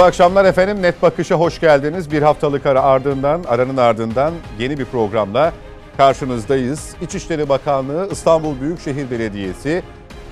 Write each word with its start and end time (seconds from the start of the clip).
Mutlu 0.00 0.08
akşamlar 0.08 0.44
efendim. 0.44 0.82
Net 0.82 1.02
Bakış'a 1.02 1.34
hoş 1.34 1.60
geldiniz. 1.60 2.10
Bir 2.12 2.22
haftalık 2.22 2.66
ara 2.66 2.82
ardından, 2.82 3.44
aranın 3.48 3.76
ardından 3.76 4.34
yeni 4.58 4.78
bir 4.78 4.84
programla 4.84 5.52
karşınızdayız. 5.96 6.94
İçişleri 7.02 7.48
Bakanlığı, 7.48 8.08
İstanbul 8.12 8.60
Büyükşehir 8.60 9.10
Belediyesi, 9.10 9.82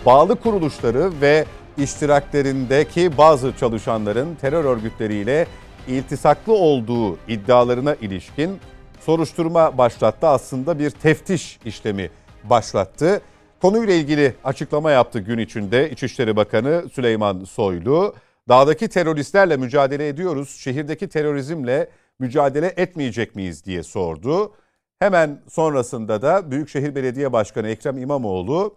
bağlı 0.07 0.37
kuruluşları 0.37 1.11
ve 1.21 1.45
iştiraklerindeki 1.79 3.19
bazı 3.19 3.57
çalışanların 3.57 4.35
terör 4.35 4.65
örgütleriyle 4.65 5.47
iltisaklı 5.89 6.53
olduğu 6.53 7.17
iddialarına 7.29 7.95
ilişkin 7.95 8.59
soruşturma 9.01 9.79
başlattı. 9.79 10.27
Aslında 10.27 10.79
bir 10.79 10.91
teftiş 10.91 11.59
işlemi 11.65 12.11
başlattı. 12.45 13.21
Konuyla 13.63 13.95
ilgili 13.95 14.35
açıklama 14.45 14.91
yaptı 14.91 15.19
gün 15.19 15.39
içinde 15.39 15.91
İçişleri 15.91 16.37
Bakanı 16.37 16.85
Süleyman 16.93 17.45
Soylu. 17.45 18.15
Dağdaki 18.49 18.89
teröristlerle 18.89 19.57
mücadele 19.57 20.09
ediyoruz, 20.09 20.57
şehirdeki 20.61 21.09
terörizmle 21.09 21.91
mücadele 22.19 22.75
etmeyecek 22.77 23.37
miyiz 23.37 23.65
diye 23.65 23.83
sordu. 23.83 24.55
Hemen 24.99 25.43
sonrasında 25.49 26.23
da 26.23 26.51
Büyükşehir 26.51 26.95
Belediye 26.95 27.33
Başkanı 27.33 27.69
Ekrem 27.69 27.99
İmamoğlu 27.99 28.77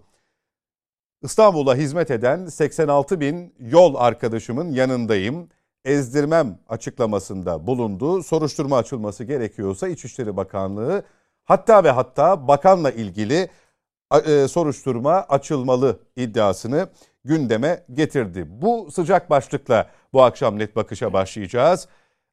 İstanbul'a 1.21 1.75
hizmet 1.75 2.11
eden 2.11 2.45
86 2.45 3.19
bin 3.19 3.53
yol 3.59 3.95
arkadaşımın 3.95 4.71
yanındayım. 4.71 5.49
Ezdirmem 5.85 6.59
açıklamasında 6.69 7.67
bulundu. 7.67 8.23
Soruşturma 8.23 8.77
açılması 8.77 9.23
gerekiyorsa 9.23 9.87
İçişleri 9.87 10.37
Bakanlığı 10.37 11.03
hatta 11.43 11.83
ve 11.83 11.91
hatta 11.91 12.47
bakanla 12.47 12.91
ilgili 12.91 13.49
e, 14.25 14.47
soruşturma 14.47 15.11
açılmalı 15.29 15.99
iddiasını 16.15 16.89
gündeme 17.25 17.83
getirdi. 17.93 18.45
Bu 18.47 18.91
sıcak 18.91 19.29
başlıkla 19.29 19.89
bu 20.13 20.23
akşam 20.23 20.59
net 20.59 20.75
bakışa 20.75 21.13
başlayacağız. 21.13 21.87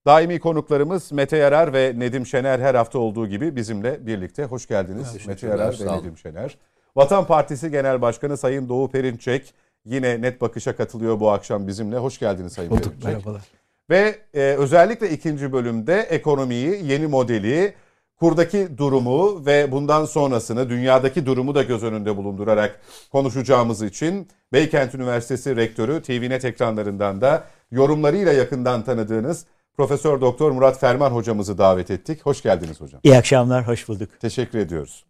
Daimi 0.06 0.40
konuklarımız 0.40 1.12
Mete 1.12 1.36
Yarar 1.36 1.72
ve 1.72 1.92
Nedim 1.96 2.26
Şener 2.26 2.58
her 2.58 2.74
hafta 2.74 2.98
olduğu 2.98 3.26
gibi 3.26 3.56
bizimle 3.56 4.06
birlikte. 4.06 4.44
Hoş 4.44 4.66
geldiniz 4.66 5.08
evet, 5.12 5.26
Mete 5.26 5.46
Yarar 5.46 5.76
ve 5.80 5.98
Nedim 5.98 6.16
Şener. 6.16 6.58
Vatan 6.96 7.26
Partisi 7.26 7.70
Genel 7.70 8.02
Başkanı 8.02 8.36
Sayın 8.36 8.68
Doğu 8.68 8.90
Perinçek 8.90 9.54
yine 9.84 10.22
net 10.22 10.40
bakışa 10.40 10.76
katılıyor 10.76 11.20
bu 11.20 11.30
akşam 11.30 11.66
bizimle. 11.66 11.96
Hoş 11.96 12.18
geldiniz 12.18 12.52
Sayın 12.52 12.70
Olduk, 12.70 12.84
Perinçek. 12.84 13.04
Merhabalar. 13.04 13.42
Ve 13.90 14.18
e, 14.34 14.40
özellikle 14.40 15.10
ikinci 15.10 15.52
bölümde 15.52 16.00
ekonomiyi, 16.00 16.86
yeni 16.86 17.06
modeli, 17.06 17.74
kurdaki 18.20 18.78
durumu 18.78 19.46
ve 19.46 19.72
bundan 19.72 20.04
sonrasını 20.04 20.70
dünyadaki 20.70 21.26
durumu 21.26 21.54
da 21.54 21.62
göz 21.62 21.84
önünde 21.84 22.16
bulundurarak 22.16 22.80
konuşacağımız 23.12 23.82
için 23.82 24.28
Beykent 24.52 24.94
Üniversitesi 24.94 25.56
Rektörü 25.56 26.02
TVNet 26.02 26.44
ekranlarından 26.44 27.20
da 27.20 27.44
yorumlarıyla 27.70 28.32
yakından 28.32 28.84
tanıdığınız 28.84 29.44
Profesör 29.76 30.20
Doktor 30.20 30.50
Murat 30.50 30.80
Ferman 30.80 31.10
hocamızı 31.10 31.58
davet 31.58 31.90
ettik. 31.90 32.26
Hoş 32.26 32.42
geldiniz 32.42 32.80
hocam. 32.80 33.00
İyi 33.04 33.16
akşamlar, 33.16 33.66
hoş 33.68 33.88
bulduk. 33.88 34.20
Teşekkür 34.20 34.58
ediyoruz. 34.58 35.04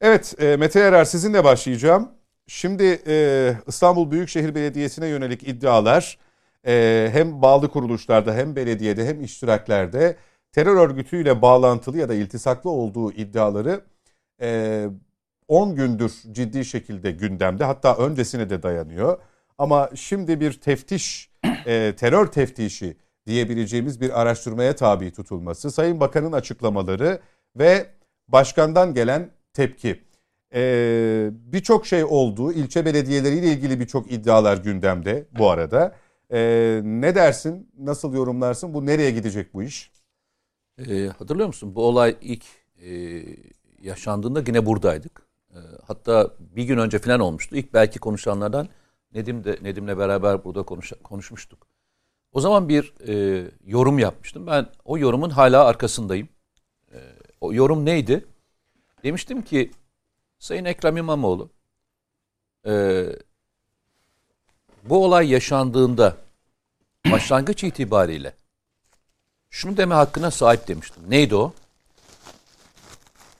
Evet, 0.00 0.34
e, 0.38 0.56
Mete 0.56 0.80
Erer 0.80 1.04
sizinle 1.04 1.44
başlayacağım. 1.44 2.08
Şimdi 2.46 3.02
e, 3.06 3.54
İstanbul 3.66 4.10
Büyükşehir 4.10 4.54
Belediyesi'ne 4.54 5.06
yönelik 5.06 5.48
iddialar 5.48 6.18
e, 6.66 7.08
hem 7.12 7.42
bağlı 7.42 7.68
kuruluşlarda 7.68 8.34
hem 8.34 8.56
belediyede 8.56 9.06
hem 9.06 9.24
iştiraklerde 9.24 10.16
terör 10.52 10.76
örgütüyle 10.76 11.42
bağlantılı 11.42 11.98
ya 11.98 12.08
da 12.08 12.14
iltisaklı 12.14 12.70
olduğu 12.70 13.12
iddiaları 13.12 13.80
10 15.48 15.74
gündür 15.74 16.12
ciddi 16.32 16.64
şekilde 16.64 17.10
gündemde 17.10 17.64
hatta 17.64 17.96
öncesine 17.96 18.50
de 18.50 18.62
dayanıyor. 18.62 19.18
Ama 19.58 19.90
şimdi 19.94 20.40
bir 20.40 20.52
teftiş, 20.52 21.30
terör 21.96 22.26
teftişi 22.26 22.96
diyebileceğimiz 23.26 24.00
bir 24.00 24.20
araştırmaya 24.20 24.76
tabi 24.76 25.12
tutulması, 25.12 25.70
Sayın 25.70 26.00
Bakan'ın 26.00 26.32
açıklamaları 26.32 27.20
ve 27.56 27.86
başkandan 28.28 28.94
gelen 28.94 29.30
tepki. 29.52 30.00
Ee, 30.54 31.30
birçok 31.32 31.86
şey 31.86 32.04
oldu. 32.04 32.52
İlçe 32.52 32.84
belediyeleriyle 32.84 33.46
ilgili 33.46 33.80
birçok 33.80 34.12
iddialar 34.12 34.56
gündemde 34.56 35.26
bu 35.38 35.50
arada. 35.50 35.94
Ee, 36.32 36.80
ne 36.84 37.14
dersin? 37.14 37.70
Nasıl 37.78 38.14
yorumlarsın? 38.14 38.74
Bu 38.74 38.86
nereye 38.86 39.10
gidecek 39.10 39.54
bu 39.54 39.62
iş? 39.62 39.92
Ee, 40.88 41.06
hatırlıyor 41.18 41.46
musun? 41.46 41.74
Bu 41.74 41.84
olay 41.84 42.16
ilk 42.20 42.44
e, 42.82 43.22
yaşandığında 43.82 44.42
yine 44.46 44.66
buradaydık. 44.66 45.22
E, 45.50 45.58
hatta 45.86 46.30
bir 46.40 46.64
gün 46.64 46.78
önce 46.78 46.98
falan 46.98 47.20
olmuştu. 47.20 47.56
İlk 47.56 47.74
belki 47.74 47.98
konuşanlardan 47.98 48.68
Nedim 49.14 49.44
de 49.44 49.58
Nedim'le 49.62 49.98
beraber 49.98 50.44
burada 50.44 50.62
konuş, 50.62 50.92
konuşmuştuk. 51.04 51.66
O 52.32 52.40
zaman 52.40 52.68
bir 52.68 52.94
e, 53.08 53.44
yorum 53.66 53.98
yapmıştım. 53.98 54.46
Ben 54.46 54.66
o 54.84 54.98
yorumun 54.98 55.30
hala 55.30 55.64
arkasındayım. 55.64 56.28
E, 56.92 56.98
o 57.40 57.52
yorum 57.52 57.84
neydi? 57.84 58.26
Demiştim 59.04 59.42
ki 59.42 59.70
Sayın 60.38 60.64
Ekrem 60.64 60.96
İmamoğlu 60.96 61.50
e, 62.66 63.04
bu 64.84 65.04
olay 65.04 65.30
yaşandığında 65.30 66.16
başlangıç 67.12 67.64
itibariyle 67.64 68.34
şunu 69.50 69.76
deme 69.76 69.94
hakkına 69.94 70.30
sahip 70.30 70.68
demiştim. 70.68 71.02
Neydi 71.08 71.34
o? 71.34 71.52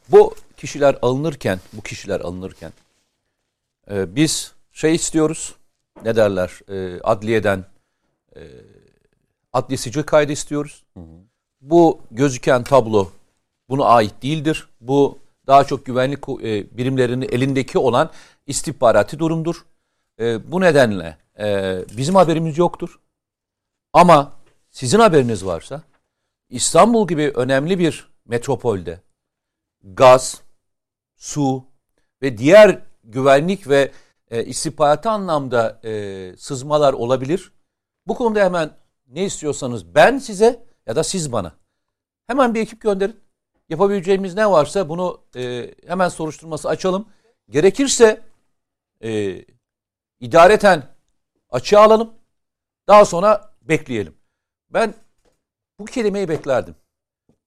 Bu 0.09 0.34
kişiler 0.56 0.98
alınırken, 1.03 1.60
bu 1.72 1.82
kişiler 1.82 2.21
alınırken 2.21 2.72
e, 3.91 4.16
biz 4.16 4.53
şey 4.72 4.94
istiyoruz, 4.94 5.54
ne 6.04 6.16
derler, 6.16 6.60
e, 6.69 7.00
adliyeden 7.00 7.65
e, 8.37 8.41
adli 9.53 9.78
sicil 9.78 10.03
kaydı 10.03 10.32
istiyoruz. 10.32 10.82
Hı 10.94 11.00
hı. 11.00 11.04
Bu 11.60 12.00
gözüken 12.10 12.65
tablo 12.65 13.10
buna 13.69 13.84
ait 13.84 14.22
değildir. 14.22 14.69
Bu 14.81 15.19
daha 15.47 15.65
çok 15.65 15.87
güvenlik 15.87 16.28
e, 16.28 16.76
birimlerinin 16.78 17.28
elindeki 17.32 17.78
olan 17.78 18.10
istihbarati 18.47 19.19
durumdur. 19.19 19.65
E, 20.20 20.53
bu 20.53 20.60
nedenle 20.60 21.16
e, 21.38 21.78
bizim 21.97 22.15
haberimiz 22.15 22.59
yoktur. 22.59 23.00
Ama 23.93 24.32
sizin 24.70 24.99
haberiniz 24.99 25.47
varsa 25.47 25.82
İstanbul 26.50 27.09
gibi 27.09 27.33
önemli 27.34 27.78
bir 27.78 28.11
metropolde 28.27 29.00
gaz, 29.83 30.43
su 31.16 31.65
ve 32.22 32.38
diğer 32.38 32.83
güvenlik 33.05 33.69
ve 33.69 33.93
e, 34.31 34.44
istihbaratı 34.44 35.11
anlamda 35.11 35.81
e, 35.84 36.34
sızmalar 36.37 36.93
olabilir. 36.93 37.53
Bu 38.06 38.15
konuda 38.15 38.44
hemen 38.44 38.71
ne 39.09 39.25
istiyorsanız 39.25 39.94
ben 39.94 40.19
size 40.19 40.66
ya 40.87 40.97
da 40.97 41.05
siz 41.05 41.33
bana 41.33 41.53
hemen 42.27 42.55
bir 42.55 42.61
ekip 42.61 42.81
gönderin. 42.81 43.21
Yapabileceğimiz 43.69 44.34
ne 44.34 44.50
varsa 44.50 44.88
bunu 44.88 45.21
e, 45.37 45.75
hemen 45.87 46.09
soruşturması 46.09 46.69
açalım. 46.69 47.09
Gerekirse 47.50 48.22
e, 49.05 49.44
idareten 50.21 50.82
açığa 51.50 51.82
alalım. 51.82 52.15
Daha 52.88 53.05
sonra 53.05 53.55
bekleyelim. 53.62 54.15
Ben 54.71 54.94
bu 55.80 55.84
kelimeyi 55.84 56.28
beklerdim. 56.28 56.74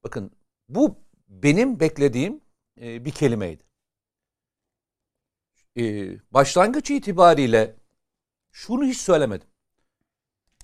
Bakın 0.03 0.31
bu 0.69 0.95
benim 1.27 1.79
beklediğim 1.79 2.41
e, 2.81 3.05
bir 3.05 3.11
kelimeydi. 3.11 3.63
E, 5.77 5.83
başlangıç 6.31 6.91
itibariyle 6.91 7.75
şunu 8.51 8.85
hiç 8.85 8.97
söylemedim. 8.97 9.47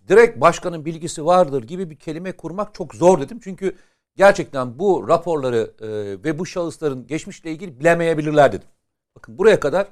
Direkt 0.07 0.41
başkanın 0.41 0.85
bilgisi 0.85 1.25
vardır 1.25 1.63
gibi 1.63 1.89
bir 1.89 1.95
kelime 1.95 2.31
kurmak 2.37 2.73
çok 2.73 2.95
zor 2.95 3.21
dedim. 3.21 3.39
Çünkü 3.43 3.77
gerçekten 4.15 4.79
bu 4.79 5.07
raporları 5.07 5.73
e, 5.81 5.87
ve 6.23 6.39
bu 6.39 6.45
şahısların 6.45 7.07
geçmişle 7.07 7.51
ilgili 7.51 7.79
bilemeyebilirler 7.79 8.51
dedim. 8.51 8.67
Bakın 9.15 9.37
buraya 9.37 9.59
kadar 9.59 9.87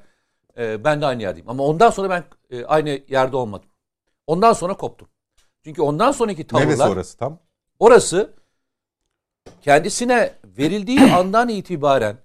e, 0.58 0.84
ben 0.84 1.02
de 1.02 1.06
aynı 1.06 1.22
yerdeyim. 1.22 1.50
Ama 1.50 1.64
ondan 1.64 1.90
sonra 1.90 2.10
ben 2.10 2.24
e, 2.50 2.66
aynı 2.66 3.02
yerde 3.08 3.36
olmadım. 3.36 3.70
Ondan 4.28 4.54
sonra 4.54 4.78
koptum. 4.78 5.08
Çünkü 5.64 5.82
ondan 5.82 6.12
sonraki 6.12 6.48
tavırlar... 6.48 6.70
Neresi 6.70 6.84
orası 6.84 7.18
tam? 7.18 7.47
Orası 7.80 8.34
kendisine 9.62 10.36
verildiği 10.44 11.00
andan 11.14 11.50
itibaren 11.50 12.18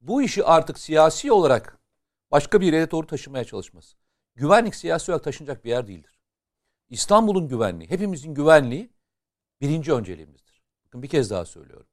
bu 0.00 0.22
işi 0.22 0.44
artık 0.44 0.78
siyasi 0.78 1.32
olarak 1.32 1.78
başka 2.30 2.60
bir 2.60 2.72
yere 2.72 2.90
doğru 2.90 3.06
taşımaya 3.06 3.44
çalışması. 3.44 3.96
Güvenlik 4.34 4.74
siyasi 4.74 5.12
olarak 5.12 5.24
taşınacak 5.24 5.64
bir 5.64 5.70
yer 5.70 5.86
değildir. 5.86 6.18
İstanbul'un 6.90 7.48
güvenliği, 7.48 7.90
hepimizin 7.90 8.34
güvenliği 8.34 8.90
birinci 9.60 9.92
önceliğimizdir. 9.92 10.62
Bakın 10.86 11.02
bir 11.02 11.08
kez 11.08 11.30
daha 11.30 11.44
söylüyorum. 11.44 11.86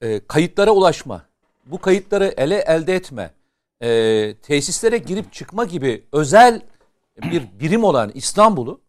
E, 0.00 0.26
kayıtlara 0.26 0.70
ulaşma, 0.70 1.26
bu 1.66 1.80
kayıtları 1.80 2.34
ele 2.36 2.56
elde 2.56 2.94
etme, 2.94 3.34
e, 3.82 4.34
tesislere 4.42 4.98
girip 4.98 5.32
çıkma 5.32 5.64
gibi 5.64 6.04
özel 6.12 6.62
bir 7.16 7.60
birim 7.60 7.84
olan 7.84 8.10
İstanbul'u 8.14 8.80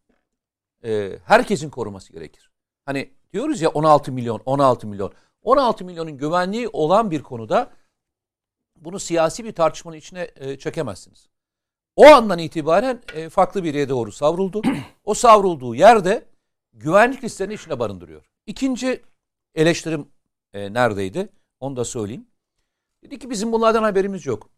e, 0.88 1.20
herkesin 1.26 1.70
koruması 1.70 2.14
gerekir. 2.14 2.52
Hani 2.86 3.14
diyoruz 3.34 3.62
ya 3.62 3.70
16 3.70 4.12
milyon, 4.12 4.42
16 4.46 4.88
milyon. 4.88 5.14
16 5.42 5.86
milyonun 5.86 6.18
güvenliği 6.18 6.68
olan 6.68 7.12
bir 7.12 7.24
konuda 7.24 7.74
bunu 8.76 9.00
siyasi 9.00 9.44
bir 9.46 9.52
tartışmanın 9.52 9.98
içine 9.98 10.32
e, 10.36 10.58
çekemezsiniz. 10.58 11.30
O 11.96 12.06
andan 12.06 12.40
itibaren 12.40 13.02
e, 13.14 13.30
farklı 13.30 13.64
bir 13.64 13.74
yere 13.74 13.90
doğru 13.90 14.12
savruldu. 14.12 14.62
o 15.04 15.14
savrulduğu 15.14 15.76
yerde 15.76 16.26
güvenlik 16.74 17.24
listelerini 17.24 17.54
içine 17.54 17.80
barındırıyor. 17.80 18.32
İkinci 18.46 19.04
eleştirim 19.56 20.08
e, 20.54 20.74
neredeydi? 20.74 21.30
Onu 21.60 21.76
da 21.76 21.86
söyleyeyim. 21.86 22.28
Dedi 23.04 23.20
ki 23.20 23.30
bizim 23.30 23.52
bunlardan 23.52 23.84
haberimiz 23.84 24.26
yok. 24.26 24.50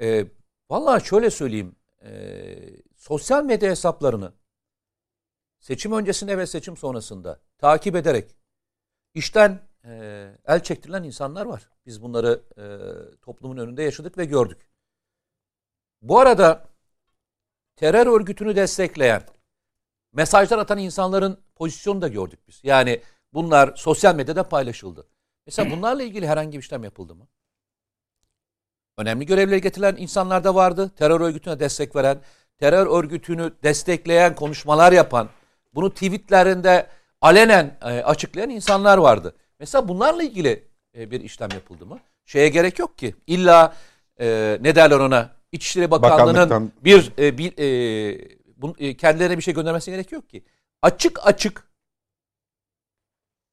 E, 0.00 0.26
vallahi 0.70 1.06
şöyle 1.06 1.30
söyleyeyim. 1.30 1.76
E, 2.02 2.10
sosyal 2.96 3.44
medya 3.44 3.70
hesaplarını 3.70 4.32
seçim 5.66 5.92
öncesinde 5.92 6.38
ve 6.38 6.46
seçim 6.46 6.76
sonrasında 6.76 7.40
takip 7.58 7.96
ederek 7.96 8.36
işten 9.14 9.60
e, 9.84 9.90
el 10.46 10.62
çektirilen 10.62 11.02
insanlar 11.02 11.46
var. 11.46 11.68
Biz 11.86 12.02
bunları 12.02 12.42
e, 12.58 12.64
toplumun 13.20 13.56
önünde 13.56 13.82
yaşadık 13.82 14.18
ve 14.18 14.24
gördük. 14.24 14.70
Bu 16.02 16.20
arada 16.20 16.68
terör 17.76 18.06
örgütünü 18.06 18.56
destekleyen, 18.56 19.22
mesajlar 20.12 20.58
atan 20.58 20.78
insanların 20.78 21.40
pozisyonunu 21.54 22.02
da 22.02 22.08
gördük 22.08 22.40
biz. 22.48 22.60
Yani 22.62 23.02
bunlar 23.32 23.76
sosyal 23.76 24.14
medyada 24.14 24.48
paylaşıldı. 24.48 25.08
Mesela 25.46 25.70
bunlarla 25.70 26.02
ilgili 26.02 26.26
herhangi 26.28 26.58
bir 26.58 26.62
işlem 26.62 26.84
yapıldı 26.84 27.14
mı? 27.14 27.26
Önemli 28.98 29.26
görevleri 29.26 29.60
getirilen 29.60 29.96
insanlar 29.96 30.44
da 30.44 30.54
vardı. 30.54 30.90
Terör 30.96 31.20
örgütüne 31.20 31.60
destek 31.60 31.96
veren, 31.96 32.20
terör 32.58 32.86
örgütünü 32.86 33.52
destekleyen, 33.62 34.34
konuşmalar 34.34 34.92
yapan, 34.92 35.28
bunu 35.76 35.90
tweetlerinde 35.90 36.86
alenen 37.20 37.78
e, 37.82 37.86
açıklayan 37.86 38.50
insanlar 38.50 38.98
vardı. 38.98 39.34
Mesela 39.60 39.88
bunlarla 39.88 40.22
ilgili 40.22 40.64
e, 40.98 41.10
bir 41.10 41.20
işlem 41.20 41.50
yapıldı 41.54 41.86
mı? 41.86 41.98
Şeye 42.24 42.48
gerek 42.48 42.78
yok 42.78 42.98
ki. 42.98 43.14
İlla 43.26 43.76
e, 44.20 44.58
ne 44.60 44.74
derler 44.74 45.00
ona? 45.00 45.36
İçişleri 45.52 45.90
Bakanlığı'nın 45.90 46.72
bir, 46.84 47.12
e, 47.18 47.38
bir 47.38 47.58
e, 47.58 48.28
bun, 48.56 48.74
e, 48.78 48.96
kendilerine 48.96 49.36
bir 49.36 49.42
şey 49.42 49.54
göndermesi 49.54 49.90
gerek 49.90 50.12
yok 50.12 50.30
ki. 50.30 50.44
Açık 50.82 51.26
açık 51.26 51.68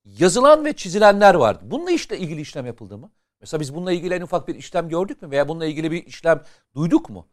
yazılan 0.06 0.66
ve 0.66 0.74
çizilenler 0.74 1.34
vardı. 1.34 1.64
Bununla 1.66 1.92
işte 1.92 2.18
ilgili 2.18 2.42
işlem 2.42 2.66
yapıldı 2.66 2.98
mı? 2.98 3.12
Mesela 3.42 3.62
biz 3.62 3.76
bununla 3.76 3.92
ilgili 3.92 4.14
en 4.14 4.22
ufak 4.22 4.48
bir 4.48 4.56
işlem 4.56 4.90
gördük 4.90 5.22
mü 5.22 5.32
veya 5.32 5.48
bununla 5.48 5.66
ilgili 5.66 5.92
bir 5.92 6.06
işlem 6.06 6.42
duyduk 6.76 7.10
mu? 7.10 7.28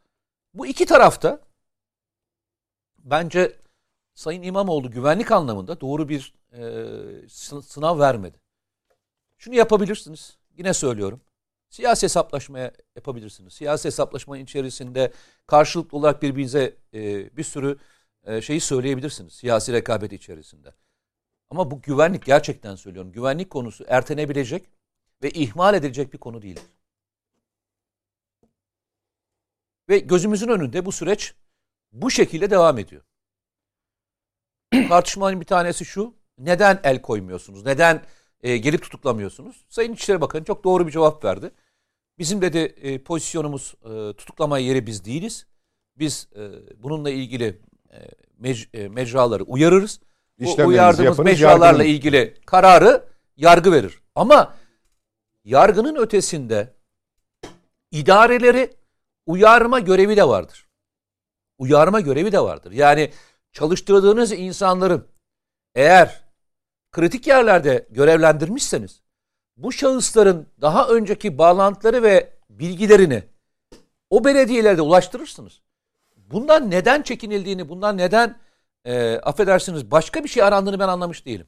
Bu 0.54 0.66
iki 0.66 0.86
tarafta 0.86 1.40
bence 2.98 3.56
Sayın 4.14 4.42
İmamoğlu 4.42 4.90
güvenlik 4.90 5.32
anlamında 5.32 5.80
doğru 5.80 6.08
bir 6.08 6.34
e, 6.52 7.28
sınav 7.62 7.98
vermedi. 7.98 8.40
Şunu 9.38 9.54
yapabilirsiniz. 9.54 10.38
Yine 10.58 10.74
söylüyorum. 10.74 11.20
Siyasi 11.70 12.02
hesaplaşmaya 12.02 12.72
yapabilirsiniz. 12.96 13.52
Siyasi 13.52 13.84
hesaplaşmanın 13.84 14.40
içerisinde 14.40 15.12
karşılıklı 15.46 15.98
olarak 15.98 16.22
birbirinize 16.22 16.76
e, 16.94 17.36
bir 17.36 17.44
sürü 17.44 17.78
e, 18.24 18.40
şeyi 18.40 18.60
söyleyebilirsiniz. 18.60 19.32
Siyasi 19.32 19.72
rekabet 19.72 20.12
içerisinde. 20.12 20.74
Ama 21.50 21.70
bu 21.70 21.82
güvenlik 21.82 22.26
gerçekten 22.26 22.74
söylüyorum. 22.74 23.12
Güvenlik 23.12 23.50
konusu 23.50 23.84
ertenebilecek 23.88 24.70
ve 25.22 25.30
ihmal 25.30 25.74
edilecek 25.74 26.12
bir 26.12 26.18
konu 26.18 26.42
değil. 26.42 26.60
Ve 29.88 29.98
gözümüzün 29.98 30.48
önünde 30.48 30.86
bu 30.86 30.92
süreç 30.92 31.34
bu 31.92 32.10
şekilde 32.10 32.50
devam 32.50 32.78
ediyor. 32.78 33.02
Tartışmanın 34.70 35.40
bir 35.40 35.46
tanesi 35.46 35.84
şu. 35.84 36.14
Neden 36.38 36.80
el 36.84 37.02
koymuyorsunuz? 37.02 37.64
Neden 37.64 38.02
e, 38.42 38.56
geri 38.56 38.78
tutuklamıyorsunuz? 38.78 39.64
Sayın 39.68 39.92
İçişleri 39.92 40.20
Bakanı 40.20 40.44
çok 40.44 40.64
doğru 40.64 40.86
bir 40.86 40.92
cevap 40.92 41.24
verdi. 41.24 41.50
Bizim 42.18 42.42
dedi 42.42 42.58
e, 42.58 43.02
pozisyonumuz 43.02 43.74
e, 43.84 44.12
tutuklama 44.12 44.58
yeri 44.58 44.86
biz 44.86 45.04
değiliz. 45.04 45.46
Biz 45.96 46.28
e, 46.36 46.50
bununla 46.82 47.10
ilgili 47.10 47.60
e, 47.92 47.98
mec, 48.38 48.66
e, 48.74 48.88
mecraları 48.88 49.42
uyarırız. 49.42 50.00
Bu 50.40 50.66
uyardığımız 50.66 51.18
mecralarla 51.18 51.66
yargının... 51.66 51.84
ilgili 51.84 52.34
kararı 52.46 53.04
yargı 53.36 53.72
verir. 53.72 53.98
Ama 54.14 54.54
yargının 55.44 55.94
ötesinde 55.94 56.74
idareleri 57.90 58.70
uyarma 59.26 59.80
görevi 59.80 60.16
de 60.16 60.28
vardır. 60.28 60.66
Uyarma 61.58 62.00
görevi 62.00 62.32
de 62.32 62.40
vardır. 62.40 62.72
Yani 62.72 63.10
çalıştırdığınız 63.52 64.32
insanların 64.32 65.06
eğer 65.74 66.24
kritik 66.92 67.26
yerlerde 67.26 67.86
görevlendirmişseniz 67.90 69.02
bu 69.56 69.72
şahısların 69.72 70.46
daha 70.60 70.88
önceki 70.88 71.38
bağlantıları 71.38 72.02
ve 72.02 72.32
bilgilerini 72.50 73.22
o 74.10 74.24
belediyelerde 74.24 74.82
ulaştırırsınız. 74.82 75.60
Bundan 76.16 76.70
neden 76.70 77.02
çekinildiğini, 77.02 77.68
bundan 77.68 77.98
neden 77.98 78.38
e, 78.84 79.16
affedersiniz 79.16 79.90
başka 79.90 80.24
bir 80.24 80.28
şey 80.28 80.42
arandığını 80.42 80.78
ben 80.78 80.88
anlamış 80.88 81.26
değilim. 81.26 81.46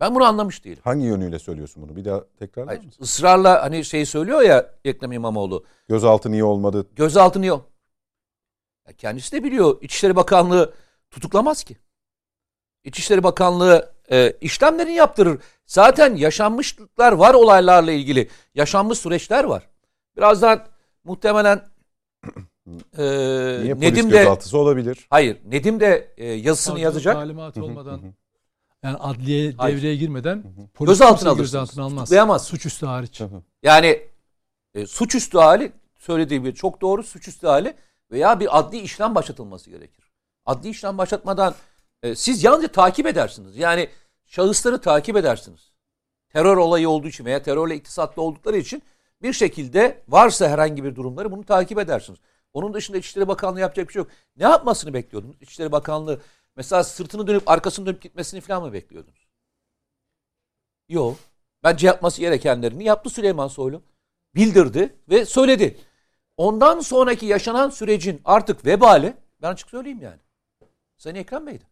Ben 0.00 0.14
bunu 0.14 0.24
anlamış 0.24 0.64
değilim. 0.64 0.82
Hangi 0.84 1.06
yönüyle 1.06 1.38
söylüyorsun 1.38 1.82
bunu? 1.82 1.96
Bir 1.96 2.04
daha 2.04 2.24
tekrar 2.38 2.66
Hayır, 2.66 2.84
mısın? 2.84 3.02
Israrla 3.02 3.62
hani 3.62 3.84
şey 3.84 4.06
söylüyor 4.06 4.42
ya 4.42 4.74
Ekrem 4.84 5.12
İmamoğlu. 5.12 5.64
Gözaltı 5.88 6.32
niye 6.32 6.44
olmadı? 6.44 6.86
Gözaltı 6.96 7.40
niye? 7.40 7.52
Ya 8.86 8.92
kendisi 8.92 9.32
de 9.32 9.44
biliyor. 9.44 9.78
İçişleri 9.82 10.16
Bakanlığı 10.16 10.74
tutuklamaz 11.10 11.64
ki. 11.64 11.76
İçişleri 12.84 13.22
Bakanlığı 13.22 13.94
e, 14.10 14.32
işlemlerini 14.40 14.94
yaptırır. 14.94 15.40
Zaten 15.66 16.16
yaşanmışlıklar 16.16 17.12
var 17.12 17.34
olaylarla 17.34 17.92
ilgili. 17.92 18.28
Yaşanmış 18.54 18.98
süreçler 18.98 19.44
var. 19.44 19.68
Birazdan 20.16 20.66
muhtemelen 21.04 21.64
e, 22.98 23.02
Niye 23.62 23.80
Nedim 23.80 24.10
de 24.10 24.18
gözaltısı 24.18 24.58
olabilir. 24.58 25.06
Hayır, 25.10 25.38
Nedim 25.44 25.80
de 25.80 26.14
e, 26.16 26.24
yazısını 26.26 26.72
Savcılık 26.72 26.84
yazacak. 26.84 27.14
talimatı 27.14 27.64
olmadan 27.64 28.00
yani 28.82 28.96
adliye 28.96 29.52
Hayır. 29.52 29.76
devreye 29.76 29.96
girmeden 29.96 30.44
polis 30.74 30.88
gözaltına 30.88 31.30
alırsınız. 31.30 31.52
Gözaltına 31.52 31.84
almaz. 31.84 31.98
Tutuklayamaz. 32.04 32.44
Suçüstü 32.46 32.86
hariç. 32.86 33.22
Yani 33.62 34.02
e, 34.74 34.86
suçüstü 34.86 35.38
hali 35.38 35.72
söylediği 35.98 36.44
bir 36.44 36.54
çok 36.54 36.80
doğru 36.80 37.02
suçüstü 37.02 37.46
hali 37.46 37.74
veya 38.10 38.40
bir 38.40 38.58
adli 38.58 38.78
işlem 38.78 39.14
başlatılması 39.14 39.70
gerekir. 39.70 40.12
Adli 40.46 40.68
işlem 40.68 40.98
başlatmadan 40.98 41.54
e, 42.02 42.14
siz 42.14 42.44
yalnızca 42.44 42.68
takip 42.68 43.06
edersiniz. 43.06 43.56
Yani 43.56 43.88
şahısları 44.26 44.80
takip 44.80 45.16
edersiniz. 45.16 45.72
Terör 46.28 46.56
olayı 46.56 46.88
olduğu 46.88 47.08
için 47.08 47.24
veya 47.24 47.42
terörle 47.42 47.74
iktisatlı 47.74 48.22
oldukları 48.22 48.56
için 48.56 48.82
bir 49.22 49.32
şekilde 49.32 50.02
varsa 50.08 50.48
herhangi 50.48 50.84
bir 50.84 50.94
durumları 50.94 51.32
bunu 51.32 51.44
takip 51.44 51.78
edersiniz. 51.78 52.18
Onun 52.52 52.74
dışında 52.74 52.98
İçişleri 52.98 53.28
Bakanlığı 53.28 53.60
yapacak 53.60 53.88
bir 53.88 53.92
şey 53.92 54.00
yok. 54.00 54.10
Ne 54.36 54.44
yapmasını 54.44 54.94
bekliyordunuz? 54.94 55.36
İçişleri 55.40 55.72
Bakanlığı 55.72 56.20
mesela 56.56 56.84
sırtını 56.84 57.26
dönüp 57.26 57.48
arkasını 57.48 57.86
dönüp 57.86 58.02
gitmesini 58.02 58.40
falan 58.40 58.62
mı 58.62 58.72
bekliyordunuz? 58.72 59.26
Yok. 60.88 61.16
Bence 61.62 61.86
yapması 61.86 62.20
gerekenlerini 62.20 62.84
yaptı 62.84 63.10
Süleyman 63.10 63.48
Soylu. 63.48 63.82
Bildirdi 64.34 64.94
ve 65.08 65.24
söyledi. 65.24 65.76
Ondan 66.36 66.80
sonraki 66.80 67.26
yaşanan 67.26 67.70
sürecin 67.70 68.20
artık 68.24 68.66
vebali 68.66 69.16
ben 69.42 69.52
açık 69.52 69.70
söyleyeyim 69.70 70.02
yani. 70.02 70.20
Sayın 70.96 71.16
Ekrem 71.16 71.46
Bey'di. 71.46 71.64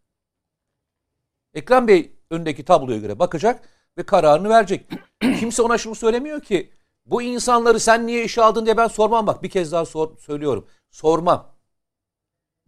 Ekrem 1.55 1.89
Bey 1.89 2.13
öndeki 2.31 2.65
tabloya 2.65 2.99
göre 2.99 3.19
bakacak 3.19 3.69
ve 3.99 4.07
kararını 4.07 4.49
verecek. 4.49 4.91
Kimse 5.21 5.63
ona 5.63 5.79
şunu 5.79 5.95
söylemiyor 5.95 6.41
ki 6.41 6.73
bu 7.07 7.23
insanları 7.23 7.81
sen 7.81 8.07
niye 8.07 8.25
işe 8.25 8.43
aldın 8.43 8.65
diye 8.65 8.77
ben 8.77 8.89
sormam 8.89 9.27
bak 9.27 9.43
bir 9.43 9.51
kez 9.51 9.73
daha 9.73 9.85
sor, 9.85 10.19
söylüyorum. 10.19 10.69
Sormam. 10.91 11.55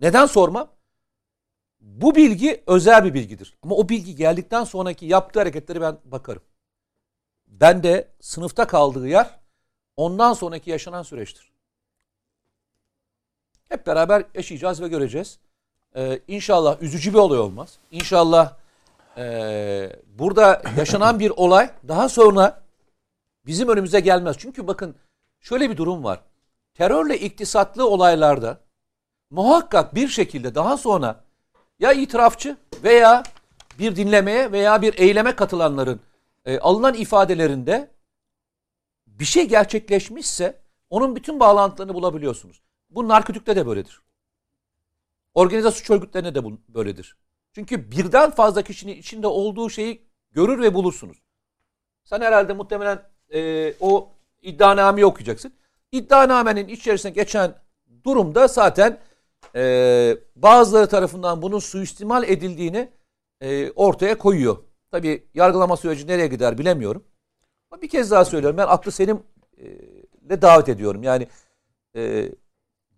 Neden 0.00 0.26
sormam? 0.26 0.68
Bu 1.80 2.14
bilgi 2.14 2.62
özel 2.66 3.04
bir 3.04 3.14
bilgidir. 3.14 3.58
Ama 3.62 3.74
o 3.74 3.88
bilgi 3.88 4.16
geldikten 4.16 4.64
sonraki 4.64 5.06
yaptığı 5.06 5.38
hareketleri 5.38 5.80
ben 5.80 5.98
bakarım. 6.04 6.42
Ben 7.46 7.82
de 7.82 8.14
sınıfta 8.20 8.66
kaldığı 8.66 9.08
yer 9.08 9.40
ondan 9.96 10.32
sonraki 10.32 10.70
yaşanan 10.70 11.02
süreçtir. 11.02 11.55
Hep 13.68 13.86
beraber 13.86 14.24
yaşayacağız 14.34 14.82
ve 14.82 14.88
göreceğiz. 14.88 15.38
Ee, 15.96 16.20
inşallah 16.28 16.82
üzücü 16.82 17.12
bir 17.12 17.18
olay 17.18 17.38
olmaz. 17.38 17.78
İnşallah 17.90 18.54
e, 19.16 19.92
burada 20.18 20.62
yaşanan 20.76 21.20
bir 21.20 21.30
olay 21.30 21.70
daha 21.88 22.08
sonra 22.08 22.62
bizim 23.46 23.68
önümüze 23.68 24.00
gelmez. 24.00 24.36
Çünkü 24.38 24.66
bakın 24.66 24.94
şöyle 25.40 25.70
bir 25.70 25.76
durum 25.76 26.04
var. 26.04 26.20
Terörle 26.74 27.18
iktisatlı 27.18 27.88
olaylarda 27.88 28.60
muhakkak 29.30 29.94
bir 29.94 30.08
şekilde 30.08 30.54
daha 30.54 30.76
sonra 30.76 31.24
ya 31.78 31.92
itirafçı 31.92 32.56
veya 32.82 33.22
bir 33.78 33.96
dinlemeye 33.96 34.52
veya 34.52 34.82
bir 34.82 34.98
eyleme 34.98 35.36
katılanların 35.36 36.00
e, 36.44 36.58
alınan 36.58 36.94
ifadelerinde 36.94 37.90
bir 39.06 39.24
şey 39.24 39.48
gerçekleşmişse 39.48 40.58
onun 40.90 41.16
bütün 41.16 41.40
bağlantılarını 41.40 41.94
bulabiliyorsunuz. 41.94 42.60
Bu 42.90 43.08
narkotikte 43.08 43.56
de 43.56 43.66
böyledir. 43.66 44.00
Organize 45.34 45.70
suç 45.70 45.90
örgütlerine 45.90 46.34
de 46.34 46.44
bu 46.44 46.58
böyledir. 46.68 47.16
Çünkü 47.52 47.90
birden 47.90 48.30
fazla 48.30 48.62
kişinin 48.62 48.96
içinde 48.96 49.26
olduğu 49.26 49.70
şeyi 49.70 50.02
görür 50.30 50.62
ve 50.62 50.74
bulursunuz. 50.74 51.22
Sen 52.04 52.20
herhalde 52.20 52.52
muhtemelen 52.52 53.02
e, 53.34 53.72
o 53.80 54.12
iddianameyi 54.42 55.06
okuyacaksın. 55.06 55.52
İddianamenin 55.92 56.68
içerisine 56.68 57.12
geçen 57.12 57.54
durumda 58.04 58.48
zaten 58.48 59.00
e, 59.54 60.16
bazıları 60.36 60.86
tarafından 60.88 61.42
bunun 61.42 61.58
suistimal 61.58 62.22
edildiğini 62.22 62.88
e, 63.40 63.70
ortaya 63.70 64.18
koyuyor. 64.18 64.56
Tabi 64.90 65.28
yargılama 65.34 65.76
süreci 65.76 66.06
nereye 66.06 66.26
gider 66.26 66.58
bilemiyorum. 66.58 67.04
Ama 67.70 67.82
bir 67.82 67.88
kez 67.88 68.10
daha 68.10 68.24
söylüyorum 68.24 68.56
ben 68.58 68.66
aklı 68.66 68.92
senin 68.92 69.22
e, 70.30 70.42
davet 70.42 70.68
ediyorum. 70.68 71.02
Yani 71.02 71.28
e, 71.96 72.32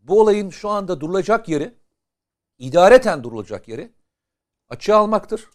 bu 0.08 0.20
olayın 0.20 0.50
şu 0.50 0.68
anda 0.68 1.00
durulacak 1.00 1.48
yeri 1.48 1.74
idareten 2.58 3.24
durulacak 3.24 3.68
yeri 3.68 3.92
açığa 4.68 4.98
almaktır 4.98 5.48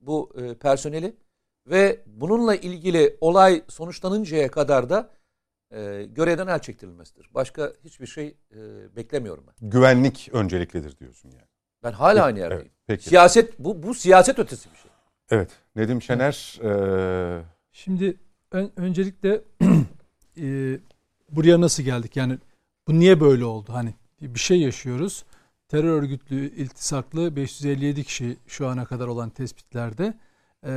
bu 0.00 0.32
e, 0.36 0.54
personeli 0.54 1.16
ve 1.66 2.02
bununla 2.06 2.54
ilgili 2.54 3.16
olay 3.20 3.62
sonuçlanıncaya 3.68 4.50
kadar 4.50 4.90
da 4.90 5.10
e, 5.70 6.04
görevden 6.04 6.46
el 6.46 6.58
çektirilmesidir. 6.58 7.30
Başka 7.34 7.72
hiçbir 7.84 8.06
şey 8.06 8.36
e, 8.52 8.56
beklemiyorum 8.96 9.44
ben. 9.46 9.70
Güvenlik 9.70 10.28
önceliklidir 10.32 10.98
diyorsun 10.98 11.30
yani. 11.30 11.48
Ben 11.82 11.92
hala 11.92 12.14
peki, 12.14 12.22
aynı 12.22 12.38
yerdeyim. 12.38 12.62
Evet, 12.62 12.72
peki. 12.86 13.08
Siyaset 13.08 13.58
bu 13.58 13.82
bu 13.82 13.94
siyaset 13.94 14.38
ötesi 14.38 14.70
bir 14.70 14.76
şey. 14.76 14.90
Evet. 15.30 15.50
Nedim 15.76 16.02
Şener 16.02 16.58
e... 16.62 17.42
Şimdi 17.72 18.16
ön, 18.52 18.72
öncelikle 18.76 19.40
e, 20.40 20.78
buraya 21.30 21.60
nasıl 21.60 21.82
geldik? 21.82 22.16
Yani 22.16 22.38
bu 22.88 22.98
niye 22.98 23.20
böyle 23.20 23.44
oldu? 23.44 23.72
Hani 23.72 23.94
bir 24.20 24.40
şey 24.40 24.60
yaşıyoruz. 24.60 25.24
Terör 25.68 26.02
örgütlü 26.02 26.54
iltisaklı 26.56 27.36
557 27.36 28.04
kişi 28.04 28.36
şu 28.46 28.68
ana 28.68 28.84
kadar 28.84 29.06
olan 29.06 29.30
tespitlerde 29.30 30.14
e, 30.64 30.70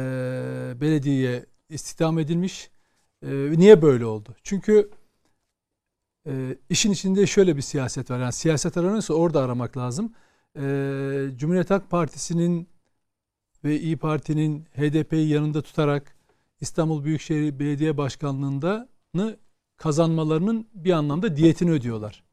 belediyeye 0.81 1.45
istihdam 1.69 2.19
edilmiş. 2.19 2.69
E, 3.25 3.29
niye 3.31 3.81
böyle 3.81 4.05
oldu? 4.05 4.35
Çünkü 4.43 4.89
e, 6.27 6.57
işin 6.69 6.91
içinde 6.91 7.27
şöyle 7.27 7.57
bir 7.57 7.61
siyaset 7.61 8.11
var. 8.11 8.19
Yani 8.19 8.33
siyaset 8.33 8.77
aranıyorsa 8.77 9.13
orada 9.13 9.43
aramak 9.43 9.77
lazım. 9.77 10.13
E, 10.55 10.61
Cumhuriyet 11.35 11.69
Halk 11.69 11.89
Partisi'nin 11.89 12.69
ve 13.63 13.79
İyi 13.79 13.97
Parti'nin 13.97 14.65
HDP'yi 14.65 15.27
yanında 15.29 15.61
tutarak 15.61 16.15
İstanbul 16.61 17.03
Büyükşehir 17.03 17.59
Belediye 17.59 17.97
Başkanlığı'nda 17.97 18.89
kazanmalarının 19.81 20.67
bir 20.73 20.91
anlamda 20.91 21.35
diyetini 21.35 21.71
ödüyorlar. 21.71 22.23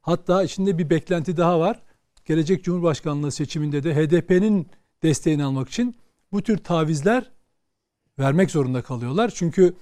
Hatta 0.00 0.42
içinde 0.42 0.78
bir 0.78 0.90
beklenti 0.90 1.36
daha 1.36 1.60
var. 1.60 1.82
Gelecek 2.24 2.64
Cumhurbaşkanlığı 2.64 3.32
seçiminde 3.32 3.82
de 3.82 3.94
HDP'nin 3.94 4.66
desteğini 5.02 5.44
almak 5.44 5.68
için 5.68 5.96
bu 6.32 6.42
tür 6.42 6.58
tavizler 6.58 7.30
vermek 8.18 8.50
zorunda 8.50 8.82
kalıyorlar. 8.82 9.32
Çünkü 9.34 9.74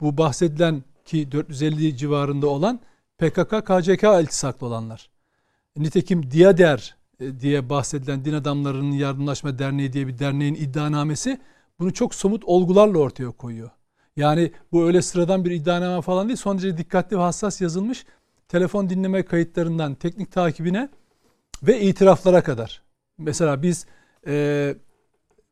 bu 0.00 0.18
bahsedilen 0.18 0.82
ki 1.04 1.32
450 1.32 1.96
civarında 1.96 2.46
olan 2.46 2.80
PKK, 3.18 3.66
KCK 3.66 4.04
iltisaklı 4.22 4.66
olanlar. 4.66 5.10
Nitekim 5.76 6.30
Diyader 6.30 6.96
e, 7.20 7.40
diye 7.40 7.70
bahsedilen 7.70 8.24
Din 8.24 8.32
Adamlarının 8.32 8.92
Yardımlaşma 8.92 9.58
Derneği 9.58 9.92
diye 9.92 10.06
bir 10.06 10.18
derneğin 10.18 10.54
iddianamesi 10.54 11.40
bunu 11.78 11.94
çok 11.94 12.14
somut 12.14 12.44
olgularla 12.44 12.98
ortaya 12.98 13.30
koyuyor. 13.30 13.70
Yani 14.16 14.52
bu 14.72 14.86
öyle 14.86 15.02
sıradan 15.02 15.44
bir 15.44 15.50
iddianame 15.50 16.02
falan 16.02 16.28
değil. 16.28 16.36
Son 16.36 16.58
derece 16.58 16.76
dikkatli 16.76 17.16
ve 17.16 17.20
hassas 17.20 17.60
yazılmış. 17.60 18.06
Telefon 18.48 18.90
dinleme 18.90 19.22
kayıtlarından 19.22 19.94
teknik 19.94 20.32
takibine 20.32 20.88
ve 21.62 21.80
itiraflara 21.80 22.42
kadar. 22.42 22.82
Mesela 23.18 23.62
biz 23.62 23.86
e, 24.26 24.74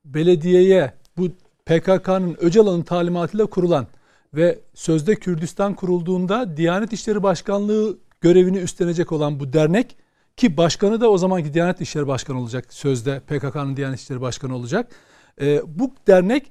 belediyeye 0.05 0.95
bu 1.17 1.29
PKK'nın 1.67 2.37
Öcalan'ın 2.41 2.83
talimatıyla 2.83 3.47
kurulan 3.47 3.87
ve 4.35 4.59
sözde 4.75 5.15
Kürdistan 5.15 5.75
kurulduğunda 5.75 6.57
Diyanet 6.57 6.93
İşleri 6.93 7.23
Başkanlığı 7.23 7.99
görevini 8.21 8.59
üstlenecek 8.59 9.13
olan 9.13 9.41
bu 9.41 9.53
dernek 9.53 9.97
ki 10.37 10.57
başkanı 10.57 11.01
da 11.01 11.11
o 11.11 11.19
zamanki 11.19 11.55
Diyanet 11.55 11.81
İşleri 11.81 12.07
Başkanı 12.07 12.41
olacak 12.41 12.75
sözde 12.75 13.21
PKK'nın 13.21 13.77
Diyanet 13.77 14.01
İşleri 14.01 14.21
Başkanı 14.21 14.57
olacak. 14.57 14.93
E, 15.41 15.63
bu 15.67 15.95
dernek 16.07 16.51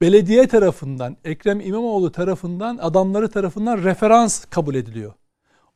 belediye 0.00 0.46
tarafından 0.46 1.16
Ekrem 1.24 1.60
İmamoğlu 1.60 2.12
tarafından 2.12 2.78
adamları 2.78 3.28
tarafından 3.28 3.84
referans 3.84 4.44
kabul 4.44 4.74
ediliyor. 4.74 5.12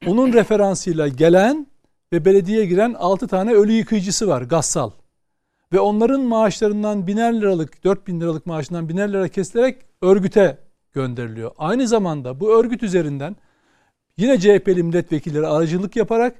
Onun 0.07 0.33
referansıyla 0.33 1.09
gelen 1.09 1.67
ve 2.13 2.25
belediyeye 2.25 2.67
giren 2.67 2.95
6 2.99 3.29
tane 3.29 3.53
ölü 3.53 3.73
yıkayıcısı 3.73 4.29
var 4.29 4.43
gassal. 4.43 4.91
Ve 5.73 5.81
onların 5.81 6.21
maaşlarından 6.21 7.07
biner 7.07 7.41
liralık, 7.41 7.85
4000 7.85 8.21
liralık 8.21 8.47
maaşından 8.47 8.89
biner 8.89 9.13
lira 9.13 9.29
kesilerek 9.29 9.77
örgüte 10.03 10.59
gönderiliyor. 10.93 11.51
Aynı 11.59 11.89
zamanda 11.89 12.41
bu 12.41 12.61
örgüt 12.61 12.83
üzerinden 12.83 13.37
yine 14.17 14.41
CHP'li 14.41 14.83
milletvekilleri 14.83 15.47
aracılık 15.47 15.97
yaparak 15.97 16.35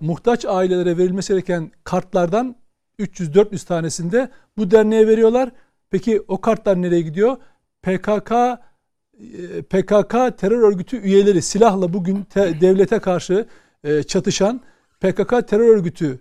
muhtaç 0.00 0.44
ailelere 0.44 0.98
verilmesi 0.98 1.32
gereken 1.32 1.70
kartlardan 1.84 2.56
300-400 2.98 3.66
tanesinde 3.66 4.30
bu 4.58 4.70
derneğe 4.70 5.06
veriyorlar. 5.06 5.50
Peki 5.90 6.22
o 6.28 6.40
kartlar 6.40 6.82
nereye 6.82 7.00
gidiyor? 7.00 7.36
PKK 7.82 8.32
e, 8.32 9.62
PKK 9.62 10.38
terör 10.38 10.68
örgütü 10.68 10.96
üyeleri 10.96 11.42
silahla 11.42 11.92
bugün 11.92 12.22
te, 12.22 12.60
devlete 12.60 12.98
karşı 12.98 13.46
e, 13.84 14.02
çatışan 14.02 14.60
PKK 15.00 15.48
terör 15.48 15.76
örgütü 15.76 16.18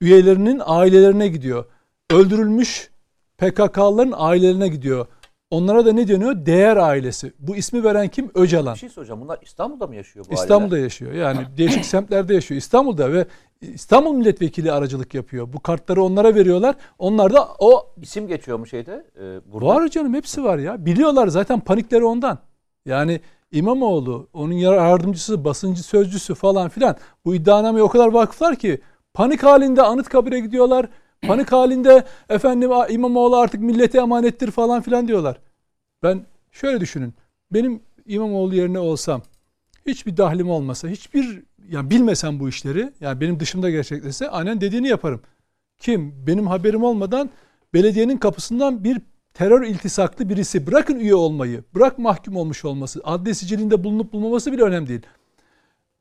üyelerinin 0.00 0.60
ailelerine 0.64 1.28
gidiyor. 1.28 1.64
Öldürülmüş 2.10 2.90
PKK'ların 3.38 4.14
ailelerine 4.16 4.68
gidiyor. 4.68 5.06
Onlara 5.50 5.86
da 5.86 5.92
ne 5.92 6.08
deniyor? 6.08 6.46
Değer 6.46 6.76
ailesi. 6.76 7.32
Bu 7.38 7.56
ismi 7.56 7.84
veren 7.84 8.08
kim? 8.08 8.30
Öcalan. 8.34 8.74
Bir 8.74 8.78
şey 8.78 8.88
soracağım. 8.88 9.20
Bunlar 9.20 9.38
İstanbul'da 9.42 9.86
mı 9.86 9.96
yaşıyor 9.96 10.26
bu 10.30 10.34
İstanbul'da 10.34 10.74
aileler? 10.74 10.82
yaşıyor. 10.82 11.12
Yani 11.12 11.38
değişik 11.56 11.84
semtlerde 11.84 12.34
yaşıyor. 12.34 12.58
İstanbul'da 12.58 13.12
ve 13.12 13.26
İstanbul 13.60 14.14
milletvekili 14.14 14.72
aracılık 14.72 15.14
yapıyor. 15.14 15.52
Bu 15.52 15.60
kartları 15.60 16.02
onlara 16.02 16.34
veriyorlar. 16.34 16.76
Onlar 16.98 17.32
da 17.32 17.48
o 17.58 17.86
isim 18.02 18.26
geçiyor 18.26 18.58
mu 18.58 18.66
şeyde? 18.66 19.06
E, 19.20 19.52
burada? 19.52 19.66
Var 19.66 19.88
canım 19.88 20.14
hepsi 20.14 20.44
var 20.44 20.58
ya. 20.58 20.86
Biliyorlar 20.86 21.28
zaten 21.28 21.60
panikleri 21.60 22.04
ondan. 22.04 22.38
Yani 22.86 23.20
İmamoğlu, 23.52 24.28
onun 24.32 24.52
yardımcısı, 24.52 25.44
basıncı 25.44 25.82
sözcüsü 25.82 26.34
falan 26.34 26.68
filan 26.68 26.96
bu 27.24 27.34
iddianameye 27.34 27.82
o 27.82 27.88
kadar 27.88 28.08
vakıflar 28.08 28.56
ki 28.56 28.80
panik 29.14 29.42
halinde 29.42 29.82
Anıtkabir'e 29.82 30.40
gidiyorlar. 30.40 30.88
Panik 31.22 31.52
halinde 31.52 32.04
efendim 32.28 32.70
İmamoğlu 32.88 33.36
artık 33.36 33.60
millete 33.60 33.98
emanettir 33.98 34.50
falan 34.50 34.82
filan 34.82 35.08
diyorlar. 35.08 35.40
Ben 36.02 36.26
şöyle 36.52 36.80
düşünün. 36.80 37.14
Benim 37.52 37.80
İmamoğlu 38.06 38.54
yerine 38.54 38.78
olsam 38.78 39.22
hiçbir 39.86 40.16
dahlim 40.16 40.50
olmasa, 40.50 40.88
hiçbir 40.88 41.42
yani 41.68 41.90
bilmesem 41.90 42.40
bu 42.40 42.48
işleri, 42.48 42.92
yani 43.00 43.20
benim 43.20 43.40
dışımda 43.40 43.70
gerçekleşse 43.70 44.30
aynen 44.30 44.60
dediğini 44.60 44.88
yaparım. 44.88 45.20
Kim 45.78 46.26
benim 46.26 46.46
haberim 46.46 46.84
olmadan 46.84 47.30
belediyenin 47.74 48.16
kapısından 48.16 48.84
bir 48.84 49.00
terör 49.34 49.62
iltisaklı 49.62 50.28
birisi 50.28 50.66
bırakın 50.66 50.98
üye 50.98 51.14
olmayı, 51.14 51.64
bırak 51.74 51.98
mahkum 51.98 52.36
olmuş 52.36 52.64
olması, 52.64 53.00
adli 53.04 53.34
sicilinde 53.34 53.84
bulunup 53.84 54.12
bulunmaması 54.12 54.52
bile 54.52 54.62
önemli 54.62 54.88
değil. 54.88 55.06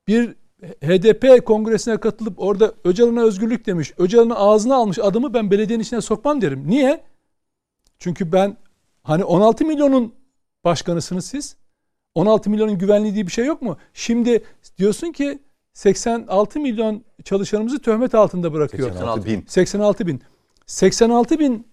Bir 0.07 0.35
HDP 0.61 1.45
kongresine 1.45 1.97
katılıp 1.97 2.33
orada 2.37 2.73
Öcalan'a 2.83 3.21
özgürlük 3.21 3.65
demiş, 3.65 3.93
Öcalan'ın 3.97 4.35
ağzına 4.35 4.75
almış 4.75 4.99
adımı 4.99 5.33
ben 5.33 5.51
belediyenin 5.51 5.83
içine 5.83 6.01
sokmam 6.01 6.41
derim. 6.41 6.63
Niye? 6.67 7.03
Çünkü 7.99 8.31
ben 8.31 8.57
hani 9.03 9.23
16 9.23 9.65
milyonun 9.65 10.13
başkanısınız 10.63 11.25
siz. 11.25 11.55
16 12.15 12.49
milyonun 12.49 12.77
güvenliği 12.77 13.13
diye 13.13 13.27
bir 13.27 13.31
şey 13.31 13.45
yok 13.45 13.61
mu? 13.61 13.77
Şimdi 13.93 14.43
diyorsun 14.77 15.11
ki 15.11 15.39
86 15.73 16.59
milyon 16.59 17.03
çalışanımızı 17.23 17.79
töhmet 17.79 18.15
altında 18.15 18.53
bırakıyor. 18.53 18.89
86 18.89 19.25
bin. 19.25 19.45
86 19.47 20.07
bin. 20.07 20.21
86 20.65 21.39
bin 21.39 21.67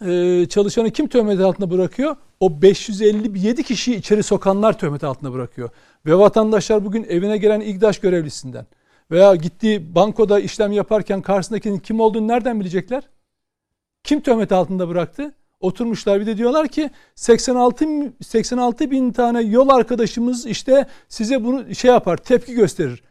e, 0.00 0.46
çalışanı 0.48 0.90
kim 0.90 1.08
töhmet 1.08 1.40
altında 1.40 1.70
bırakıyor? 1.70 2.16
O 2.40 2.62
557 2.62 3.62
kişiyi 3.62 3.96
içeri 3.96 4.22
sokanlar 4.22 4.78
töhmet 4.78 5.04
altında 5.04 5.32
bırakıyor. 5.32 5.70
Ve 6.06 6.18
vatandaşlar 6.18 6.84
bugün 6.84 7.04
evine 7.04 7.38
gelen 7.38 7.60
İGDAŞ 7.60 7.98
görevlisinden 7.98 8.66
veya 9.10 9.34
gittiği 9.34 9.94
bankoda 9.94 10.40
işlem 10.40 10.72
yaparken 10.72 11.22
karşısındakinin 11.22 11.78
kim 11.78 12.00
olduğunu 12.00 12.28
nereden 12.28 12.60
bilecekler? 12.60 13.02
Kim 14.04 14.20
töhmet 14.20 14.52
altında 14.52 14.88
bıraktı? 14.88 15.34
Oturmuşlar 15.60 16.20
bir 16.20 16.26
de 16.26 16.36
diyorlar 16.36 16.68
ki 16.68 16.90
86 17.14 17.86
86 18.22 18.90
bin 18.90 19.12
tane 19.12 19.42
yol 19.42 19.68
arkadaşımız 19.68 20.46
işte 20.46 20.86
size 21.08 21.44
bunu 21.44 21.74
şey 21.74 21.90
yapar 21.90 22.16
tepki 22.16 22.54
gösterir. 22.54 23.02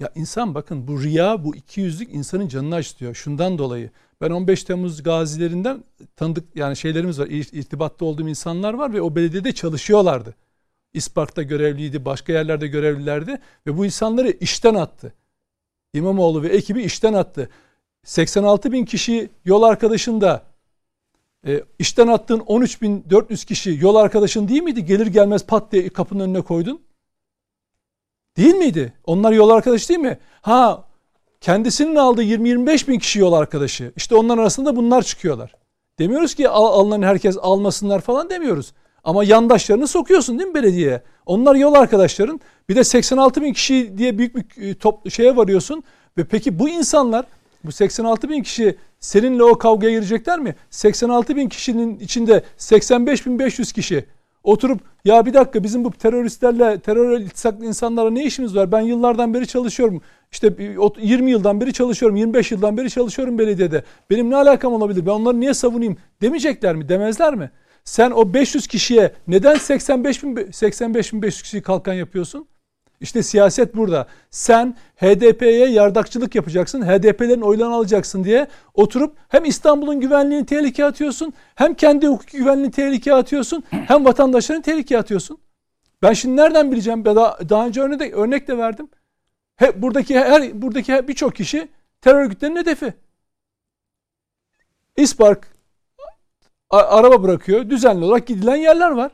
Ya 0.00 0.12
insan 0.14 0.54
bakın 0.54 0.88
bu 0.88 1.02
riya 1.02 1.44
bu 1.44 1.56
ikiyüzlük 1.56 2.14
insanın 2.14 2.48
canını 2.48 2.74
acıtıyor. 2.74 3.14
Şundan 3.14 3.58
dolayı 3.58 3.90
ben 4.20 4.30
15 4.30 4.64
Temmuz 4.64 5.02
gazilerinden 5.02 5.84
tanıdık 6.16 6.56
yani 6.56 6.76
şeylerimiz 6.76 7.20
var. 7.20 7.26
irtibatta 7.26 8.04
olduğum 8.04 8.28
insanlar 8.28 8.74
var 8.74 8.92
ve 8.92 9.02
o 9.02 9.14
belediyede 9.16 9.52
çalışıyorlardı. 9.52 10.34
İspark'ta 10.92 11.42
görevliydi, 11.42 12.04
başka 12.04 12.32
yerlerde 12.32 12.66
görevlilerdi 12.66 13.38
ve 13.66 13.76
bu 13.76 13.84
insanları 13.84 14.30
işten 14.30 14.74
attı. 14.74 15.12
İmamoğlu 15.94 16.42
ve 16.42 16.48
ekibi 16.48 16.82
işten 16.82 17.12
attı. 17.12 17.50
86 18.04 18.72
bin 18.72 18.84
kişi 18.84 19.30
yol 19.44 19.62
arkadaşında 19.62 20.42
e, 21.46 21.64
işten 21.78 22.06
attığın 22.06 22.40
13.400 22.40 23.46
kişi 23.46 23.78
yol 23.80 23.94
arkadaşın 23.94 24.48
değil 24.48 24.62
miydi? 24.62 24.84
Gelir 24.84 25.06
gelmez 25.06 25.46
pat 25.46 25.72
diye 25.72 25.88
kapının 25.88 26.20
önüne 26.24 26.40
koydun. 26.40 26.82
Değil 28.36 28.54
miydi? 28.54 28.92
Onlar 29.04 29.32
yol 29.32 29.50
arkadaşı 29.50 29.88
değil 29.88 30.00
mi? 30.00 30.18
Ha 30.40 30.87
kendisinin 31.40 31.96
aldığı 31.96 32.22
20-25 32.22 32.88
bin 32.88 32.98
kişi 32.98 33.18
yol 33.18 33.32
arkadaşı. 33.32 33.92
İşte 33.96 34.14
onlar 34.14 34.38
arasında 34.38 34.76
bunlar 34.76 35.02
çıkıyorlar. 35.02 35.54
Demiyoruz 35.98 36.34
ki 36.34 36.48
al, 36.48 36.64
alınan 36.64 37.02
herkes 37.02 37.36
almasınlar 37.40 38.00
falan 38.00 38.30
demiyoruz. 38.30 38.72
Ama 39.04 39.24
yandaşlarını 39.24 39.86
sokuyorsun 39.88 40.38
değil 40.38 40.48
mi 40.48 40.54
belediyeye? 40.54 41.02
Onlar 41.26 41.54
yol 41.54 41.74
arkadaşların. 41.74 42.40
Bir 42.68 42.76
de 42.76 42.84
86 42.84 43.42
bin 43.42 43.52
kişi 43.52 43.98
diye 43.98 44.18
büyük 44.18 44.36
bir 44.36 44.68
e, 44.70 44.74
top, 44.74 45.10
şeye 45.10 45.36
varıyorsun. 45.36 45.84
Ve 46.18 46.24
peki 46.24 46.58
bu 46.58 46.68
insanlar 46.68 47.26
bu 47.64 47.72
86 47.72 48.28
bin 48.28 48.42
kişi 48.42 48.76
seninle 49.00 49.44
o 49.44 49.58
kavgaya 49.58 49.92
girecekler 49.92 50.38
mi? 50.38 50.54
86 50.70 51.36
bin 51.36 51.48
kişinin 51.48 51.98
içinde 51.98 52.42
85 52.56 53.26
bin 53.26 53.38
500 53.38 53.72
kişi 53.72 54.04
oturup 54.48 54.80
ya 55.04 55.26
bir 55.26 55.34
dakika 55.34 55.64
bizim 55.64 55.84
bu 55.84 55.90
teröristlerle 55.90 56.80
terör 56.80 57.20
iltisaklı 57.20 57.64
insanlara 57.64 58.10
ne 58.10 58.24
işimiz 58.24 58.56
var? 58.56 58.72
Ben 58.72 58.80
yıllardan 58.80 59.34
beri 59.34 59.46
çalışıyorum. 59.46 60.02
İşte 60.32 60.54
20 61.00 61.30
yıldan 61.30 61.60
beri 61.60 61.72
çalışıyorum, 61.72 62.16
25 62.16 62.52
yıldan 62.52 62.76
beri 62.76 62.90
çalışıyorum 62.90 63.38
belediyede. 63.38 63.82
Benim 64.10 64.30
ne 64.30 64.36
alakam 64.36 64.72
olabilir? 64.72 65.06
Ben 65.06 65.10
onları 65.10 65.40
niye 65.40 65.54
savunayım 65.54 65.96
demeyecekler 66.22 66.76
mi? 66.76 66.88
Demezler 66.88 67.34
mi? 67.34 67.50
Sen 67.84 68.10
o 68.10 68.34
500 68.34 68.66
kişiye 68.66 69.12
neden 69.28 69.54
85 69.54 70.22
bin, 70.22 70.50
85 70.50 71.12
bin 71.12 71.22
500 71.22 71.42
kişiyi 71.42 71.62
kalkan 71.62 71.94
yapıyorsun? 71.94 72.48
İşte 73.00 73.22
siyaset 73.22 73.76
burada. 73.76 74.06
Sen 74.30 74.76
HDP'ye 74.96 75.68
yardakçılık 75.68 76.34
yapacaksın, 76.34 76.82
HDP'lerin 76.82 77.40
oylarını 77.40 77.74
alacaksın 77.74 78.24
diye 78.24 78.46
oturup 78.74 79.16
hem 79.28 79.44
İstanbul'un 79.44 80.00
güvenliğini 80.00 80.46
tehlikeye 80.46 80.88
atıyorsun, 80.88 81.32
hem 81.54 81.74
kendi 81.74 82.06
hukuki 82.06 82.38
güvenliğini 82.38 82.70
tehlikeye 82.70 83.16
atıyorsun, 83.16 83.64
hem 83.70 84.04
vatandaşların 84.04 84.62
tehlikeye 84.62 85.00
atıyorsun. 85.00 85.38
Ben 86.02 86.12
şimdi 86.12 86.36
nereden 86.36 86.72
bileceğim? 86.72 87.04
Daha, 87.04 87.48
daha 87.48 87.66
önce 87.66 87.80
örnek 87.80 88.00
de, 88.00 88.12
örnek 88.12 88.48
de 88.48 88.58
verdim. 88.58 88.88
He, 89.56 89.82
buradaki 89.82 90.18
her 90.18 90.62
buradaki 90.62 91.08
birçok 91.08 91.34
kişi 91.34 91.68
terör 92.00 92.24
örgütlerinin 92.24 92.56
hedefi. 92.56 92.94
İspark 94.96 95.48
araba 96.70 97.22
bırakıyor. 97.22 97.70
Düzenli 97.70 98.04
olarak 98.04 98.26
gidilen 98.26 98.56
yerler 98.56 98.90
var. 98.90 99.12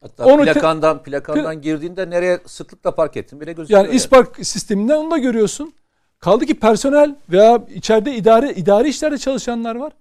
Hatta 0.00 0.26
onu 0.26 0.42
plakandan 0.42 1.02
plakandan 1.02 1.62
girdiğinde 1.62 2.10
nereye 2.10 2.40
sıklıkla 2.46 2.94
park 2.94 3.16
ettin 3.16 3.40
bile 3.40 3.52
gözüküyor. 3.52 3.84
Yani 3.84 3.96
İspark 3.96 4.46
sisteminden 4.46 4.96
onu 4.96 5.10
da 5.10 5.18
görüyorsun. 5.18 5.72
Kaldı 6.18 6.46
ki 6.46 6.54
personel 6.54 7.16
veya 7.30 7.66
içeride 7.74 8.16
idare 8.16 8.52
idari 8.54 8.88
işlerde 8.88 9.18
çalışanlar 9.18 9.76
var. 9.76 9.92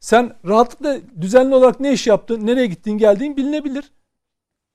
Sen 0.00 0.36
rahatlıkla 0.48 0.96
düzenli 1.20 1.54
olarak 1.54 1.80
ne 1.80 1.92
iş 1.92 2.06
yaptın, 2.06 2.46
nereye 2.46 2.66
gittin, 2.66 2.98
geldiğin 2.98 3.36
bilinebilir. 3.36 3.90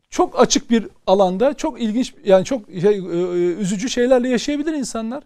Çok 0.10 0.40
açık 0.40 0.70
bir 0.70 0.88
alanda, 1.08 1.54
çok 1.54 1.82
ilginç 1.82 2.14
yani 2.24 2.46
çok 2.46 2.70
şey, 2.82 2.98
e, 2.98 3.00
e, 3.00 3.56
üzücü 3.56 3.90
şeylerle 3.90 4.30
yaşayabilir 4.30 4.74
insanlar. 4.74 5.24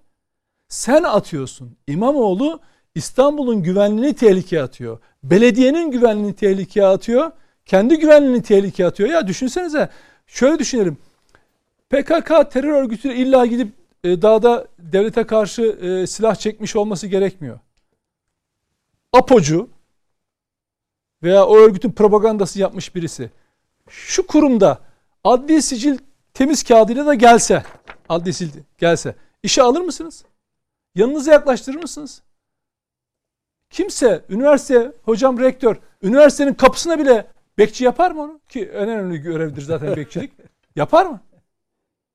Sen 0.67 1.03
atıyorsun. 1.03 1.77
İmamoğlu 1.87 2.59
İstanbul'un 2.95 3.63
güvenliğini 3.63 4.13
tehlikeye 4.13 4.61
atıyor. 4.61 4.99
Belediyenin 5.23 5.91
güvenliğini 5.91 6.35
tehlikeye 6.35 6.85
atıyor. 6.85 7.31
Kendi 7.69 7.99
güvenliğini 7.99 8.41
tehlikeye 8.41 8.89
atıyor. 8.89 9.09
Ya 9.09 9.27
düşünsenize 9.27 9.89
şöyle 10.27 10.59
düşünelim. 10.59 10.97
PKK 11.89 12.51
terör 12.51 12.73
örgütü 12.81 13.13
illa 13.13 13.45
gidip 13.45 13.73
e, 14.03 14.21
dağda 14.21 14.67
devlete 14.79 15.23
karşı 15.23 15.61
e, 15.61 16.07
silah 16.07 16.35
çekmiş 16.35 16.75
olması 16.75 17.07
gerekmiyor. 17.07 17.59
APO'cu 19.13 19.69
veya 21.23 21.45
o 21.45 21.57
örgütün 21.57 21.91
propagandası 21.91 22.59
yapmış 22.59 22.95
birisi 22.95 23.31
şu 23.89 24.27
kurumda 24.27 24.79
adli 25.23 25.61
sicil 25.61 25.97
temiz 26.33 26.63
kağıdıyla 26.63 27.05
da 27.05 27.13
gelse 27.13 27.63
adli 28.09 28.33
sicil 28.33 28.61
gelse 28.77 29.15
işe 29.43 29.61
alır 29.61 29.81
mısınız? 29.81 30.25
Yanınıza 30.95 31.31
yaklaştırır 31.31 31.81
mısınız? 31.81 32.21
Kimse 33.69 34.25
üniversite 34.29 34.91
hocam 35.03 35.39
rektör 35.39 35.75
üniversitenin 36.01 36.53
kapısına 36.53 36.99
bile 36.99 37.27
bekçi 37.59 37.83
yapar 37.83 38.11
mı 38.11 38.21
onu? 38.21 38.39
Ki 38.49 38.65
en 38.65 38.89
önemli 38.89 39.17
görevdir 39.17 39.61
zaten 39.61 39.95
bekçilik. 39.95 40.31
Yapar 40.75 41.05
mı? 41.05 41.21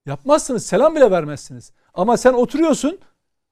Yapmazsınız. 0.06 0.66
Selam 0.66 0.96
bile 0.96 1.10
vermezsiniz. 1.10 1.72
Ama 1.94 2.16
sen 2.16 2.32
oturuyorsun 2.32 2.98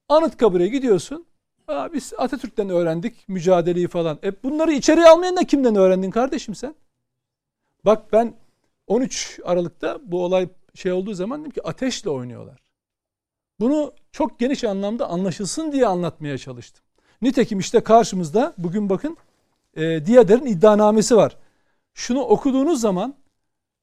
Anıtkabir'e 0.09 0.69
gidiyorsun. 0.69 1.27
Aa, 1.69 1.93
biz 1.93 2.13
Atatürk'ten 2.19 2.69
öğrendik 2.69 3.29
mücadeleyi 3.29 3.89
falan. 3.89 4.19
E 4.25 4.43
bunları 4.43 4.73
içeriye 4.73 5.07
almayan 5.07 5.37
da 5.37 5.45
kimden 5.45 5.77
öğrendin 5.77 6.11
kardeşim 6.11 6.55
sen? 6.55 6.75
Bak 7.85 8.13
ben 8.13 8.35
13 8.87 9.41
Aralık'ta 9.45 9.99
bu 10.03 10.25
olay 10.25 10.49
şey 10.75 10.93
olduğu 10.93 11.15
zaman 11.15 11.41
dedim 11.41 11.51
ki 11.51 11.63
ateşle 11.63 12.11
oynuyorlar. 12.11 12.63
Bunu 13.61 13.93
çok 14.13 14.39
geniş 14.39 14.65
anlamda 14.65 15.09
anlaşılsın 15.09 15.73
diye 15.73 15.87
anlatmaya 15.87 16.39
çalıştım. 16.39 16.85
Nitekim 17.23 17.59
işte 17.59 17.81
karşımızda 17.81 18.55
bugün 18.59 18.91
bakın 18.91 19.17
e, 19.77 20.07
Diyader'in 20.07 20.47
iddianamesi 20.47 21.17
var. 21.17 21.37
Şunu 21.95 22.21
okuduğunuz 22.21 22.81
zaman 22.81 23.15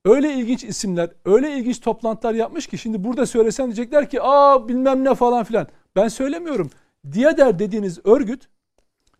öyle 0.05 0.33
ilginç 0.33 0.63
isimler, 0.63 1.09
öyle 1.25 1.57
ilginç 1.57 1.79
toplantılar 1.79 2.33
yapmış 2.33 2.67
ki 2.67 2.77
şimdi 2.77 3.03
burada 3.03 3.25
söylesen 3.25 3.65
diyecekler 3.65 4.09
ki 4.09 4.21
aa 4.21 4.67
bilmem 4.67 5.03
ne 5.03 5.15
falan 5.15 5.43
filan. 5.43 5.67
Ben 5.95 6.07
söylemiyorum. 6.07 6.69
Diyader 7.11 7.59
dediğiniz 7.59 7.99
örgüt 8.05 8.47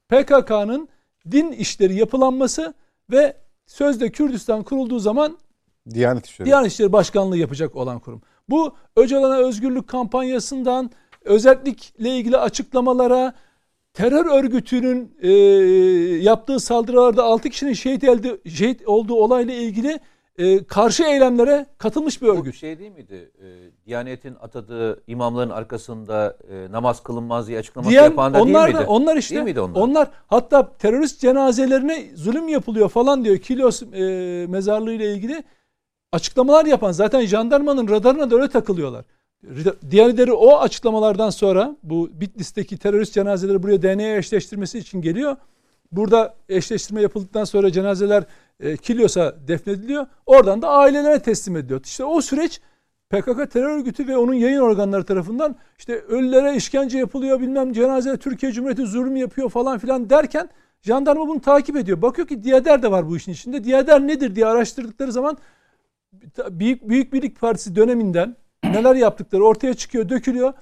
PKK'nın 0.10 0.89
din 1.32 1.52
işleri 1.52 1.95
yapılanması 1.95 2.73
ve 3.12 3.38
sözde 3.65 4.12
Kürdistan 4.12 4.63
kurulduğu 4.63 4.99
zaman 4.99 5.38
Diyanet 5.93 6.25
İşleri. 6.25 6.45
Diyanet 6.45 6.71
İşleri 6.71 6.93
Başkanlığı 6.93 7.38
yapacak 7.38 7.75
olan 7.75 7.99
kurum. 7.99 8.21
Bu 8.49 8.75
Öcalan'a 8.95 9.38
özgürlük 9.38 9.88
kampanyasından 9.88 10.91
özellikle 11.21 12.10
ilgili 12.10 12.38
açıklamalara, 12.38 13.34
terör 14.00 14.26
örgütünün 14.26 15.18
e, 15.22 15.30
yaptığı 16.24 16.60
saldırılarda 16.60 17.24
6 17.24 17.50
kişinin 17.50 17.74
şehit, 17.74 18.04
elde, 18.04 18.50
şehit 18.50 18.88
olduğu 18.88 19.14
olayla 19.16 19.54
ilgili 19.54 20.00
e, 20.38 20.64
karşı 20.64 21.04
eylemlere 21.04 21.66
katılmış 21.78 22.22
bir 22.22 22.28
örgüt. 22.28 22.54
Bu 22.54 22.58
şey 22.58 22.80
değil 22.80 22.92
miydi? 22.92 23.32
E, 23.42 23.48
Diyanet'in 23.86 24.36
atadığı 24.42 25.04
imamların 25.08 25.50
arkasında 25.50 26.38
e, 26.52 26.72
namaz 26.72 27.04
kılınmaz 27.04 27.48
diye 27.48 27.60
açıklaması 27.60 27.92
Diyen, 27.92 28.04
yapan 28.04 28.34
da 28.34 28.42
onlar 28.42 28.66
değil 28.66 28.76
miydi? 28.76 28.88
Da, 28.88 28.92
onlar 28.92 29.18
işte. 29.18 29.36
Değil 29.36 29.46
miydi 29.46 29.62
onlar? 29.62 29.82
onlar 29.82 30.08
hatta 30.28 30.78
terörist 30.78 31.22
cenazelerine 31.22 32.06
zulüm 32.16 32.48
yapılıyor 32.48 32.90
falan 32.90 33.26
diyor. 33.26 33.38
Kilos 33.38 33.82
e, 33.82 34.46
mezarlığı 34.50 34.94
ile 34.94 35.14
ilgili 35.14 35.44
açıklamalar 36.12 36.66
yapan 36.66 36.92
zaten 36.92 37.26
jandarmanın 37.26 37.88
radarına 37.88 38.32
da 38.32 38.36
öyle 38.36 38.48
takılıyorlar. 38.48 39.06
Diğerleri 39.91 40.34
o 40.34 40.60
açıklamalardan 40.60 41.30
sonra 41.30 41.75
bu 41.84 42.10
Bitlis'teki 42.13 42.78
terörist 42.78 43.13
cenazeleri 43.13 43.63
buraya 43.63 43.82
DNA 43.82 44.17
eşleştirmesi 44.17 44.80
için 44.80 45.02
geliyor. 45.02 45.36
Burada 45.91 46.36
eşleştirme 46.49 47.02
yapıldıktan 47.02 47.43
sonra 47.43 47.71
cenazeler 47.71 48.23
e, 48.60 48.78
Kilyos'a 48.78 49.47
defnediliyor. 49.47 50.08
Oradan 50.25 50.62
da 50.62 50.69
ailelere 50.69 51.19
teslim 51.19 51.58
ediliyor. 51.58 51.82
İşte 51.86 52.04
o 52.04 52.21
süreç 52.21 52.62
PKK 53.10 53.52
terör 53.52 53.78
örgütü 53.78 54.08
ve 54.08 54.17
onun 54.17 54.34
yayın 54.34 54.60
organları 54.60 55.04
tarafından 55.04 55.56
işte 55.78 55.99
ölülere 55.99 56.56
işkence 56.56 56.97
yapılıyor 56.97 57.39
bilmem 57.39 57.73
cenaze 57.73 58.17
Türkiye 58.17 58.52
Cumhuriyeti 58.52 58.86
zulüm 58.86 59.15
yapıyor 59.15 59.49
falan 59.49 59.80
filan 59.80 60.10
derken 60.10 60.49
jandarma 60.82 61.28
bunu 61.28 61.41
takip 61.41 61.75
ediyor. 61.75 62.02
Bakıyor 62.02 62.28
ki 62.28 62.43
Diyader 62.43 62.84
de 62.84 62.91
var 62.91 63.10
bu 63.10 63.17
işin 63.17 63.32
içinde. 63.32 63.63
Diyader 63.63 64.08
nedir 64.08 64.36
diye 64.36 64.45
araştırdıkları 64.45 65.12
zaman 65.12 65.38
Büyük, 66.49 66.89
Büyük 66.89 67.13
Birlik 67.13 67.39
Partisi 67.39 67.75
döneminden 67.75 68.36
neler 68.63 68.95
yaptıkları 68.95 69.43
ortaya 69.43 69.74
çıkıyor, 69.74 70.10
dökülüyor. 70.10 70.54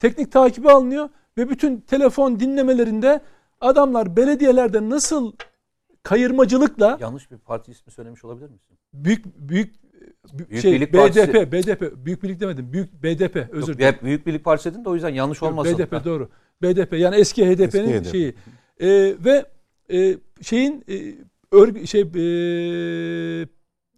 Teknik 0.00 0.32
takibi 0.32 0.70
alınıyor 0.70 1.08
ve 1.38 1.50
bütün 1.50 1.80
telefon 1.80 2.40
dinlemelerinde 2.40 3.20
adamlar 3.60 4.16
belediyelerde 4.16 4.90
nasıl 4.90 5.32
kayırmacılıkla 6.02 6.98
yanlış 7.00 7.30
bir 7.30 7.38
parti 7.38 7.72
ismi 7.72 7.92
söylemiş 7.92 8.24
olabilir 8.24 8.50
misin? 8.50 8.78
Büyük 8.92 9.24
büyük, 9.48 9.74
büyük 10.32 10.62
şey 10.62 10.72
Birlik 10.72 10.92
BDP 10.92 10.98
Partisi... 10.98 11.52
BDP 11.52 12.06
Büyük 12.06 12.22
Birlik 12.22 12.40
demedim. 12.40 12.72
Büyük 12.72 13.02
BDP 13.02 13.36
özür 13.50 13.74
dilerim. 13.74 13.94
Yok, 13.94 14.04
büyük 14.04 14.26
Birlik 14.26 14.44
Partisi 14.44 14.70
dedin 14.70 14.84
de 14.84 14.88
o 14.88 14.94
yüzden 14.94 15.08
yanlış 15.08 15.42
olmasın. 15.42 15.78
BDP 15.78 16.04
doğru. 16.04 16.28
BDP 16.62 16.92
yani 16.92 17.16
eski 17.16 17.46
HDP'nin 17.46 17.92
eski 17.92 18.10
şeyi. 18.10 18.34
Ee, 18.80 19.14
ve 19.24 19.46
e, 19.92 20.18
şeyin 20.42 20.84
e, 20.88 21.14
örgü 21.52 21.86
şey 21.86 22.00
e, 22.00 23.46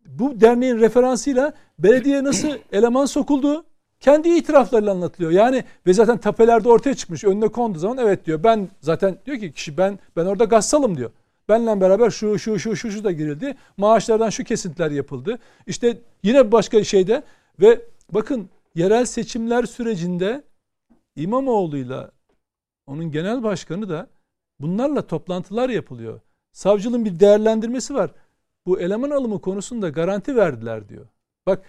bu 0.09 0.41
derneğin 0.41 0.79
referansıyla 0.79 1.53
belediye 1.79 2.25
nasıl 2.25 2.49
eleman 2.73 3.07
sokuldu? 3.07 3.65
Kendi 4.01 4.29
itiraflarıyla 4.29 4.93
anlatılıyor. 4.93 5.31
Yani 5.31 5.65
ve 5.87 5.93
zaten 5.93 6.19
tapelerde 6.19 6.69
ortaya 6.69 6.95
çıkmış. 6.95 7.25
Önüne 7.25 7.49
konduğu 7.49 7.79
zaman 7.79 7.99
evet 7.99 8.27
diyor. 8.27 8.43
Ben 8.45 8.69
zaten 8.81 9.19
diyor 9.27 9.39
ki 9.39 9.53
kişi 9.53 9.79
ben 9.79 9.99
ben 10.17 10.27
orada 10.27 10.45
gassalım 10.45 10.97
diyor. 10.97 11.11
Benle 11.49 11.81
beraber 11.81 12.11
şu 12.11 12.39
şu 12.39 12.59
şu 12.59 12.77
şu 12.77 12.91
şu 12.91 13.05
da 13.05 13.13
girildi. 13.13 13.57
Maaşlardan 13.77 14.31
şu 14.31 14.45
kesintiler 14.45 14.91
yapıldı. 14.91 15.39
İşte 15.67 15.99
yine 16.23 16.53
başka 16.53 16.85
şeyde 16.85 17.23
ve 17.61 17.81
bakın 18.13 18.49
yerel 18.75 19.05
seçimler 19.05 19.65
sürecinde 19.65 20.43
İmamoğlu'yla 21.17 22.11
onun 22.87 23.11
genel 23.11 23.43
başkanı 23.43 23.89
da 23.89 24.07
bunlarla 24.61 25.07
toplantılar 25.07 25.69
yapılıyor. 25.69 26.21
Savcılığın 26.53 27.05
bir 27.05 27.21
değerlendirmesi 27.21 27.95
var 27.95 28.11
bu 28.69 28.81
eleman 28.81 29.11
alımı 29.11 29.41
konusunda 29.41 29.89
garanti 29.89 30.37
verdiler 30.37 30.89
diyor. 30.89 31.07
Bak 31.47 31.65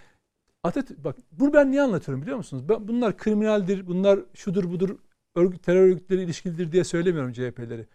Atatürk 0.63 1.03
bak 1.03 1.15
bunu 1.31 1.53
ben 1.53 1.71
niye 1.71 1.81
anlatıyorum 1.81 2.21
biliyor 2.21 2.37
musunuz? 2.37 2.69
Ben, 2.69 2.87
bunlar 2.87 3.17
kriminaldir, 3.17 3.87
bunlar 3.87 4.19
şudur 4.33 4.71
budur, 4.71 4.97
örgüt, 5.35 5.63
terör 5.63 5.81
örgütleri 5.87 6.21
ilişkilidir 6.21 6.71
diye 6.71 6.83
söylemiyorum 6.83 7.33
CHP'leri. 7.33 7.87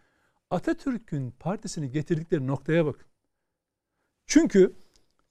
Atatürk'ün 0.51 1.31
partisini 1.31 1.91
getirdikleri 1.91 2.47
noktaya 2.47 2.87
bakın. 2.87 3.07
Çünkü 4.27 4.73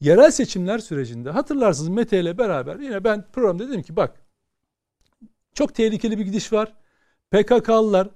yerel 0.02 0.32
seçimler 0.32 0.80
sürecinde 0.80 1.30
hatırlarsınız 1.30 1.90
Mete 1.90 2.20
ile 2.20 2.38
beraber 2.38 2.80
yine 2.80 3.04
ben 3.04 3.26
programda 3.32 3.70
dedim 3.70 3.82
ki 3.82 3.96
bak 3.96 4.22
çok 5.54 5.76
tehlikeli 5.76 6.18
bir 6.18 6.26
gidiş 6.26 6.54
var. 6.54 6.74
PKK'lılar 7.32 8.10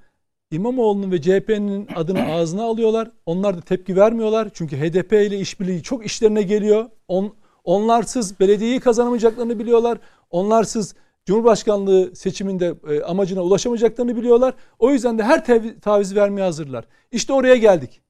İmamoğlu'nun 0.51 1.11
ve 1.11 1.21
CHP'nin 1.21 1.87
adını 1.95 2.31
ağzına 2.31 2.63
alıyorlar. 2.63 3.11
Onlar 3.25 3.57
da 3.57 3.61
tepki 3.61 3.95
vermiyorlar. 3.95 4.49
Çünkü 4.53 4.77
HDP 4.77 5.13
ile 5.13 5.39
işbirliği 5.39 5.83
çok 5.83 6.05
işlerine 6.05 6.41
geliyor. 6.41 6.85
On, 7.07 7.35
onlarsız 7.63 8.39
belediyeyi 8.39 8.79
kazanamayacaklarını 8.79 9.59
biliyorlar. 9.59 9.97
Onlarsız 10.29 10.95
Cumhurbaşkanlığı 11.25 12.15
seçiminde 12.15 12.75
e, 12.89 13.01
amacına 13.01 13.41
ulaşamayacaklarını 13.41 14.15
biliyorlar. 14.15 14.53
O 14.79 14.91
yüzden 14.91 15.17
de 15.17 15.23
her 15.23 15.39
tev- 15.39 15.79
taviz 15.79 16.15
vermeye 16.15 16.41
hazırlar. 16.41 16.85
İşte 17.11 17.33
oraya 17.33 17.55
geldik. 17.55 18.01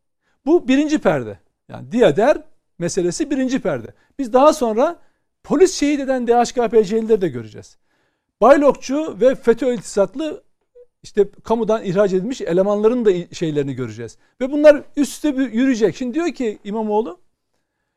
Bu 0.46 0.68
birinci 0.68 1.00
perde. 1.00 1.40
Yani 1.70 1.92
Diyader 1.92 2.42
meselesi 2.80 3.32
birinci 3.32 3.60
perde. 3.60 3.88
Biz 4.20 4.34
daha 4.34 4.54
sonra 4.54 5.00
polis 5.44 5.74
şehit 5.74 6.00
eden 6.00 6.28
DHKPC'lileri 6.28 7.22
de 7.22 7.28
göreceğiz. 7.28 7.78
Baylokçu 8.42 9.18
ve 9.22 9.36
FETÖ 9.36 9.74
iltisaklı 9.74 10.44
işte 11.08 11.28
kamudan 11.44 11.84
ihraç 11.84 12.14
edilmiş 12.14 12.42
elemanların 12.42 13.06
da 13.06 13.36
şeylerini 13.36 13.74
göreceğiz. 13.74 14.18
Ve 14.42 14.52
bunlar 14.52 14.84
üst 14.98 15.26
üste 15.26 15.28
yürüyecek. 15.30 15.96
Şimdi 15.96 16.14
diyor 16.14 16.32
ki 16.32 16.60
İmamoğlu 16.64 17.20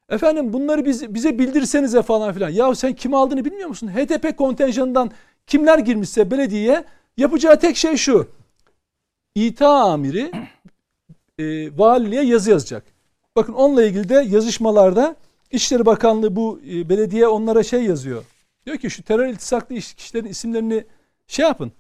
efendim 0.09 0.53
bunları 0.53 0.85
biz, 0.85 1.15
bize 1.15 1.39
bildirsenize 1.39 2.03
falan 2.03 2.33
filan. 2.33 2.51
Ya 2.51 2.75
sen 2.75 2.93
kim 2.93 3.15
aldığını 3.15 3.45
bilmiyor 3.45 3.69
musun? 3.69 3.89
HDP 3.89 4.39
kontenjanından 4.39 5.11
kimler 5.47 5.79
girmişse 5.79 6.31
belediyeye 6.31 6.85
yapacağı 7.17 7.61
tek 7.61 7.77
şey 7.77 7.97
şu. 7.97 8.29
İTA 9.35 9.69
amiri 9.69 10.33
e, 11.39 11.79
valiliğe 11.79 12.23
yazı 12.23 12.51
yazacak. 12.51 12.85
Bakın 13.37 13.53
onunla 13.53 13.85
ilgili 13.85 14.09
de 14.09 14.15
yazışmalarda 14.15 15.17
İçişleri 15.51 15.87
Bakanlığı 15.87 16.37
bu 16.37 16.61
e, 16.71 16.89
belediye 16.89 17.29
onlara 17.29 17.63
şey 17.63 17.85
yazıyor. 17.85 18.25
Diyor 18.67 18.77
ki 18.77 18.91
şu 18.91 19.03
terör 19.03 19.27
iltisaklı 19.27 19.75
kişilerin 19.75 20.29
isimlerini 20.29 20.85
şey 21.27 21.47
yapın. 21.47 21.73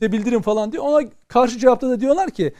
Bize 0.00 0.12
bildirin 0.12 0.40
falan 0.40 0.72
diyor. 0.72 0.84
Ona 0.84 1.08
karşı 1.28 1.58
cevapta 1.58 1.88
da 1.88 2.00
diyorlar 2.00 2.30
ki 2.30 2.52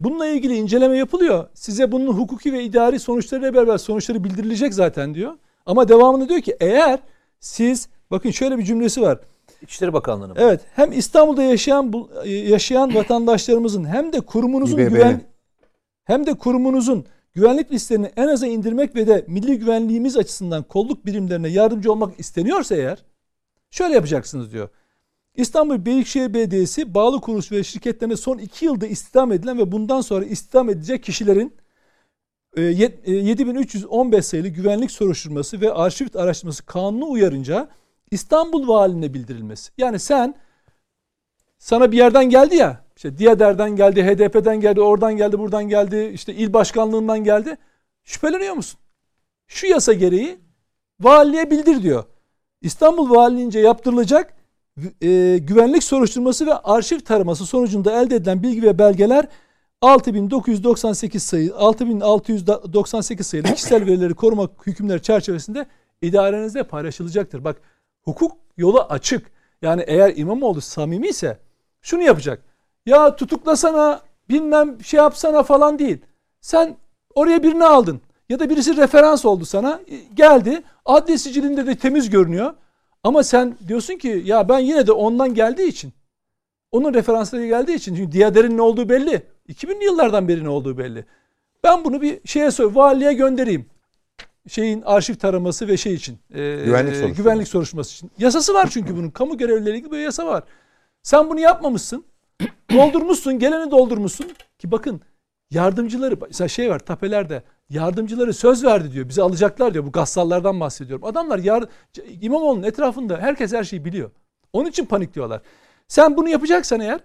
bununla 0.00 0.26
ilgili 0.26 0.56
inceleme 0.56 0.98
yapılıyor. 0.98 1.48
Size 1.54 1.92
bunun 1.92 2.12
hukuki 2.12 2.52
ve 2.52 2.64
idari 2.64 2.98
sonuçlarıyla 2.98 3.54
beraber 3.54 3.78
sonuçları 3.78 4.24
bildirilecek 4.24 4.74
zaten 4.74 5.14
diyor. 5.14 5.32
Ama 5.66 5.88
devamında 5.88 6.28
diyor 6.28 6.40
ki 6.40 6.56
eğer 6.60 7.00
siz 7.40 7.88
bakın 8.10 8.30
şöyle 8.30 8.58
bir 8.58 8.64
cümlesi 8.64 9.02
var. 9.02 9.18
İçişleri 9.62 9.92
Bakanlığı'nın. 9.92 10.34
Evet. 10.38 10.60
Hem 10.74 10.92
İstanbul'da 10.92 11.42
yaşayan 11.42 12.08
yaşayan 12.24 12.94
vatandaşlarımızın 12.94 13.84
hem 13.84 14.12
de 14.12 14.20
kurumunuzun 14.20 14.76
güven 14.76 15.20
hem 16.04 16.26
de 16.26 16.34
kurumunuzun 16.34 17.06
güvenlik 17.34 17.72
listelerini 17.72 18.10
en 18.16 18.28
aza 18.28 18.46
indirmek 18.46 18.94
ve 18.94 19.06
de 19.06 19.24
milli 19.26 19.58
güvenliğimiz 19.58 20.16
açısından 20.16 20.62
kolluk 20.62 21.06
birimlerine 21.06 21.48
yardımcı 21.48 21.92
olmak 21.92 22.20
isteniyorsa 22.20 22.76
eğer 22.76 23.04
şöyle 23.70 23.94
yapacaksınız 23.94 24.52
diyor. 24.52 24.68
İstanbul 25.36 25.84
Büyükşehir 25.84 26.34
Belediyesi 26.34 26.94
bağlı 26.94 27.20
kuruluş 27.20 27.52
ve 27.52 27.64
şirketlerine 27.64 28.16
son 28.16 28.38
iki 28.38 28.64
yılda 28.64 28.86
istihdam 28.86 29.32
edilen 29.32 29.58
ve 29.58 29.72
bundan 29.72 30.00
sonra 30.00 30.24
istihdam 30.24 30.70
edecek 30.70 31.02
kişilerin 31.02 31.56
7315 32.56 34.18
e, 34.18 34.22
sayılı 34.22 34.48
güvenlik 34.48 34.90
soruşturması 34.90 35.60
ve 35.60 35.72
arşiv 35.72 36.06
araştırması 36.14 36.66
kanunu 36.66 37.10
uyarınca 37.10 37.68
İstanbul 38.10 38.68
valine 38.68 39.14
bildirilmesi. 39.14 39.72
Yani 39.78 39.98
sen 39.98 40.34
sana 41.58 41.92
bir 41.92 41.96
yerden 41.96 42.30
geldi 42.30 42.56
ya 42.56 42.84
işte 42.96 43.18
Diyader'den 43.18 43.76
geldi, 43.76 44.02
HDP'den 44.02 44.60
geldi, 44.60 44.80
oradan 44.80 45.16
geldi, 45.16 45.38
buradan 45.38 45.68
geldi, 45.68 46.10
işte 46.14 46.34
il 46.34 46.52
başkanlığından 46.52 47.24
geldi. 47.24 47.56
Şüpheleniyor 48.04 48.54
musun? 48.54 48.80
Şu 49.46 49.66
yasa 49.66 49.92
gereği 49.92 50.38
valiliğe 51.00 51.50
bildir 51.50 51.82
diyor. 51.82 52.04
İstanbul 52.60 53.10
Valiliğince 53.10 53.58
yaptırılacak 53.58 54.35
e, 55.02 55.38
güvenlik 55.38 55.82
soruşturması 55.84 56.46
ve 56.46 56.54
arşiv 56.54 57.00
taraması 57.00 57.46
sonucunda 57.46 58.02
elde 58.02 58.16
edilen 58.16 58.42
bilgi 58.42 58.62
ve 58.62 58.78
belgeler 58.78 59.28
6998 59.80 61.22
sayı 61.22 61.54
6698 61.54 63.26
sayılı 63.26 63.54
kişisel 63.54 63.86
verileri 63.86 64.14
koruma 64.14 64.48
hükümleri 64.66 65.02
çerçevesinde 65.02 65.66
idarenizde 66.02 66.62
paylaşılacaktır. 66.62 67.44
Bak 67.44 67.56
hukuk 68.02 68.32
yolu 68.56 68.80
açık. 68.80 69.30
Yani 69.62 69.84
eğer 69.86 70.12
İmamoğlu 70.16 70.60
samimi 70.60 71.08
ise 71.08 71.38
şunu 71.80 72.02
yapacak. 72.02 72.44
Ya 72.86 73.16
tutuklasana 73.16 74.00
bilmem 74.28 74.84
şey 74.84 74.98
yapsana 74.98 75.42
falan 75.42 75.78
değil. 75.78 75.98
Sen 76.40 76.76
oraya 77.14 77.42
birini 77.42 77.64
aldın. 77.64 78.00
Ya 78.28 78.40
da 78.40 78.50
birisi 78.50 78.76
referans 78.76 79.24
oldu 79.24 79.44
sana. 79.44 79.80
Geldi. 80.14 80.62
Adli 80.84 81.18
sicilinde 81.18 81.66
de 81.66 81.74
temiz 81.74 82.10
görünüyor. 82.10 82.54
Ama 83.06 83.22
sen 83.22 83.56
diyorsun 83.68 83.94
ki 83.94 84.22
ya 84.24 84.48
ben 84.48 84.58
yine 84.58 84.86
de 84.86 84.92
ondan 84.92 85.34
geldiği 85.34 85.68
için 85.68 85.92
onun 86.72 86.94
referansları 86.94 87.46
geldiği 87.46 87.74
için 87.74 87.94
çünkü 87.96 88.12
Diyader'in 88.12 88.56
ne 88.56 88.62
olduğu 88.62 88.88
belli. 88.88 89.22
2000'li 89.48 89.84
yıllardan 89.84 90.28
beri 90.28 90.44
ne 90.44 90.48
olduğu 90.48 90.78
belli. 90.78 91.04
Ben 91.64 91.84
bunu 91.84 92.02
bir 92.02 92.20
şeye 92.24 92.50
söyle 92.50 92.74
valiliğe 92.74 93.12
göndereyim. 93.12 93.66
Şeyin 94.48 94.82
arşiv 94.82 95.14
taraması 95.14 95.68
ve 95.68 95.76
şey 95.76 95.94
için. 95.94 96.18
E, 96.34 96.38
güvenlik, 96.64 96.94
soruşturması. 96.94 97.22
güvenlik 97.22 97.48
soruşturması 97.48 97.94
için. 97.94 98.10
Yasası 98.18 98.54
var 98.54 98.68
çünkü 98.70 98.96
bunun. 98.96 99.10
Kamu 99.10 99.38
görevlileri 99.38 99.82
gibi 99.82 99.92
bir 99.92 99.98
yasa 99.98 100.26
var. 100.26 100.44
Sen 101.02 101.30
bunu 101.30 101.40
yapmamışsın. 101.40 102.04
doldurmuşsun, 102.72 103.38
geleni 103.38 103.70
doldurmuşsun. 103.70 104.26
Ki 104.58 104.70
bakın 104.70 105.00
yardımcıları 105.50 106.16
mesela 106.28 106.48
şey 106.48 106.70
var 106.70 106.78
tapelerde 106.78 107.42
yardımcıları 107.70 108.34
söz 108.34 108.64
verdi 108.64 108.92
diyor. 108.92 109.08
Bizi 109.08 109.22
alacaklar 109.22 109.74
diyor. 109.74 109.86
Bu 109.86 109.92
gassallardan 109.92 110.60
bahsediyorum. 110.60 111.04
Adamlar 111.04 111.38
yar, 111.38 111.64
İmamoğlu'nun 112.20 112.62
etrafında 112.62 113.18
herkes 113.18 113.52
her 113.52 113.64
şeyi 113.64 113.84
biliyor. 113.84 114.10
Onun 114.52 114.68
için 114.68 114.86
panik 114.86 115.14
diyorlar. 115.14 115.40
Sen 115.88 116.16
bunu 116.16 116.28
yapacaksan 116.28 116.80
eğer 116.80 117.00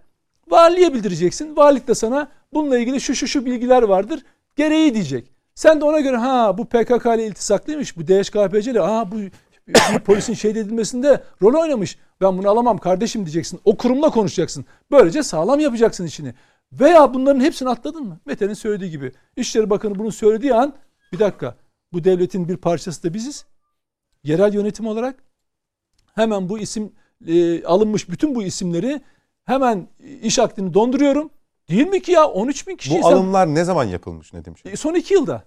valiliğe 0.48 0.94
bildireceksin. 0.94 1.56
Valilik 1.56 1.88
de 1.88 1.96
sana 1.96 2.32
bununla 2.54 2.78
ilgili 2.78 3.02
şu 3.02 3.16
şu 3.16 3.28
şu 3.28 3.46
bilgiler 3.46 3.84
vardır. 3.84 4.24
Gereği 4.56 4.94
diyecek. 4.94 5.32
Sen 5.56 5.82
de 5.82 5.86
ona 5.86 6.00
göre 6.00 6.18
ha 6.18 6.58
bu 6.58 6.66
PKK 6.66 7.06
ile 7.06 7.28
iltisaklıymış. 7.28 7.98
Bu 7.98 8.08
DHKPC 8.08 8.72
ile 8.72 8.80
ha 8.80 9.12
bu 9.12 9.18
polisin 10.06 10.34
şehit 10.34 10.58
edilmesinde 10.58 11.24
rol 11.42 11.62
oynamış. 11.62 11.98
Ben 12.22 12.38
bunu 12.38 12.50
alamam 12.50 12.78
kardeşim 12.78 13.26
diyeceksin. 13.26 13.60
O 13.66 13.78
kurumla 13.78 14.10
konuşacaksın. 14.10 14.66
Böylece 14.92 15.24
sağlam 15.24 15.60
yapacaksın 15.60 16.06
işini. 16.06 16.34
Veya 16.74 17.14
bunların 17.14 17.40
hepsini 17.40 17.70
atladın 17.70 18.04
mı? 18.04 18.20
Mete'nin 18.26 18.54
söylediği 18.54 18.92
gibi. 18.92 19.12
İşleri 19.36 19.70
Bakanı 19.70 20.00
bunu 20.00 20.12
söylediği 20.12 20.54
an 20.54 20.76
bir 21.12 21.20
dakika 21.20 21.56
bu 21.94 22.04
devletin 22.04 22.50
bir 22.50 22.58
parçası 22.58 23.04
da 23.04 23.14
biziz. 23.14 23.46
Yerel 24.24 24.54
yönetim 24.54 24.88
olarak 24.88 25.24
hemen 26.16 26.50
bu 26.50 26.60
isim 26.60 26.92
e, 27.28 27.64
alınmış 27.64 28.10
bütün 28.10 28.36
bu 28.36 28.44
isimleri 28.44 29.02
hemen 29.46 29.88
iş 30.22 30.40
akdini 30.40 30.74
donduruyorum. 30.74 31.30
Değil 31.70 31.88
mi 31.88 32.02
ki 32.02 32.12
ya 32.12 32.28
13 32.28 32.68
bin 32.68 32.76
kişi. 32.76 33.02
Bu 33.02 33.08
alımlar 33.08 33.56
ne 33.56 33.64
zaman 33.64 33.84
yapılmış 33.84 34.34
Nedim 34.34 34.58
Şener? 34.58 34.74
E, 34.74 34.78
son 34.78 34.94
iki 34.94 35.14
yılda. 35.14 35.44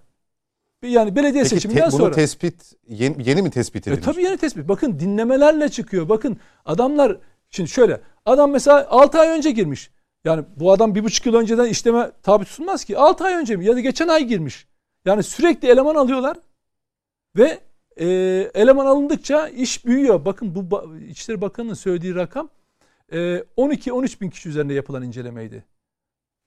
Yani 0.83 1.15
belediye 1.15 1.43
Peki, 1.43 1.55
seçiminden 1.55 1.81
te, 1.81 1.85
bunu 1.85 1.91
sonra. 1.91 2.05
Bunu 2.05 2.15
tespit 2.15 2.73
yeni, 2.87 3.29
yeni 3.29 3.41
mi 3.41 3.51
tespit 3.51 3.87
edilmiş? 3.87 4.07
E, 4.07 4.11
tabii 4.11 4.23
yeni 4.23 4.37
tespit. 4.37 4.67
Bakın 4.67 4.99
dinlemelerle 4.99 5.69
çıkıyor. 5.69 6.09
Bakın 6.09 6.37
adamlar 6.65 7.17
şimdi 7.49 7.69
şöyle 7.69 8.01
adam 8.25 8.51
mesela 8.51 8.87
6 8.89 9.19
ay 9.19 9.27
önce 9.27 9.51
girmiş. 9.51 9.91
Yani 10.25 10.45
bu 10.55 10.71
adam 10.71 10.95
bir 10.95 11.03
buçuk 11.03 11.25
yıl 11.25 11.33
önceden 11.33 11.65
işleme 11.65 12.11
tabi 12.23 12.45
tutulmaz 12.45 12.85
ki. 12.85 12.97
6 12.97 13.23
ay 13.23 13.33
önce 13.33 13.55
mi 13.55 13.65
ya 13.65 13.75
da 13.75 13.79
geçen 13.79 14.07
ay 14.07 14.23
girmiş. 14.25 14.67
Yani 15.05 15.23
sürekli 15.23 15.67
eleman 15.67 15.95
alıyorlar 15.95 16.37
ve 17.37 17.59
e, 17.97 18.05
eleman 18.53 18.85
alındıkça 18.85 19.47
iş 19.47 19.85
büyüyor. 19.85 20.25
Bakın 20.25 20.55
bu 20.55 20.95
İçişleri 20.97 21.41
Bakanı'nın 21.41 21.73
söylediği 21.73 22.15
rakam 22.15 22.49
e, 23.11 23.17
12-13 23.57 24.21
bin 24.21 24.29
kişi 24.29 24.49
üzerinde 24.49 24.73
yapılan 24.73 25.03
incelemeydi. 25.03 25.65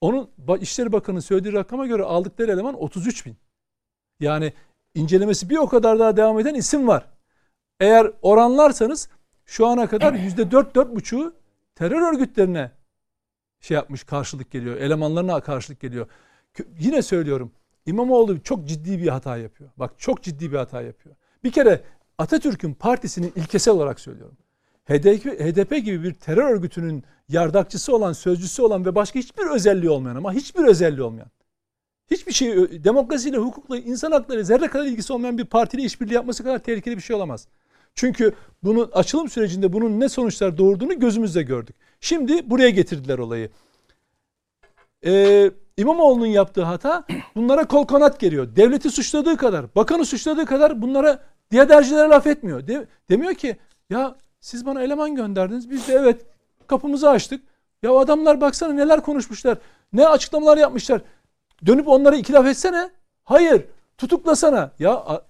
Onun 0.01 0.31
İçişleri 0.61 0.93
Bakanı'nın 0.93 1.21
söylediği 1.21 1.55
rakama 1.55 1.87
göre 1.87 2.03
aldıkları 2.03 2.53
eleman 2.53 2.83
33 2.83 3.27
bin. 3.27 3.37
Yani 4.21 4.53
incelemesi 4.95 5.51
bir 5.51 5.57
o 5.57 5.69
kadar 5.69 5.99
daha 5.99 6.17
devam 6.17 6.39
eden 6.39 6.55
isim 6.55 6.89
var. 6.89 7.07
Eğer 7.81 8.13
oranlarsanız 8.23 9.09
şu 9.47 9.67
ana 9.67 9.87
kadar 9.87 10.13
%4-4,5'u 10.13 11.35
terör 11.75 12.13
örgütlerine 12.13 12.78
şey 13.61 13.75
yapmış 13.75 14.05
karşılık 14.05 14.51
geliyor. 14.51 14.77
Elemanlarına 14.77 15.41
karşılık 15.41 15.81
geliyor. 15.81 16.07
Yine 16.79 17.03
söylüyorum 17.03 17.53
İmamoğlu 17.87 18.43
çok 18.43 18.69
ciddi 18.69 19.03
bir 19.03 19.09
hata 19.09 19.37
yapıyor. 19.37 19.71
Bak 19.77 19.93
çok 19.99 20.23
ciddi 20.23 20.53
bir 20.53 20.57
hata 20.57 20.83
yapıyor. 20.83 21.17
Bir 21.45 21.53
kere 21.53 21.81
Atatürk'ün 22.19 22.75
partisinin 22.75 23.33
ilkesel 23.37 23.75
olarak 23.75 24.01
söylüyorum. 24.01 24.37
HDP, 24.85 25.25
HDP 25.25 25.85
gibi 25.85 26.03
bir 26.03 26.15
terör 26.15 26.51
örgütünün 26.51 27.05
yardakçısı 27.29 27.97
olan, 27.97 28.13
sözcüsü 28.13 28.63
olan 28.63 28.85
ve 28.85 28.95
başka 28.95 29.19
hiçbir 29.19 29.47
özelliği 29.47 29.91
olmayan 29.91 30.17
ama 30.17 30.33
hiçbir 30.33 30.65
özelliği 30.65 31.03
olmayan 31.03 31.31
hiçbir 32.11 32.33
şey 32.33 32.85
demokrasiyle, 32.85 33.37
hukukla, 33.37 33.79
insan 33.79 34.13
hakları 34.13 34.45
zerre 34.45 34.69
kadar 34.69 34.85
ilgisi 34.85 35.13
olmayan 35.13 35.39
bir 35.39 35.45
partiyle 35.45 35.85
işbirliği 35.85 36.15
yapması 36.15 36.45
kadar 36.45 36.59
tehlikeli 36.59 36.97
bir 36.97 37.03
şey 37.03 37.17
olamaz. 37.17 37.49
Çünkü 37.99 38.33
bunun 38.65 38.91
açılım 38.93 39.29
sürecinde 39.29 39.73
bunun 39.73 40.01
ne 40.01 40.09
sonuçlar 40.09 40.59
doğurduğunu 40.59 40.99
gözümüzle 40.99 41.43
gördük. 41.43 41.77
Şimdi 42.01 42.51
buraya 42.51 42.71
getirdiler 42.71 43.19
olayı. 43.19 43.51
Ee, 45.07 45.51
İmamoğlu'nun 45.77 46.27
yaptığı 46.27 46.63
hata 46.63 47.05
bunlara 47.37 47.65
kol 47.69 47.85
kanat 47.85 48.21
geliyor. 48.21 48.57
Devleti 48.57 48.91
suçladığı 48.91 49.37
kadar, 49.37 49.75
bakanı 49.75 50.05
suçladığı 50.05 50.47
kadar 50.47 50.83
bunlara 50.83 51.23
diğer 51.51 51.69
laf 52.09 52.27
etmiyor. 52.27 52.67
De, 52.67 52.87
demiyor 53.11 53.35
ki 53.35 53.57
ya 53.91 54.17
siz 54.41 54.67
bana 54.67 54.83
eleman 54.83 55.15
gönderdiniz. 55.15 55.71
Biz 55.71 55.89
de 55.89 55.93
evet 55.93 56.27
kapımızı 56.67 57.11
açtık. 57.11 57.43
Ya 57.83 57.93
adamlar 57.93 58.41
baksana 58.41 58.73
neler 58.73 59.03
konuşmuşlar. 59.03 59.59
Ne 59.93 60.09
açıklamalar 60.09 60.59
yapmışlar. 60.59 61.01
Dönüp 61.67 61.89
onlara 61.89 62.17
iki 62.17 62.33
laf 62.33 62.47
etsene. 62.47 62.91
Hayır. 63.25 63.65
Tutuklasana. 63.99 64.71
Ya 64.79 65.23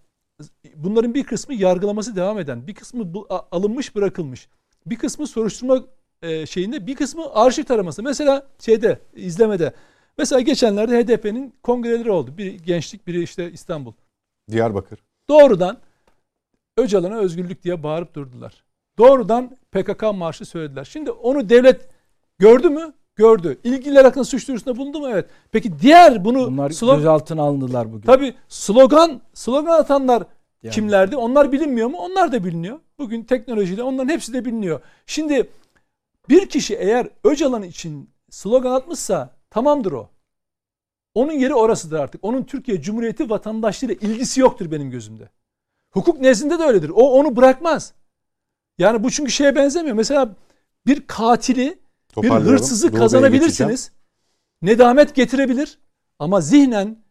bunların 0.74 1.14
bir 1.14 1.24
kısmı 1.24 1.54
yargılaması 1.54 2.16
devam 2.16 2.38
eden, 2.38 2.66
bir 2.66 2.74
kısmı 2.74 3.14
bu, 3.14 3.26
alınmış 3.30 3.94
bırakılmış. 3.94 4.48
Bir 4.86 4.96
kısmı 4.96 5.26
soruşturma 5.26 5.84
e, 6.22 6.46
şeyinde, 6.46 6.86
bir 6.86 6.94
kısmı 6.94 7.34
arşiv 7.34 7.64
taraması. 7.64 8.02
Mesela 8.02 8.46
şeyde, 8.58 9.00
izlemede. 9.14 9.72
Mesela 10.18 10.40
geçenlerde 10.40 11.04
HDP'nin 11.04 11.54
kongreleri 11.62 12.10
oldu. 12.10 12.38
Biri 12.38 12.62
gençlik, 12.62 13.06
biri 13.06 13.22
işte 13.22 13.52
İstanbul. 13.52 13.92
Diyarbakır. 14.50 14.98
Doğrudan 15.28 15.78
Öcalan'a 16.76 17.18
özgürlük 17.18 17.62
diye 17.62 17.82
bağırıp 17.82 18.14
durdular. 18.14 18.64
Doğrudan 18.98 19.56
PKK 19.72 20.02
marşı 20.14 20.44
söylediler. 20.44 20.84
Şimdi 20.84 21.10
onu 21.10 21.48
devlet 21.48 21.88
gördü 22.38 22.68
mü? 22.68 22.92
Gördü. 23.18 23.58
İlgililer 23.64 24.04
hakkında 24.04 24.24
suç 24.24 24.48
duyurusunda 24.48 24.76
bulundu 24.76 24.98
mu? 24.98 25.08
Evet. 25.08 25.26
Peki 25.52 25.80
diğer 25.80 26.24
bunu 26.24 26.46
Bunlar 26.46 26.70
slog- 26.70 26.96
gözaltına 26.96 27.42
alındılar 27.42 27.92
bugün. 27.92 28.06
Tabii 28.06 28.34
slogan 28.48 29.20
slogan 29.34 29.80
atanlar 29.80 30.22
yani. 30.62 30.74
kimlerdi? 30.74 31.16
Onlar 31.16 31.52
bilinmiyor 31.52 31.88
mu? 31.88 31.96
Onlar 31.98 32.32
da 32.32 32.44
biliniyor. 32.44 32.80
Bugün 32.98 33.22
teknolojiyle 33.22 33.82
onların 33.82 34.08
hepsi 34.08 34.32
de 34.32 34.44
biliniyor. 34.44 34.80
Şimdi 35.06 35.50
bir 36.28 36.48
kişi 36.48 36.74
eğer 36.74 37.08
Öcalan 37.24 37.62
için 37.62 38.10
slogan 38.30 38.72
atmışsa 38.72 39.30
tamamdır 39.50 39.92
o. 39.92 40.08
Onun 41.14 41.32
yeri 41.32 41.54
orasıdır 41.54 41.98
artık. 41.98 42.24
Onun 42.24 42.42
Türkiye 42.42 42.82
Cumhuriyeti 42.82 43.30
vatandaşlığıyla 43.30 43.94
ilgisi 43.94 44.40
yoktur 44.40 44.70
benim 44.70 44.90
gözümde. 44.90 45.28
Hukuk 45.90 46.20
nezdinde 46.20 46.58
de 46.58 46.62
öyledir. 46.62 46.88
O 46.90 47.10
onu 47.10 47.36
bırakmaz. 47.36 47.92
Yani 48.78 49.04
bu 49.04 49.10
çünkü 49.10 49.30
şeye 49.32 49.54
benzemiyor. 49.56 49.96
Mesela 49.96 50.34
bir 50.86 51.06
katili, 51.06 51.78
bir 52.16 52.30
hırsızı 52.30 52.92
kazanabilirsiniz. 52.92 53.92
Nedamet 54.62 55.14
getirebilir. 55.14 55.78
Ama 56.18 56.40
zihnen 56.40 57.04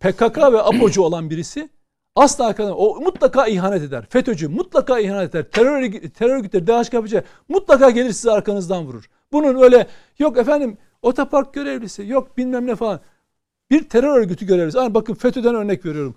PKK 0.00 0.38
ve 0.38 0.62
APO'cu 0.62 1.02
olan 1.02 1.30
birisi 1.30 1.68
asla 2.16 2.54
o 2.74 3.00
mutlaka 3.00 3.46
ihanet 3.46 3.82
eder. 3.82 4.06
FETÖ'cü 4.10 4.48
mutlaka 4.48 4.98
ihanet 4.98 5.34
eder. 5.34 5.50
Terör 5.50 5.92
terör 6.10 6.36
örgütleri 6.36 6.66
DHKPC 6.66 7.24
mutlaka 7.48 7.90
gelir 7.90 8.12
sizi 8.12 8.30
arkanızdan 8.30 8.86
vurur. 8.86 9.10
Bunun 9.32 9.62
öyle 9.62 9.86
yok 10.18 10.38
efendim 10.38 10.78
otopark 11.02 11.54
görevlisi 11.54 12.06
yok 12.06 12.36
bilmem 12.36 12.66
ne 12.66 12.76
falan. 12.76 13.00
Bir 13.70 13.88
terör 13.88 14.18
örgütü 14.18 14.46
görevlisi. 14.46 14.78
Yani 14.78 14.94
bakın 14.94 15.14
FETÖ'den 15.14 15.54
örnek 15.54 15.86
veriyorum. 15.86 16.14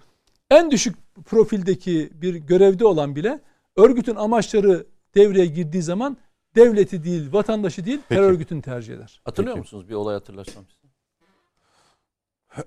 En 0.49 0.71
düşük 0.71 0.95
profildeki 1.25 2.09
bir 2.13 2.35
görevde 2.35 2.85
olan 2.85 3.15
bile 3.15 3.39
örgütün 3.75 4.15
amaçları 4.15 4.85
devreye 5.15 5.45
girdiği 5.45 5.81
zaman 5.81 6.17
devleti 6.55 7.03
değil, 7.03 7.33
vatandaşı 7.33 7.85
değil, 7.85 7.99
Peki. 8.09 8.19
terör 8.19 8.31
örgütünü 8.31 8.61
tercih 8.61 8.93
eder. 8.93 9.21
Hatırlıyor 9.25 9.55
Peki. 9.55 9.61
musunuz? 9.61 9.89
Bir 9.89 9.93
olay 9.93 10.13
hatırlarsam 10.13 10.65
size. 10.67 10.87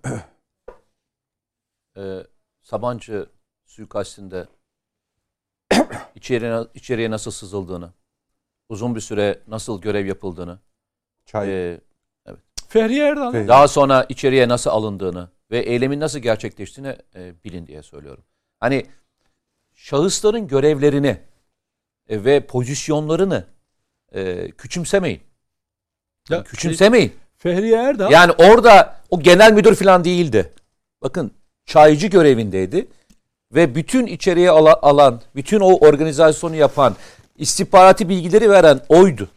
ee, 1.96 2.26
Sabancı 2.62 3.26
suikastinde 3.66 4.48
içeriye, 6.14 6.60
içeriye 6.74 7.10
nasıl 7.10 7.30
sızıldığını, 7.30 7.92
uzun 8.68 8.94
bir 8.94 9.00
süre 9.00 9.42
nasıl 9.46 9.80
görev 9.80 10.06
yapıldığını, 10.06 10.58
Çay. 11.26 11.72
E, 11.72 11.80
evet. 12.26 12.40
Fehriye 12.68 13.04
Erdal. 13.04 13.32
Fehriye. 13.32 13.48
Daha 13.48 13.68
sonra 13.68 14.06
içeriye 14.08 14.48
nasıl 14.48 14.70
alındığını 14.70 15.28
ve 15.50 15.58
eylemin 15.58 16.00
nasıl 16.00 16.18
gerçekleştiğini 16.18 16.96
e, 17.14 17.44
bilin 17.44 17.66
diye 17.66 17.82
söylüyorum. 17.82 18.24
Hani 18.60 18.86
şahısların 19.74 20.48
görevlerini 20.48 21.20
e, 22.08 22.24
ve 22.24 22.46
pozisyonlarını 22.46 23.46
e, 24.14 24.50
küçümsemeyin. 24.50 25.20
Ya, 26.31 26.37
yani 26.37 26.44
küçümsemeyin. 26.44 27.12
Fehriye 27.37 27.77
Erdal. 27.77 28.11
Yani 28.11 28.33
orada 28.33 28.96
o 29.11 29.20
genel 29.20 29.53
müdür 29.53 29.74
falan 29.74 30.05
değildi. 30.05 30.53
Bakın 31.03 31.31
çaycı 31.66 32.07
görevindeydi 32.07 32.87
ve 33.55 33.74
bütün 33.74 34.07
içeriye 34.07 34.50
alan, 34.50 35.20
bütün 35.37 35.61
o 35.61 35.74
organizasyonu 35.74 36.57
yapan, 36.57 36.96
istihbarati 37.37 38.09
bilgileri 38.09 38.50
veren 38.50 38.81
oydu. 38.88 39.29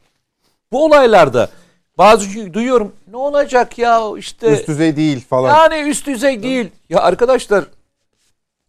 Bu 0.72 0.86
olaylarda 0.86 1.50
bazı 1.98 2.54
duyuyorum 2.54 2.94
ne 3.12 3.18
olacak 3.18 3.78
ya 3.78 4.02
işte 4.18 4.54
üst 4.54 4.68
düzey 4.68 4.96
değil 4.96 5.26
falan. 5.30 5.50
Yani 5.50 5.90
üst 5.90 6.08
düzey 6.08 6.44
değil. 6.44 6.72
Ya 6.90 7.00
arkadaşlar 7.00 7.66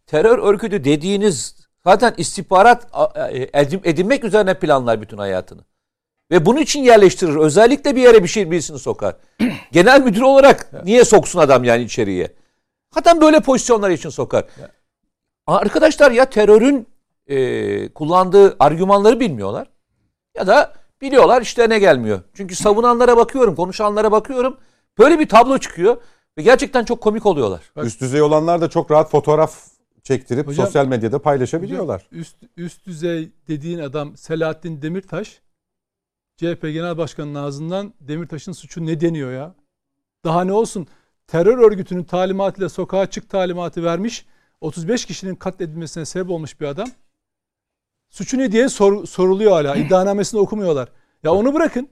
terör 0.07 0.37
örgütü 0.37 0.83
dediğiniz 0.83 1.55
zaten 1.83 2.13
istihbarat 2.17 2.87
edinmek 3.83 4.23
üzerine 4.23 4.53
planlar 4.53 5.01
bütün 5.01 5.17
hayatını. 5.17 5.61
Ve 6.31 6.45
bunun 6.45 6.61
için 6.61 6.83
yerleştirir. 6.83 7.35
Özellikle 7.35 7.95
bir 7.95 8.01
yere 8.01 8.23
bir 8.23 8.27
şey 8.27 8.51
birisini 8.51 8.79
sokar. 8.79 9.15
Genel 9.71 10.01
müdür 10.01 10.21
olarak 10.21 10.83
niye 10.83 11.05
soksun 11.05 11.39
adam 11.39 11.63
yani 11.63 11.83
içeriye? 11.83 12.33
Adam 12.95 13.21
böyle 13.21 13.39
pozisyonlar 13.39 13.89
için 13.89 14.09
sokar. 14.09 14.45
Arkadaşlar 15.47 16.11
ya 16.11 16.25
terörün 16.25 16.87
e, 17.27 17.89
kullandığı 17.93 18.55
argümanları 18.59 19.19
bilmiyorlar 19.19 19.67
ya 20.37 20.47
da 20.47 20.73
biliyorlar 21.01 21.41
işte 21.41 21.69
ne 21.69 21.79
gelmiyor. 21.79 22.21
Çünkü 22.33 22.55
savunanlara 22.55 23.17
bakıyorum, 23.17 23.55
konuşanlara 23.55 24.11
bakıyorum. 24.11 24.57
Böyle 24.97 25.19
bir 25.19 25.29
tablo 25.29 25.57
çıkıyor 25.57 25.97
ve 26.37 26.41
gerçekten 26.41 26.85
çok 26.85 27.01
komik 27.01 27.25
oluyorlar. 27.25 27.61
Bak, 27.75 27.85
üst 27.85 28.01
düzey 28.01 28.21
olanlar 28.21 28.61
da 28.61 28.69
çok 28.69 28.91
rahat 28.91 29.09
fotoğraf 29.09 29.67
çektirip 30.03 30.47
hocam, 30.47 30.65
sosyal 30.65 30.85
medyada 30.85 31.21
paylaşabiliyorlar. 31.21 32.01
Hocam, 32.09 32.21
üst, 32.21 32.35
üst 32.57 32.85
düzey 32.85 33.31
dediğin 33.47 33.79
adam 33.79 34.17
Selahattin 34.17 34.81
Demirtaş 34.81 35.41
CHP 36.39 36.61
Genel 36.61 36.97
Başkanı'nın 36.97 37.35
ağzından 37.35 37.93
Demirtaş'ın 37.99 38.51
suçu 38.51 38.85
ne 38.85 39.01
deniyor 39.01 39.33
ya? 39.33 39.55
Daha 40.23 40.43
ne 40.43 40.53
olsun? 40.53 40.87
Terör 41.27 41.57
örgütünün 41.57 42.03
talimatıyla 42.03 42.69
sokağa 42.69 43.05
çık 43.05 43.29
talimatı 43.29 43.83
vermiş. 43.83 44.25
35 44.61 45.05
kişinin 45.05 45.35
katledilmesine 45.35 46.05
sebep 46.05 46.29
olmuş 46.29 46.61
bir 46.61 46.65
adam. 46.65 46.89
Suçu 48.09 48.37
ne 48.37 48.51
diye 48.51 48.69
sor, 48.69 49.05
soruluyor 49.05 49.51
hala. 49.51 49.75
İddianamesini 49.75 50.39
okumuyorlar. 50.39 50.89
Ya 51.23 51.33
onu 51.33 51.53
bırakın. 51.53 51.89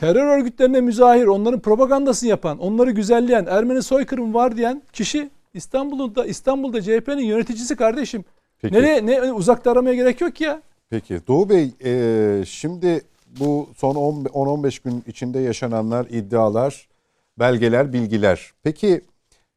Terör 0.00 0.38
örgütlerine 0.38 0.80
müzahir, 0.80 1.26
onların 1.26 1.60
propagandasını 1.60 2.30
yapan, 2.30 2.58
onları 2.58 2.90
güzelleyen, 2.90 3.46
Ermeni 3.46 3.82
soykırım 3.82 4.34
var 4.34 4.56
diyen 4.56 4.82
kişi 4.92 5.30
İstanbul'da 5.54 6.26
İstanbul'da 6.26 6.82
CHP'nin 6.82 7.24
yöneticisi 7.24 7.76
kardeşim. 7.76 8.24
Peki. 8.62 8.74
Nereye 8.74 9.06
ne 9.06 9.32
uzakta 9.32 9.70
aramaya 9.70 9.94
gerek 9.94 10.20
yok 10.20 10.40
ya. 10.40 10.62
Peki 10.92 11.26
Doğu 11.26 11.48
Bey 11.48 11.74
e, 11.84 12.44
şimdi 12.46 13.00
bu 13.40 13.68
son 13.76 13.94
10-15 13.94 14.84
gün 14.84 15.04
içinde 15.06 15.38
yaşananlar, 15.40 16.06
iddialar, 16.06 16.88
belgeler, 17.38 17.92
bilgiler. 17.92 18.52
Peki 18.62 19.00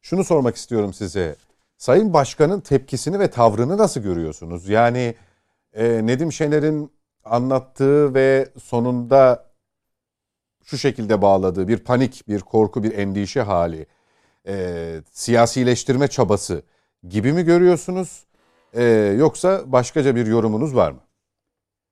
şunu 0.02 0.24
sormak 0.24 0.56
istiyorum 0.56 0.94
size. 0.94 1.36
Sayın 1.78 2.12
Başkan'ın 2.12 2.60
tepkisini 2.60 3.18
ve 3.18 3.30
tavrını 3.30 3.78
nasıl 3.78 4.00
görüyorsunuz? 4.00 4.68
Yani 4.68 5.14
e, 5.74 6.06
Nedim 6.06 6.32
Şener'in 6.32 6.90
anlattığı 7.24 8.14
ve 8.14 8.48
sonunda 8.62 9.46
şu 10.64 10.78
şekilde 10.78 11.22
bağladığı 11.22 11.68
bir 11.68 11.78
panik, 11.78 12.28
bir 12.28 12.40
korku, 12.40 12.82
bir 12.82 12.98
endişe 12.98 13.42
hali, 13.42 13.86
e, 14.46 14.96
siyasileştirme 15.12 16.08
çabası 16.08 16.62
gibi 17.08 17.32
mi 17.32 17.44
görüyorsunuz? 17.44 18.24
E, 18.74 18.84
yoksa 19.18 19.72
başkaca 19.72 20.16
bir 20.16 20.26
yorumunuz 20.26 20.76
var 20.76 20.90
mı? 20.90 21.05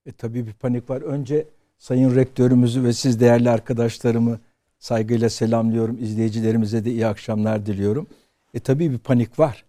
E, 0.06 0.12
tabii 0.12 0.46
bir 0.46 0.52
panik 0.52 0.90
var. 0.90 1.02
Önce 1.02 1.48
Sayın 1.78 2.16
Rektörümüzü 2.16 2.84
ve 2.84 2.92
siz 2.92 3.20
değerli 3.20 3.50
arkadaşlarımı 3.50 4.40
saygıyla 4.78 5.30
selamlıyorum. 5.30 5.98
İzleyicilerimize 6.00 6.84
de 6.84 6.90
iyi 6.90 7.06
akşamlar 7.06 7.66
diliyorum. 7.66 8.06
E 8.54 8.60
tabii 8.60 8.90
bir 8.90 8.98
panik 8.98 9.38
var. 9.38 9.64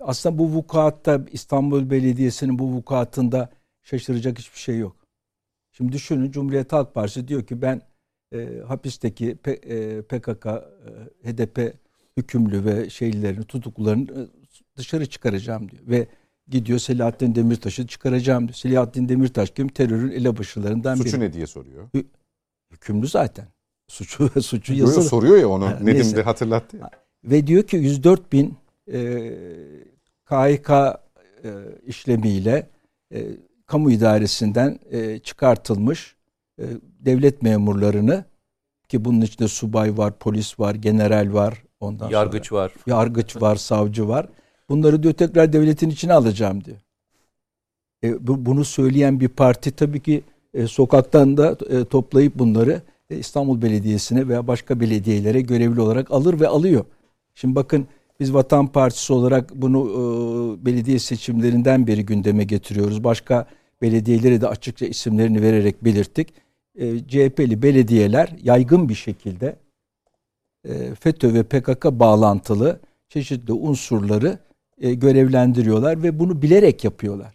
Aslında 0.00 0.38
bu 0.38 0.48
vukuatta 0.48 1.24
İstanbul 1.32 1.90
Belediyesi'nin 1.90 2.58
bu 2.58 2.72
vukuatında 2.72 3.50
şaşıracak 3.82 4.38
hiçbir 4.38 4.58
şey 4.58 4.78
yok. 4.78 4.96
Şimdi 5.72 5.92
düşünün 5.92 6.30
Cumhuriyet 6.30 6.72
Halk 6.72 6.94
Partisi 6.94 7.28
diyor 7.28 7.46
ki 7.46 7.62
ben 7.62 7.82
e, 8.32 8.60
hapisteki 8.66 9.36
P, 9.36 9.52
e, 9.52 10.02
PKK, 10.02 10.46
e, 10.46 10.60
HDP 11.24 11.74
hükümlü 12.16 12.64
ve 12.64 12.90
şeylerin 12.90 13.42
tutukluların 13.42 14.04
e, 14.06 14.20
dışarı 14.76 15.06
çıkaracağım 15.06 15.70
diyor. 15.70 15.82
Ve 15.86 16.06
gidiyor 16.50 16.78
Selahattin 16.78 17.34
Demirtaş'ı 17.34 17.86
çıkaracağım 17.86 18.48
diyor. 18.48 18.54
Selahattin 18.54 19.08
Demirtaş 19.08 19.50
kim? 19.50 19.68
Terörün 19.68 20.10
elebaşılarından 20.10 20.94
biri. 20.98 21.04
Suçu 21.04 21.20
ne 21.20 21.32
diye 21.32 21.46
soruyor. 21.46 21.88
Hükümlü 22.70 23.08
zaten. 23.08 23.46
suçu 23.88 24.30
suçu 24.42 24.74
yazılı. 24.74 25.04
soruyor 25.04 25.36
ya 25.36 25.48
onu. 25.48 25.66
Ha, 25.66 25.70
Nedim 25.70 25.86
neyse. 25.86 26.16
de 26.16 26.22
hatırlattı 26.22 26.76
ya. 26.76 26.90
Ve 27.24 27.46
diyor 27.46 27.62
ki 27.62 27.76
104 27.76 28.32
bin 28.32 28.56
e, 28.92 29.30
KHK 30.24 30.70
e, 30.70 31.50
işlemiyle 31.86 32.70
e, 33.14 33.26
kamu 33.66 33.90
idaresinden 33.90 34.78
e, 34.90 35.18
çıkartılmış 35.18 36.16
e, 36.60 36.64
devlet 37.00 37.42
memurlarını 37.42 38.24
ki 38.88 39.04
bunun 39.04 39.20
içinde 39.20 39.48
subay 39.48 39.98
var, 39.98 40.18
polis 40.18 40.60
var, 40.60 40.74
general 40.74 41.32
var, 41.32 41.62
ondan 41.80 42.04
sonra 42.06 42.18
Yargıç 42.18 42.52
var. 42.52 42.72
yargıç 42.86 43.42
var, 43.42 43.56
savcı 43.56 44.08
var. 44.08 44.28
Bunları 44.70 45.02
diyor 45.02 45.14
tekrar 45.14 45.52
devletin 45.52 45.90
içine 45.90 46.12
alacağım 46.12 46.64
diyor. 46.64 46.76
E, 48.04 48.26
bu- 48.26 48.46
bunu 48.46 48.64
söyleyen 48.64 49.20
bir 49.20 49.28
parti 49.28 49.70
tabii 49.70 50.00
ki 50.00 50.22
e, 50.54 50.66
sokaktan 50.66 51.36
da 51.36 51.56
e, 51.70 51.84
toplayıp 51.84 52.38
bunları 52.38 52.82
e, 53.10 53.18
İstanbul 53.18 53.62
Belediyesi'ne 53.62 54.28
veya 54.28 54.46
başka 54.46 54.80
belediyelere 54.80 55.40
görevli 55.40 55.80
olarak 55.80 56.10
alır 56.10 56.40
ve 56.40 56.48
alıyor. 56.48 56.84
Şimdi 57.34 57.54
bakın 57.54 57.86
biz 58.20 58.34
Vatan 58.34 58.66
Partisi 58.66 59.12
olarak 59.12 59.54
bunu 59.54 59.78
e, 59.90 60.66
belediye 60.66 60.98
seçimlerinden 60.98 61.86
beri 61.86 62.06
gündeme 62.06 62.44
getiriyoruz. 62.44 63.04
Başka 63.04 63.46
belediyelere 63.82 64.40
de 64.40 64.48
açıkça 64.48 64.86
isimlerini 64.86 65.42
vererek 65.42 65.84
belirttik. 65.84 66.28
E, 66.78 66.98
CHP'li 66.98 67.62
belediyeler 67.62 68.36
yaygın 68.42 68.88
bir 68.88 68.94
şekilde 68.94 69.56
e, 70.68 70.94
FETÖ 70.94 71.34
ve 71.34 71.42
PKK 71.42 71.84
bağlantılı 71.84 72.80
çeşitli 73.08 73.52
unsurları 73.52 74.38
e, 74.80 74.94
görevlendiriyorlar 74.94 76.02
ve 76.02 76.18
bunu 76.18 76.42
bilerek 76.42 76.84
yapıyorlar. 76.84 77.34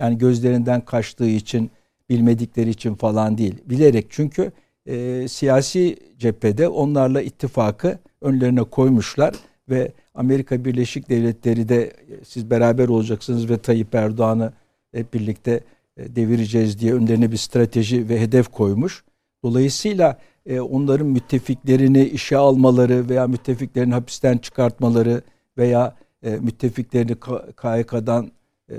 Yani 0.00 0.18
gözlerinden 0.18 0.80
kaçtığı 0.80 1.28
için, 1.28 1.70
bilmedikleri 2.10 2.70
için 2.70 2.94
falan 2.94 3.38
değil. 3.38 3.54
Bilerek 3.64 4.06
çünkü 4.10 4.52
e, 4.86 5.28
siyasi 5.28 5.96
cephede 6.18 6.68
onlarla 6.68 7.22
ittifakı 7.22 7.98
önlerine 8.20 8.62
koymuşlar 8.62 9.34
ve 9.68 9.92
Amerika 10.14 10.64
Birleşik 10.64 11.08
Devletleri 11.08 11.68
de 11.68 11.84
e, 11.84 11.92
siz 12.24 12.50
beraber 12.50 12.88
olacaksınız 12.88 13.50
ve 13.50 13.58
Tayyip 13.58 13.94
Erdoğan'ı 13.94 14.52
hep 14.92 15.14
birlikte 15.14 15.60
e, 15.96 16.16
devireceğiz 16.16 16.80
diye 16.80 16.94
önlerine 16.94 17.32
bir 17.32 17.36
strateji 17.36 18.08
ve 18.08 18.20
hedef 18.20 18.48
koymuş. 18.48 19.04
Dolayısıyla 19.44 20.18
onların 20.60 21.06
müttefiklerini 21.06 22.04
işe 22.04 22.36
almaları 22.36 23.08
veya 23.08 23.26
müttefiklerini 23.26 23.94
hapisten 23.94 24.38
çıkartmaları 24.38 25.22
veya 25.58 25.94
e, 26.22 26.30
müttefiklerini 26.30 27.14
KHK'dan 27.56 28.30
e, 28.70 28.76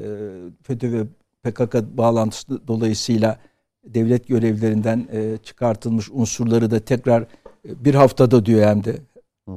FETÖ 0.63 0.91
ve 0.91 1.03
PKK 1.43 1.97
bağlantısı 1.97 2.67
dolayısıyla 2.67 3.39
devlet 3.83 4.27
görevlerinden 4.27 5.07
e, 5.11 5.37
çıkartılmış 5.43 6.09
unsurları 6.11 6.71
da 6.71 6.79
tekrar 6.79 7.21
e, 7.21 7.27
bir 7.85 7.95
haftada 7.95 8.45
diyor 8.45 8.67
hem 8.67 8.83
de 8.83 8.97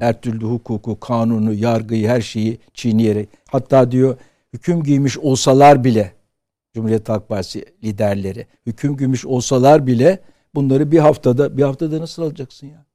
her 0.01 0.21
türlü 0.21 0.45
hukuku, 0.45 1.01
kanunu, 1.01 1.55
yargıyı, 1.55 2.09
her 2.09 2.21
şeyi 2.21 2.59
çiğneyerek 2.75 3.29
hatta 3.49 3.91
diyor 3.91 4.17
hüküm 4.53 4.83
giymiş 4.83 5.19
olsalar 5.19 5.85
bile 5.85 6.13
Cumhuriyet 6.75 7.09
Halk 7.09 7.29
Partisi 7.29 7.65
liderleri 7.85 8.47
hüküm 8.67 8.97
giymiş 8.97 9.27
olsalar 9.27 9.87
bile 9.87 10.21
bunları 10.55 10.93
bir 10.93 10.99
haftada 10.99 11.57
bir 11.57 11.63
haftada 11.63 12.01
nasıl 12.01 12.23
alacaksın 12.23 12.67
ya? 12.67 12.87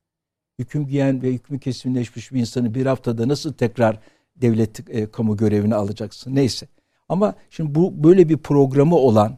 Hüküm 0.60 0.88
giyen 0.88 1.22
ve 1.22 1.34
hükmü 1.34 1.60
kesinleşmiş 1.60 2.32
bir 2.32 2.40
insanı 2.40 2.74
bir 2.74 2.86
haftada 2.86 3.28
nasıl 3.28 3.54
tekrar 3.54 4.00
devlet 4.42 4.90
e, 4.90 5.12
kamu 5.12 5.38
görevine 5.38 5.76
alacaksın? 5.76 6.36
Neyse. 6.36 6.68
Ama 7.10 7.36
şimdi 7.50 7.76
bu 7.76 8.04
böyle 8.04 8.30
bir 8.30 8.38
programı 8.38 8.96
olan 8.96 9.38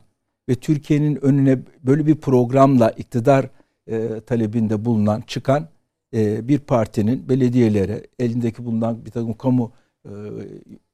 ve 0.50 0.56
Türkiye'nin 0.56 1.26
önüne 1.26 1.60
böyle 1.84 2.08
bir 2.08 2.16
programla 2.16 2.90
iktidar 2.90 3.50
e, 3.88 4.20
talebinde 4.20 4.86
bulunan 4.86 5.22
çıkan 5.28 5.68
e, 6.14 6.48
bir 6.48 6.60
partinin 6.60 7.30
belediyelere 7.30 8.04
elindeki 8.20 8.66
bulunan 8.66 9.06
bir 9.06 9.12
takım 9.12 9.34
kamu 9.34 9.72
e, 10.06 10.12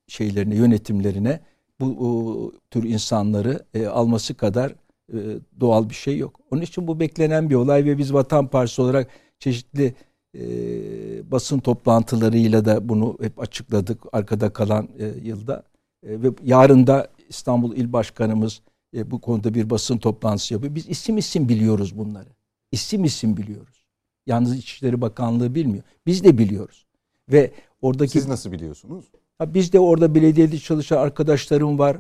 şeylerine 0.07 0.55
yönetimlerine 0.55 1.39
bu 1.79 1.85
o, 1.85 2.51
tür 2.71 2.83
insanları 2.83 3.65
e, 3.73 3.87
alması 3.87 4.33
kadar 4.33 4.75
e, 5.13 5.17
doğal 5.59 5.89
bir 5.89 5.95
şey 5.95 6.17
yok. 6.17 6.39
Onun 6.51 6.61
için 6.61 6.87
bu 6.87 6.99
beklenen 6.99 7.49
bir 7.49 7.55
olay 7.55 7.85
ve 7.85 7.97
biz 7.97 8.13
Vatan 8.13 8.47
Partisi 8.47 8.81
olarak 8.81 9.07
çeşitli 9.39 9.93
e, 10.39 11.31
basın 11.31 11.59
toplantılarıyla 11.59 12.65
da 12.65 12.89
bunu 12.89 13.17
hep 13.21 13.39
açıkladık 13.39 14.01
arkada 14.11 14.53
kalan 14.53 14.89
e, 14.99 15.05
yılda. 15.23 15.63
E, 16.03 16.21
ve 16.21 16.27
yarın 16.43 16.87
da 16.87 17.07
İstanbul 17.29 17.75
İl 17.75 17.93
Başkanımız 17.93 18.61
e, 18.95 19.11
bu 19.11 19.21
konuda 19.21 19.53
bir 19.53 19.69
basın 19.69 19.97
toplantısı 19.97 20.53
yapıyor. 20.53 20.75
Biz 20.75 20.89
isim 20.89 21.17
isim 21.17 21.49
biliyoruz 21.49 21.97
bunları. 21.97 22.29
İsim 22.71 23.03
isim 23.03 23.37
biliyoruz. 23.37 23.85
Yalnız 24.25 24.57
İçişleri 24.57 25.01
Bakanlığı 25.01 25.55
bilmiyor. 25.55 25.83
Biz 26.05 26.23
de 26.23 26.37
biliyoruz. 26.37 26.85
Ve 27.31 27.51
oradaki 27.81 28.11
Siz 28.11 28.27
nasıl 28.27 28.51
biliyorsunuz? 28.51 29.05
Ha, 29.37 29.53
biz 29.53 29.73
de 29.73 29.79
orada 29.79 30.15
belediyede 30.15 30.57
çalışan 30.57 30.97
arkadaşlarım 30.97 31.79
var. 31.79 31.97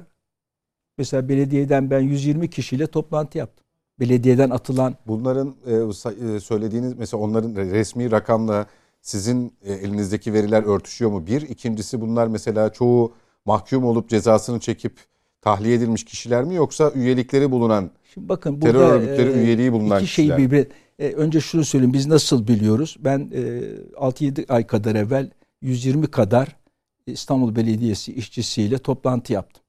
Mesela 0.97 1.29
belediyeden 1.29 1.89
ben 1.89 1.99
120 1.99 2.49
kişiyle 2.49 2.87
toplantı 2.87 3.37
yaptım. 3.37 3.64
Belediyeden 3.99 4.49
atılan 4.49 4.95
Bunların 5.07 5.55
e, 5.65 5.73
e, 6.35 6.39
söylediğiniz 6.39 6.93
mesela 6.93 7.23
onların 7.23 7.55
resmi 7.55 8.11
rakamla 8.11 8.65
sizin 9.01 9.53
e, 9.63 9.73
elinizdeki 9.73 10.33
veriler 10.33 10.63
örtüşüyor 10.63 11.11
mu? 11.11 11.27
Bir. 11.27 11.41
ikincisi 11.41 12.01
bunlar 12.01 12.27
mesela 12.27 12.73
çoğu 12.73 13.13
mahkum 13.45 13.85
olup 13.85 14.09
cezasını 14.09 14.59
çekip 14.59 14.99
tahliye 15.41 15.75
edilmiş 15.75 16.05
kişiler 16.05 16.43
mi 16.43 16.55
yoksa 16.55 16.91
üyelikleri 16.95 17.51
bulunan 17.51 17.91
Şimdi 18.13 18.29
bakın 18.29 18.59
terör 18.59 18.73
burada 18.73 18.89
örgütleri 18.91 19.29
e, 19.29 19.43
üyeliği 19.43 19.71
bulunan 19.73 19.99
iki 19.99 20.07
şeyi 20.07 20.27
kişiler? 20.27 20.37
birbirine 20.37 20.67
e, 20.99 21.07
önce 21.11 21.39
şunu 21.41 21.65
söyleyeyim 21.65 21.93
biz 21.93 22.07
nasıl 22.07 22.47
biliyoruz? 22.47 22.97
Ben 22.99 23.19
e, 23.33 23.39
6-7 23.97 24.53
ay 24.53 24.67
kadar 24.67 24.95
evvel 24.95 25.29
120 25.61 26.07
kadar 26.07 26.55
İstanbul 27.07 27.55
Belediyesi 27.55 28.13
işçisiyle 28.13 28.77
toplantı 28.77 29.33
yaptım. 29.33 29.63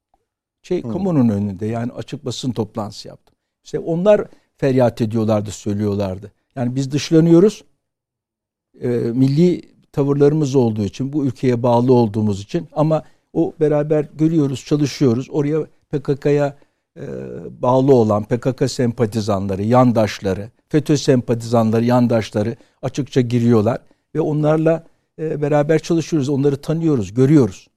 Şey 0.63 0.83
Hmm. 0.83 0.93
kamunun 0.93 1.29
önünde 1.29 1.67
yani 1.67 1.93
açık 1.93 2.25
basın 2.25 2.53
toplantısı 2.53 3.09
yaptım. 3.09 3.36
İşte 3.67 3.79
onlar 3.79 4.25
feryat 4.57 5.01
ediyorlardı, 5.01 5.51
söylüyorlardı. 5.51 6.33
Yani 6.57 6.77
biz 6.77 6.91
dışlanıyoruz. 6.91 7.65
E, 8.81 8.89
milli 8.89 9.63
tavırlarımız 9.93 10.55
olduğu 10.55 10.85
için, 10.85 11.13
bu 11.13 11.27
ülkeye 11.27 11.63
bağlı 11.63 11.93
olduğumuz 11.93 12.41
için 12.41 12.69
ama 12.73 13.03
o 13.33 13.53
beraber 13.61 14.07
görüyoruz, 14.15 14.65
çalışıyoruz. 14.65 15.29
Oraya 15.31 15.67
PKK'ya 15.91 16.57
e, 16.97 17.03
bağlı 17.63 17.95
olan 17.95 18.25
PKK 18.25 18.71
sempatizanları, 18.71 19.63
yandaşları, 19.63 20.51
FETÖ 20.69 20.97
sempatizanları, 20.97 21.85
yandaşları 21.85 22.57
açıkça 22.83 23.21
giriyorlar 23.21 23.79
ve 24.15 24.21
onlarla 24.21 24.87
e, 25.19 25.43
beraber 25.43 25.79
çalışıyoruz. 25.79 26.29
Onları 26.29 26.57
tanıyoruz, 26.57 27.15
görüyoruz. 27.15 27.69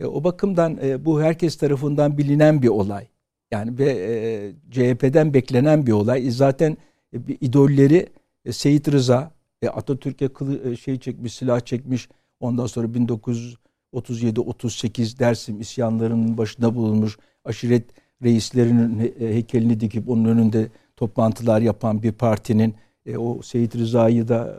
E, 0.00 0.06
o 0.06 0.24
bakımdan 0.24 0.78
e, 0.82 1.04
bu 1.04 1.22
herkes 1.22 1.56
tarafından 1.56 2.18
bilinen 2.18 2.62
bir 2.62 2.68
olay. 2.68 3.06
Yani 3.50 3.78
ve 3.78 3.84
e, 3.84 4.52
CHP'den 4.70 5.34
beklenen 5.34 5.86
bir 5.86 5.92
olay. 5.92 6.26
E, 6.26 6.30
zaten 6.30 6.76
e, 7.12 7.16
idolleri 7.40 8.06
Seyit 8.50 8.92
Rıza, 8.92 9.30
e, 9.62 9.68
Atatürk'e 9.68 10.28
kılı, 10.28 10.76
şey 10.76 10.98
çekmiş, 10.98 11.34
silah 11.34 11.60
çekmiş. 11.60 12.08
Ondan 12.40 12.66
sonra 12.66 12.86
1937-38 12.86 15.18
Dersim 15.18 15.60
isyanlarının 15.60 16.38
başında 16.38 16.74
bulunmuş. 16.74 17.18
Aşiret 17.44 17.84
reislerinin 18.22 18.98
e, 18.98 19.12
heykelini 19.34 19.80
dikip 19.80 20.08
onun 20.08 20.24
önünde 20.24 20.68
toplantılar 20.96 21.60
yapan 21.60 22.02
bir 22.02 22.12
partinin 22.12 22.74
e, 23.06 23.18
o 23.18 23.42
Seyit 23.42 23.76
Rıza'yı 23.76 24.28
da 24.28 24.46
e, 24.46 24.56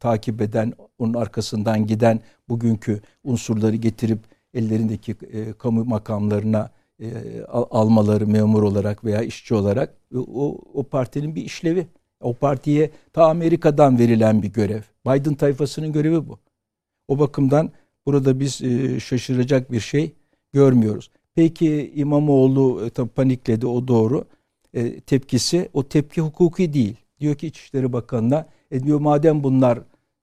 takip 0.00 0.40
eden, 0.40 0.72
onun 0.98 1.14
arkasından 1.14 1.86
giden 1.86 2.20
bugünkü 2.48 3.00
unsurları 3.24 3.76
getirip 3.76 4.18
ellerindeki 4.54 5.16
e, 5.32 5.52
kamu 5.52 5.84
makamlarına 5.84 6.70
e, 7.04 7.44
al- 7.44 7.66
almaları 7.70 8.26
memur 8.26 8.62
olarak 8.62 9.04
veya 9.04 9.22
işçi 9.22 9.54
olarak 9.54 9.94
e, 10.14 10.18
o, 10.18 10.58
o 10.74 10.82
partinin 10.82 11.34
bir 11.34 11.42
işlevi. 11.44 11.86
O 12.20 12.34
partiye 12.34 12.90
ta 13.12 13.24
Amerika'dan 13.24 13.98
verilen 13.98 14.42
bir 14.42 14.52
görev. 14.52 14.82
Biden 15.06 15.34
tayfasının 15.34 15.92
görevi 15.92 16.28
bu. 16.28 16.38
O 17.08 17.18
bakımdan 17.18 17.70
burada 18.06 18.40
biz 18.40 18.62
e, 18.62 19.00
şaşıracak 19.00 19.72
bir 19.72 19.80
şey 19.80 20.12
görmüyoruz. 20.52 21.10
Peki 21.34 21.92
İmamoğlu 21.94 22.86
e, 22.86 23.06
panikledi 23.06 23.66
o 23.66 23.88
doğru. 23.88 24.24
E, 24.74 25.00
tepkisi 25.00 25.68
o 25.72 25.82
tepki 25.82 26.20
hukuki 26.20 26.72
değil. 26.72 26.96
Diyor 27.20 27.34
ki 27.34 27.46
İçişleri 27.46 27.92
Bakanı'na 27.92 28.46
e 28.70 28.82
diyor 28.82 29.00
madem 29.00 29.44
bunlar 29.44 29.78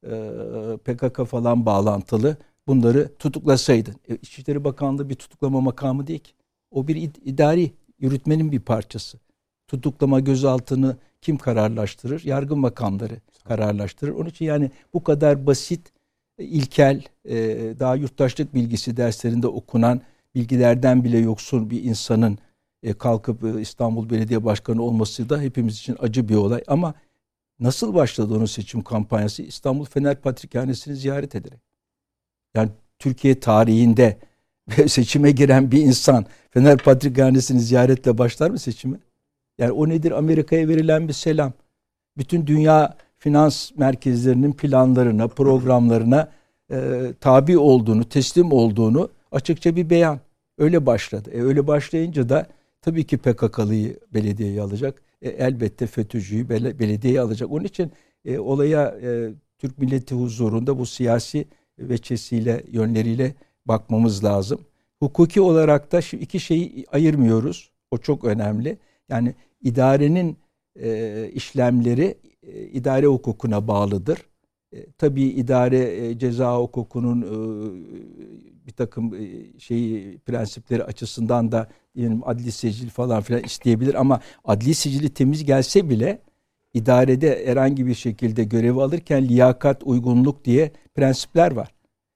e, 0.05 0.77
PKK 0.77 1.25
falan 1.25 1.65
bağlantılı 1.65 2.37
bunları 2.67 3.11
tutuklasaydın. 3.19 3.95
E, 4.09 4.15
İçişleri 4.15 4.63
Bakanlığı 4.63 5.09
bir 5.09 5.15
tutuklama 5.15 5.61
makamı 5.61 6.07
değil 6.07 6.19
ki. 6.19 6.31
O 6.71 6.87
bir 6.87 6.95
id- 6.95 7.21
idari 7.25 7.71
yürütmenin 7.99 8.51
bir 8.51 8.59
parçası. 8.59 9.19
Tutuklama 9.67 10.19
gözaltını 10.19 10.97
kim 11.21 11.37
kararlaştırır? 11.37 12.23
Yargı 12.25 12.55
makamları 12.55 13.17
kararlaştırır. 13.47 14.11
Onun 14.11 14.29
için 14.29 14.45
yani 14.45 14.71
bu 14.93 15.03
kadar 15.03 15.47
basit, 15.47 15.91
e, 16.37 16.43
ilkel, 16.43 17.03
e, 17.25 17.35
daha 17.79 17.95
yurttaşlık 17.95 18.53
bilgisi 18.53 18.97
derslerinde 18.97 19.47
okunan 19.47 20.01
bilgilerden 20.35 21.03
bile 21.03 21.17
yoksun 21.17 21.69
bir 21.69 21.83
insanın 21.83 22.37
e, 22.83 22.93
kalkıp 22.93 23.43
İstanbul 23.61 24.09
Belediye 24.09 24.45
Başkanı 24.45 24.81
olması 24.83 25.29
da 25.29 25.41
hepimiz 25.41 25.77
için 25.77 25.95
acı 25.99 26.29
bir 26.29 26.35
olay. 26.35 26.63
Ama 26.67 26.93
Nasıl 27.59 27.93
başladı 27.93 28.35
onun 28.35 28.45
seçim 28.45 28.81
kampanyası? 28.83 29.43
İstanbul 29.43 29.85
Fener 29.85 30.21
Patrikhanesi'ni 30.21 30.95
ziyaret 30.95 31.35
ederek. 31.35 31.59
Yani 32.55 32.71
Türkiye 32.99 33.39
tarihinde 33.39 34.19
seçime 34.87 35.31
giren 35.31 35.71
bir 35.71 35.81
insan 35.81 36.25
Fener 36.49 36.77
Patrikhanesi'ni 36.77 37.59
ziyaretle 37.59 38.17
başlar 38.17 38.49
mı 38.49 38.59
seçimi? 38.59 38.99
Yani 39.57 39.71
o 39.71 39.89
nedir? 39.89 40.11
Amerika'ya 40.11 40.67
verilen 40.67 41.07
bir 41.07 41.13
selam. 41.13 41.53
Bütün 42.17 42.47
dünya 42.47 42.97
finans 43.17 43.71
merkezlerinin 43.77 44.53
planlarına, 44.53 45.27
programlarına 45.27 46.31
e, 46.71 47.01
tabi 47.19 47.57
olduğunu, 47.57 48.09
teslim 48.09 48.51
olduğunu 48.51 49.09
açıkça 49.31 49.75
bir 49.75 49.89
beyan. 49.89 50.19
Öyle 50.57 50.85
başladı. 50.85 51.31
E, 51.33 51.41
öyle 51.41 51.67
başlayınca 51.67 52.29
da 52.29 52.47
tabii 52.81 53.03
ki 53.03 53.17
PKK'lıyı 53.17 53.99
belediyeye 54.13 54.61
alacak. 54.61 55.01
E, 55.21 55.29
elbette 55.29 55.87
FETÖ'cüyü 55.87 56.49
bel- 56.49 56.79
belediyeye 56.79 57.21
alacak. 57.21 57.51
Onun 57.51 57.63
için 57.63 57.91
e, 58.25 58.39
olaya 58.39 58.95
e, 59.03 59.29
Türk 59.59 59.77
milleti 59.77 60.15
huzurunda 60.15 60.79
bu 60.79 60.85
siyasi 60.85 61.45
veçesiyle, 61.79 62.63
yönleriyle 62.71 63.33
bakmamız 63.65 64.23
lazım. 64.23 64.59
Hukuki 64.99 65.41
olarak 65.41 65.91
da 65.91 65.99
iki 65.99 66.39
şeyi 66.39 66.85
ayırmıyoruz. 66.91 67.71
O 67.91 67.97
çok 67.97 68.23
önemli. 68.23 68.77
Yani 69.09 69.35
idarenin 69.61 70.37
e, 70.79 71.29
işlemleri 71.33 72.17
e, 72.43 72.61
idare 72.61 73.07
hukukuna 73.07 73.67
bağlıdır. 73.67 74.19
E, 74.73 74.91
tabii 74.91 75.23
idare 75.23 76.07
e, 76.07 76.19
ceza 76.19 76.57
hukukunun 76.57 77.21
e, 77.21 77.31
bir 78.67 78.71
takım 78.71 79.13
e, 79.13 79.59
şeyi 79.59 80.19
prensipleri 80.19 80.83
açısından 80.83 81.51
da 81.51 81.67
diyelim 81.95 82.21
adli 82.25 82.51
sicil 82.51 82.89
falan 82.89 83.21
filan 83.21 83.43
isteyebilir 83.43 83.93
ama 83.93 84.19
adli 84.45 84.75
sicili 84.75 85.09
temiz 85.09 85.45
gelse 85.45 85.89
bile 85.89 86.21
idarede 86.73 87.45
herhangi 87.45 87.87
bir 87.87 87.93
şekilde 87.93 88.43
görevi 88.43 88.81
alırken 88.81 89.27
liyakat, 89.27 89.83
uygunluk 89.83 90.45
diye 90.45 90.71
prensipler 90.95 91.51
var. 91.51 91.71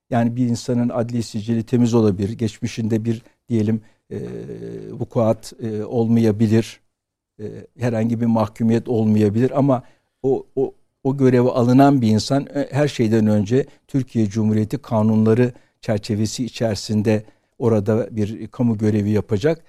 Yani 0.10 0.36
bir 0.36 0.48
insanın 0.48 0.90
adli 0.90 1.24
sicili 1.24 1.64
temiz 1.64 1.94
olabilir. 1.94 2.30
Geçmişinde 2.30 3.06
bir 3.06 3.22
diyelim 3.50 3.82
e, 4.12 4.20
vukuat 4.92 5.54
e, 5.64 5.84
olmayabilir. 5.84 6.80
E, 7.40 7.44
herhangi 7.80 8.22
bir 8.22 8.26
mahkumiyet 8.26 8.88
olmayabilir 8.90 9.52
ama 9.58 9.84
o, 10.24 10.46
o, 10.56 10.74
o 11.04 11.18
göreve 11.18 11.50
alınan 11.50 12.02
bir 12.02 12.08
insan 12.08 12.48
e, 12.56 12.68
her 12.72 12.88
şeyden 12.88 13.28
önce 13.28 13.66
Türkiye 13.88 14.30
Cumhuriyeti 14.30 14.78
kanunları 14.78 15.54
çerçevesi 15.82 16.46
içerisinde 16.46 17.24
orada 17.60 18.16
bir 18.16 18.48
kamu 18.48 18.78
görevi 18.78 19.10
yapacak. 19.10 19.64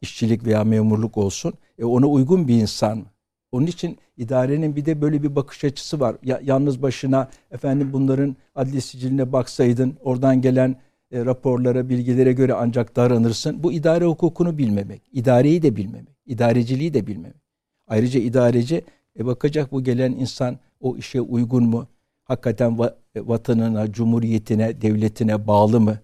işçilik 0.00 0.44
veya 0.44 0.64
memurluk 0.64 1.18
olsun. 1.18 1.54
E 1.78 1.84
ona 1.84 2.06
uygun 2.06 2.48
bir 2.48 2.54
insan? 2.54 3.04
Onun 3.52 3.66
için 3.66 3.98
idarenin 4.16 4.76
bir 4.76 4.84
de 4.84 5.00
böyle 5.00 5.22
bir 5.22 5.36
bakış 5.36 5.64
açısı 5.64 6.00
var. 6.00 6.16
Ya, 6.22 6.40
yalnız 6.44 6.82
başına 6.82 7.28
efendim 7.50 7.90
bunların 7.92 8.36
adli 8.54 8.80
siciline 8.80 9.32
baksaydın 9.32 9.94
oradan 10.04 10.40
gelen 10.40 10.76
e, 11.10 11.24
raporlara, 11.24 11.88
bilgilere 11.88 12.32
göre 12.32 12.54
ancak 12.54 12.96
davranırsın. 12.96 13.62
Bu 13.62 13.72
idare 13.72 14.04
hukukunu 14.04 14.58
bilmemek, 14.58 15.02
idareyi 15.12 15.62
de 15.62 15.76
bilmemek, 15.76 16.16
idareciliği 16.26 16.94
de 16.94 17.06
bilmemek. 17.06 17.42
Ayrıca 17.86 18.20
idareci 18.20 18.84
e, 19.18 19.26
bakacak 19.26 19.72
bu 19.72 19.84
gelen 19.84 20.12
insan 20.12 20.58
o 20.80 20.96
işe 20.96 21.20
uygun 21.20 21.64
mu? 21.64 21.86
Hakikaten 22.24 22.72
va- 22.72 22.94
e, 23.14 23.28
vatanına, 23.28 23.92
cumhuriyetine, 23.92 24.82
devletine 24.82 25.46
bağlı 25.46 25.80
mı? 25.80 25.98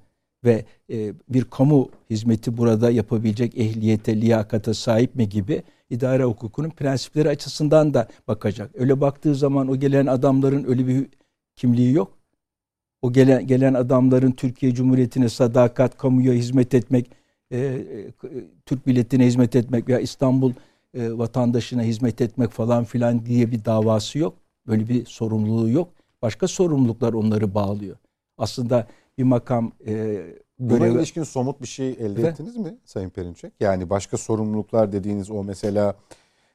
Ve 0.45 0.65
e, 0.91 1.13
bir 1.29 1.45
kamu 1.45 1.89
hizmeti 2.11 2.57
burada 2.57 2.91
yapabilecek 2.91 3.59
ehliyete, 3.59 4.21
liyakata 4.21 4.75
sahip 4.75 5.15
mi 5.15 5.29
gibi 5.29 5.63
idare 5.91 6.25
hukukunun 6.25 6.71
prensipleri 6.71 7.29
açısından 7.29 7.95
da 7.95 8.09
bakacak. 8.29 8.71
Öyle 8.75 9.01
baktığı 9.01 9.35
zaman 9.35 9.69
o 9.69 9.77
gelen 9.77 10.07
adamların 10.07 10.65
öyle 10.69 10.87
bir 10.87 11.07
kimliği 11.57 11.93
yok. 11.93 12.19
O 13.03 13.13
gelen 13.13 13.47
gelen 13.47 13.75
adamların 13.75 14.33
Türkiye 14.33 14.75
Cumhuriyeti'ne 14.75 15.29
sadakat, 15.29 15.99
kamuya 15.99 16.33
hizmet 16.33 16.75
etmek, 16.75 17.11
e, 17.51 17.59
e, 17.59 18.11
Türk 18.67 18.87
milletine 18.87 19.27
hizmet 19.27 19.57
etmek 19.57 19.89
veya 19.89 19.99
İstanbul 19.99 20.53
e, 20.95 21.13
vatandaşına 21.13 21.83
hizmet 21.83 22.21
etmek 22.21 22.51
falan 22.51 22.85
filan 22.85 23.27
diye 23.27 23.51
bir 23.51 23.65
davası 23.65 24.19
yok. 24.19 24.35
Böyle 24.67 24.89
bir 24.89 25.07
sorumluluğu 25.07 25.71
yok. 25.71 25.93
Başka 26.23 26.49
sorumluluklar 26.49 27.13
onları 27.13 27.55
bağlıyor. 27.55 27.97
Aslında 28.39 28.87
bir 29.19 29.23
makam 29.23 29.73
e, 29.87 30.25
Buna 30.59 30.79
görevi... 30.79 30.99
ilişkin 30.99 31.23
somut 31.23 31.63
bir 31.63 31.67
şey 31.67 31.91
elde 31.91 32.21
Evet. 32.21 32.33
ettiniz 32.33 32.57
mi 32.57 32.75
Sayın 32.85 33.11
Perinçek? 33.11 33.53
Yani 33.61 33.91
başka 33.91 34.17
sorumluluklar 34.17 34.93
dediğiniz 34.93 35.31
o 35.31 35.45
mesela 35.45 35.95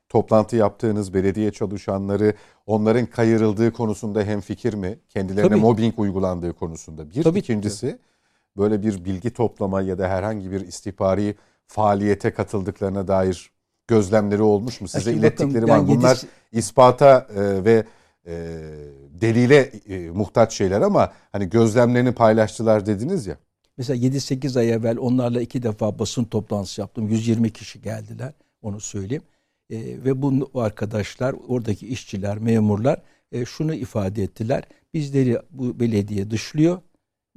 toplantı 0.09 0.55
yaptığınız 0.55 1.13
belediye 1.13 1.51
çalışanları 1.51 2.33
onların 2.65 3.05
kayırıldığı 3.05 3.73
konusunda 3.73 4.23
hem 4.23 4.41
fikir 4.41 4.73
mi? 4.73 4.99
Kendilerine 5.09 5.49
Tabii. 5.49 5.59
mobbing 5.59 5.99
uygulandığı 5.99 6.53
konusunda. 6.53 7.09
Bir 7.09 7.23
Tabii 7.23 7.41
ki. 7.41 7.53
ikincisi 7.53 7.99
böyle 8.57 8.83
bir 8.83 9.05
bilgi 9.05 9.29
toplama 9.33 9.81
ya 9.81 9.97
da 9.97 10.07
herhangi 10.07 10.51
bir 10.51 10.61
istihbari 10.61 11.35
faaliyete 11.67 12.31
katıldıklarına 12.33 13.07
dair 13.07 13.51
gözlemleri 13.87 14.41
olmuş 14.41 14.81
mu? 14.81 14.87
Size 14.87 15.03
şimdi 15.03 15.17
ilettikleri 15.19 15.67
bakın, 15.67 15.69
var? 15.69 15.87
Bunlar 15.87 16.15
yedi- 16.15 16.27
ispata 16.51 17.27
e, 17.35 17.65
ve 17.65 17.83
e, 18.27 18.33
delile 19.21 19.71
e, 19.89 20.09
muhtaç 20.09 20.53
şeyler 20.53 20.81
ama 20.81 21.11
hani 21.31 21.49
gözlemlerini 21.49 22.11
paylaştılar 22.11 22.85
dediniz 22.85 23.27
ya. 23.27 23.37
Mesela 23.77 24.07
7-8 24.07 24.59
ay 24.59 24.71
evvel 24.71 24.97
onlarla 24.97 25.41
iki 25.41 25.63
defa 25.63 25.99
basın 25.99 26.23
toplantısı 26.23 26.81
yaptım. 26.81 27.07
120 27.09 27.53
kişi 27.53 27.81
geldiler. 27.81 28.33
Onu 28.61 28.79
söyleyeyim. 28.79 29.23
E, 29.69 29.77
ve 29.79 30.21
bu 30.21 30.49
arkadaşlar, 30.61 31.35
oradaki 31.47 31.87
işçiler, 31.87 32.37
memurlar 32.37 33.01
e, 33.31 33.45
şunu 33.45 33.73
ifade 33.73 34.23
ettiler. 34.23 34.63
Bizleri 34.93 35.37
bu 35.51 35.79
belediye 35.79 36.31
dışlıyor. 36.31 36.81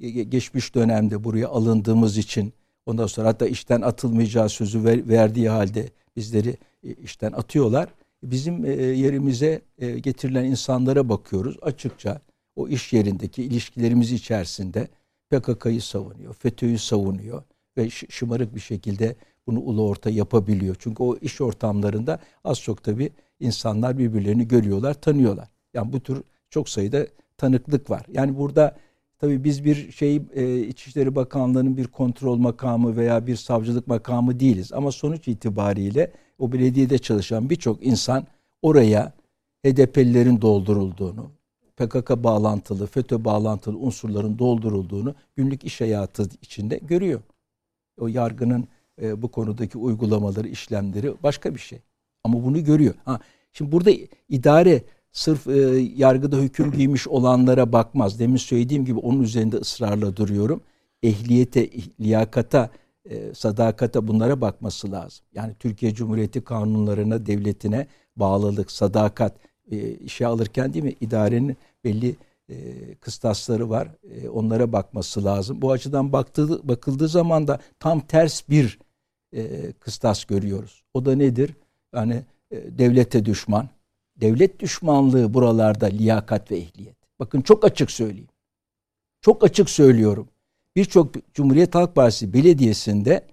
E, 0.02 0.06
ge- 0.06 0.22
geçmiş 0.22 0.74
dönemde 0.74 1.24
buraya 1.24 1.48
alındığımız 1.48 2.18
için 2.18 2.52
ondan 2.86 3.06
sonra 3.06 3.28
hatta 3.28 3.46
işten 3.46 3.80
atılmayacağı 3.80 4.48
sözü 4.48 4.84
ver- 4.84 5.08
verdiği 5.08 5.48
halde 5.48 5.88
bizleri 6.16 6.56
e, 6.84 6.94
işten 6.94 7.32
atıyorlar. 7.32 7.88
Bizim 8.22 8.64
e, 8.64 8.70
yerimize 8.82 9.60
e, 9.78 9.98
getirilen 9.98 10.44
insanlara 10.44 11.08
bakıyoruz. 11.08 11.56
Açıkça 11.62 12.20
o 12.56 12.68
iş 12.68 12.92
yerindeki 12.92 13.42
ilişkilerimiz 13.42 14.12
içerisinde 14.12 14.88
PKK'yı 15.30 15.82
savunuyor, 15.82 16.34
FETÖ'yü 16.34 16.78
savunuyor 16.78 17.42
ve 17.76 17.90
şımarık 17.90 18.54
bir 18.54 18.60
şekilde 18.60 19.16
bunu 19.46 19.60
ulu 19.60 19.88
orta 19.88 20.10
yapabiliyor. 20.10 20.76
Çünkü 20.78 21.02
o 21.02 21.16
iş 21.16 21.40
ortamlarında 21.40 22.18
az 22.44 22.60
çok 22.60 22.82
tabii 22.82 23.10
insanlar 23.40 23.98
birbirlerini 23.98 24.48
görüyorlar, 24.48 24.94
tanıyorlar. 24.94 25.48
Yani 25.74 25.92
bu 25.92 26.00
tür 26.00 26.22
çok 26.50 26.68
sayıda 26.68 27.06
tanıklık 27.38 27.90
var. 27.90 28.02
Yani 28.12 28.38
burada 28.38 28.76
tabii 29.18 29.44
biz 29.44 29.64
bir 29.64 29.92
şey 29.92 30.22
e, 30.34 30.58
İçişleri 30.60 31.14
Bakanlığı'nın 31.14 31.76
bir 31.76 31.86
kontrol 31.86 32.36
makamı 32.36 32.96
veya 32.96 33.26
bir 33.26 33.36
savcılık 33.36 33.86
makamı 33.86 34.40
değiliz. 34.40 34.72
Ama 34.72 34.92
sonuç 34.92 35.28
itibariyle 35.28 36.12
o 36.38 36.52
belediyede 36.52 36.98
çalışan 36.98 37.50
birçok 37.50 37.86
insan 37.86 38.26
oraya 38.62 39.12
HDP'lilerin 39.66 40.40
doldurulduğunu, 40.40 41.30
PKK 41.76 42.10
bağlantılı, 42.10 42.86
FETÖ 42.86 43.24
bağlantılı 43.24 43.78
unsurların 43.78 44.38
doldurulduğunu 44.38 45.14
günlük 45.36 45.64
iş 45.64 45.80
hayatı 45.80 46.28
içinde 46.42 46.78
görüyor. 46.78 47.20
O 48.00 48.08
yargının 48.08 48.68
e, 49.02 49.22
bu 49.22 49.28
konudaki 49.28 49.78
uygulamaları, 49.78 50.48
işlemleri 50.48 51.14
başka 51.22 51.54
bir 51.54 51.60
şey. 51.60 51.78
Ama 52.24 52.44
bunu 52.44 52.64
görüyor. 52.64 52.94
Ha, 53.04 53.20
şimdi 53.52 53.72
burada 53.72 53.90
idare 54.28 54.82
sırf 55.12 55.46
e, 55.46 55.52
yargıda 55.96 56.36
hüküm 56.36 56.72
giymiş 56.72 57.08
olanlara 57.08 57.72
bakmaz. 57.72 58.18
Demin 58.18 58.36
söylediğim 58.36 58.84
gibi 58.84 58.98
onun 58.98 59.22
üzerinde 59.22 59.56
ısrarla 59.56 60.16
duruyorum. 60.16 60.60
Ehliyete, 61.02 61.70
liyakata, 62.00 62.70
e, 63.10 63.34
sadakata 63.34 64.08
bunlara 64.08 64.40
bakması 64.40 64.92
lazım. 64.92 65.26
Yani 65.34 65.54
Türkiye 65.58 65.94
Cumhuriyeti 65.94 66.44
kanunlarına, 66.44 67.26
devletine 67.26 67.86
bağlılık, 68.16 68.70
sadakat 68.70 69.36
e, 69.70 69.90
işe 69.90 70.26
alırken 70.26 70.74
değil 70.74 70.84
mi? 70.84 70.94
İdarenin 71.00 71.56
belli 71.84 72.16
e, 72.48 72.94
kıstasları 72.94 73.70
var. 73.70 73.88
E, 74.14 74.28
onlara 74.28 74.72
bakması 74.72 75.24
lazım. 75.24 75.62
Bu 75.62 75.72
açıdan 75.72 76.12
baktığı, 76.12 76.68
bakıldığı 76.68 77.08
zaman 77.08 77.48
da 77.48 77.60
tam 77.80 78.00
ters 78.00 78.48
bir 78.48 78.78
e, 79.32 79.72
kıstas 79.72 80.24
görüyoruz. 80.24 80.82
O 80.94 81.04
da 81.04 81.16
nedir? 81.16 81.54
Yani 81.94 82.22
e, 82.50 82.78
devlete 82.78 83.24
düşman. 83.24 83.68
Devlet 84.16 84.60
düşmanlığı 84.60 85.34
buralarda 85.34 85.86
liyakat 85.86 86.50
ve 86.50 86.56
ehliyet. 86.56 86.96
Bakın 87.18 87.40
çok 87.40 87.64
açık 87.64 87.90
söyleyeyim. 87.90 88.28
Çok 89.20 89.44
açık 89.44 89.70
söylüyorum. 89.70 90.28
Birçok 90.76 91.14
Cumhuriyet 91.34 91.74
Halk 91.74 91.94
Partisi 91.94 92.32
belediyesinde 92.32 93.26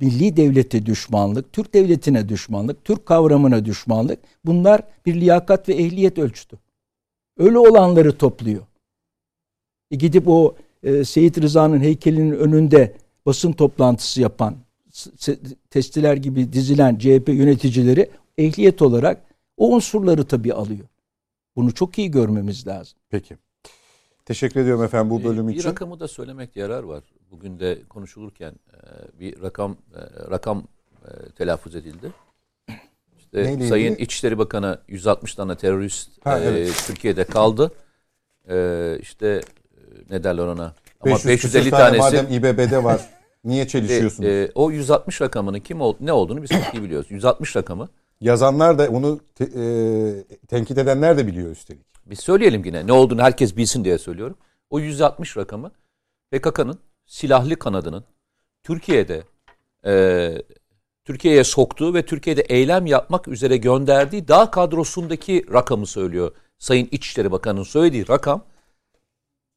milli 0.00 0.36
devlete 0.36 0.86
düşmanlık, 0.86 1.52
Türk 1.52 1.74
devletine 1.74 2.28
düşmanlık, 2.28 2.84
Türk 2.84 3.06
kavramına 3.06 3.64
düşmanlık 3.64 4.18
bunlar 4.44 4.82
bir 5.06 5.20
liyakat 5.20 5.68
ve 5.68 5.74
ehliyet 5.74 6.18
ölçütü. 6.18 6.58
Öyle 7.38 7.58
olanları 7.58 8.18
topluyor. 8.18 8.62
E 9.90 9.96
gidip 9.96 10.28
o 10.28 10.56
e, 10.82 11.04
Seyit 11.04 11.38
Rıza'nın 11.40 11.80
heykelinin 11.80 12.32
önünde 12.32 12.96
basın 13.26 13.52
toplantısı 13.52 14.20
yapan 14.20 14.56
testiler 15.70 16.16
gibi 16.16 16.52
dizilen 16.52 16.98
CHP 16.98 17.28
yöneticileri 17.28 18.10
ehliyet 18.38 18.82
olarak 18.82 19.22
o 19.56 19.74
unsurları 19.74 20.24
tabii 20.26 20.54
alıyor. 20.54 20.86
Bunu 21.56 21.74
çok 21.74 21.98
iyi 21.98 22.10
görmemiz 22.10 22.66
lazım. 22.66 22.98
Peki. 23.10 23.36
Teşekkür 24.24 24.60
ediyorum 24.60 24.84
efendim 24.84 25.10
bu 25.10 25.18
Bir- 25.18 25.24
bölüm 25.24 25.48
bir 25.48 25.54
için. 25.54 25.68
rakamı 25.68 26.00
da 26.00 26.08
söylemek 26.08 26.56
yarar 26.56 26.82
var. 26.82 27.04
Bugün 27.30 27.60
de 27.60 27.82
konuşulurken 27.88 28.52
e, 28.52 28.78
bir 29.20 29.42
rakam 29.42 29.72
e, 29.94 30.30
rakam 30.30 30.64
e, 31.04 31.08
telaffuz 31.30 31.74
edildi. 31.74 32.12
İşte 33.40 33.50
Neyle 33.52 33.68
Sayın 33.68 33.92
ilgili? 33.92 34.02
İçişleri 34.04 34.38
Bakanı 34.38 34.78
160 34.88 35.34
tane 35.34 35.56
terörist 35.56 36.10
Ha, 36.26 36.38
e, 36.40 36.44
evet. 36.44 36.84
Türkiye'de 36.86 37.24
kaldı. 37.24 37.72
E, 38.48 38.98
işte 39.00 39.26
e, 39.26 39.80
ne 40.10 40.24
derler 40.24 40.42
ona? 40.42 40.74
Ama 41.00 41.14
500 41.14 41.26
550 41.26 41.38
küsur 41.64 41.70
tane 41.70 41.98
tanesi 41.98 42.16
madem 42.16 42.32
İBB'de 42.32 42.84
var. 42.84 43.00
Niye 43.44 43.68
çelişiyorsunuz? 43.68 44.28
e, 44.28 44.50
o 44.54 44.70
160 44.70 45.20
rakamının 45.20 45.60
kim 45.60 45.80
ol, 45.80 45.94
ne 46.00 46.12
olduğunu 46.12 46.42
biz 46.42 46.50
çok 46.50 46.74
iyi 46.74 46.82
biliyoruz. 46.82 47.10
160 47.10 47.56
rakamı 47.56 47.88
Yazanlar 48.20 48.78
da 48.78 48.88
onu 48.88 49.20
te- 49.34 49.44
e, 49.44 50.24
tenkit 50.48 50.78
edenler 50.78 51.18
de 51.18 51.26
biliyor 51.26 51.50
üstelik. 51.50 51.82
Biz 52.06 52.20
söyleyelim 52.20 52.64
yine 52.64 52.86
ne 52.86 52.92
olduğunu 52.92 53.22
herkes 53.22 53.56
bilsin 53.56 53.84
diye 53.84 53.98
söylüyorum. 53.98 54.36
O 54.70 54.80
160 54.80 55.36
rakamı 55.36 55.70
PKK'nın 56.30 56.78
silahlı 57.06 57.56
kanadının 57.56 58.04
Türkiye'de 58.62 59.22
e, 59.86 59.92
Türkiye'ye 61.04 61.44
soktuğu 61.44 61.94
ve 61.94 62.06
Türkiye'de 62.06 62.40
eylem 62.40 62.86
yapmak 62.86 63.28
üzere 63.28 63.56
gönderdiği 63.56 64.28
dağ 64.28 64.50
kadrosundaki 64.50 65.44
rakamı 65.52 65.86
söylüyor. 65.86 66.32
Sayın 66.58 66.88
İçişleri 66.90 67.32
Bakanı'nın 67.32 67.64
söylediği 67.64 68.08
rakam 68.08 68.42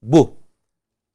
bu. 0.01 0.31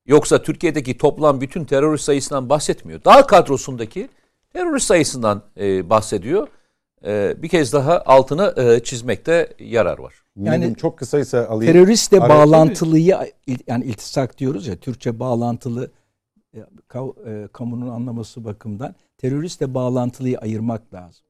Yoksa 0.07 0.43
Türkiye'deki 0.43 0.99
toplam 0.99 1.41
bütün 1.41 1.65
terörist 1.65 2.05
sayısından 2.05 2.49
bahsetmiyor. 2.49 3.05
Dağ 3.05 3.27
kadrosundaki 3.27 4.09
terörist 4.53 4.87
sayısından 4.87 5.43
e, 5.61 5.91
bahsediyor. 5.91 6.49
E, 7.07 7.35
bir 7.43 7.49
kez 7.49 7.73
daha 7.73 8.01
altını 8.01 8.55
e, 8.57 8.83
çizmekte 8.83 9.53
yarar 9.59 9.99
var. 9.99 10.15
Yani 10.37 10.77
çok 10.77 10.99
kısaysa 10.99 11.47
alayım. 11.47 11.73
Teröristle 11.73 12.21
Araya- 12.21 12.29
bağlantılıyı 12.29 13.17
yani 13.67 13.85
iltisak 13.85 14.39
diyoruz 14.39 14.67
ya 14.67 14.77
Türkçe 14.77 15.19
bağlantılı 15.21 15.91
e, 16.55 16.59
kav- 16.89 17.45
e, 17.45 17.49
kamunun 17.49 17.89
anlaması 17.89 18.45
bakımından 18.45 18.95
teröristle 19.23 19.75
bağlantılıyı 19.75 20.39
ayırmak 20.39 20.95
lazım. 20.95 21.25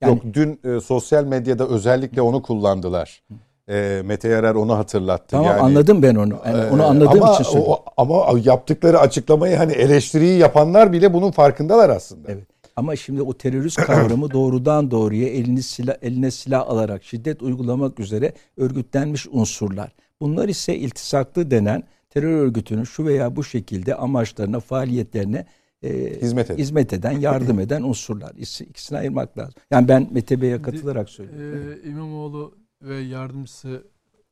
Yani 0.00 0.10
Yok 0.10 0.34
dün 0.34 0.60
e, 0.64 0.80
sosyal 0.80 1.24
medyada 1.24 1.68
özellikle 1.68 2.22
onu 2.22 2.42
kullandılar. 2.42 3.22
E, 3.68 4.02
Mete 4.04 4.28
Yarar 4.28 4.54
onu 4.54 4.78
hatırlattı. 4.78 5.26
tamam 5.28 5.46
yani, 5.46 5.60
anladım 5.60 6.02
ben 6.02 6.14
onu. 6.14 6.38
Yani 6.46 6.70
onu 6.70 6.82
e, 6.82 6.84
anladığım 6.84 7.22
ama, 7.22 7.34
için 7.34 7.44
söylüyorum. 7.44 7.72
o- 7.72 7.84
ama 7.96 8.38
yaptıkları 8.44 8.98
açıklamayı 8.98 9.56
hani 9.56 9.72
eleştiriyi 9.72 10.38
yapanlar 10.38 10.92
bile 10.92 11.12
bunun 11.14 11.30
farkındalar 11.30 11.90
aslında. 11.90 12.32
Evet. 12.32 12.46
Ama 12.76 12.96
şimdi 12.96 13.22
o 13.22 13.34
terörist 13.34 13.76
kavramı 13.76 14.30
doğrudan 14.32 14.90
doğruya 14.90 15.28
elini 15.28 15.62
silah, 15.62 15.94
eline 16.02 16.30
silah 16.30 16.68
alarak 16.68 17.04
şiddet 17.04 17.42
uygulamak 17.42 18.00
üzere 18.00 18.32
örgütlenmiş 18.56 19.26
unsurlar. 19.32 19.92
Bunlar 20.20 20.48
ise 20.48 20.76
iltisaklı 20.76 21.50
denen 21.50 21.82
terör 22.10 22.32
örgütünün 22.32 22.84
şu 22.84 23.04
veya 23.06 23.36
bu 23.36 23.44
şekilde 23.44 23.94
amaçlarına, 23.94 24.60
faaliyetlerine 24.60 25.46
e, 25.82 26.20
Hizmet 26.22 26.50
eden. 26.50 26.58
hizmet 26.58 26.92
eden, 26.92 27.12
yardım 27.12 27.60
eden 27.66 27.82
unsurlar. 27.82 28.30
İkisi- 28.34 28.64
İkisini 28.64 28.98
ayırmak 28.98 29.38
lazım. 29.38 29.54
Yani 29.70 29.88
ben 29.88 30.08
Mete 30.12 30.40
Bey'e 30.40 30.62
katılarak 30.62 31.08
söylüyorum. 31.08 31.78
Ee, 31.84 31.88
İmamoğlu 31.88 32.54
ve 32.82 32.96
yardımcısı 32.96 33.82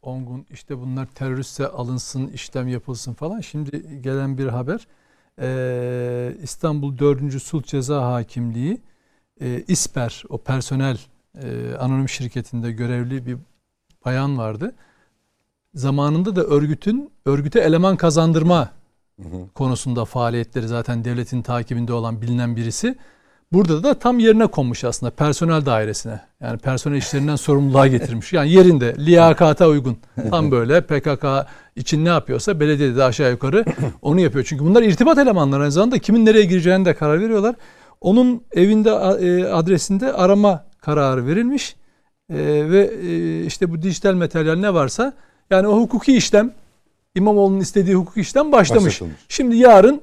Ongun 0.02 0.46
işte 0.50 0.78
bunlar 0.78 1.06
teröriste 1.06 1.66
alınsın, 1.66 2.26
işlem 2.28 2.68
yapılsın 2.68 3.14
falan. 3.14 3.40
Şimdi 3.40 4.00
gelen 4.02 4.38
bir 4.38 4.46
haber 4.46 4.86
ee, 5.40 6.36
İstanbul 6.42 6.98
4. 6.98 7.42
Sulh 7.42 7.62
Ceza 7.62 8.12
Hakimliği 8.12 8.78
e, 9.40 9.64
İSPER 9.68 10.22
o 10.28 10.38
personel 10.38 10.98
e, 11.42 11.74
anonim 11.78 12.08
şirketinde 12.08 12.72
görevli 12.72 13.26
bir 13.26 13.36
bayan 14.04 14.38
vardı. 14.38 14.74
Zamanında 15.74 16.36
da 16.36 16.44
örgütün 16.44 17.10
örgüte 17.26 17.60
eleman 17.60 17.96
kazandırma 17.96 18.70
konusunda 19.54 20.04
faaliyetleri 20.04 20.68
zaten 20.68 21.04
devletin 21.04 21.42
takibinde 21.42 21.92
olan 21.92 22.22
bilinen 22.22 22.56
birisi. 22.56 22.96
Burada 23.52 23.82
da 23.82 23.94
tam 23.94 24.18
yerine 24.18 24.46
konmuş 24.46 24.84
aslında 24.84 25.10
personel 25.10 25.66
dairesine. 25.66 26.20
Yani 26.40 26.58
personel 26.58 26.96
işlerinden 26.96 27.36
sorumluluğa 27.46 27.86
getirmiş. 27.86 28.32
Yani 28.32 28.50
yerinde 28.50 28.94
liyakata 28.98 29.68
uygun. 29.68 29.98
Tam 30.30 30.50
böyle 30.50 30.80
PKK 30.80 31.26
için 31.76 32.04
ne 32.04 32.08
yapıyorsa 32.08 32.60
belediyede 32.60 32.96
de 32.96 33.04
aşağı 33.04 33.30
yukarı 33.30 33.64
onu 34.02 34.20
yapıyor. 34.20 34.44
Çünkü 34.48 34.64
bunlar 34.64 34.82
irtibat 34.82 35.18
elemanları 35.18 35.62
aynı 35.62 35.72
zamanda 35.72 35.98
kimin 35.98 36.26
nereye 36.26 36.44
gireceğini 36.44 36.84
de 36.84 36.94
karar 36.94 37.20
veriyorlar. 37.20 37.54
Onun 38.00 38.42
evinde 38.52 38.90
e, 38.90 39.44
adresinde 39.44 40.12
arama 40.12 40.64
kararı 40.80 41.26
verilmiş. 41.26 41.76
E, 42.30 42.36
ve 42.70 42.90
e, 43.02 43.44
işte 43.44 43.70
bu 43.70 43.82
dijital 43.82 44.14
materyal 44.14 44.56
ne 44.56 44.74
varsa 44.74 45.12
yani 45.50 45.66
o 45.66 45.80
hukuki 45.80 46.16
işlem 46.16 46.52
İmamoğlu'nun 47.14 47.60
istediği 47.60 47.94
hukuki 47.94 48.20
işlem 48.20 48.52
başlamış. 48.52 48.84
Başlatılmış. 48.86 49.16
Şimdi 49.28 49.56
yarın 49.56 50.00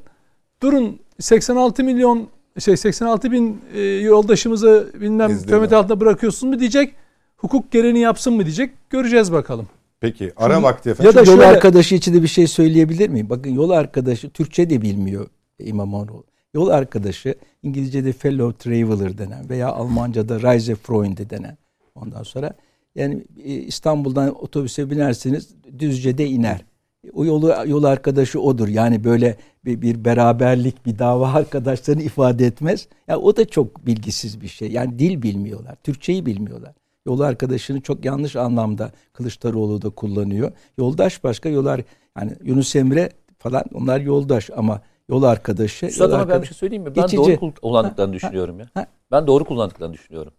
durun 0.62 1.00
86 1.20 1.84
milyon 1.84 2.28
şey 2.60 2.78
86 2.78 3.32
bin 3.32 3.62
e, 3.74 3.82
yoldaşımızı 3.82 4.92
bilmem 5.02 5.40
töhmet 5.40 5.74
altında 5.74 6.00
bırakıyorsun 6.00 6.50
mu 6.50 6.60
diyecek. 6.60 6.94
Hukuk 7.38 7.72
gereğini 7.72 8.00
yapsın 8.00 8.34
mı 8.34 8.46
diyecek. 8.46 8.72
Göreceğiz 8.90 9.32
bakalım. 9.32 9.68
Peki 10.00 10.34
ara 10.38 10.54
Şimdi- 10.54 10.66
vakti 10.66 10.90
efendim. 10.90 11.12
Ya 11.12 11.16
da 11.16 11.20
yol 11.20 11.38
şöyle- 11.38 11.46
arkadaşı 11.46 11.96
için 11.96 12.14
de 12.14 12.24
bir 12.24 12.28
şey 12.28 12.48
söyleyebilir 12.48 13.10
miyim? 13.10 13.30
Bakın 13.30 13.50
yol 13.50 13.70
arkadaşı 13.70 14.30
Türkçe 14.30 14.70
de 14.70 14.82
bilmiyor 14.82 15.28
İmamoğlu. 15.60 16.24
Yol 16.54 16.68
arkadaşı 16.68 17.36
İngilizce'de 17.64 18.14
fellow 18.14 18.70
traveler 18.70 19.18
denen 19.18 19.50
veya 19.50 19.68
Almanca'da 19.70 20.42
Reisefreunde 20.42 21.30
denen. 21.30 21.58
Ondan 21.96 22.24
sonra 22.24 22.54
yani 22.96 23.24
e, 23.44 23.54
İstanbul'dan 23.54 24.44
otobüse 24.44 24.90
binerseniz 24.90 25.50
Düzce'de 25.80 26.28
iner. 26.28 26.66
O 27.14 27.26
yolu 27.26 27.54
yol 27.66 27.84
arkadaşı 27.84 28.42
odur. 28.42 28.68
Yani 28.68 29.04
böyle 29.04 29.36
bir, 29.66 29.82
bir 29.82 30.06
beraberlik, 30.06 30.86
bir 30.86 31.00
dava 31.00 31.34
arkadaşlarını 31.34 32.02
ifade 32.02 32.46
etmez. 32.46 32.88
Ya 33.08 33.20
o 33.20 33.36
da 33.38 33.46
çok 33.46 33.86
bilgisiz 33.86 34.42
bir 34.42 34.48
şey. 34.48 34.72
Yani 34.72 35.00
dil 35.00 35.22
bilmiyorlar, 35.22 35.76
Türkçeyi 35.84 36.26
bilmiyorlar. 36.26 36.74
Yol 37.06 37.20
arkadaşını 37.20 37.82
çok 37.82 38.06
yanlış 38.06 38.36
anlamda 38.36 38.92
Kılıçdaroğlu 39.14 39.82
da 39.82 39.90
kullanıyor. 39.90 40.52
Yoldaş 40.78 41.24
başka 41.24 41.50
yollar 41.50 41.82
yani 42.18 42.32
Yunus 42.44 42.76
Emre 42.76 43.10
falan 43.40 43.64
onlar 43.74 44.00
yoldaş 44.02 44.50
ama 44.56 44.82
yol 45.10 45.24
arkadaşı. 45.24 45.86
Üstad 45.86 46.06
yol 46.10 46.14
ama 46.14 46.30
ben 46.30 46.42
bir 46.42 46.48
şey 46.48 46.58
söyleyeyim 46.58 46.84
mi? 46.84 46.96
Ben 46.96 47.02
Geçici. 47.02 47.18
doğru 47.18 47.40
kul- 47.40 47.52
kullandıklarını 47.52 48.12
Ha, 48.12 48.16
düşünüyorum 48.16 48.60
ya. 48.60 48.66
ha. 48.74 48.88
Ben 49.12 49.28
doğru 49.28 49.46
kullandıklarını 49.46 49.94
düşünüyorum. 49.94 50.34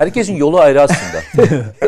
Herkesin 0.00 0.34
yolu 0.36 0.58
ayrı 0.60 0.82
aslında. 0.82 1.22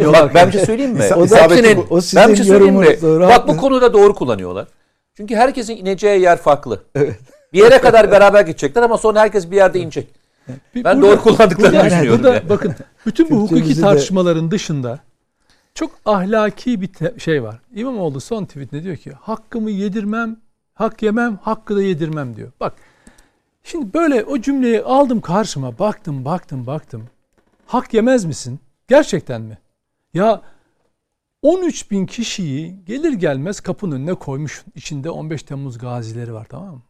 Bak 0.13 0.35
ben 0.35 0.47
bir 0.49 0.53
şey 0.53 0.65
söyleyeyim 0.65 0.93
mi? 0.93 1.05
O 1.17 1.31
da- 1.31 1.37
Hepsinin- 1.37 1.87
o 1.91 2.01
sizin 2.01 2.21
ben 2.21 2.31
bir 2.31 2.37
şey 2.37 2.45
söyleyeyim 2.47 2.75
mi? 2.75 3.03
doğru, 3.03 3.23
Bak 3.29 3.49
bu 3.49 3.57
konuda 3.57 3.93
doğru 3.93 4.15
kullanıyorlar. 4.15 4.67
Çünkü 5.17 5.35
herkesin 5.37 5.77
ineceği 5.77 6.21
yer 6.21 6.37
farklı. 6.39 6.83
Bir 7.53 7.59
yere 7.59 7.79
kadar 7.81 8.11
beraber 8.11 8.41
gidecekler 8.41 8.83
ama 8.83 8.99
sonra 8.99 9.21
herkes 9.21 9.51
bir 9.51 9.57
yerde 9.57 9.81
inecek. 9.81 10.09
Bir- 10.75 10.85
Ben 10.85 11.03
burada- 11.03 11.13
doğru 11.13 11.23
kullandıklarını 11.23 11.73
burada, 11.77 11.87
düşünüyorum. 11.91 12.23
Burada 12.23 12.35
yani. 12.35 12.49
bakın 12.49 12.75
bütün 13.07 13.31
bu 13.31 13.37
hukuki 13.37 13.77
de- 13.77 13.81
tartışmaların 13.81 14.51
dışında 14.51 14.99
çok 15.75 15.91
ahlaki 16.07 16.81
bir 16.81 16.93
te- 16.93 17.15
şey 17.19 17.43
var. 17.43 17.59
İmamoğlu 17.75 18.21
son 18.21 18.45
tweetinde 18.45 18.83
diyor 18.83 18.97
ki 18.97 19.13
hakkımı 19.21 19.71
yedirmem, 19.71 20.37
hak 20.75 21.03
yemem, 21.03 21.39
hakkı 21.43 21.77
da 21.77 21.83
yedirmem 21.83 22.37
diyor. 22.37 22.53
Bak 22.61 22.73
şimdi 23.65 23.95
böyle 23.95 24.25
o 24.25 24.39
cümleyi 24.41 24.83
aldım 24.83 25.21
karşıma 25.21 25.79
baktım 25.79 26.25
baktım 26.25 26.67
baktım. 26.67 27.07
Hak 27.73 27.95
yemez 27.95 28.25
misin? 28.25 28.61
Gerçekten 28.89 29.43
mi? 29.43 29.59
Ya 30.15 30.43
13 31.43 31.91
bin 31.91 32.07
kişiyi 32.07 32.85
gelir 32.85 33.13
gelmez 33.13 33.61
kapının 33.61 33.97
önüne 33.97 34.15
koymuş. 34.15 34.65
İçinde 34.75 35.11
15 35.11 35.43
Temmuz 35.43 35.79
gazileri 35.79 36.35
var 36.35 36.47
tamam 36.51 36.75
mı? 36.75 36.83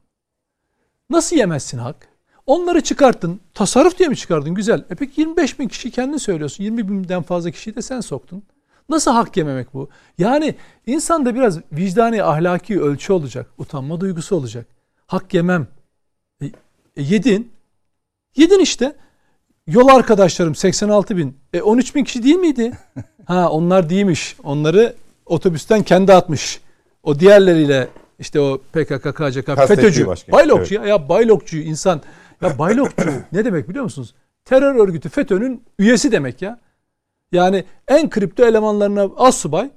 Nasıl 1.11 1.37
yemezsin 1.37 1.79
hak? 1.79 2.09
Onları 2.47 2.81
çıkarttın. 2.81 3.41
Tasarruf 3.55 3.99
diye 3.99 4.09
mi 4.09 4.17
çıkardın? 4.17 4.55
Güzel. 4.55 4.85
E 4.91 4.95
peki 4.95 5.21
25 5.21 5.59
bin 5.59 5.69
kişi 5.69 5.91
kendin 5.91 6.17
söylüyorsun. 6.17 6.65
20 6.65 6.89
binden 6.89 7.23
fazla 7.23 7.51
kişiyi 7.51 7.77
de 7.77 7.83
sen 7.83 8.01
soktun. 8.01 8.43
Nasıl 8.89 9.11
hak 9.11 9.37
yememek 9.37 9.75
bu? 9.75 9.89
Yani 10.19 10.55
insanda 10.87 11.35
biraz 11.35 11.59
vicdani 11.73 12.23
ahlaki 12.23 12.81
ölçü 12.81 13.13
olacak. 13.13 13.51
Utanma 13.59 14.01
duygusu 14.01 14.37
olacak. 14.37 14.67
Hak 15.07 15.35
yemem. 15.35 15.67
E, 16.41 16.47
e, 16.47 16.53
yedin. 16.97 17.53
Yedin 18.37 18.61
işte. 18.61 18.97
Yol 19.67 19.89
arkadaşlarım 19.89 20.55
86 20.55 21.17
bin. 21.17 21.37
E 21.53 21.63
13 21.63 21.95
bin 21.95 22.05
kişi 22.05 22.23
değil 22.23 22.37
miydi? 22.37 22.73
Ha 23.25 23.51
onlar 23.51 23.91
değilmiş. 23.91 24.37
Onları 24.45 24.95
otobüsten 25.27 25.83
kendi 25.83 26.13
atmış. 26.13 26.61
O 27.03 27.19
diğerleriyle 27.19 27.89
işte 28.19 28.41
o 28.41 28.59
PKK, 28.73 29.15
KCK, 29.15 29.67
FETÖ'cü, 29.69 30.07
başka. 30.07 30.33
baylokçu 30.33 30.75
ya, 30.75 30.87
ya 30.87 31.09
baylokçu 31.09 31.57
insan. 31.57 32.01
Ya 32.41 32.53
baylokçu 32.59 33.11
ne 33.33 33.45
demek 33.45 33.69
biliyor 33.69 33.85
musunuz? 33.85 34.15
Terör 34.45 34.75
örgütü 34.75 35.09
FETÖ'nün 35.09 35.63
üyesi 35.79 36.13
demek 36.13 36.43
ya. 36.43 36.59
Yani 37.33 37.65
en 37.89 38.11
kripto 38.11 38.45
elemanlarına 38.45 39.09
az 39.17 39.37
subay 39.37 39.71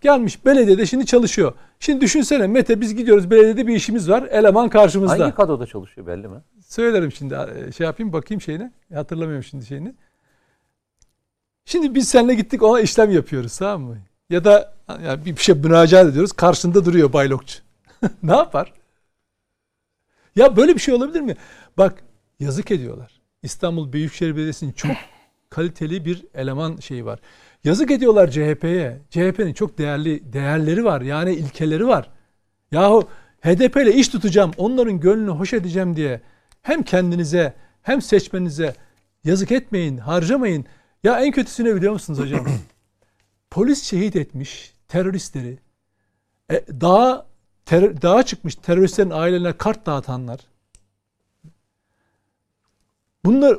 gelmiş 0.00 0.46
belediyede 0.46 0.86
şimdi 0.86 1.06
çalışıyor. 1.06 1.52
Şimdi 1.80 2.00
düşünsene 2.00 2.46
Mete 2.46 2.80
biz 2.80 2.94
gidiyoruz 2.94 3.30
belediyede 3.30 3.66
bir 3.66 3.76
işimiz 3.76 4.10
var. 4.10 4.22
Eleman 4.22 4.68
karşımızda. 4.68 5.24
Hangi 5.24 5.34
kadroda 5.34 5.66
çalışıyor 5.66 6.06
belli 6.06 6.28
mi? 6.28 6.38
Söylerim 6.68 7.12
şimdi 7.12 7.34
e, 7.34 7.72
şey 7.72 7.84
yapayım 7.86 8.12
bakayım 8.12 8.40
şeyine. 8.40 8.72
Hatırlamıyorum 8.94 9.44
şimdi 9.44 9.66
şeyini. 9.66 9.94
Şimdi 11.64 11.94
biz 11.94 12.08
seninle 12.08 12.34
gittik 12.34 12.62
ona 12.62 12.80
işlem 12.80 13.10
yapıyoruz 13.10 13.58
tamam 13.58 13.82
mı? 13.82 13.98
ya 14.30 14.44
da 14.44 14.74
yani 15.04 15.24
bir 15.24 15.36
şey 15.36 15.54
müracaat 15.54 16.06
ediyoruz. 16.06 16.32
Karşında 16.32 16.84
duruyor 16.84 17.12
baylokçu. 17.12 17.58
ne 18.22 18.36
yapar? 18.36 18.72
Ya 20.36 20.56
böyle 20.56 20.74
bir 20.74 20.80
şey 20.80 20.94
olabilir 20.94 21.20
mi? 21.20 21.36
Bak 21.78 22.02
yazık 22.40 22.70
ediyorlar. 22.70 23.20
İstanbul 23.42 23.92
Büyükşehir 23.92 24.36
Belediyesi'nin 24.36 24.72
çok 24.72 24.90
kaliteli 25.50 26.04
bir 26.04 26.24
eleman 26.34 26.76
şeyi 26.76 27.04
var. 27.04 27.20
Yazık 27.64 27.90
ediyorlar 27.90 28.30
CHP'ye. 28.30 28.98
CHP'nin 29.10 29.52
çok 29.52 29.78
değerli 29.78 30.32
değerleri 30.32 30.84
var. 30.84 31.00
Yani 31.00 31.32
ilkeleri 31.32 31.86
var. 31.86 32.10
Yahu 32.72 33.08
HDP 33.40 33.76
ile 33.76 33.94
iş 33.94 34.08
tutacağım, 34.08 34.50
onların 34.56 35.00
gönlünü 35.00 35.30
hoş 35.30 35.52
edeceğim 35.52 35.96
diye 35.96 36.20
hem 36.68 36.82
kendinize 36.82 37.54
hem 37.82 38.02
seçmenize 38.02 38.74
yazık 39.24 39.52
etmeyin, 39.52 39.98
harcamayın. 39.98 40.64
Ya 41.04 41.20
en 41.20 41.32
kötüsünü 41.32 41.76
biliyor 41.76 41.92
musunuz 41.92 42.18
hocam? 42.18 42.46
Polis 43.50 43.82
şehit 43.82 44.16
etmiş 44.16 44.72
teröristleri. 44.88 45.58
E, 46.50 46.64
dağa, 46.80 47.26
ter, 47.64 48.02
dağa 48.02 48.22
çıkmış 48.22 48.54
teröristlerin 48.54 49.10
ailelerine 49.10 49.56
kart 49.56 49.86
dağıtanlar. 49.86 50.40
Bunlar 53.24 53.58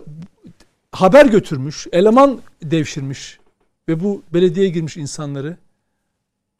haber 0.91 1.25
götürmüş, 1.25 1.87
eleman 1.91 2.39
devşirmiş 2.63 3.39
ve 3.87 4.03
bu 4.03 4.23
belediyeye 4.33 4.71
girmiş 4.71 4.97
insanları 4.97 5.57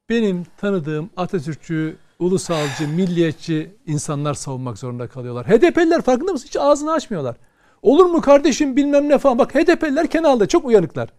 benim 0.09 0.45
tanıdığım 0.57 1.09
Atatürkçü, 1.17 1.97
ulusalcı, 2.19 2.87
milliyetçi 2.87 3.71
insanlar 3.85 4.33
savunmak 4.33 4.77
zorunda 4.77 5.07
kalıyorlar. 5.07 5.47
HDP'liler 5.47 6.01
farkında 6.01 6.31
mısın? 6.31 6.47
Hiç 6.47 6.55
ağzını 6.57 6.91
açmıyorlar. 6.91 7.35
Olur 7.81 8.05
mu 8.05 8.21
kardeşim 8.21 8.75
bilmem 8.75 9.09
ne 9.09 9.17
falan. 9.17 9.37
Bak 9.37 9.55
HDP'liler 9.55 10.07
kenarda 10.07 10.47
çok 10.47 10.65
uyanıklar. 10.65 11.09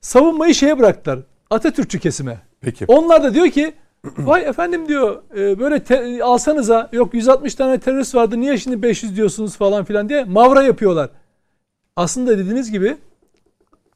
Savunmayı 0.00 0.54
şeye 0.54 0.78
bıraktılar. 0.78 1.18
Atatürkçü 1.50 1.98
kesime. 2.00 2.38
Peki. 2.60 2.84
Onlar 2.88 3.22
da 3.22 3.34
diyor 3.34 3.46
ki 3.50 3.74
vay 4.18 4.42
efendim 4.42 4.88
diyor 4.88 5.22
e, 5.36 5.58
böyle 5.58 5.84
te- 5.84 6.24
alsanıza 6.24 6.88
yok 6.92 7.14
160 7.14 7.54
tane 7.54 7.80
terörist 7.80 8.14
vardı 8.14 8.40
niye 8.40 8.58
şimdi 8.58 8.82
500 8.82 9.16
diyorsunuz 9.16 9.56
falan 9.56 9.84
filan 9.84 10.08
diye 10.08 10.24
mavra 10.24 10.62
yapıyorlar. 10.62 11.10
Aslında 11.96 12.38
dediğiniz 12.38 12.70
gibi 12.70 12.96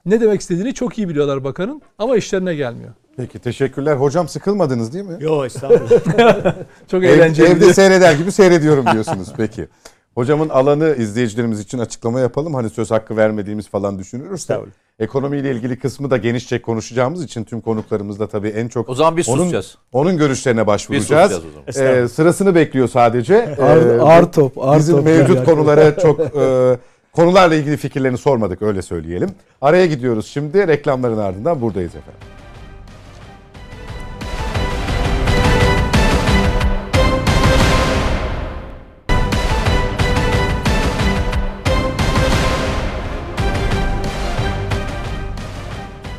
ne 0.07 0.21
demek 0.21 0.41
istediğini 0.41 0.75
çok 0.75 0.99
iyi 0.99 1.09
biliyorlar 1.09 1.45
bakanın 1.45 1.83
ama 1.99 2.17
işlerine 2.17 2.55
gelmiyor. 2.55 2.93
Peki 3.17 3.39
teşekkürler. 3.39 3.97
Hocam 3.97 4.29
sıkılmadınız 4.29 4.93
değil 4.93 5.05
mi? 5.05 5.17
Yok 5.21 5.47
estağfurullah. 5.47 6.55
Çok 6.91 7.05
Ev- 7.05 7.09
eğlenceli. 7.09 7.49
evde 7.49 7.75
seyreder 7.75 8.13
gibi 8.13 8.33
seyrediyorum 8.33 8.85
diyorsunuz 8.93 9.29
peki. 9.37 9.69
Hocamın 10.15 10.49
alanı 10.49 10.95
izleyicilerimiz 10.99 11.61
için 11.61 11.79
açıklama 11.79 12.21
yapalım. 12.21 12.55
Hani 12.55 12.71
söz 12.71 12.91
hakkı 12.91 13.17
vermediğimiz 13.17 13.69
falan 13.69 13.99
düşünülürse. 13.99 14.59
Ekonomiyle 14.99 15.51
ilgili 15.53 15.79
kısmı 15.79 16.11
da 16.11 16.17
genişçe 16.17 16.63
konuşacağımız 16.63 17.23
için 17.25 17.45
tüm 17.45 17.61
konuklarımızda 17.61 18.27
tabii 18.29 18.49
en 18.49 18.69
çok 18.69 18.89
O 18.89 18.95
zaman 18.95 19.17
biz 19.17 19.29
onun, 19.29 19.39
susacağız. 19.43 19.77
onun 19.93 20.19
görüşlerine 20.19 20.61
Biz 20.61 20.67
başvuracağız. 20.67 21.33
susacağız 21.33 21.45
o 21.69 21.73
zaman. 21.73 22.05
Ee, 22.05 22.09
sırasını 22.09 22.55
bekliyor 22.55 22.89
sadece. 22.89 23.57
Ağır, 23.63 23.87
Ee, 23.99 24.01
ağır 24.01 24.33
top. 24.33 24.59
Ağır 24.59 24.79
Bizim 24.79 24.97
top 24.97 25.05
mevcut 25.05 25.37
yani. 25.37 25.45
konulara 25.45 25.99
çok 26.03 26.21
e, 26.21 26.77
konularla 27.13 27.55
ilgili 27.55 27.77
fikirlerini 27.77 28.19
sormadık 28.19 28.63
öyle 28.63 28.83
söyleyelim. 28.83 29.31
Araya 29.61 29.87
gidiyoruz 29.87 30.27
şimdi 30.27 30.69
reklamların 30.69 31.19
ardından 31.19 31.61
buradayız 31.61 31.91
efendim. 31.95 32.21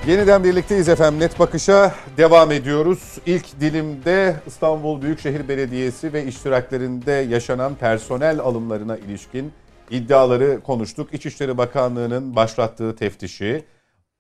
Yeniden 0.07 0.43
birlikteyiz 0.43 0.89
efendim. 0.89 1.19
Net 1.19 1.39
Bakış'a 1.39 1.95
devam 2.17 2.51
ediyoruz. 2.51 3.17
İlk 3.25 3.59
dilimde 3.59 4.35
İstanbul 4.47 5.01
Büyükşehir 5.01 5.47
Belediyesi 5.47 6.13
ve 6.13 6.25
iştiraklerinde 6.25 7.11
yaşanan 7.11 7.75
personel 7.75 8.39
alımlarına 8.39 8.97
ilişkin 8.97 9.53
iddiaları 9.89 10.61
konuştuk. 10.61 11.13
İçişleri 11.13 11.57
Bakanlığı'nın 11.57 12.35
başlattığı 12.35 12.95
teftişi, 12.95 13.65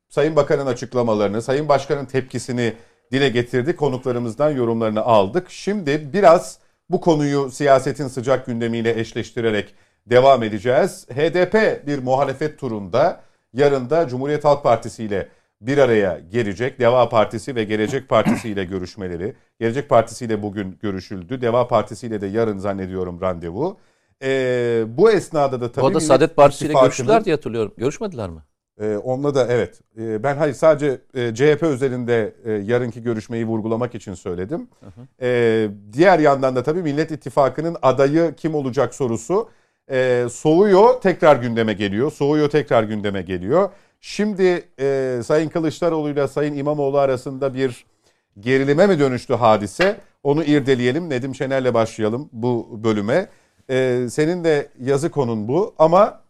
Sayın 0.09 0.35
Bakan'ın 0.35 0.65
açıklamalarını, 0.65 1.41
Sayın 1.41 1.67
Başkan'ın 1.67 2.05
tepkisini 2.05 2.73
dile 3.11 3.29
getirdik. 3.29 3.77
Konuklarımızdan 3.77 4.49
yorumlarını 4.49 5.01
aldık. 5.01 5.49
Şimdi 5.49 6.09
biraz 6.13 6.59
bu 6.89 7.01
konuyu 7.01 7.51
siyasetin 7.51 8.07
sıcak 8.07 8.45
gündemiyle 8.45 8.99
eşleştirerek 8.99 9.75
devam 10.05 10.43
edeceğiz. 10.43 11.07
HDP 11.09 11.87
bir 11.87 11.99
muhalefet 11.99 12.59
turunda 12.59 13.21
yarın 13.53 13.89
da 13.89 14.07
Cumhuriyet 14.07 14.45
Halk 14.45 14.63
Partisi 14.63 15.03
ile 15.03 15.27
bir 15.61 15.77
araya 15.77 16.19
gelecek. 16.31 16.79
Deva 16.79 17.09
Partisi 17.09 17.55
ve 17.55 17.63
Gelecek 17.63 18.09
Partisi 18.09 18.49
ile 18.49 18.65
görüşmeleri. 18.65 19.35
Gelecek 19.59 19.89
Partisi 19.89 20.25
ile 20.25 20.41
bugün 20.41 20.77
görüşüldü. 20.81 21.41
Deva 21.41 21.67
Partisi 21.67 22.07
ile 22.07 22.21
de 22.21 22.27
yarın 22.27 22.57
zannediyorum 22.57 23.21
randevu. 23.21 23.77
Ee, 24.23 24.83
bu 24.87 25.11
esnada 25.11 25.61
da 25.61 25.71
tabii... 25.71 25.85
Arada 25.85 25.97
Millet 25.97 26.07
Saadet 26.07 26.35
Partisi 26.35 26.65
ile 26.65 26.73
görüştüler 26.73 27.25
diye 27.25 27.35
hatırlıyorum. 27.35 27.73
Görüşmediler 27.77 28.29
mi? 28.29 28.39
ee, 28.81 28.97
onunla 28.97 29.35
da 29.35 29.47
evet. 29.49 29.81
Ee, 29.99 30.23
ben 30.23 30.37
hayır 30.37 30.53
sadece 30.53 31.01
e, 31.13 31.35
CHP 31.35 31.63
üzerinde 31.63 32.35
e, 32.45 32.51
yarınki 32.51 33.03
görüşmeyi 33.03 33.45
vurgulamak 33.45 33.95
için 33.95 34.13
söyledim. 34.13 34.67
Ee, 35.21 35.69
diğer 35.93 36.19
yandan 36.19 36.55
da 36.55 36.63
tabii 36.63 36.81
Millet 36.81 37.11
İttifakı'nın 37.11 37.77
adayı 37.81 38.33
kim 38.37 38.55
olacak 38.55 38.95
sorusu 38.95 39.49
e, 39.91 40.27
soğuyor 40.31 41.01
tekrar 41.01 41.35
gündeme 41.35 41.73
geliyor. 41.73 42.11
Soğuyor 42.11 42.49
tekrar 42.49 42.83
gündeme 42.83 43.21
geliyor. 43.21 43.69
Şimdi 44.01 44.69
e, 44.79 45.19
Sayın 45.23 45.49
Kılıçdaroğlu 45.49 46.09
ile 46.09 46.27
Sayın 46.27 46.57
İmamoğlu 46.57 46.97
arasında 46.97 47.53
bir 47.53 47.85
gerilime 48.39 48.87
mi 48.87 48.99
dönüştü 48.99 49.33
hadise? 49.33 49.99
Onu 50.23 50.43
irdeleyelim. 50.43 51.09
Nedim 51.09 51.35
Şener'le 51.35 51.73
başlayalım 51.73 52.29
bu 52.31 52.79
bölüme. 52.83 53.29
Ee, 53.69 54.07
senin 54.09 54.43
de 54.43 54.69
yazı 54.79 55.11
konun 55.11 55.47
bu 55.47 55.75
ama 55.79 56.21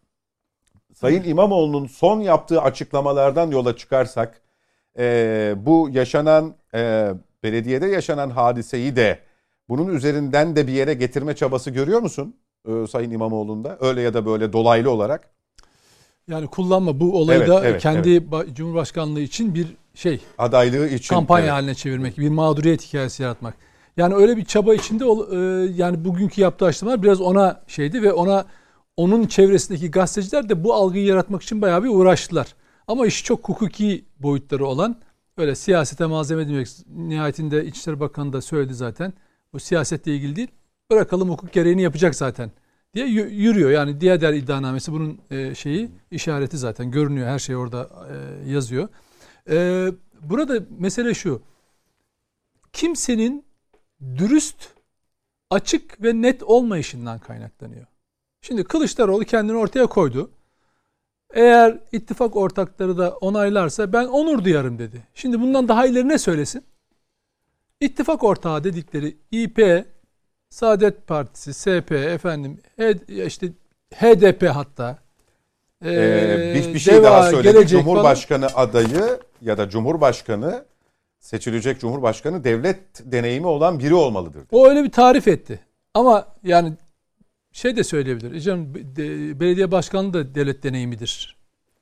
Sayın 0.94 1.24
İmamoğlu'nun 1.24 1.88
son 1.88 2.20
yaptığı 2.20 2.62
açıklamalardan 2.62 3.52
yola 3.52 3.76
çıkarsak 3.76 4.42
e, 5.00 5.54
bu 5.58 5.90
yaşanan 5.92 6.56
e, 6.74 7.12
belediyede 7.44 7.88
yaşanan 7.88 8.30
hadiseyi 8.30 8.96
de 8.96 9.20
bunun 9.70 9.96
üzerinden 9.96 10.56
de 10.56 10.68
bir 10.68 10.72
yere 10.72 10.94
getirme 10.94 11.36
çabası 11.36 11.72
görüyor 11.72 12.02
musun 12.02 12.36
e, 12.68 12.88
Sayın 12.88 13.12
İmamoğlu'nda? 13.12 13.78
Öyle 13.82 14.02
ya 14.02 14.14
da 14.14 14.26
böyle 14.26 14.54
dolaylı 14.54 14.92
olarak. 14.92 15.30
Yani 16.28 16.48
kullanma 16.48 17.00
bu 17.00 17.18
olayı 17.20 17.40
Evet, 17.40 17.50
da 17.50 17.66
evet, 17.68 17.82
kendi 17.82 18.10
ba- 18.10 18.54
Cumhurbaşkanlığı 18.54 19.20
için 19.20 19.56
bir 19.56 19.68
şey 19.94 20.20
Adaylığı 20.38 20.88
için. 20.88 21.16
kampanya 21.16 21.46
Evet. 21.46 21.54
haline 21.54 21.76
çevirmek, 21.76 22.18
bir 22.18 22.30
mağduriyet 22.30 22.82
hikayesi 22.88 23.24
yaratmak. 23.24 23.54
Yani 23.98 24.14
öyle 24.14 24.38
bir 24.38 24.46
çaba 24.46 24.76
içinde 24.76 25.04
e, 25.06 25.38
yani 25.76 26.06
bugünkü 26.06 26.42
yaptığı 26.42 26.66
açıklamalar 26.66 27.04
biraz 27.04 27.22
ona 27.22 27.62
şeydi 27.68 28.02
ve 28.04 28.14
ona 28.14 28.46
onun 28.98 29.28
çevresindeki 29.28 29.92
gazeteciler 29.92 30.50
de 30.50 30.64
bu 30.64 30.74
algıyı 30.74 31.06
yaratmak 31.06 31.42
için 31.44 31.62
bayağı 31.62 31.84
bir 31.84 31.90
uğraştılar. 31.90 32.48
Ama 32.88 33.06
iş 33.08 33.24
çok 33.24 33.50
hukuki 33.50 34.06
boyutları 34.20 34.66
olan 34.66 34.96
öyle 35.38 35.56
siyasete 35.56 36.06
malzeme 36.06 36.48
demek. 36.48 36.68
Nihayetinde 36.96 37.66
İçişleri 37.66 38.00
Bakanı 38.00 38.34
da 38.34 38.42
söyledi 38.42 38.74
zaten. 38.74 39.14
Bu 39.54 39.60
siyasetle 39.60 40.16
ilgili 40.16 40.36
değil. 40.36 40.48
Bırakalım 40.92 41.30
hukuk 41.30 41.54
gereğini 41.54 41.82
yapacak 41.82 42.16
zaten 42.16 42.52
diye 42.98 43.08
yürüyor. 43.28 43.72
Yani 43.72 44.02
diğer 44.02 44.22
der 44.22 44.34
iddianamesi 44.34 44.92
bunun 44.92 45.20
e, 45.32 45.56
şeyi 45.56 45.90
işareti 46.12 46.58
zaten 46.58 46.92
görünüyor. 46.92 47.28
Her 47.28 47.40
şey 47.40 47.56
orada 47.56 47.90
e, 48.12 48.50
yazıyor. 48.50 48.90
E, 49.50 49.88
burada 50.22 50.66
mesele 50.80 51.14
şu. 51.14 51.42
Kimsenin 52.74 53.46
dürüst, 54.18 54.70
açık 55.50 56.04
ve 56.04 56.22
net 56.22 56.44
olmayışından 56.44 57.20
kaynaklanıyor. 57.20 57.86
Şimdi 58.42 58.64
Kılıçdaroğlu 58.64 59.26
kendini 59.26 59.58
ortaya 59.58 59.86
koydu. 59.86 60.32
Eğer 61.34 61.80
ittifak 61.92 62.36
ortakları 62.36 62.98
da 62.98 63.12
onaylarsa 63.12 63.94
ben 63.94 64.06
onur 64.06 64.44
duyarım 64.44 64.80
dedi. 64.80 65.08
Şimdi 65.14 65.42
bundan 65.42 65.68
daha 65.68 65.86
ileri 65.86 66.08
ne 66.08 66.18
söylesin? 66.18 66.64
İttifak 67.82 68.24
ortağı 68.24 68.64
dedikleri 68.64 69.18
İP, 69.32 69.86
Saadet 70.50 71.08
Partisi, 71.08 71.54
SP, 71.62 71.92
efendim, 71.92 72.60
işte 73.08 73.48
HDP 73.96 74.44
hatta. 74.44 74.98
Ee, 75.86 76.54
bir, 76.56 76.68
bir 76.70 76.76
ee, 76.76 76.80
şey 76.80 76.94
Deva, 76.94 77.04
daha 77.04 77.30
söyledik. 77.30 77.54
Gelecek 77.54 77.80
falan. 77.80 77.86
Cumhurbaşkanı 77.86 78.48
adayı 78.56 79.20
ya 79.42 79.58
da 79.58 79.70
Cumhurbaşkanı 79.70 80.66
seçilecek 81.20 81.80
Cumhurbaşkanı 81.80 82.44
devlet 82.44 82.80
deneyimi 83.00 83.48
olan 83.48 83.80
biri 83.80 83.94
olmalıdır. 83.94 84.44
O 84.52 84.68
öyle 84.68 84.84
bir 84.84 84.92
tarif 84.92 85.28
etti. 85.28 85.60
Ama 85.94 86.28
yani 86.44 86.74
şey 87.52 87.76
de 87.76 87.84
söyleyebilir. 87.84 88.32
E 88.32 88.40
Canım, 88.40 88.74
de- 88.76 89.40
belediye 89.40 89.72
başkanlığı 89.72 90.14
da 90.14 90.36
devlet 90.36 90.64
deneyimidir. 90.64 91.38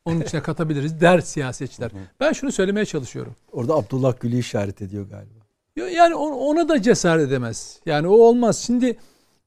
Onun 0.06 0.22
içine 0.22 0.42
katabiliriz 0.42 1.02
der 1.02 1.20
siyasetçiler. 1.20 1.92
Ben 2.20 2.34
şunu 2.34 2.52
söylemeye 2.52 2.86
çalışıyorum. 2.86 3.36
Orada 3.52 3.74
Abdullah 3.74 4.20
Gül'ü 4.20 4.38
işaret 4.38 4.82
ediyor 4.82 5.10
galiba. 5.10 5.35
Yani 5.76 6.16
on- 6.16 6.32
ona 6.32 6.70
da 6.70 6.82
cesaret 6.82 7.28
edemez. 7.28 7.80
Yani 7.86 8.08
o 8.08 8.12
olmaz. 8.14 8.60
Şimdi 8.66 8.98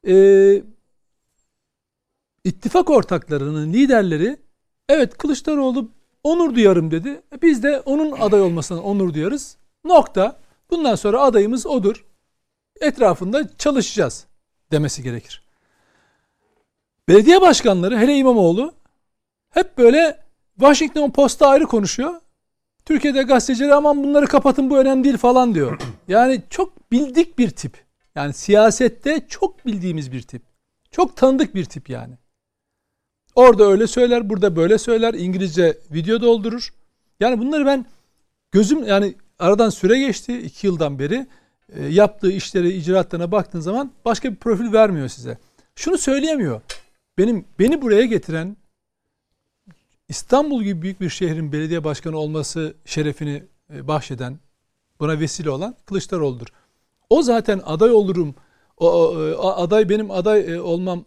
e, 0.06 0.14
ittifak 2.44 2.90
ortaklarının 2.90 3.72
liderleri 3.72 4.36
evet 4.88 5.18
Kılıçdaroğlu 5.18 5.90
onur 6.24 6.54
duyarım 6.54 6.90
dedi. 6.90 7.22
E 7.32 7.42
Biz 7.42 7.62
de 7.62 7.80
onun 7.80 8.12
aday 8.20 8.40
olmasından 8.40 8.84
onur 8.84 9.14
duyarız. 9.14 9.56
Nokta. 9.84 10.40
Bundan 10.70 10.94
sonra 10.94 11.20
adayımız 11.22 11.66
odur. 11.66 12.04
Etrafında 12.80 13.56
çalışacağız 13.56 14.26
demesi 14.72 15.02
gerekir. 15.02 15.42
Belediye 17.08 17.40
başkanları 17.40 17.98
hele 17.98 18.16
İmamoğlu 18.16 18.72
hep 19.50 19.78
böyle 19.78 20.24
Washington 20.58 21.10
Post'ta 21.10 21.48
ayrı 21.48 21.66
konuşuyor. 21.66 22.14
Türkiye'de 22.89 23.22
gazeteciler 23.22 23.68
aman 23.68 24.05
bunları 24.05 24.26
kapatın 24.26 24.70
bu 24.70 24.78
önemli 24.78 25.05
değil 25.05 25.16
falan 25.16 25.55
diyor. 25.55 25.80
Yani 26.09 26.43
çok 26.51 26.93
bildik 26.93 27.39
bir 27.39 27.51
tip. 27.51 27.84
Yani 28.14 28.32
siyasette 28.32 29.26
çok 29.28 29.66
bildiğimiz 29.66 30.12
bir 30.12 30.22
tip. 30.22 30.43
Çok 30.91 31.16
tanıdık 31.16 31.55
bir 31.55 31.64
tip 31.64 31.91
yani. 31.91 32.14
Orada 33.34 33.64
öyle 33.64 33.86
söyler, 33.86 34.30
burada 34.30 34.57
böyle 34.57 34.78
söyler. 34.78 35.14
İngilizce 35.14 35.78
video 35.91 36.20
doldurur. 36.20 36.68
Yani 37.20 37.39
bunları 37.39 37.66
ben 37.66 37.86
gözüm 38.53 38.86
yani 38.86 39.14
aradan 39.39 39.70
süre 39.70 39.99
geçti 39.99 40.39
iki 40.39 40.66
yıldan 40.66 40.99
beri. 40.99 41.26
E, 41.72 41.86
yaptığı 41.86 42.32
işleri, 42.32 42.72
icraatlarına 42.72 43.32
baktığın 43.32 43.61
zaman 43.61 43.93
başka 44.05 44.30
bir 44.30 44.36
profil 44.36 44.72
vermiyor 44.72 45.09
size. 45.09 45.39
Şunu 45.74 45.99
söyleyemiyor. 45.99 46.61
Benim 47.18 47.45
beni 47.59 47.82
buraya 47.82 48.05
getiren 48.05 48.57
İstanbul 50.09 50.62
gibi 50.62 50.82
büyük 50.82 51.00
bir 51.00 51.09
şehrin 51.11 51.52
belediye 51.52 51.84
başkanı 51.84 52.18
olması 52.18 52.74
şerefini 52.84 53.44
e, 53.74 53.88
bahşeden, 53.88 54.38
buna 55.00 55.20
vesile 55.20 55.50
olan 55.50 55.76
Kılıçdaroğlu'dur. 55.84 56.46
O 57.11 57.22
zaten 57.22 57.61
aday 57.64 57.90
olurum, 57.90 58.34
o, 58.76 58.88
o, 59.36 59.48
aday 59.48 59.88
benim 59.88 60.11
aday 60.11 60.54
e, 60.54 60.61
olmam 60.61 61.04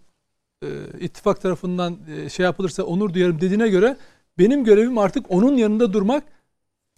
e, 0.64 0.68
ittifak 1.00 1.42
tarafından 1.42 1.98
şey 2.32 2.44
yapılırsa 2.44 2.84
onur 2.84 3.14
duyarım 3.14 3.42
dediğine 3.42 3.70
göre 3.70 3.98
benim 4.38 4.64
görevim 4.64 4.98
artık 4.98 5.32
onun 5.32 5.58
yanında 5.58 5.94
durmak. 5.94 6.24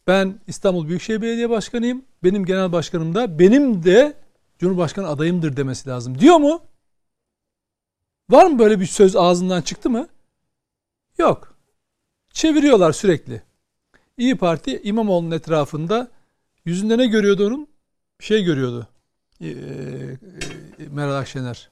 Ben 0.07 0.39
İstanbul 0.47 0.87
Büyükşehir 0.87 1.21
Belediye 1.21 1.49
Başkanıyım. 1.49 2.05
Benim 2.23 2.45
genel 2.45 2.71
başkanım 2.71 3.15
da 3.15 3.39
benim 3.39 3.83
de 3.83 4.13
Cumhurbaşkanı 4.59 5.07
adayımdır 5.07 5.57
demesi 5.57 5.89
lazım. 5.89 6.19
Diyor 6.19 6.37
mu? 6.37 6.61
Var 8.29 8.45
mı 8.45 8.59
böyle 8.59 8.79
bir 8.79 8.85
söz 8.85 9.15
ağzından 9.15 9.61
çıktı 9.61 9.89
mı? 9.89 10.07
Yok. 11.17 11.52
Çeviriyorlar 12.33 12.91
sürekli. 12.91 13.41
İyi 14.17 14.37
Parti 14.37 14.81
İmamoğlu'nun 14.83 15.31
etrafında 15.31 16.07
yüzünde 16.65 16.97
ne 16.97 17.05
görüyordu 17.05 17.47
onun? 17.47 17.67
Bir 18.19 18.25
şey 18.25 18.43
görüyordu. 18.43 18.87
Ee, 19.41 19.47
e, 19.47 19.55
Meral 20.91 21.15
Akşener. 21.15 21.69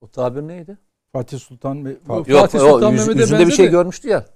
O 0.00 0.08
tabir 0.08 0.42
neydi? 0.42 0.78
Fatih 1.12 1.38
Sultan 1.38 1.84
ve 1.84 1.96
Yok, 2.08 2.26
Fatih 2.26 2.58
Sultan 2.58 2.92
yüz, 2.92 3.00
Mehmet'e 3.00 3.20
yüzünde 3.20 3.46
bir 3.46 3.52
şey 3.52 3.68
görmüştü 3.68 4.08
ya. 4.08 4.26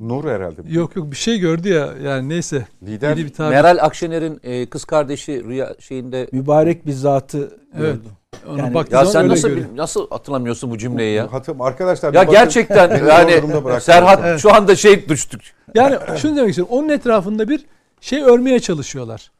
Nur 0.00 0.24
herhalde. 0.24 0.62
Yok 0.68 0.96
yok 0.96 1.10
bir 1.10 1.16
şey 1.16 1.38
gördü 1.38 1.68
ya 1.68 1.94
yani 2.02 2.28
neyse. 2.28 2.66
Lider 2.82 3.16
bir 3.16 3.32
tabir. 3.32 3.50
Meral 3.50 3.78
Akşener'in 3.80 4.40
e, 4.42 4.66
kız 4.66 4.84
kardeşi 4.84 5.44
rüya 5.44 5.74
şeyinde 5.78 6.28
mübarek 6.32 6.86
bir 6.86 6.92
zatı 6.92 7.38
evet. 7.38 7.94
gördü. 7.94 8.08
Ona 8.48 8.58
yani, 8.58 8.84
ya 8.90 9.06
sen 9.06 9.28
nasıl 9.28 9.48
görüyor. 9.48 9.66
nasıl 9.76 10.10
hatırlamıyorsun 10.10 10.70
bu 10.70 10.78
cümleyi 10.78 11.14
ya? 11.14 11.28
Arkadaşlar. 11.60 12.14
Ya 12.14 12.22
gerçekten 12.22 13.06
yani 13.06 13.42
Serhat 13.80 14.20
evet. 14.24 14.40
şu 14.40 14.54
anda 14.54 14.76
şey 14.76 15.08
düştük. 15.08 15.54
Yani 15.74 15.98
şunu 16.16 16.36
demek 16.36 16.48
istiyorum. 16.48 16.74
Onun 16.74 16.88
etrafında 16.88 17.48
bir 17.48 17.66
şey 18.00 18.22
örmeye 18.22 18.60
çalışıyorlar. 18.60 19.30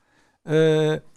Ee, 0.47 0.55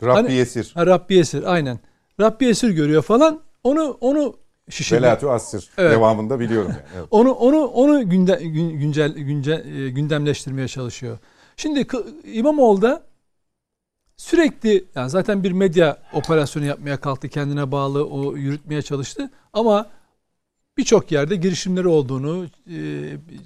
Rabbi 0.04 0.14
hani, 0.14 0.38
Esir. 0.38 0.72
Ha, 0.76 0.86
Rabbi 0.86 1.20
Esir 1.20 1.54
aynen. 1.54 1.80
Rabbi 2.22 2.46
Esir 2.46 2.70
görüyor 2.70 3.02
falan. 3.02 3.40
Onu 3.64 3.98
onu 4.02 4.36
şişirmek. 4.70 5.04
Velatu 5.04 5.32
Assir 5.32 5.70
evet. 5.78 5.92
devamında 5.92 6.40
biliyorum 6.40 6.72
yani. 6.72 6.82
Evet. 6.98 7.08
onu 7.12 7.32
onu 7.32 7.66
onu 7.66 8.10
günde, 8.10 8.40
güncel, 8.80 9.14
güncel 9.14 9.86
e, 9.86 9.90
gündemleştirmeye 9.90 10.68
çalışıyor. 10.68 11.18
Şimdi 11.58 11.88
İmamoğlu 12.26 12.82
da 12.82 13.04
sürekli 14.18 14.86
yani 14.96 15.10
zaten 15.10 15.44
bir 15.44 15.52
medya 15.52 15.98
operasyonu 16.14 16.66
yapmaya 16.66 16.98
kalktı. 16.98 17.30
Kendine 17.30 17.72
bağlı 17.72 18.06
o 18.06 18.38
yürütmeye 18.38 18.82
çalıştı. 18.82 19.30
Ama 19.54 19.90
birçok 20.78 21.12
yerde 21.12 21.36
girişimleri 21.36 21.88
olduğunu, 21.88 22.46
e, 22.70 22.78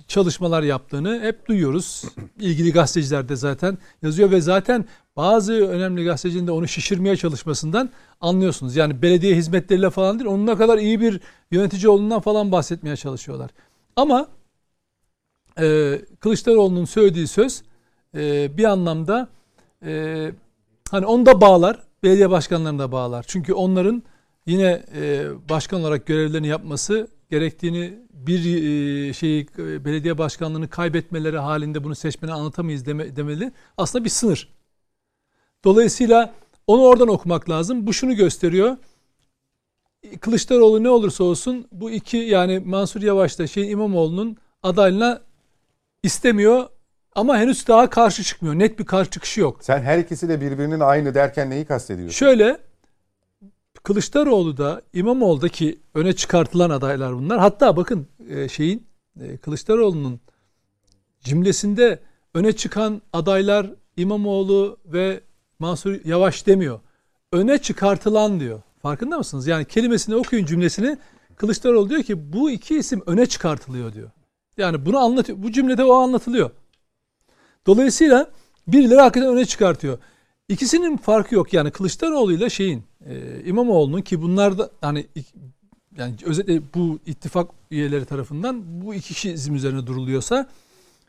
çalışmalar 0.08 0.64
yaptığını 0.64 1.20
hep 1.22 1.48
duyuyoruz. 1.48 2.04
İlgili 2.40 2.72
gazeteciler 2.72 3.30
de 3.30 3.36
zaten 3.36 3.78
yazıyor 4.02 4.32
ve 4.32 4.42
zaten 4.42 4.86
bazı 5.16 5.54
önemli 5.54 6.04
gazetecinin 6.04 6.48
de 6.48 6.52
onu 6.52 6.68
şişirmeye 6.68 7.18
çalışmasından 7.18 7.90
anlıyorsunuz. 8.22 8.76
Yani 8.76 9.02
belediye 9.02 9.36
hizmetleriyle 9.36 9.90
falan 9.90 10.20
değil, 10.20 10.30
onun 10.30 10.48
ne 10.48 10.56
kadar 10.56 10.78
iyi 10.78 11.02
bir 11.02 11.22
yönetici 11.52 11.90
olduğundan 11.90 12.20
falan 12.20 12.52
bahsetmeye 12.52 12.96
çalışıyorlar. 12.96 13.50
Ama 13.96 14.28
e, 15.60 16.00
Kılıçdaroğlu'nun 16.20 16.86
söylediği 16.86 17.28
söz 17.28 17.64
e, 18.16 18.58
bir 18.58 18.64
anlamda 18.64 19.28
Hani 20.92 21.06
onu 21.06 21.26
da 21.26 21.42
bağlar, 21.42 21.80
belediye 22.04 22.30
başkanlarını 22.30 22.80
da 22.80 22.92
bağlar. 22.92 23.26
Çünkü 23.28 23.54
onların 23.54 24.04
yine 24.46 24.86
e, 24.96 25.26
başkan 25.50 25.82
olarak 25.82 26.06
görevlerini 26.06 26.48
yapması 26.48 27.08
gerektiğini 27.30 28.00
bir 28.14 28.40
e, 28.40 29.14
şeyi 29.14 29.48
e, 29.58 29.86
belediye 29.86 30.18
başkanlığını 30.18 30.70
kaybetmeleri 30.70 31.38
halinde 31.38 31.84
bunu 31.84 31.96
seçmene 31.96 32.34
anlatamayız 32.34 32.86
deme, 32.86 33.16
demeli. 33.16 33.52
Aslında 33.78 34.06
bir 34.06 34.10
sınır. 34.10 34.50
Dolayısıyla 35.64 36.34
onu 36.68 36.82
oradan 36.82 37.08
okumak 37.08 37.50
lazım. 37.50 37.88
Bu 37.88 37.94
şunu 37.94 38.16
gösteriyor. 38.16 38.78
Kılıçdaroğlu 40.22 40.84
ne 40.84 40.90
olursa 40.90 41.24
olsun 41.24 41.68
bu 41.72 41.92
iki 41.92 42.18
yani 42.18 42.60
Mansur 42.60 43.02
Yavaş 43.02 43.40
da 43.40 43.48
şey 43.48 43.72
İmamoğlu'nun 43.72 44.38
adaylığına 44.64 45.22
istemiyor 46.04 46.70
ama 47.18 47.38
henüz 47.38 47.68
daha 47.68 47.90
karşı 47.90 48.24
çıkmıyor. 48.24 48.56
Net 48.56 48.80
bir 48.80 48.86
karşı 48.86 49.10
çıkışı 49.10 49.42
yok. 49.42 49.58
Sen 49.62 49.82
her 49.82 50.00
ikisi 50.00 50.30
de 50.30 50.42
birbirinin 50.42 50.80
aynı 50.80 51.14
derken 51.14 51.50
neyi 51.50 51.66
kastediyorsun? 51.66 52.16
Şöyle 52.16 52.58
Kılıçdaroğlu 53.84 54.58
da 54.58 54.82
İmamoğlu'da 54.94 55.50
ki 55.50 55.80
öne 55.94 56.14
çıkartılan 56.14 56.70
adaylar 56.70 57.16
bunlar. 57.16 57.40
Hatta 57.40 57.78
bakın 57.78 58.08
e, 58.30 58.50
şeyin 58.50 58.88
e, 59.22 59.38
Kılıçdaroğlu'nun 59.38 60.20
cümlesinde 61.24 62.00
öne 62.34 62.52
çıkan 62.52 63.02
adaylar 63.14 63.68
İmamoğlu 63.98 64.78
ve 64.86 65.22
Mansur 65.60 66.06
Yavaş 66.06 66.48
demiyor. 66.48 66.80
Öne 67.34 67.58
çıkartılan 67.58 68.40
diyor. 68.40 68.62
Farkında 68.82 69.18
mısınız? 69.18 69.48
Yani 69.48 69.66
kelimesini 69.66 70.16
okuyun 70.16 70.46
cümlesini 70.46 70.98
Kılıçdaroğlu 71.36 71.90
diyor 71.90 72.04
ki 72.04 72.34
bu 72.34 72.52
iki 72.52 72.78
isim 72.78 73.02
öne 73.06 73.26
çıkartılıyor 73.26 73.94
diyor. 73.94 74.10
Yani 74.58 74.86
bunu 74.86 74.98
anlatıyor. 74.98 75.44
Bu 75.44 75.52
cümlede 75.52 75.84
o 75.84 75.94
anlatılıyor. 75.94 76.52
Dolayısıyla 77.68 78.32
birileri 78.68 79.00
hakikaten 79.00 79.30
öne 79.30 79.46
çıkartıyor. 79.46 79.98
İkisinin 80.50 80.98
farkı 80.98 81.36
yok 81.36 81.54
yani 81.54 81.72
Kılıçdaroğlu 81.72 82.34
ile 82.34 82.50
şeyin 82.50 82.84
e, 83.06 83.44
İmamoğlu'nun 83.46 84.02
ki 84.02 84.22
bunlar 84.22 84.58
da 84.58 84.70
hani 84.82 85.06
yani 85.98 86.16
özellikle 86.26 86.62
bu 86.76 87.00
ittifak 87.06 87.52
üyeleri 87.72 88.06
tarafından 88.06 88.82
bu 88.82 88.94
iki 88.94 89.14
kişi 89.14 89.32
izim 89.32 89.56
üzerine 89.56 89.88
duruluyorsa 89.88 90.50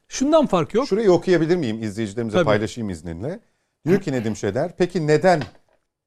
şundan 0.08 0.46
fark 0.46 0.74
yok. 0.74 0.88
Şurayı 0.88 1.12
okuyabilir 1.12 1.56
miyim 1.56 1.82
izleyicilerimize 1.82 2.36
Tabii. 2.36 2.44
paylaşayım 2.44 2.90
izninle. 2.90 3.40
Diyor 3.86 4.00
ki 4.00 4.12
Nedim 4.12 4.36
Şeder 4.36 4.76
peki 4.76 5.06
neden 5.06 5.42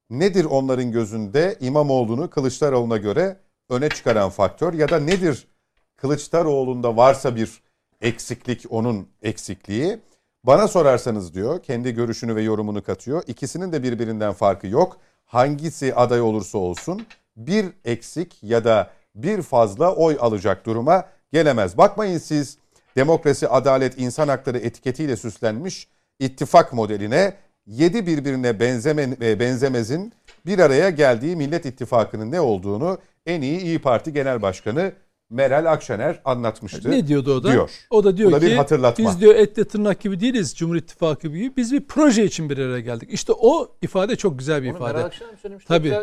nedir 0.09 0.45
onların 0.45 0.91
gözünde 0.91 1.57
İmamoğlu'nu 1.59 2.29
Kılıçdaroğlu'na 2.29 2.97
göre 2.97 3.39
öne 3.69 3.89
çıkaran 3.89 4.29
faktör 4.29 4.73
ya 4.73 4.89
da 4.89 4.99
nedir 4.99 5.47
Kılıçdaroğlu'nda 5.95 6.97
varsa 6.97 7.35
bir 7.35 7.61
eksiklik 8.01 8.65
onun 8.69 9.07
eksikliği 9.21 9.99
bana 10.43 10.67
sorarsanız 10.67 11.33
diyor 11.33 11.63
kendi 11.63 11.93
görüşünü 11.93 12.35
ve 12.35 12.41
yorumunu 12.41 12.83
katıyor. 12.83 13.23
İkisinin 13.27 13.71
de 13.71 13.83
birbirinden 13.83 14.33
farkı 14.33 14.67
yok. 14.67 14.97
Hangisi 15.25 15.95
aday 15.95 16.21
olursa 16.21 16.57
olsun 16.57 17.05
bir 17.37 17.65
eksik 17.85 18.43
ya 18.43 18.63
da 18.63 18.89
bir 19.15 19.41
fazla 19.41 19.95
oy 19.95 20.17
alacak 20.19 20.65
duruma 20.65 21.05
gelemez. 21.33 21.77
Bakmayın 21.77 22.17
siz 22.17 22.57
demokrasi, 22.95 23.47
adalet, 23.47 23.99
insan 23.99 24.27
hakları 24.27 24.57
etiketiyle 24.57 25.15
süslenmiş 25.15 25.87
ittifak 26.19 26.73
modeline 26.73 27.33
yedi 27.67 28.07
birbirine 28.07 28.59
benzeme, 28.59 29.09
e, 29.21 29.39
benzemezin 29.39 30.13
bir 30.45 30.59
araya 30.59 30.89
geldiği 30.89 31.35
Millet 31.35 31.65
İttifakı'nın 31.65 32.31
ne 32.31 32.41
olduğunu 32.41 32.97
en 33.25 33.41
iyi 33.41 33.59
İyi 33.59 33.79
Parti 33.79 34.13
Genel 34.13 34.41
Başkanı 34.41 34.91
Meral 35.31 35.71
Akşener 35.71 36.21
anlatmıştı. 36.25 36.91
Ne 36.91 37.07
diyordu 37.07 37.35
o 37.35 37.43
da? 37.43 37.51
Diyor. 37.51 37.71
O 37.89 38.03
da 38.03 38.17
diyor 38.17 38.31
da 38.31 38.39
ki 38.39 38.45
bir 38.45 38.55
hatırlatma. 38.55 39.05
biz 39.05 39.21
diyor 39.21 39.35
etle 39.35 39.65
tırnak 39.65 39.99
gibi 39.99 40.19
değiliz 40.19 40.55
Cumhur 40.55 40.75
İttifakı 40.75 41.27
gibi. 41.27 41.55
Biz 41.57 41.71
bir 41.73 41.81
proje 41.87 42.25
için 42.25 42.49
bir 42.49 42.57
araya 42.57 42.79
geldik. 42.79 43.09
İşte 43.11 43.33
o 43.33 43.75
ifade 43.81 44.15
çok 44.15 44.39
güzel 44.39 44.63
bir 44.63 44.69
Onu 44.69 44.75
ifade. 44.77 44.93
Meral 44.93 45.05
Akşener 45.05 45.31
mi 45.31 45.37
söylemişti? 45.41 45.67
Tabii. 45.67 45.95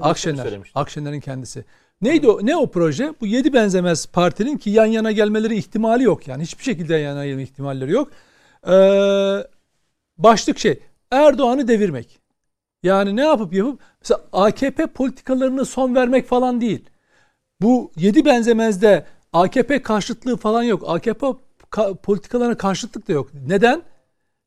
Akşener. 0.00 0.60
Akşener'in 0.74 1.20
kendisi. 1.20 1.64
Neydi 2.02 2.28
o? 2.28 2.46
Ne 2.46 2.56
o 2.56 2.70
proje? 2.70 3.14
Bu 3.20 3.26
yedi 3.26 3.52
benzemez 3.52 4.06
partinin 4.06 4.58
ki 4.58 4.70
yan 4.70 4.86
yana 4.86 5.12
gelmeleri 5.12 5.56
ihtimali 5.56 6.02
yok. 6.02 6.28
Yani 6.28 6.42
hiçbir 6.42 6.64
şekilde 6.64 6.94
yan 6.94 7.00
yana 7.00 7.26
gelme 7.26 7.42
ihtimalleri 7.42 7.92
yok. 7.92 8.08
Ee, 8.68 8.72
başlık 10.18 10.58
şey 10.58 10.80
Erdoğan'ı 11.10 11.68
devirmek. 11.68 12.18
Yani 12.82 13.16
ne 13.16 13.24
yapıp 13.24 13.52
yapıp 13.52 13.80
mesela 14.00 14.20
AKP 14.32 14.86
politikalarını 14.86 15.64
son 15.64 15.94
vermek 15.94 16.26
falan 16.28 16.60
değil. 16.60 16.84
Bu 17.62 17.90
yedi 17.96 18.24
benzemezde 18.24 19.04
AKP 19.32 19.82
karşıtlığı 19.82 20.36
falan 20.36 20.62
yok. 20.62 20.82
AKP 20.86 21.26
ka- 21.70 21.96
politikalarına 21.96 22.56
karşıtlık 22.56 23.08
da 23.08 23.12
yok. 23.12 23.30
Neden? 23.46 23.82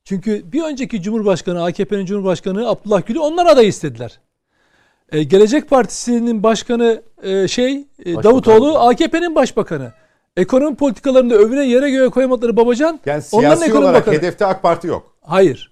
Çünkü 0.03 0.51
bir 0.51 0.63
önceki 0.63 1.01
Cumhurbaşkanı, 1.01 1.63
AKP'nin 1.63 2.05
Cumhurbaşkanı 2.05 2.69
Abdullah 2.69 3.05
Gül'ü 3.05 3.19
onlar 3.19 3.45
aday 3.45 3.67
istediler. 3.67 4.19
E, 5.11 5.23
Gelecek 5.23 5.69
Partisi'nin 5.69 6.43
başkanı 6.43 7.01
e, 7.23 7.47
şey 7.47 7.87
e, 8.05 8.15
Davutoğlu 8.23 8.77
AKP'nin 8.79 9.35
başbakanı. 9.35 9.93
Ekonomi 10.37 10.75
politikalarında 10.75 11.35
övüne 11.35 11.65
yere 11.65 11.89
göğe 11.89 12.09
koyamadıkları 12.09 12.57
Babacan 12.57 12.99
Yani 13.05 13.23
onların 13.31 13.55
siyasi 13.55 13.65
ekonomi 13.65 13.85
olarak 13.85 14.01
bakanı. 14.01 14.15
hedefte 14.15 14.45
AK 14.45 14.61
Parti 14.61 14.87
yok. 14.87 15.15
Hayır. 15.21 15.71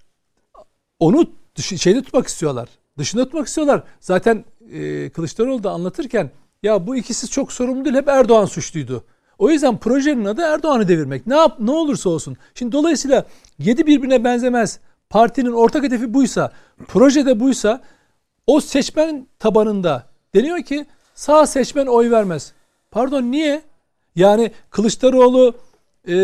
Onu 1.00 1.26
dışı- 1.58 1.78
şeyde 1.78 2.02
tutmak 2.02 2.28
istiyorlar. 2.28 2.70
Dışında 2.98 3.24
tutmak 3.26 3.48
istiyorlar. 3.48 3.84
Zaten 4.00 4.46
e, 4.74 5.10
Kılıçdaroğlu 5.10 5.64
da 5.64 5.72
anlatırken 5.72 6.32
ya 6.64 6.88
bu 6.88 6.95
ikisi 6.95 7.28
çok 7.28 7.51
sorumlu 7.51 7.86
değil 7.86 7.95
hep 7.95 8.07
Erdoğan 8.07 8.45
suçluydu. 8.45 9.03
O 9.38 9.49
yüzden 9.49 9.78
projenin 9.78 10.26
adı 10.26 10.41
Erdoğan'ı 10.41 10.88
devirmek. 10.88 11.28
Ne 11.28 11.36
yap 11.36 11.55
ne 11.59 11.72
olursa 11.72 12.09
olsun. 12.09 12.38
Şimdi 12.55 12.72
dolayısıyla 12.72 13.26
yedi 13.59 13.88
birbirine 13.88 14.24
benzemez. 14.24 14.80
Partinin 15.09 15.51
ortak 15.51 15.84
hedefi 15.84 16.14
buysa, 16.14 16.51
projede 16.88 17.39
buysa 17.39 17.82
o 18.47 18.61
seçmen 18.61 19.28
tabanında 19.39 20.07
deniyor 20.36 20.61
ki 20.64 20.86
sağ 21.16 21.47
seçmen 21.47 21.86
oy 21.86 22.11
vermez. 22.11 22.53
Pardon 22.91 23.24
niye? 23.24 23.61
Yani 24.16 24.51
Kılıçdaroğlu 24.70 25.55
e, 26.07 26.16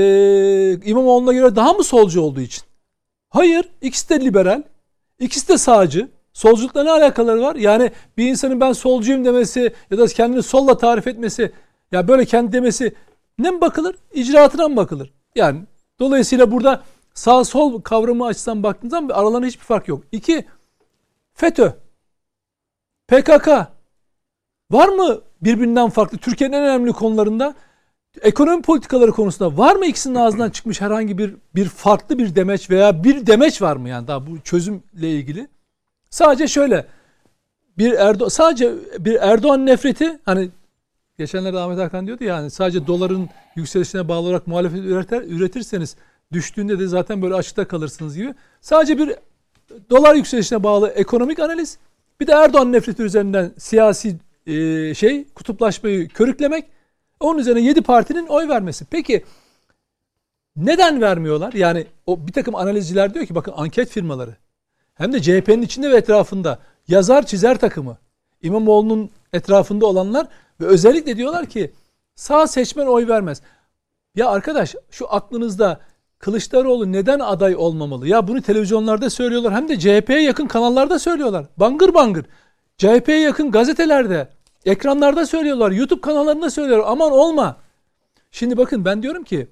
İmamoğlu'na 0.89 1.33
göre 1.33 1.55
daha 1.55 1.73
mı 1.73 1.83
solcu 1.83 2.21
olduğu 2.21 2.41
için? 2.41 2.63
Hayır. 3.29 3.69
ikisi 3.81 4.09
de 4.09 4.21
liberal. 4.21 4.63
ikisi 5.19 5.47
de 5.47 5.57
sağcı. 5.57 6.09
Solculukla 6.33 6.83
ne 6.83 6.91
alakaları 6.91 7.41
var? 7.41 7.55
Yani 7.55 7.91
bir 8.17 8.27
insanın 8.27 8.61
ben 8.61 8.73
solcuyum 8.73 9.25
demesi 9.25 9.73
ya 9.91 9.97
da 9.97 10.07
kendini 10.07 10.43
solla 10.43 10.77
tarif 10.77 11.07
etmesi 11.07 11.51
ya 11.91 12.07
böyle 12.07 12.25
kendi 12.25 12.51
demesi 12.51 12.95
ne 13.39 13.51
mi 13.51 13.61
bakılır? 13.61 13.95
İcraatına 14.13 14.67
mı 14.67 14.75
bakılır? 14.75 15.13
Yani 15.35 15.61
dolayısıyla 15.99 16.51
burada 16.51 16.83
sağ 17.13 17.43
sol 17.43 17.81
kavramı 17.81 18.25
açısından 18.25 18.63
baktığınız 18.63 18.91
zaman 18.91 19.09
aralarında 19.09 19.47
hiçbir 19.47 19.65
fark 19.65 19.87
yok. 19.87 20.03
İki, 20.11 20.45
FETÖ, 21.33 21.73
PKK 23.07 23.47
var 24.71 24.87
mı 24.87 25.21
birbirinden 25.41 25.89
farklı 25.89 26.17
Türkiye'nin 26.17 26.55
en 26.55 26.63
önemli 26.63 26.91
konularında? 26.91 27.55
Ekonomi 28.21 28.61
politikaları 28.61 29.11
konusunda 29.11 29.57
var 29.57 29.75
mı 29.75 29.85
ikisinin 29.85 30.15
ağzından 30.15 30.49
çıkmış 30.49 30.81
herhangi 30.81 31.17
bir 31.17 31.35
bir 31.55 31.65
farklı 31.65 32.17
bir 32.17 32.35
demeç 32.35 32.69
veya 32.69 33.03
bir 33.03 33.27
demeç 33.27 33.61
var 33.61 33.75
mı 33.75 33.89
yani 33.89 34.07
daha 34.07 34.27
bu 34.27 34.41
çözümle 34.41 35.11
ilgili? 35.11 35.47
Sadece 36.09 36.47
şöyle 36.47 36.85
bir 37.77 37.93
Erdo 37.93 38.29
sadece 38.29 38.73
bir 38.99 39.15
Erdoğan 39.15 39.65
nefreti 39.65 40.19
hani 40.25 40.49
geçenlerde 41.17 41.59
Ahmet 41.59 41.79
Hakan 41.79 42.07
diyordu 42.07 42.23
ya 42.23 42.35
hani 42.37 42.51
sadece 42.51 42.87
doların 42.87 43.29
yükselişine 43.55 44.07
bağlı 44.07 44.27
olarak 44.27 44.47
muhalefet 44.47 44.79
üreter, 44.79 45.21
üretirseniz 45.21 45.95
düştüğünde 46.31 46.79
de 46.79 46.87
zaten 46.87 47.21
böyle 47.21 47.33
açıkta 47.35 47.67
kalırsınız 47.67 48.15
gibi. 48.15 48.33
Sadece 48.61 48.97
bir 48.97 49.15
dolar 49.89 50.15
yükselişine 50.15 50.63
bağlı 50.63 50.89
ekonomik 50.89 51.39
analiz 51.39 51.77
bir 52.19 52.27
de 52.27 52.31
Erdoğan 52.31 52.71
nefreti 52.71 53.03
üzerinden 53.03 53.51
siyasi 53.57 54.15
e, 54.47 54.93
şey 54.93 55.27
kutuplaşmayı 55.27 56.07
körüklemek 56.07 56.65
onun 57.19 57.39
üzerine 57.39 57.61
7 57.61 57.81
partinin 57.81 58.27
oy 58.27 58.47
vermesi. 58.47 58.85
Peki 58.85 59.25
neden 60.55 61.01
vermiyorlar? 61.01 61.53
Yani 61.53 61.87
o 62.05 62.27
bir 62.27 62.33
takım 62.33 62.55
analizciler 62.55 63.13
diyor 63.13 63.25
ki 63.25 63.35
bakın 63.35 63.53
anket 63.55 63.89
firmaları 63.89 64.35
hem 64.99 65.13
de 65.13 65.21
CHP'nin 65.21 65.61
içinde 65.61 65.91
ve 65.91 65.97
etrafında 65.97 66.59
yazar 66.87 67.25
çizer 67.25 67.57
takımı 67.57 67.97
İmamoğlu'nun 68.41 69.09
etrafında 69.33 69.85
olanlar 69.85 70.27
ve 70.61 70.65
özellikle 70.65 71.17
diyorlar 71.17 71.45
ki 71.45 71.73
sağ 72.15 72.47
seçmen 72.47 72.85
oy 72.85 73.07
vermez. 73.07 73.41
Ya 74.15 74.29
arkadaş 74.29 74.75
şu 74.91 75.13
aklınızda 75.13 75.79
Kılıçdaroğlu 76.19 76.91
neden 76.91 77.19
aday 77.19 77.55
olmamalı? 77.55 78.07
Ya 78.07 78.27
bunu 78.27 78.41
televizyonlarda 78.41 79.09
söylüyorlar 79.09 79.53
hem 79.53 79.69
de 79.69 79.79
CHP'ye 79.79 80.21
yakın 80.21 80.47
kanallarda 80.47 80.99
söylüyorlar. 80.99 81.45
Bangır 81.57 81.93
bangır. 81.93 82.25
CHP'ye 82.77 83.19
yakın 83.19 83.51
gazetelerde, 83.51 84.29
ekranlarda 84.65 85.25
söylüyorlar. 85.25 85.71
YouTube 85.71 86.01
kanallarında 86.01 86.49
söylüyorlar. 86.49 86.87
Aman 86.91 87.11
olma. 87.11 87.57
Şimdi 88.31 88.57
bakın 88.57 88.85
ben 88.85 89.03
diyorum 89.03 89.23
ki 89.23 89.47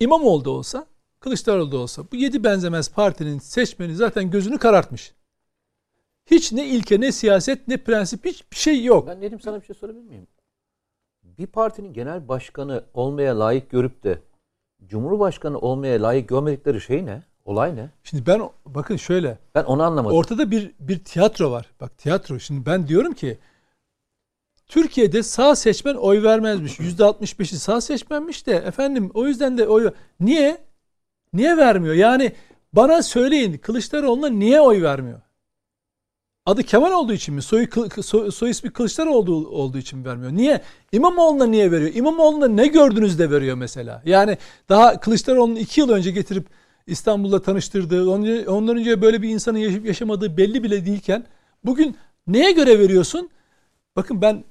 İmamoğlu 0.00 0.44
da 0.44 0.50
olsa, 0.50 0.86
Kılıçdaroğlu 1.20 1.72
da 1.72 1.78
olsa 1.78 2.02
bu 2.12 2.16
yedi 2.16 2.44
benzemez 2.44 2.92
partinin 2.92 3.38
seçmeni 3.38 3.94
zaten 3.94 4.30
gözünü 4.30 4.58
karartmış. 4.58 5.14
Hiç 6.26 6.52
ne 6.52 6.66
ilke 6.66 7.00
ne 7.00 7.12
siyaset 7.12 7.68
ne 7.68 7.76
prensip 7.76 8.24
hiçbir 8.24 8.56
şey 8.56 8.84
yok. 8.84 9.08
Ben 9.08 9.20
Nedim 9.20 9.40
sana 9.40 9.60
bir 9.60 9.66
şey 9.66 9.76
sorabilir 9.76 10.02
miyim? 10.04 10.26
Bir 11.22 11.46
partinin 11.46 11.92
genel 11.92 12.28
başkanı 12.28 12.84
olmaya 12.94 13.38
layık 13.38 13.70
görüp 13.70 14.04
de 14.04 14.18
Cumhurbaşkanı 14.86 15.58
olmaya 15.58 16.02
layık 16.02 16.28
görmedikleri 16.28 16.80
şey 16.80 17.06
ne? 17.06 17.22
Olay 17.44 17.76
ne? 17.76 17.90
Şimdi 18.02 18.26
ben 18.26 18.42
bakın 18.66 18.96
şöyle 18.96 19.38
Ben 19.54 19.64
onu 19.64 19.82
anlamadım. 19.82 20.16
ortada 20.16 20.50
bir 20.50 20.74
bir 20.80 21.04
tiyatro 21.04 21.50
var. 21.50 21.66
Bak 21.80 21.98
tiyatro. 21.98 22.38
Şimdi 22.38 22.66
ben 22.66 22.88
diyorum 22.88 23.12
ki 23.12 23.38
Türkiye'de 24.66 25.22
sağ 25.22 25.56
seçmen 25.56 25.94
oy 25.94 26.22
vermezmiş. 26.22 26.80
%65'i 26.80 27.58
sağ 27.58 27.80
seçmenmiş 27.80 28.46
de 28.46 28.52
efendim 28.52 29.10
o 29.14 29.26
yüzden 29.26 29.58
de 29.58 29.68
oy 29.68 29.92
niye? 30.20 30.67
Niye 31.32 31.56
vermiyor? 31.56 31.94
Yani 31.94 32.32
bana 32.72 33.02
söyleyin 33.02 33.58
Kılıçdaroğlu'na 33.58 34.28
niye 34.28 34.60
oy 34.60 34.82
vermiyor? 34.82 35.20
Adı 36.46 36.62
Kemal 36.62 36.92
olduğu 36.92 37.12
için 37.12 37.34
mi? 37.34 37.42
Soy, 37.42 37.68
soy, 38.02 38.30
soy 38.30 38.50
ismi 38.50 38.70
Kılıçdaroğlu 38.70 39.16
olduğu, 39.16 39.48
olduğu 39.48 39.78
için 39.78 39.98
mi 39.98 40.04
vermiyor? 40.04 40.32
Niye? 40.32 40.62
İmamoğlu'na 40.92 41.46
niye 41.46 41.70
veriyor? 41.72 41.90
İmamoğlu'na 41.94 42.48
ne 42.48 42.66
gördünüz 42.66 43.18
de 43.18 43.30
veriyor 43.30 43.56
mesela? 43.56 44.02
Yani 44.04 44.38
daha 44.68 45.00
Kılıçdaroğlu'nu 45.00 45.58
iki 45.58 45.80
yıl 45.80 45.90
önce 45.90 46.10
getirip 46.10 46.46
İstanbul'da 46.86 47.42
tanıştırdığı, 47.42 48.10
ondan 48.50 48.76
önce 48.76 49.02
böyle 49.02 49.22
bir 49.22 49.28
insanın 49.28 49.58
yaşayıp 49.58 49.86
yaşamadığı 49.86 50.36
belli 50.36 50.62
bile 50.62 50.86
değilken 50.86 51.26
bugün 51.64 51.96
neye 52.26 52.52
göre 52.52 52.78
veriyorsun? 52.78 53.30
Bakın 53.96 54.22
ben 54.22 54.44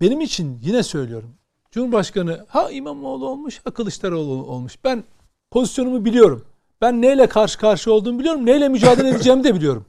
benim 0.00 0.20
için 0.20 0.60
yine 0.62 0.82
söylüyorum. 0.82 1.34
Cumhurbaşkanı 1.70 2.46
ha 2.48 2.70
İmamoğlu 2.70 3.28
olmuş 3.28 3.60
ha 3.64 3.70
Kılıçdaroğlu 3.70 4.32
olmuş. 4.32 4.84
Ben 4.84 5.04
pozisyonumu 5.50 6.04
biliyorum. 6.04 6.44
Ben 6.80 7.02
neyle 7.02 7.26
karşı 7.26 7.58
karşı 7.58 7.92
olduğumu 7.92 8.18
biliyorum. 8.18 8.46
Neyle 8.46 8.68
mücadele 8.68 9.08
edeceğimi 9.08 9.44
de 9.44 9.54
biliyorum. 9.54 9.86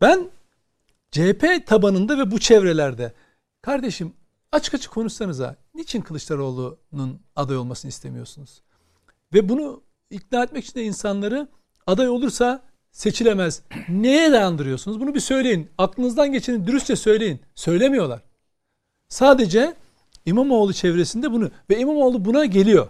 Ben 0.00 0.30
CHP 1.10 1.66
tabanında 1.66 2.18
ve 2.18 2.30
bu 2.30 2.40
çevrelerde 2.40 3.12
kardeşim 3.62 4.12
açık 4.52 4.74
açık 4.74 4.92
konuşsanıza 4.92 5.56
niçin 5.74 6.00
Kılıçdaroğlu'nun 6.00 7.20
aday 7.36 7.56
olmasını 7.56 7.88
istemiyorsunuz? 7.88 8.62
Ve 9.34 9.48
bunu 9.48 9.82
ikna 10.10 10.42
etmek 10.42 10.64
için 10.64 10.74
de 10.74 10.84
insanları 10.84 11.48
aday 11.86 12.08
olursa 12.08 12.62
seçilemez. 12.92 13.62
Neye 13.88 14.32
dayandırıyorsunuz? 14.32 15.00
Bunu 15.00 15.14
bir 15.14 15.20
söyleyin. 15.20 15.70
Aklınızdan 15.78 16.32
geçeni 16.32 16.66
dürüstçe 16.66 16.96
söyleyin. 16.96 17.40
Söylemiyorlar. 17.54 18.22
Sadece 19.08 19.74
İmamoğlu 20.26 20.72
çevresinde 20.72 21.32
bunu 21.32 21.50
ve 21.70 21.78
İmamoğlu 21.78 22.24
buna 22.24 22.44
geliyor. 22.44 22.88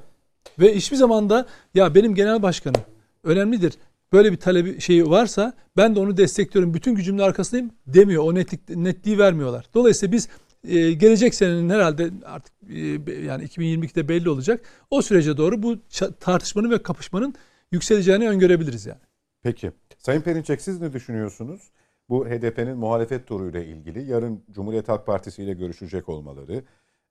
Ve 0.59 0.74
hiçbir 0.74 0.97
zaman 0.97 1.30
da 1.30 1.47
ya 1.74 1.95
benim 1.95 2.14
genel 2.14 2.43
başkanım 2.43 2.80
önemlidir. 3.24 3.74
Böyle 4.12 4.32
bir 4.32 4.36
talebi 4.36 4.80
şeyi 4.80 5.11
varsa 5.11 5.53
ben 5.76 5.97
de 5.97 6.01
onu 6.01 6.16
destekliyorum. 6.16 6.74
Bütün 6.74 6.95
gücümle 6.95 7.22
arkasındayım 7.22 7.70
demiyor. 7.86 8.24
O 8.24 8.34
netlik, 8.34 8.68
netliği 8.68 9.18
vermiyorlar. 9.18 9.66
Dolayısıyla 9.74 10.12
biz 10.12 10.28
e, 10.64 10.93
gelecek 10.93 11.34
senenin 11.34 11.70
herhalde 11.70 12.11
artık 12.24 12.55
e, 12.68 12.78
yani 13.24 13.45
2022'de 13.45 14.09
belli 14.09 14.30
olacak. 14.30 14.61
O 14.91 15.03
sürece 15.03 15.36
doğru 15.36 15.62
bu 15.62 15.76
tartışmanın 16.20 16.70
ve 16.70 16.82
kapışmanın 16.82 17.34
yükseleceğini 17.72 18.28
öngörebiliriz 18.28 18.86
yani. 18.86 19.01
Peki. 19.43 19.72
Sayın 19.99 20.20
Perinçek 20.20 20.61
siz 20.61 20.80
ne 20.80 20.93
düşünüyorsunuz? 20.93 21.70
Bu 22.09 22.26
HDP'nin 22.26 22.76
muhalefet 22.76 23.26
turuyla 23.26 23.61
ilgili 23.61 24.11
yarın 24.11 24.45
Cumhuriyet 24.51 24.88
Halk 24.88 25.07
Partisi 25.07 25.43
ile 25.43 25.53
görüşecek 25.53 26.09
olmaları. 26.09 26.64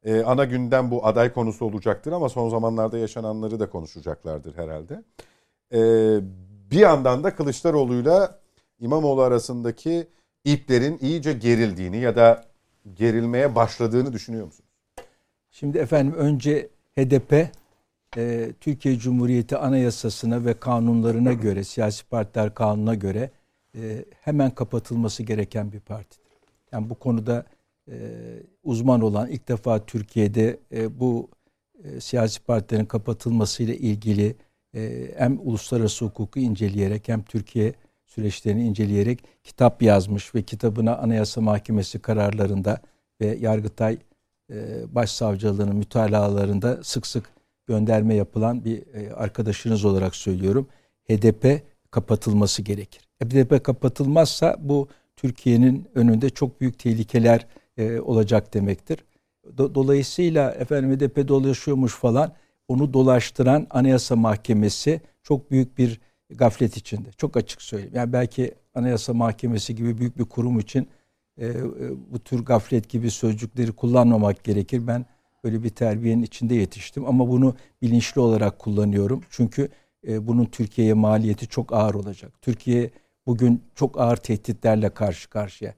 Ee, 0.06 0.24
ana 0.24 0.46
gündem 0.46 0.92
bu 0.92 1.06
aday 1.06 1.34
konusu 1.34 1.66
olacaktır 1.66 2.12
ama 2.12 2.30
son 2.30 2.50
zamanlarda 2.50 2.98
yaşananları 2.98 3.60
da 3.60 3.70
konuşacaklardır 3.70 4.58
herhalde. 4.58 5.04
Ee, 5.74 6.20
bir 6.72 6.80
yandan 6.80 7.24
da 7.24 7.36
Kılıçdaroğlu'yla 7.36 8.40
İmamoğlu 8.80 9.22
arasındaki 9.22 10.08
iplerin 10.46 10.98
iyice 11.02 11.34
gerildiğini 11.34 11.98
ya 11.98 12.16
da 12.16 12.46
gerilmeye 12.94 13.56
başladığını 13.56 14.14
düşünüyor 14.14 14.46
musunuz? 14.46 14.70
Şimdi 15.52 15.78
efendim 15.78 16.14
önce 16.14 16.70
HDP 16.98 17.50
e, 18.18 18.54
Türkiye 18.60 18.98
Cumhuriyeti 18.98 19.58
Anayasası'na 19.58 20.46
ve 20.46 20.54
kanunlarına 20.54 21.34
göre, 21.34 21.64
siyasi 21.64 22.06
partiler 22.06 22.54
kanununa 22.54 22.96
göre 22.96 23.32
e, 23.76 24.06
hemen 24.22 24.52
kapatılması 24.52 25.24
gereken 25.24 25.72
bir 25.72 25.80
partidir. 25.80 26.26
Yani 26.72 26.90
bu 26.90 26.96
konuda 26.96 27.40
e, 27.40 27.59
uzman 28.64 29.02
olan 29.02 29.30
ilk 29.30 29.48
defa 29.48 29.86
Türkiye'de 29.86 30.60
e, 30.72 31.00
bu 31.00 31.30
e, 31.84 32.02
siyasi 32.02 32.42
partilerin 32.44 32.86
kapatılmasıyla 32.86 33.74
ilgili 33.74 34.36
e, 34.76 35.12
hem 35.18 35.40
uluslararası 35.44 36.06
hukuku 36.06 36.40
inceleyerek 36.40 37.08
hem 37.08 37.24
Türkiye 37.24 37.74
süreçlerini 38.06 38.64
inceleyerek 38.64 39.24
kitap 39.44 39.82
yazmış 39.82 40.36
ve 40.36 40.42
kitabına 40.42 40.98
Anayasa 40.98 41.42
Mahkemesi 41.42 42.00
kararlarında 42.00 42.82
ve 43.22 43.38
Yargıtay 43.42 43.98
e, 44.52 44.56
Başsavcılığının 44.96 45.76
mütalalarında 45.76 46.84
sık 46.84 47.08
sık 47.08 47.30
gönderme 47.68 48.16
yapılan 48.16 48.66
bir 48.66 48.84
e, 48.94 49.14
arkadaşınız 49.14 49.86
olarak 49.86 50.16
söylüyorum. 50.16 50.68
HDP 51.10 51.64
kapatılması 51.92 52.62
gerekir. 52.62 53.10
HDP 53.24 53.64
kapatılmazsa 53.64 54.58
bu 54.60 54.88
Türkiye'nin 55.16 55.88
önünde 55.96 56.30
çok 56.30 56.62
büyük 56.62 56.80
tehlikeler 56.80 57.48
e, 57.80 58.00
olacak 58.00 58.54
demektir. 58.54 59.00
Dolayısıyla 59.58 60.52
efendim 60.52 60.96
HDP 60.96 61.28
dolaşıyormuş 61.28 61.96
falan 61.96 62.34
onu 62.68 62.94
dolaştıran 62.94 63.68
Anayasa 63.70 64.16
Mahkemesi 64.16 65.02
çok 65.24 65.52
büyük 65.52 65.78
bir 65.78 66.00
gaflet 66.30 66.78
içinde. 66.78 67.12
Çok 67.12 67.38
açık 67.38 67.62
söyleyeyim. 67.62 67.94
Yani 67.96 68.14
belki 68.14 68.56
Anayasa 68.76 69.14
Mahkemesi 69.14 69.76
gibi 69.76 69.98
büyük 69.98 70.18
bir 70.18 70.26
kurum 70.26 70.60
için 70.60 70.88
e, 71.38 71.48
e, 71.48 71.54
bu 72.12 72.20
tür 72.20 72.46
gaflet 72.46 72.90
gibi 72.90 73.12
sözcükleri 73.12 73.72
kullanmamak 73.72 74.44
gerekir. 74.44 74.88
Ben 74.88 75.06
böyle 75.44 75.64
bir 75.64 75.70
terbiyenin 75.70 76.24
içinde 76.24 76.56
yetiştim 76.56 77.06
ama 77.06 77.30
bunu 77.30 77.56
bilinçli 77.82 78.22
olarak 78.22 78.60
kullanıyorum. 78.60 79.24
Çünkü 79.30 79.70
e, 80.08 80.28
bunun 80.28 80.46
Türkiye'ye 80.46 80.94
maliyeti 80.94 81.48
çok 81.48 81.74
ağır 81.74 81.94
olacak. 81.94 82.42
Türkiye 82.42 82.90
bugün 83.28 83.64
çok 83.76 84.00
ağır 84.00 84.18
tehditlerle 84.18 84.90
karşı 84.90 85.30
karşıya. 85.30 85.74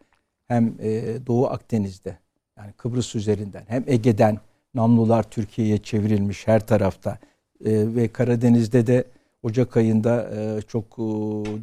Hem 0.52 0.76
e, 0.80 1.18
Doğu 1.28 1.48
Akdeniz'de 1.48 2.18
yani 2.58 2.74
Kıbrıs 2.74 3.16
üzerinden 3.16 3.64
hem 3.68 3.84
Ege'den 3.88 4.38
namlular 4.74 5.24
Türkiye'ye 5.24 5.78
çevrilmiş 5.78 6.48
her 6.48 6.68
tarafta 6.68 7.12
e, 7.66 7.96
ve 7.96 8.08
Karadeniz'de 8.08 8.88
de 8.88 9.04
Ocak 9.44 9.78
ayında 9.78 10.30
e, 10.36 10.62
çok 10.62 10.98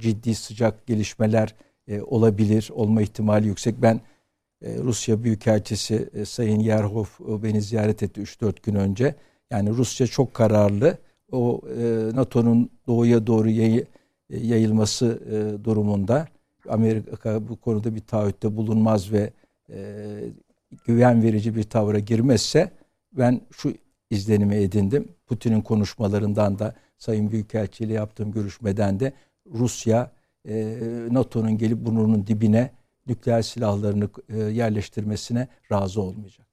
ciddi 0.00 0.34
sıcak 0.34 0.86
gelişmeler 0.86 1.54
olabilir, 2.06 2.70
olma 2.74 3.02
ihtimali 3.02 3.46
yüksek. 3.46 3.82
Ben 3.82 4.00
Rusya 4.62 5.24
Büyükelçisi 5.24 6.26
Sayın 6.26 6.60
Yerhoff 6.60 7.20
e, 7.20 7.42
beni 7.42 7.62
ziyaret 7.62 8.02
etti 8.02 8.20
3-4 8.20 8.54
gün 8.62 8.74
önce. 8.74 9.14
Yani 9.50 9.70
Rusya 9.70 10.06
çok 10.06 10.34
kararlı. 10.34 10.98
O 11.32 11.60
NATO'nun 12.14 12.70
doğuya 12.86 13.26
doğru 13.26 13.50
yay, 13.50 13.84
yayılması 14.28 15.20
durumunda 15.64 16.28
Amerika 16.68 17.48
bu 17.48 17.56
konuda 17.56 17.94
bir 17.94 18.00
taahhütte 18.00 18.56
bulunmaz 18.56 19.12
ve 19.12 19.32
e, 19.70 20.04
güven 20.84 21.22
verici 21.22 21.56
bir 21.56 21.62
tavra 21.62 21.98
girmezse 21.98 22.70
ben 23.12 23.40
şu 23.50 23.74
izlenimi 24.10 24.54
edindim. 24.54 25.08
Putin'in 25.26 25.60
konuşmalarından 25.60 26.58
da 26.58 26.74
Sayın 26.98 27.30
Büyükelçi 27.30 27.84
ile 27.84 27.92
yaptığım 27.92 28.32
görüşmeden 28.32 29.00
de 29.00 29.12
Rusya 29.46 30.10
e, 30.48 30.78
NATO'nun 31.10 31.58
gelip 31.58 31.86
burnunun 31.86 32.26
dibine 32.26 32.70
nükleer 33.06 33.42
silahlarını 33.42 34.08
e, 34.28 34.38
yerleştirmesine 34.38 35.48
razı 35.72 36.02
olmayacak. 36.02 36.46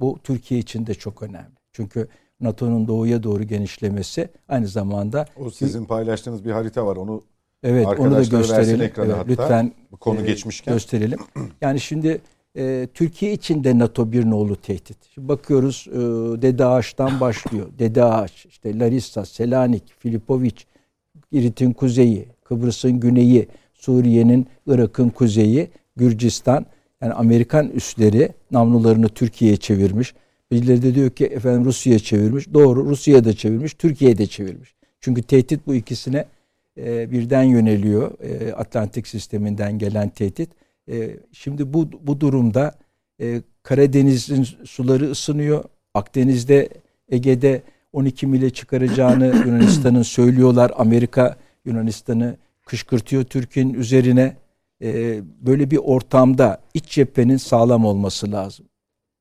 Bu 0.00 0.18
Türkiye 0.24 0.60
için 0.60 0.86
de 0.86 0.94
çok 0.94 1.22
önemli. 1.22 1.60
Çünkü 1.72 2.08
NATO'nun 2.40 2.88
doğuya 2.88 3.22
doğru 3.22 3.42
genişlemesi 3.42 4.28
aynı 4.48 4.68
zamanda 4.68 5.26
o 5.36 5.50
sizin 5.50 5.84
paylaştığınız 5.84 6.44
bir 6.44 6.50
harita 6.50 6.86
var. 6.86 6.96
Onu 6.96 7.22
Evet, 7.62 7.86
onu 7.86 8.10
da 8.10 8.22
gösterelim. 8.22 8.80
Evet, 8.80 8.98
hatta. 8.98 9.24
lütfen 9.28 9.72
bu 9.92 9.96
konu 9.96 10.20
e, 10.20 10.26
geçmişken 10.26 10.74
gösterelim. 10.74 11.18
Yani 11.60 11.80
şimdi 11.80 12.20
e, 12.56 12.88
Türkiye 12.94 13.32
için 13.32 13.64
de 13.64 13.78
NATO 13.78 14.12
bir 14.12 14.30
nolu 14.30 14.56
tehdit. 14.56 14.96
Şimdi 15.14 15.28
bakıyoruz 15.28 15.86
e, 15.88 15.98
Dede 16.42 16.64
Ağaç'tan 16.64 17.20
başlıyor. 17.20 17.66
Dede 17.78 18.04
Ağaç, 18.04 18.46
işte 18.46 18.78
Larissa, 18.78 19.24
Selanik, 19.24 19.82
Filipovic, 19.98 20.54
Girit'in 21.32 21.72
kuzeyi, 21.72 22.28
Kıbrıs'ın 22.44 23.00
güneyi, 23.00 23.48
Suriye'nin, 23.74 24.46
Irak'ın 24.66 25.08
kuzeyi, 25.08 25.70
Gürcistan. 25.96 26.66
Yani 27.02 27.12
Amerikan 27.12 27.68
üsleri 27.68 28.32
namlularını 28.50 29.08
Türkiye'ye 29.08 29.56
çevirmiş. 29.56 30.14
Birileri 30.50 30.82
de 30.82 30.94
diyor 30.94 31.10
ki 31.10 31.26
efendim 31.26 31.64
Rusya'ya 31.64 31.98
çevirmiş. 31.98 32.54
Doğru 32.54 32.84
Rusya'ya 32.84 33.24
da 33.24 33.32
çevirmiş, 33.32 33.74
Türkiye'ye 33.74 34.18
de 34.18 34.26
çevirmiş. 34.26 34.74
Çünkü 35.00 35.22
tehdit 35.22 35.66
bu 35.66 35.74
ikisine 35.74 36.24
e, 36.84 37.10
birden 37.10 37.42
yöneliyor. 37.42 38.20
E, 38.20 38.54
Atlantik 38.54 39.06
sisteminden 39.06 39.78
gelen 39.78 40.08
tehdit. 40.08 40.50
E, 40.90 41.16
şimdi 41.32 41.72
bu 41.72 41.90
bu 42.02 42.20
durumda 42.20 42.74
e, 43.20 43.42
Karadeniz'in 43.62 44.42
suları 44.64 45.10
ısınıyor. 45.10 45.64
Akdeniz'de, 45.94 46.68
Ege'de 47.08 47.62
12 47.92 48.26
mile 48.26 48.50
çıkaracağını 48.50 49.26
Yunanistan'ın 49.46 50.02
söylüyorlar. 50.02 50.72
Amerika 50.76 51.36
Yunanistan'ı 51.64 52.36
kışkırtıyor 52.66 53.24
Türkiye'nin 53.24 53.74
üzerine. 53.74 54.36
E, 54.82 55.20
böyle 55.46 55.70
bir 55.70 55.76
ortamda 55.76 56.60
iç 56.74 56.88
cephenin 56.88 57.36
sağlam 57.36 57.84
olması 57.84 58.32
lazım. 58.32 58.66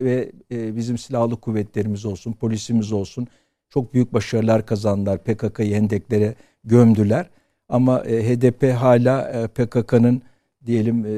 Ve 0.01 0.31
e, 0.51 0.75
bizim 0.75 0.97
silahlı 0.97 1.37
kuvvetlerimiz 1.37 2.05
olsun, 2.05 2.33
polisimiz 2.33 2.91
olsun 2.91 3.27
çok 3.69 3.93
büyük 3.93 4.13
başarılar 4.13 4.65
kazandılar. 4.65 5.23
PKK'yı 5.23 5.75
hendeklere 5.75 6.35
gömdüler. 6.63 7.29
Ama 7.69 8.03
e, 8.05 8.29
HDP 8.29 8.73
hala 8.73 9.29
e, 9.29 9.47
PKK'nın 9.47 10.21
diyelim 10.65 11.05
e, 11.05 11.11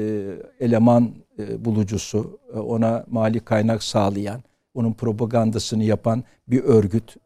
eleman 0.64 1.10
bulucusu, 1.58 2.40
ona 2.54 3.04
mali 3.10 3.40
kaynak 3.40 3.82
sağlayan, 3.82 4.42
onun 4.74 4.92
propagandasını 4.92 5.84
yapan 5.84 6.24
bir 6.48 6.64
örgüt. 6.64 7.16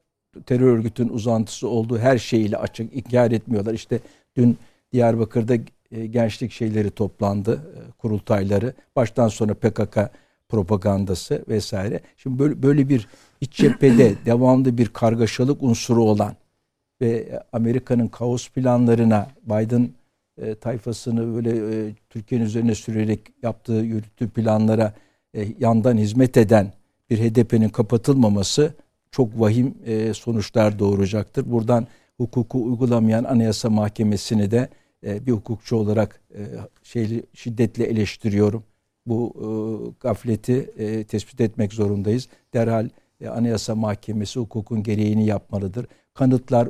Terör 0.47 0.67
örgütün 0.67 1.09
uzantısı 1.09 1.69
olduğu 1.69 1.99
her 1.99 2.19
şeyiyle 2.19 2.57
açık 2.57 2.97
inkar 2.97 3.31
etmiyorlar. 3.31 3.75
İşte 3.75 4.01
dün 4.37 4.59
Diyarbakır'da 4.93 5.57
gençlik 6.11 6.53
şeyleri 6.53 6.91
toplandı, 6.91 7.61
kurultayları. 7.99 8.73
Baştan 8.97 9.29
sona 9.29 9.55
PKK 9.55 9.99
propagandası 10.49 11.45
vesaire. 11.49 12.01
Şimdi 12.17 12.39
böyle, 12.39 12.63
böyle 12.63 12.89
bir 12.89 13.09
iç 13.41 13.53
cephede 13.53 14.15
devamlı 14.27 14.79
bir 14.79 14.89
kargaşalık 14.89 15.63
unsuru 15.63 16.03
olan 16.03 16.37
ve 17.01 17.43
Amerika'nın 17.53 18.09
kaos 18.09 18.49
planlarına 18.49 19.29
Biden 19.45 19.91
e, 20.43 20.55
tayfasını 20.55 21.35
böyle 21.35 21.51
e, 21.51 21.93
Türkiye'nin 22.11 22.45
üzerine 22.45 22.75
sürerek 22.75 23.21
yaptığı 23.43 23.73
yürüttüğü 23.73 24.29
planlara 24.29 24.93
e, 25.35 25.47
yandan 25.59 25.97
hizmet 25.97 26.37
eden 26.37 26.73
bir 27.11 27.19
HDP'nin 27.19 27.69
kapatılmaması 27.69 28.75
çok 29.11 29.41
vahim 29.41 29.75
e, 29.87 30.15
sonuçlar 30.15 30.79
doğuracaktır. 30.79 31.51
Buradan 31.51 31.87
hukuku 32.17 32.65
uygulamayan 32.65 33.25
Anayasa 33.25 33.71
Mahkemesi'ni 33.71 34.51
de 34.51 34.69
e, 35.07 35.27
bir 35.27 35.33
hukukçu 35.33 35.77
olarak 35.77 36.21
e, 36.35 36.41
şeyli, 36.83 37.23
şiddetle 37.35 37.85
eleştiriyorum. 37.85 38.65
Bu 39.07 39.33
e, 39.37 39.49
gafleti 40.01 40.71
e, 40.79 41.05
tespit 41.05 41.41
etmek 41.41 41.73
zorundayız. 41.73 42.29
Derhal 42.55 42.89
e, 43.21 43.29
Anayasa 43.29 43.75
Mahkemesi 43.75 44.41
hukukun 44.41 44.83
gereğini 44.83 45.27
yapmalıdır. 45.27 45.87
Kanıtlar 46.15 46.69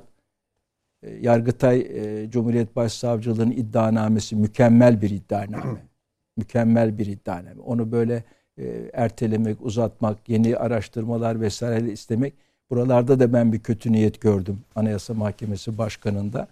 Yargıtay 1.21 1.81
e, 1.81 2.31
Cumhuriyet 2.31 2.77
Başsavcılığı'nın 2.77 3.51
iddianamesi 3.51 4.37
mükemmel 4.37 5.03
bir 5.03 5.11
iddianame. 5.11 5.81
mükemmel 6.37 6.99
bir 6.99 7.07
iddianame. 7.07 7.61
Onu 7.61 7.93
böyle 7.93 8.25
e, 8.59 8.91
ertelemek, 8.93 9.63
uzatmak, 9.63 10.29
yeni 10.29 10.57
araştırmalar 10.57 11.41
vesaire 11.41 11.93
istemek. 11.93 12.35
Buralarda 12.71 13.21
da 13.21 13.33
ben 13.33 13.53
bir 13.53 13.61
kötü 13.61 13.93
niyet 13.93 14.21
gördüm 14.21 14.59
Anayasa 14.75 15.15
Mahkemesi 15.15 15.79
Başkanı'nda 15.79 16.49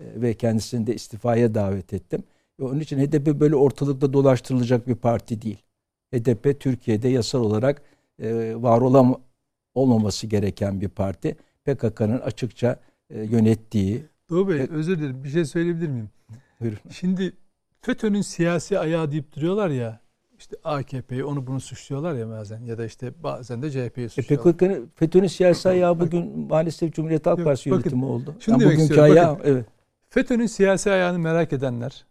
e, 0.00 0.04
ve 0.22 0.34
kendisini 0.34 0.86
de 0.86 0.94
istifaya 0.94 1.54
davet 1.54 1.92
ettim. 1.92 2.22
Ve 2.60 2.64
onun 2.64 2.80
için 2.80 2.98
HDP 2.98 3.40
böyle 3.40 3.56
ortalıkta 3.56 4.12
dolaştırılacak 4.12 4.88
bir 4.88 4.94
parti 4.94 5.42
değil. 5.42 5.62
HDP 6.14 6.60
Türkiye'de 6.60 7.08
yasal 7.08 7.40
olarak 7.40 7.82
var 8.54 8.80
olam 8.80 9.20
olmaması 9.74 10.26
gereken 10.26 10.80
bir 10.80 10.88
parti. 10.88 11.36
PKK'nın 11.64 12.20
açıkça 12.20 12.76
yönettiği. 13.10 14.06
Doğu 14.30 14.48
Bey 14.48 14.66
özür 14.70 14.98
dilerim 14.98 15.24
bir 15.24 15.28
şey 15.28 15.44
söyleyebilir 15.44 15.88
miyim? 15.88 16.10
Buyurun. 16.60 16.78
Şimdi 16.90 17.32
FETÖ'nün 17.80 18.20
siyasi 18.20 18.78
ayağı 18.78 19.10
deyip 19.10 19.36
duruyorlar 19.36 19.68
ya 19.68 20.00
işte 20.38 20.56
AKP'yi 20.64 21.24
onu 21.24 21.46
bunu 21.46 21.60
suçluyorlar 21.60 22.14
ya 22.14 22.28
bazen 22.28 22.60
ya 22.60 22.78
da 22.78 22.84
işte 22.84 23.12
bazen 23.22 23.62
de 23.62 23.70
CHP'yi 23.70 24.06
e, 24.06 24.08
suçluyorlar. 24.08 24.70
E 24.70 24.80
FETÖ'nün 24.94 25.26
siyasi 25.26 25.68
ayağı 25.68 26.00
bugün 26.00 26.38
maalesef 26.38 26.94
Cumhuriyet 26.94 27.26
Halk 27.26 27.44
Partisi 27.44 27.70
bakın, 27.70 27.80
yönetimi 27.80 28.04
oldu. 28.04 28.34
Şunu 28.40 28.54
yani 28.54 28.64
demek 28.64 28.76
bugünkü 28.76 29.00
ayağı, 29.00 29.38
bakın, 29.38 29.50
evet. 29.52 29.66
FETÖ'nün 30.10 30.46
siyasi 30.46 30.90
ayağını 30.90 31.18
merak 31.18 31.52
edenler 31.52 32.06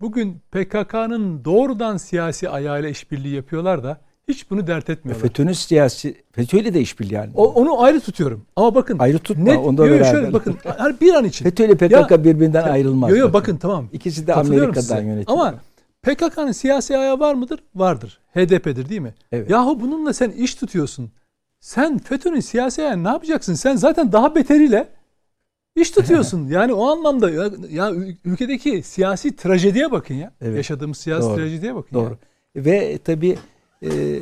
bugün 0.00 0.42
PKK'nın 0.50 1.44
doğrudan 1.44 1.96
siyasi 1.96 2.48
ayağıyla 2.48 2.88
işbirliği 2.88 3.34
yapıyorlar 3.34 3.84
da 3.84 4.00
hiç 4.30 4.50
bunu 4.50 4.66
dert 4.66 4.90
etmiyorlar. 4.90 5.22
FETÖ'nün 5.22 5.52
siyasi, 5.52 6.14
FETÖ'yle 6.32 6.74
de 6.74 6.80
işbirliği 6.80 7.18
halinde. 7.18 7.36
O, 7.36 7.44
onu 7.44 7.82
ayrı 7.82 8.00
tutuyorum. 8.00 8.46
Ama 8.56 8.74
bakın. 8.74 8.98
Ayrı 8.98 9.18
tutma. 9.18 9.44
Net, 9.44 9.58
onda 9.58 9.86
yo, 9.86 10.04
şöyle 10.04 10.32
bakın. 10.32 10.56
Her 10.78 11.00
bir 11.00 11.14
an 11.14 11.24
için. 11.24 11.44
FETÖ 11.44 11.64
ile 11.64 11.74
PKK 11.74 12.10
ya, 12.10 12.24
birbirinden 12.24 12.62
ayrılmaz. 12.62 13.10
Yok 13.10 13.18
yok 13.18 13.32
bakın 13.32 13.56
tamam. 13.56 13.88
İkisi 13.92 14.26
de 14.26 14.34
Amerika'dan 14.34 15.02
yönetiliyor. 15.02 15.38
Ama 15.38 15.54
PKK'nın 16.02 16.52
siyasi 16.52 16.98
ayağı 16.98 17.20
var 17.20 17.34
mıdır? 17.34 17.60
Vardır. 17.74 18.20
HDP'dir 18.34 18.88
değil 18.88 19.00
mi? 19.00 19.14
Evet. 19.32 19.50
Yahu 19.50 19.80
bununla 19.80 20.12
sen 20.12 20.30
iş 20.30 20.54
tutuyorsun. 20.54 21.10
Sen 21.60 21.98
FETÖ'nün 21.98 22.40
siyasi 22.40 22.82
ayağı 22.82 23.04
ne 23.04 23.08
yapacaksın? 23.08 23.54
Sen 23.54 23.76
zaten 23.76 24.12
daha 24.12 24.34
beteriyle 24.34 24.88
iş 25.76 25.90
tutuyorsun. 25.90 26.48
yani 26.50 26.72
o 26.72 26.86
anlamda 26.90 27.30
ya, 27.30 27.50
ya 27.70 27.92
ülkedeki 28.24 28.82
siyasi 28.82 29.36
trajediye 29.36 29.92
bakın 29.92 30.14
ya. 30.14 30.32
Evet. 30.40 30.56
Yaşadığımız 30.56 30.98
siyasi 30.98 31.22
Doğru. 31.22 31.36
trajediye 31.36 31.74
bakın 31.74 31.94
Doğru. 31.94 32.18
Ya. 32.54 32.64
Ve 32.64 32.98
tabii 33.04 33.38
e, 33.84 34.20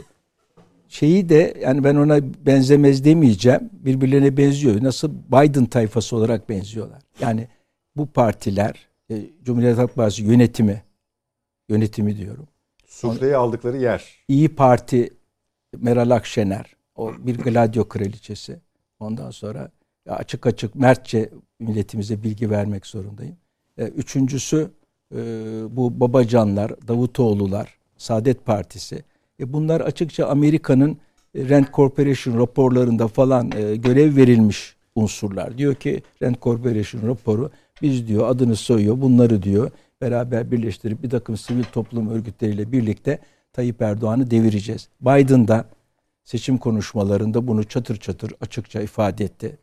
şeyi 0.88 1.28
de 1.28 1.54
yani 1.61 1.84
ben 1.84 1.94
ona 1.94 2.20
benzemez 2.46 3.04
demeyeceğim. 3.04 3.70
Birbirlerine 3.72 4.36
benziyor. 4.36 4.82
Nasıl 4.82 5.12
Biden 5.32 5.66
tayfası 5.66 6.16
olarak 6.16 6.48
benziyorlar. 6.48 7.02
Yani 7.20 7.48
bu 7.96 8.06
partiler 8.06 8.88
e, 9.11 9.20
Cumhuriyet 9.44 9.78
Halk 9.78 9.94
Partisi 9.94 10.22
yönetimi 10.22 10.82
yönetimi 11.68 12.16
diyorum. 12.16 12.46
Sufleyi 12.86 13.36
aldıkları 13.36 13.76
yer. 13.76 14.24
İyi 14.28 14.48
Parti 14.48 15.11
Meral 15.76 16.11
Akşener 16.11 16.76
o 16.94 17.12
bir 17.18 17.38
Gladio 17.38 17.88
kraliçesi. 17.88 18.61
Ondan 19.00 19.30
sonra 19.30 19.70
açık 20.09 20.46
açık 20.46 20.74
mertçe 20.74 21.30
milletimize 21.59 22.22
bilgi 22.22 22.50
vermek 22.50 22.86
zorundayım. 22.86 23.36
E, 23.78 23.84
üçüncüsü 23.84 24.70
e, 25.14 25.18
bu 25.70 26.00
Babacanlar, 26.00 26.88
Davutoğlular, 26.88 27.78
Saadet 27.96 28.46
Partisi. 28.46 29.04
E 29.41 29.53
bunlar 29.53 29.80
açıkça 29.80 30.26
Amerika'nın 30.26 30.99
Rand 31.36 31.64
Corporation 31.72 32.41
raporlarında 32.41 33.09
falan 33.09 33.53
e, 33.57 33.76
görev 33.76 34.16
verilmiş 34.16 34.76
unsurlar. 34.95 35.59
Diyor 35.59 35.74
ki 35.74 36.03
Rand 36.22 36.34
Corporation 36.43 37.09
raporu 37.09 37.51
biz 37.82 38.09
diyor 38.09 38.28
adını 38.28 38.57
soyuyor 38.57 39.01
bunları 39.01 39.43
diyor 39.43 39.70
beraber 40.01 40.51
birleştirip 40.51 41.03
bir 41.03 41.11
takım 41.11 41.36
sivil 41.36 41.64
toplum 41.64 42.09
örgütleriyle 42.09 42.72
birlikte 42.72 43.18
Tayyip 43.53 43.82
Erdoğan'ı 43.82 44.30
devireceğiz. 44.30 44.89
Biden 45.01 45.49
da 45.49 45.64
seçim 46.24 46.59
konuşmalarında 46.59 47.47
bunu 47.47 47.64
çatır 47.64 47.97
çatır 47.97 48.32
açıkça 48.41 48.80
ifade 48.80 49.24
etti. 49.24 49.59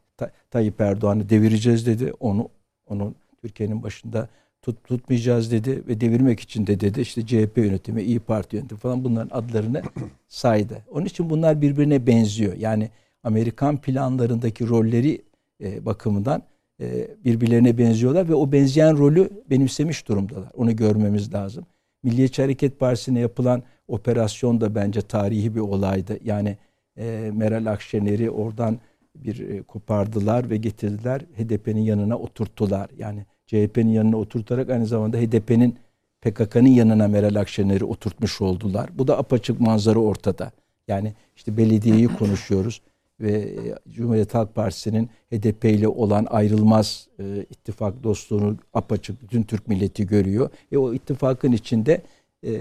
Tayyip 0.52 0.82
Erdoğan'ı 0.82 1.30
devireceğiz 1.30 1.86
dedi. 1.86 2.14
Onu 2.20 2.50
onun 2.88 3.16
Türkiye'nin 3.42 3.84
başında 3.84 4.30
tut, 4.66 4.84
tutmayacağız 4.84 5.52
dedi 5.52 5.84
ve 5.88 6.02
devirmek 6.02 6.40
için 6.40 6.68
de 6.68 6.80
dedi 6.80 7.02
işte 7.02 7.26
CHP 7.26 7.58
yönetimi, 7.58 8.04
İyi 8.04 8.20
Parti 8.20 8.56
yönetimi 8.56 8.80
falan 8.80 9.04
bunların 9.04 9.38
adlarını 9.38 9.82
saydı. 10.28 10.82
Onun 10.92 11.06
için 11.06 11.30
bunlar 11.30 11.62
birbirine 11.62 12.08
benziyor. 12.08 12.54
Yani 12.58 12.90
Amerikan 13.24 13.82
planlarındaki 13.82 14.70
rolleri 14.70 15.22
e, 15.64 15.86
bakımından 15.86 16.44
e, 16.82 17.08
birbirlerine 17.26 17.78
benziyorlar 17.78 18.30
ve 18.30 18.36
o 18.36 18.52
benzeyen 18.52 18.98
rolü 18.98 19.30
benimsemiş 19.50 20.08
durumdalar. 20.08 20.52
Onu 20.54 20.76
görmemiz 20.76 21.34
lazım. 21.34 21.66
Milliyetçi 22.04 22.42
Hareket 22.42 22.80
Partisi'ne 22.80 23.20
yapılan 23.20 23.64
operasyon 23.88 24.62
da 24.62 24.76
bence 24.76 25.02
tarihi 25.02 25.56
bir 25.56 25.60
olaydı. 25.60 26.18
Yani 26.24 26.58
e, 26.98 27.32
Meral 27.34 27.66
Akşener'i 27.66 28.30
oradan 28.30 28.80
bir 29.16 29.50
e, 29.50 29.62
kopardılar 29.62 30.50
ve 30.50 30.58
getirdiler 30.58 31.22
HDP'nin 31.22 31.82
yanına 31.82 32.18
oturttular. 32.18 32.90
Yani 32.98 33.26
CHP'nin 33.46 33.90
yanına 33.90 34.18
oturtarak 34.18 34.70
aynı 34.70 34.86
zamanda 34.86 35.18
HDP'nin 35.18 35.76
PKK'nın 36.22 36.70
yanına 36.70 37.08
Meral 37.08 37.36
Akşener'i 37.36 37.86
oturtmuş 37.86 38.42
oldular. 38.42 38.90
Bu 38.94 39.08
da 39.08 39.18
apaçık 39.18 39.60
manzara 39.60 40.00
ortada. 40.00 40.52
Yani 40.88 41.14
işte 41.36 41.58
belediyeyi 41.58 42.08
konuşuyoruz 42.08 42.82
ve 43.20 43.32
e, 43.32 43.92
Cumhuriyet 43.92 44.34
Halk 44.34 44.56
Partisi'nin 44.56 45.10
HDP 45.32 45.66
ile 45.66 45.88
olan 45.88 46.28
ayrılmaz 46.30 47.08
e, 47.20 47.46
ittifak 47.50 48.04
dostluğunu 48.04 48.58
apaçık 48.74 49.22
bütün 49.22 49.44
Türk 49.44 49.68
milleti 49.68 50.08
görüyor. 50.08 50.50
E 50.72 50.78
o 50.78 50.94
ittifakın 50.94 51.52
içinde 51.52 52.02
e, 52.44 52.52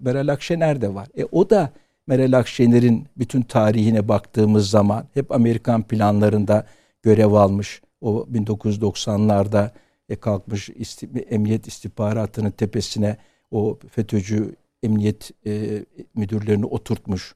Meral 0.00 0.28
Akşener 0.28 0.80
de 0.80 0.94
var. 0.94 1.08
E 1.18 1.24
o 1.24 1.50
da 1.50 1.70
Meral 2.06 2.32
Akşener'in 2.32 3.06
bütün 3.18 3.42
tarihine 3.42 4.08
baktığımız 4.08 4.70
zaman 4.70 5.04
hep 5.14 5.32
Amerikan 5.32 5.82
planlarında 5.82 6.66
görev 7.02 7.32
almış. 7.32 7.82
O 8.00 8.26
1990'larda 8.32 9.70
e, 10.08 10.16
kalkmış 10.16 10.68
isti, 10.68 11.08
emniyet 11.30 11.66
istihbaratının 11.66 12.50
tepesine 12.50 13.16
o 13.50 13.78
FETÖ'cü 13.90 14.56
emniyet 14.82 15.30
e, 15.46 15.84
müdürlerini 16.14 16.66
oturtmuş. 16.66 17.34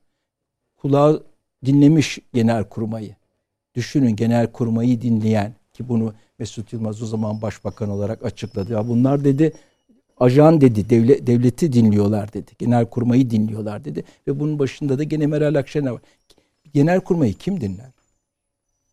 Kulağı 0.77 1.27
dinlemiş 1.66 2.18
genel 2.35 2.64
kurmayı. 2.64 3.16
Düşünün 3.75 4.16
genel 4.16 4.53
kurmayı 4.53 5.03
dinleyen 5.03 5.55
ki 5.73 5.89
bunu 5.89 6.14
Mesut 6.39 6.73
Yılmaz 6.73 7.03
o 7.03 7.07
zaman 7.07 7.43
başbakan 7.43 7.91
olarak 7.91 8.25
açıkladı. 8.25 8.73
Ya 8.73 8.89
bunlar 8.89 9.25
dedi 9.25 9.53
ajan 10.21 10.61
dedi, 10.61 10.91
devlet, 10.91 11.27
devleti 11.27 11.73
dinliyorlar 11.73 12.33
dedi. 12.33 12.51
Genel 12.59 12.87
kurmayı 12.87 13.31
dinliyorlar 13.31 13.85
dedi. 13.85 14.05
Ve 14.27 14.41
bunun 14.41 14.59
başında 14.59 14.99
da 14.99 15.05
gene 15.05 15.27
Meral 15.27 15.55
Akşener 15.55 15.91
var. 15.91 16.03
Genel 16.75 17.01
kurmayı 17.01 17.35
kim 17.35 17.61
dinler? 17.61 17.91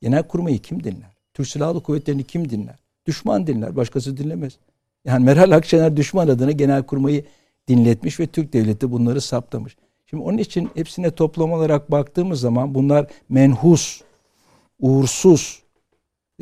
Genel 0.01 0.23
kurmayı 0.23 0.59
kim 0.59 0.83
dinler? 0.83 1.17
Türk 1.33 1.47
Silahlı 1.47 1.83
Kuvvetleri'ni 1.83 2.23
kim 2.23 2.49
dinler? 2.49 2.86
Düşman 3.07 3.47
dinler, 3.47 3.75
başkası 3.75 4.17
dinlemez. 4.17 4.57
Yani 5.05 5.25
Meral 5.25 5.51
Akşener 5.51 5.97
düşman 5.97 6.27
adına 6.27 6.51
genel 6.51 6.83
kurmayı 6.83 7.25
dinletmiş 7.67 8.19
ve 8.19 8.27
Türk 8.27 8.53
devleti 8.53 8.91
bunları 8.91 9.21
saptamış. 9.21 9.77
Şimdi 10.05 10.23
onun 10.23 10.37
için 10.37 10.69
hepsine 10.75 11.11
toplam 11.11 11.51
olarak 11.51 11.91
baktığımız 11.91 12.39
zaman 12.39 12.75
bunlar 12.75 13.07
menhus, 13.29 14.01
uğursuz, 14.79 15.63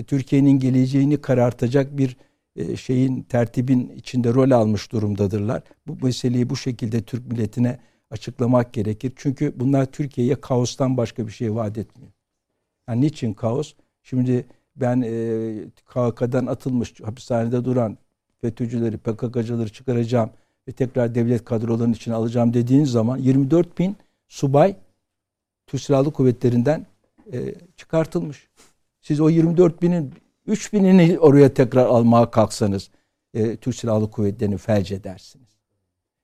Türkiye'nin 0.08 0.60
geleceğini 0.60 1.22
karartacak 1.22 1.98
bir 1.98 2.18
e, 2.56 2.76
şeyin 2.78 3.22
tertibin 3.22 3.90
içinde 3.96 4.34
rol 4.34 4.52
almış 4.52 4.92
durumdadırlar. 4.92 5.64
Bu 5.88 6.06
meseleyi 6.06 6.50
bu 6.50 6.58
şekilde 6.58 7.02
Türk 7.02 7.28
milletine 7.28 7.80
açıklamak 8.12 8.74
gerekir. 8.74 9.14
Çünkü 9.16 9.54
bunlar 9.60 9.86
Türkiye'ye 9.86 10.36
kaostan 10.42 10.98
başka 10.98 11.28
bir 11.28 11.32
şey 11.32 11.56
vaat 11.56 11.78
etmiyor. 11.78 12.12
Yani 12.90 13.02
niçin 13.02 13.34
kaos? 13.34 13.74
Şimdi 14.04 14.46
ben 14.76 15.02
e, 15.02 15.56
KHK'dan 15.86 16.46
atılmış 16.46 17.02
hapishanede 17.02 17.66
duran 17.66 17.98
FETÖ'cüleri, 18.42 18.98
PKK'cıları 18.98 19.70
çıkaracağım 19.70 20.30
ve 20.68 20.72
tekrar 20.72 21.16
devlet 21.16 21.46
kadrolarının 21.46 21.94
içine 21.94 22.14
alacağım 22.14 22.54
dediğiniz 22.54 22.92
zaman 22.92 23.18
24 23.18 23.80
bin 23.80 23.96
subay 24.28 24.76
Türk 25.68 25.82
Silahlı 25.82 26.14
Kuvvetleri'nden 26.14 26.86
e, 27.34 27.56
çıkartılmış. 27.78 28.50
Siz 29.02 29.22
o 29.22 29.30
24 29.30 29.82
binin 29.82 30.14
3 30.48 30.74
binini 30.74 31.20
oraya 31.20 31.54
tekrar 31.54 31.86
almaya 31.86 32.32
kalksanız 32.32 32.90
e, 33.34 33.56
Türk 33.56 33.76
Silahlı 33.76 34.12
Kuvvetleri'ni 34.12 34.58
felç 34.58 34.92
edersiniz. 34.92 35.50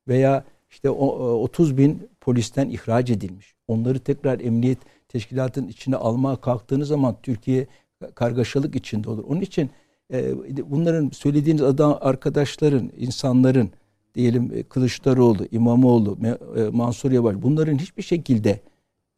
Veya 0.08 0.46
işte 0.70 0.90
o, 0.90 1.08
30 1.44 1.78
bin 1.78 2.10
polisten 2.22 2.70
ihraç 2.70 3.10
edilmiş. 3.10 3.56
Onları 3.68 4.00
tekrar 4.00 4.40
emniyet 4.40 4.78
teşkilatının 5.08 5.68
içine 5.68 5.96
almaya 5.96 6.42
kalktığınız 6.42 6.88
zaman 6.88 7.18
Türkiye 7.24 7.68
kargaşalık 8.16 8.76
içinde 8.76 9.10
olur. 9.10 9.24
Onun 9.28 9.42
için 9.42 9.70
e, 10.14 10.34
bunların 10.72 11.10
söylediğiniz 11.10 11.62
adam 11.62 11.98
arkadaşların, 12.02 12.92
insanların 12.98 13.70
diyelim 14.16 14.52
e, 14.54 14.64
Kılıçdaroğlu, 14.64 15.48
İmamoğlu, 15.52 16.18
e, 16.56 16.62
Mansur 16.64 17.12
Yavaş 17.12 17.36
bunların 17.42 17.78
hiçbir 17.78 18.04
şekilde 18.04 18.60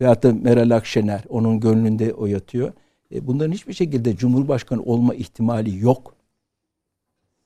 veyahut 0.02 0.24
da 0.24 0.34
Meral 0.34 0.72
Akşener 0.76 1.24
onun 1.30 1.60
gönlünde 1.60 2.14
o 2.14 2.26
yatıyor. 2.26 2.74
Bunların 3.22 3.52
hiçbir 3.52 3.74
şekilde 3.74 4.16
Cumhurbaşkanı 4.16 4.84
olma 4.84 5.16
ihtimali 5.16 5.80
yok. 5.80 6.16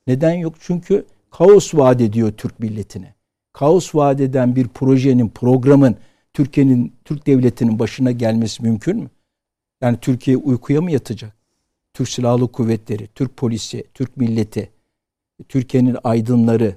Neden 0.08 0.34
yok? 0.34 0.56
Çünkü 0.60 1.06
kaos 1.32 1.76
vaat 1.76 2.02
ediyor 2.02 2.32
Türk 2.32 2.60
milletine. 2.60 3.14
Kaos 3.54 3.96
vaat 3.96 4.22
eden 4.22 4.56
bir 4.56 4.68
projenin, 4.68 5.30
programın 5.30 5.96
Türkiye'nin, 6.34 6.94
Türk 7.06 7.28
devletinin 7.28 7.80
başına 7.80 8.12
gelmesi 8.12 8.64
mümkün 8.64 8.98
mü? 8.98 9.10
Yani 9.82 9.98
Türkiye 10.02 10.38
uykuya 10.38 10.82
mı 10.82 10.92
yatacak? 10.92 11.34
Türk 11.94 12.10
Silahlı 12.10 12.52
Kuvvetleri, 12.52 13.08
Türk 13.08 13.38
polisi, 13.38 13.84
Türk 13.94 14.18
milleti, 14.18 14.70
Türkiye'nin 15.50 15.98
aydınları, 16.04 16.76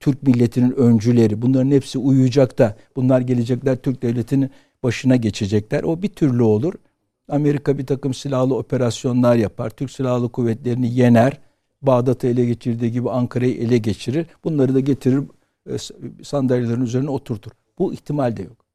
Türk 0.00 0.22
milletinin 0.22 0.72
öncüleri 0.72 1.42
bunların 1.42 1.70
hepsi 1.70 1.98
uyuyacak 1.98 2.58
da 2.58 2.76
bunlar 2.96 3.20
gelecekler 3.20 3.76
Türk 3.76 4.02
devletinin 4.02 4.50
başına 4.82 5.16
geçecekler. 5.16 5.82
O 5.82 6.02
bir 6.02 6.08
türlü 6.08 6.42
olur. 6.42 6.74
Amerika 7.28 7.78
bir 7.78 7.86
takım 7.86 8.14
silahlı 8.14 8.56
operasyonlar 8.56 9.36
yapar. 9.36 9.70
Türk 9.70 9.90
Silahlı 9.90 10.28
Kuvvetleri'ni 10.28 10.94
yener. 10.94 11.40
Bağdat'ı 11.82 12.26
ele 12.26 12.44
geçirdiği 12.46 12.92
gibi 12.92 13.10
Ankara'yı 13.10 13.54
ele 13.54 13.78
geçirir. 13.78 14.26
Bunları 14.44 14.74
da 14.74 14.80
getirir 14.80 15.22
e, 15.70 15.76
sandalyelerin 16.24 16.80
üzerine 16.80 17.10
oturtur. 17.10 17.50
Bu 17.78 17.92
ihtimal 17.92 18.36
de 18.36 18.42
yok. 18.42 18.65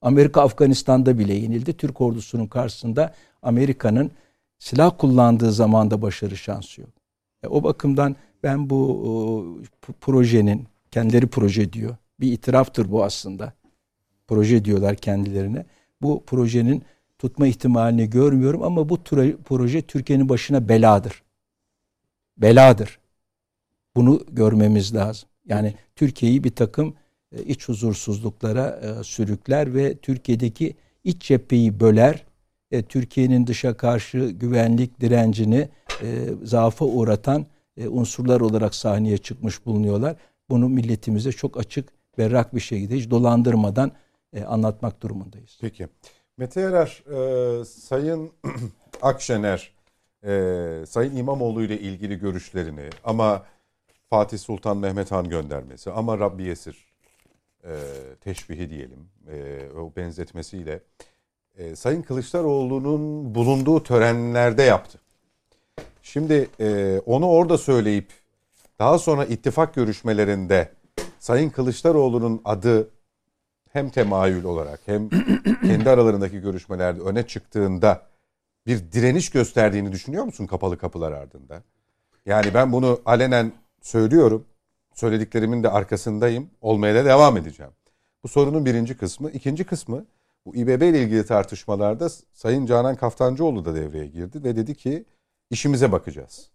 Amerika 0.00 0.42
Afganistan'da 0.42 1.18
bile 1.18 1.34
yenildi. 1.34 1.76
Türk 1.76 2.00
ordusunun 2.00 2.46
karşısında 2.46 3.14
Amerika'nın 3.42 4.10
silah 4.58 4.92
kullandığı 4.98 5.52
zamanda 5.52 6.02
başarı 6.02 6.36
şansı 6.36 6.80
yok. 6.80 6.90
E, 7.42 7.48
o 7.48 7.62
bakımdan 7.62 8.16
ben 8.42 8.70
bu 8.70 9.02
o, 9.10 9.44
projenin 10.00 10.66
kendileri 10.90 11.26
proje 11.26 11.72
diyor. 11.72 11.96
Bir 12.20 12.32
itiraftır 12.32 12.90
bu 12.90 13.04
aslında. 13.04 13.52
Proje 14.26 14.64
diyorlar 14.64 14.96
kendilerine. 14.96 15.66
Bu 16.02 16.24
projenin 16.26 16.82
tutma 17.18 17.46
ihtimalini 17.46 18.10
görmüyorum 18.10 18.62
ama 18.62 18.88
bu 18.88 18.98
proje 19.44 19.82
Türkiye'nin 19.82 20.28
başına 20.28 20.68
beladır. 20.68 21.22
Beladır. 22.36 22.98
Bunu 23.96 24.26
görmemiz 24.30 24.94
lazım. 24.94 25.28
Yani 25.46 25.74
Türkiye'yi 25.96 26.44
bir 26.44 26.50
takım 26.50 26.88
e, 26.88 26.94
iç 27.46 27.68
huzursuzluklara 27.68 28.80
e, 28.82 29.04
sürükler 29.04 29.74
ve 29.74 29.96
Türkiye'deki 29.96 30.74
iç 31.04 31.22
cepheyi 31.22 31.80
böler. 31.80 32.24
E, 32.70 32.82
Türkiye'nin 32.82 33.46
dışa 33.46 33.76
karşı 33.76 34.18
güvenlik 34.18 35.00
direncini 35.00 35.68
zaafa 36.42 36.84
uğratan 36.84 37.46
unsurlar 37.86 38.40
olarak 38.40 38.74
sahneye 38.74 39.18
çıkmış 39.18 39.66
bulunuyorlar. 39.66 40.16
Bunu 40.50 40.68
milletimize 40.68 41.32
çok 41.32 41.60
açık, 41.60 41.88
berrak 42.18 42.54
bir 42.54 42.60
şekilde 42.60 42.96
hiç 42.96 43.10
dolandırmadan 43.10 43.92
e, 44.32 44.44
anlatmak 44.44 45.02
durumundayız. 45.02 45.58
Peki. 45.60 45.88
Mete 46.36 46.60
Yarar, 46.60 47.02
e, 47.60 47.64
Sayın 47.64 48.32
Akşener, 49.02 49.72
e, 50.24 50.84
Sayın 50.86 51.16
İmamoğlu 51.16 51.62
ile 51.62 51.80
ilgili 51.80 52.18
görüşlerini 52.18 52.90
ama 53.04 53.46
Fatih 54.10 54.38
Sultan 54.38 54.76
Mehmet 54.76 55.12
Han 55.12 55.28
göndermesi 55.28 55.90
ama 55.90 56.18
Rabbi 56.18 56.42
Yesir 56.42 56.87
e, 57.68 57.74
teşbihi 58.20 58.70
diyelim 58.70 59.08
e, 59.32 59.68
o 59.78 59.92
benzetmesiyle 59.96 60.80
e, 61.58 61.76
Sayın 61.76 62.02
Kılıçdaroğlu'nun 62.02 63.34
bulunduğu 63.34 63.82
törenlerde 63.82 64.62
yaptı. 64.62 64.98
Şimdi 66.02 66.48
e, 66.60 66.98
onu 67.06 67.28
orada 67.28 67.58
söyleyip 67.58 68.12
daha 68.78 68.98
sonra 68.98 69.24
ittifak 69.24 69.74
görüşmelerinde 69.74 70.72
Sayın 71.18 71.50
Kılıçdaroğlu'nun 71.50 72.40
adı 72.44 72.90
hem 73.72 73.90
temayül 73.90 74.44
olarak 74.44 74.80
hem 74.86 75.08
kendi 75.62 75.90
aralarındaki 75.90 76.40
görüşmelerde 76.40 77.00
öne 77.00 77.26
çıktığında 77.26 78.02
bir 78.66 78.92
direniş 78.92 79.30
gösterdiğini 79.30 79.92
düşünüyor 79.92 80.24
musun 80.24 80.46
kapalı 80.46 80.78
kapılar 80.78 81.12
ardında? 81.12 81.62
Yani 82.26 82.54
ben 82.54 82.72
bunu 82.72 83.00
alenen 83.04 83.52
söylüyorum. 83.80 84.46
Söylediklerimin 84.98 85.62
de 85.62 85.70
arkasındayım. 85.70 86.50
Olmaya 86.60 86.94
da 86.94 87.04
devam 87.04 87.36
edeceğim. 87.36 87.72
Bu 88.22 88.28
sorunun 88.28 88.66
birinci 88.66 88.96
kısmı. 88.96 89.30
İkinci 89.30 89.64
kısmı 89.64 90.06
bu 90.46 90.56
İBB 90.56 90.82
ile 90.82 91.02
ilgili 91.02 91.26
tartışmalarda 91.26 92.08
Sayın 92.32 92.66
Canan 92.66 92.96
Kaftancıoğlu 92.96 93.64
da 93.64 93.74
devreye 93.74 94.06
girdi 94.06 94.44
ve 94.44 94.56
dedi 94.56 94.74
ki 94.74 95.04
işimize 95.50 95.92
bakacağız. 95.92 96.50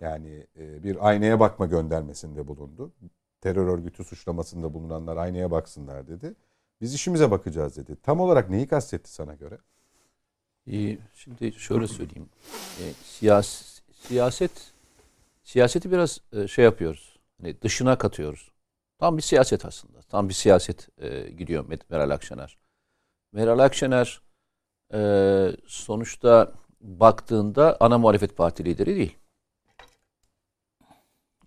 Yani 0.00 0.46
e, 0.56 0.84
bir 0.84 1.08
aynaya 1.08 1.40
bakma 1.40 1.66
göndermesinde 1.66 2.48
bulundu. 2.48 2.92
Terör 3.40 3.66
örgütü 3.66 4.04
suçlamasında 4.04 4.74
bulunanlar 4.74 5.16
aynaya 5.16 5.50
baksınlar 5.50 6.08
dedi. 6.08 6.34
Biz 6.80 6.94
işimize 6.94 7.30
bakacağız 7.30 7.76
dedi. 7.76 7.96
Tam 8.02 8.20
olarak 8.20 8.50
neyi 8.50 8.66
kastetti 8.66 9.12
sana 9.12 9.34
göre? 9.34 9.58
İyi, 10.66 10.98
şimdi 11.14 11.52
şöyle 11.52 11.86
söyleyeyim. 11.86 12.28
E, 12.80 12.84
siyas, 13.04 13.80
siyaset 13.92 14.72
siyaseti 15.44 15.92
biraz 15.92 16.20
e, 16.32 16.48
şey 16.48 16.64
yapıyoruz. 16.64 17.11
Hani 17.42 17.62
dışına 17.62 17.98
katıyoruz. 17.98 18.52
Tam 18.98 19.16
bir 19.16 19.22
siyaset 19.22 19.64
aslında. 19.64 20.02
Tam 20.02 20.28
bir 20.28 20.34
siyaset 20.34 20.88
e, 20.98 21.30
gidiyor 21.30 21.64
Meral 21.90 22.10
Akşener. 22.10 22.58
Meral 23.32 23.58
Akşener 23.58 24.20
e, 24.94 25.00
sonuçta 25.66 26.52
baktığında 26.80 27.76
ana 27.80 27.98
muhalefet 27.98 28.36
parti 28.36 28.64
lideri 28.64 28.96
değil. 28.96 29.16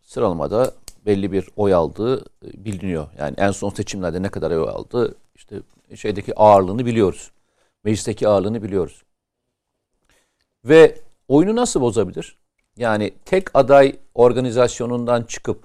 Sıralamada 0.02 0.74
belli 1.06 1.32
bir 1.32 1.50
oy 1.56 1.74
aldığı 1.74 2.20
e, 2.22 2.66
biliniyor. 2.66 3.08
Yani 3.18 3.36
en 3.38 3.52
son 3.52 3.70
seçimlerde 3.70 4.22
ne 4.22 4.30
kadar 4.30 4.52
oy 4.52 4.70
aldı 4.70 5.16
işte 5.36 5.62
şeydeki 5.96 6.36
ağırlığını 6.36 6.86
biliyoruz. 6.86 7.32
Meclisteki 7.84 8.28
ağırlığını 8.28 8.64
biliyoruz. 8.64 9.04
Ve 10.66 11.02
oyunu 11.28 11.56
nasıl 11.56 11.82
bozabilir? 11.82 12.38
Yani 12.78 13.14
tek 13.26 13.56
aday 13.56 14.00
organizasyonundan 14.14 15.24
çıkıp 15.24 15.65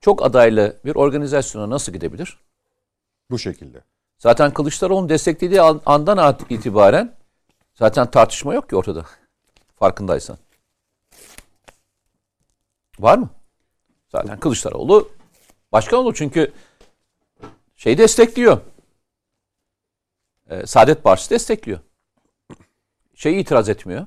çok 0.00 0.24
adaylı 0.24 0.80
bir 0.84 0.94
organizasyona 0.96 1.70
nasıl 1.70 1.92
gidebilir? 1.92 2.38
Bu 3.30 3.38
şekilde. 3.38 3.84
Zaten 4.18 4.52
Kılıçdaroğlu'nun 4.52 5.08
desteklediği 5.08 5.60
andan 5.62 6.38
itibaren 6.50 7.16
zaten 7.74 8.10
tartışma 8.10 8.54
yok 8.54 8.68
ki 8.68 8.76
ortada. 8.76 9.06
Farkındaysan. 9.76 10.38
Var 12.98 13.18
mı? 13.18 13.30
Zaten 14.08 14.40
Kılıçdaroğlu 14.40 15.08
başkan 15.72 15.98
olur 15.98 16.14
çünkü 16.14 16.52
şey 17.76 17.98
destekliyor. 17.98 18.60
Ee, 20.50 20.66
Saadet 20.66 21.04
Partisi 21.04 21.30
destekliyor. 21.30 21.80
Şey 23.14 23.40
itiraz 23.40 23.68
etmiyor. 23.68 24.06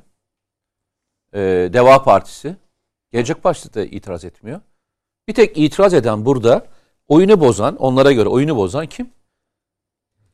Ee, 1.33 1.69
Deva 1.73 2.03
Partisi. 2.03 2.55
Gelecek 3.11 3.43
Partisi 3.43 3.73
de 3.73 3.89
itiraz 3.89 4.25
etmiyor. 4.25 4.61
Bir 5.27 5.33
tek 5.33 5.57
itiraz 5.57 5.93
eden 5.93 6.25
burada 6.25 6.65
oyunu 7.07 7.39
bozan, 7.39 7.75
onlara 7.75 8.11
göre 8.11 8.29
oyunu 8.29 8.55
bozan 8.55 8.85
kim? 8.87 9.09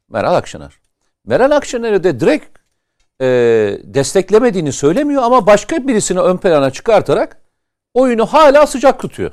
Meral 0.09 0.35
Akşener. 0.35 0.73
Meral 1.25 1.51
Akşener'i 1.51 2.03
de 2.03 2.19
direkt 2.19 2.59
e, 3.21 3.25
desteklemediğini 3.83 4.71
söylemiyor 4.71 5.23
ama 5.23 5.45
başka 5.45 5.87
birisini 5.87 6.19
ön 6.19 6.37
plana 6.37 6.71
çıkartarak 6.71 7.41
oyunu 7.93 8.25
hala 8.25 8.67
sıcak 8.67 8.99
tutuyor. 8.99 9.31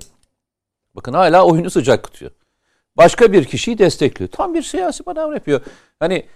Bakın 0.94 1.12
hala 1.12 1.46
oyunu 1.46 1.70
sıcak 1.70 2.04
tutuyor. 2.04 2.30
Başka 2.96 3.32
bir 3.32 3.44
kişiyi 3.44 3.78
destekliyor. 3.78 4.30
Tam 4.30 4.54
bir 4.54 4.62
siyasi 4.62 5.02
manevra 5.06 5.34
yapıyor. 5.34 5.60
Hani 6.00 6.26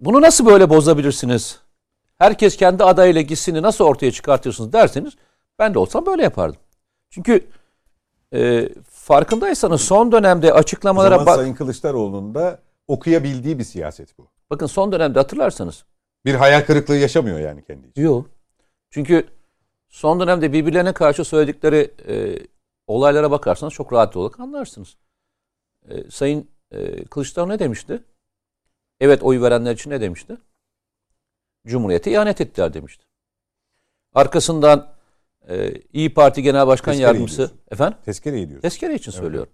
bunu 0.00 0.22
nasıl 0.22 0.46
böyle 0.46 0.70
bozabilirsiniz? 0.70 1.58
Herkes 2.18 2.56
kendi 2.56 2.84
adayıyla 2.84 3.20
gitsini 3.20 3.62
nasıl 3.62 3.84
ortaya 3.84 4.12
çıkartırsınız 4.12 4.72
derseniz 4.72 5.14
ben 5.58 5.74
de 5.74 5.78
olsam 5.78 6.06
böyle 6.06 6.22
yapardım. 6.22 6.60
Çünkü 7.10 7.46
e, 8.34 8.68
farkındaysanız 8.90 9.80
son 9.80 10.12
dönemde 10.12 10.52
açıklamalara... 10.52 11.16
O 11.16 11.18
zaman 11.18 11.36
Sayın 11.36 11.54
Kılıçdaroğlu'nun 11.54 12.34
da 12.34 12.58
okuyabildiği 12.88 13.58
bir 13.58 13.64
siyaset 13.64 14.18
bu. 14.18 14.28
Bakın 14.50 14.66
son 14.66 14.92
dönemde 14.92 15.18
hatırlarsanız. 15.18 15.84
Bir 16.24 16.34
hayal 16.34 16.60
kırıklığı 16.66 16.96
yaşamıyor 16.96 17.38
yani 17.38 17.64
kendi 17.64 17.88
için. 17.88 18.02
Yok. 18.02 18.30
Çünkü 18.90 19.28
son 19.88 20.20
dönemde 20.20 20.52
birbirlerine 20.52 20.92
karşı 20.92 21.24
söyledikleri 21.24 21.94
e, 22.08 22.38
olaylara 22.86 23.30
bakarsanız 23.30 23.72
çok 23.72 23.92
rahat 23.92 24.16
olarak 24.16 24.40
anlarsınız. 24.40 24.96
E, 25.88 26.10
Sayın 26.10 26.48
e, 26.70 27.04
Kılıçdaroğlu 27.04 27.52
ne 27.52 27.58
demişti? 27.58 28.02
Evet 29.00 29.22
oy 29.22 29.40
verenler 29.40 29.74
için 29.74 29.90
ne 29.90 30.00
demişti? 30.00 30.36
Cumhuriyete 31.66 32.10
ihanet 32.10 32.40
ettiler 32.40 32.74
demişti. 32.74 33.04
Arkasından 34.14 34.97
e, 35.48 35.74
İyi 35.92 36.14
Parti 36.14 36.42
Genel 36.42 36.66
Başkan 36.66 36.92
Tezkere 36.92 37.06
Yardımcısı 37.06 37.42
ediyorsun. 37.42 37.60
efendim? 37.70 37.98
Tezkere 38.04 38.40
ediyorsun. 38.40 38.60
Tezkere 38.60 38.94
için 38.94 39.12
söylüyorum. 39.12 39.52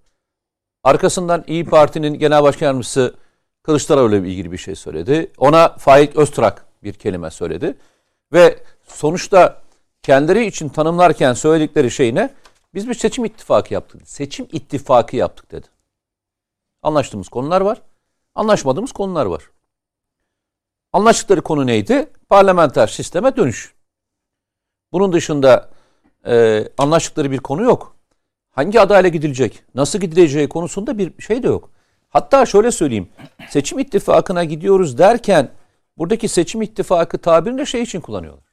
Arkasından 0.84 1.44
İyi 1.46 1.64
Parti'nin 1.64 2.14
Genel 2.14 2.42
Başkan 2.42 2.66
Yardımcısı 2.66 3.14
Kılıçdaroğlu 3.62 4.16
ile 4.16 4.28
ilgili 4.28 4.52
bir 4.52 4.58
şey 4.58 4.74
söyledi. 4.74 5.32
Ona 5.38 5.68
Faik 5.68 6.16
Öztrak 6.16 6.64
bir 6.82 6.92
kelime 6.92 7.30
söyledi. 7.30 7.74
Ve 8.32 8.58
sonuçta 8.86 9.62
kendileri 10.02 10.46
için 10.46 10.68
tanımlarken 10.68 11.32
söyledikleri 11.32 11.90
şey 11.90 12.14
ne? 12.14 12.30
Biz 12.74 12.88
bir 12.88 12.94
seçim 12.94 13.24
ittifakı 13.24 13.74
yaptık. 13.74 14.08
Seçim 14.08 14.48
ittifakı 14.52 15.16
yaptık 15.16 15.52
dedi. 15.52 15.66
Anlaştığımız 16.82 17.28
konular 17.28 17.60
var. 17.60 17.82
Anlaşmadığımız 18.34 18.92
konular 18.92 19.26
var. 19.26 19.50
Anlaştıkları 20.92 21.42
konu 21.42 21.66
neydi? 21.66 22.10
Parlamenter 22.28 22.86
sisteme 22.86 23.36
dönüş. 23.36 23.74
Bunun 24.92 25.12
dışında 25.12 25.73
e, 26.26 26.64
anlaştıkları 26.78 27.30
bir 27.30 27.38
konu 27.38 27.62
yok. 27.62 27.96
Hangi 28.50 28.80
adayla 28.80 29.08
gidilecek, 29.08 29.62
nasıl 29.74 29.98
gidileceği 29.98 30.48
konusunda 30.48 30.98
bir 30.98 31.22
şey 31.22 31.42
de 31.42 31.46
yok. 31.46 31.70
Hatta 32.10 32.46
şöyle 32.46 32.70
söyleyeyim. 32.70 33.08
Seçim 33.50 33.78
ittifakına 33.78 34.44
gidiyoruz 34.44 34.98
derken 34.98 35.50
buradaki 35.98 36.28
seçim 36.28 36.62
ittifakı 36.62 37.18
tabirini 37.18 37.58
de 37.58 37.66
şey 37.66 37.82
için 37.82 38.00
kullanıyorlar. 38.00 38.44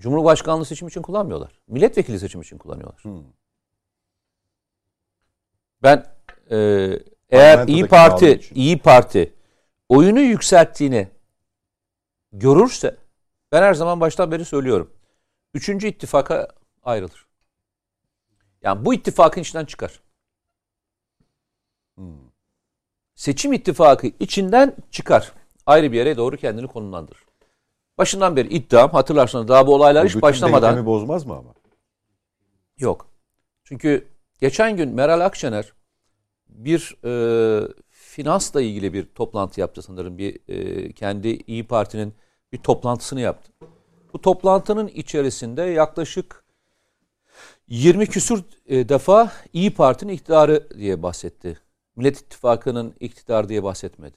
Cumhurbaşkanlığı 0.00 0.64
seçim 0.64 0.88
için 0.88 1.02
kullanmıyorlar. 1.02 1.52
Milletvekili 1.68 2.18
seçim 2.18 2.40
için 2.40 2.58
kullanıyorlar. 2.58 3.04
Hmm. 3.04 3.22
Ben 5.82 6.06
e, 6.50 6.56
eğer 7.30 7.68
İyi 7.68 7.86
Parti 7.86 8.40
İyi 8.54 8.78
Parti 8.78 9.34
oyunu 9.88 10.20
yükselttiğini 10.20 11.08
görürse 12.32 12.96
ben 13.52 13.62
her 13.62 13.74
zaman 13.74 14.00
baştan 14.00 14.32
beri 14.32 14.44
söylüyorum. 14.44 14.90
Üçüncü 15.54 15.88
ittifaka 15.88 16.48
ayrılır. 16.82 17.26
Yani 18.62 18.84
bu 18.84 18.94
ittifakın 18.94 19.40
içinden 19.40 19.64
çıkar. 19.64 20.00
Hmm. 21.94 22.16
Seçim 23.14 23.52
ittifakı 23.52 24.06
içinden 24.20 24.76
çıkar. 24.90 25.32
Ayrı 25.66 25.92
bir 25.92 25.96
yere 25.96 26.16
doğru 26.16 26.36
kendini 26.36 26.66
konumlandırır. 26.66 27.24
Başından 27.98 28.36
beri 28.36 28.48
iddiam 28.48 28.90
hatırlarsanız 28.90 29.48
daha 29.48 29.66
bu 29.66 29.74
olaylar 29.74 30.04
bu 30.04 30.08
hiç 30.08 30.22
başlamadan. 30.22 30.72
Bütün 30.72 30.86
bozmaz 30.86 31.26
mı 31.26 31.34
ama? 31.34 31.54
Yok. 32.78 33.06
Çünkü 33.64 34.08
geçen 34.40 34.76
gün 34.76 34.88
Meral 34.88 35.20
Akşener 35.20 35.72
bir 36.48 36.96
e, 37.04 37.68
finansla 37.90 38.62
ilgili 38.62 38.92
bir 38.92 39.06
toplantı 39.06 39.60
yaptı 39.60 39.82
sanırım. 39.82 40.18
Bir 40.18 40.38
e, 40.48 40.92
kendi 40.92 41.28
İyi 41.28 41.66
Parti'nin 41.66 42.14
bir 42.52 42.58
toplantısını 42.58 43.20
yaptı. 43.20 43.52
Bu 44.12 44.20
toplantının 44.20 44.88
içerisinde 44.88 45.62
yaklaşık 45.62 46.44
20 47.68 48.06
küsur 48.06 48.42
e, 48.66 48.88
defa 48.88 49.32
İyi 49.52 49.74
Parti'nin 49.74 50.12
iktidarı 50.12 50.68
diye 50.78 51.02
bahsetti. 51.02 51.58
Millet 51.96 52.20
İttifakı'nın 52.20 52.94
iktidar 53.00 53.48
diye 53.48 53.62
bahsetmedi. 53.62 54.16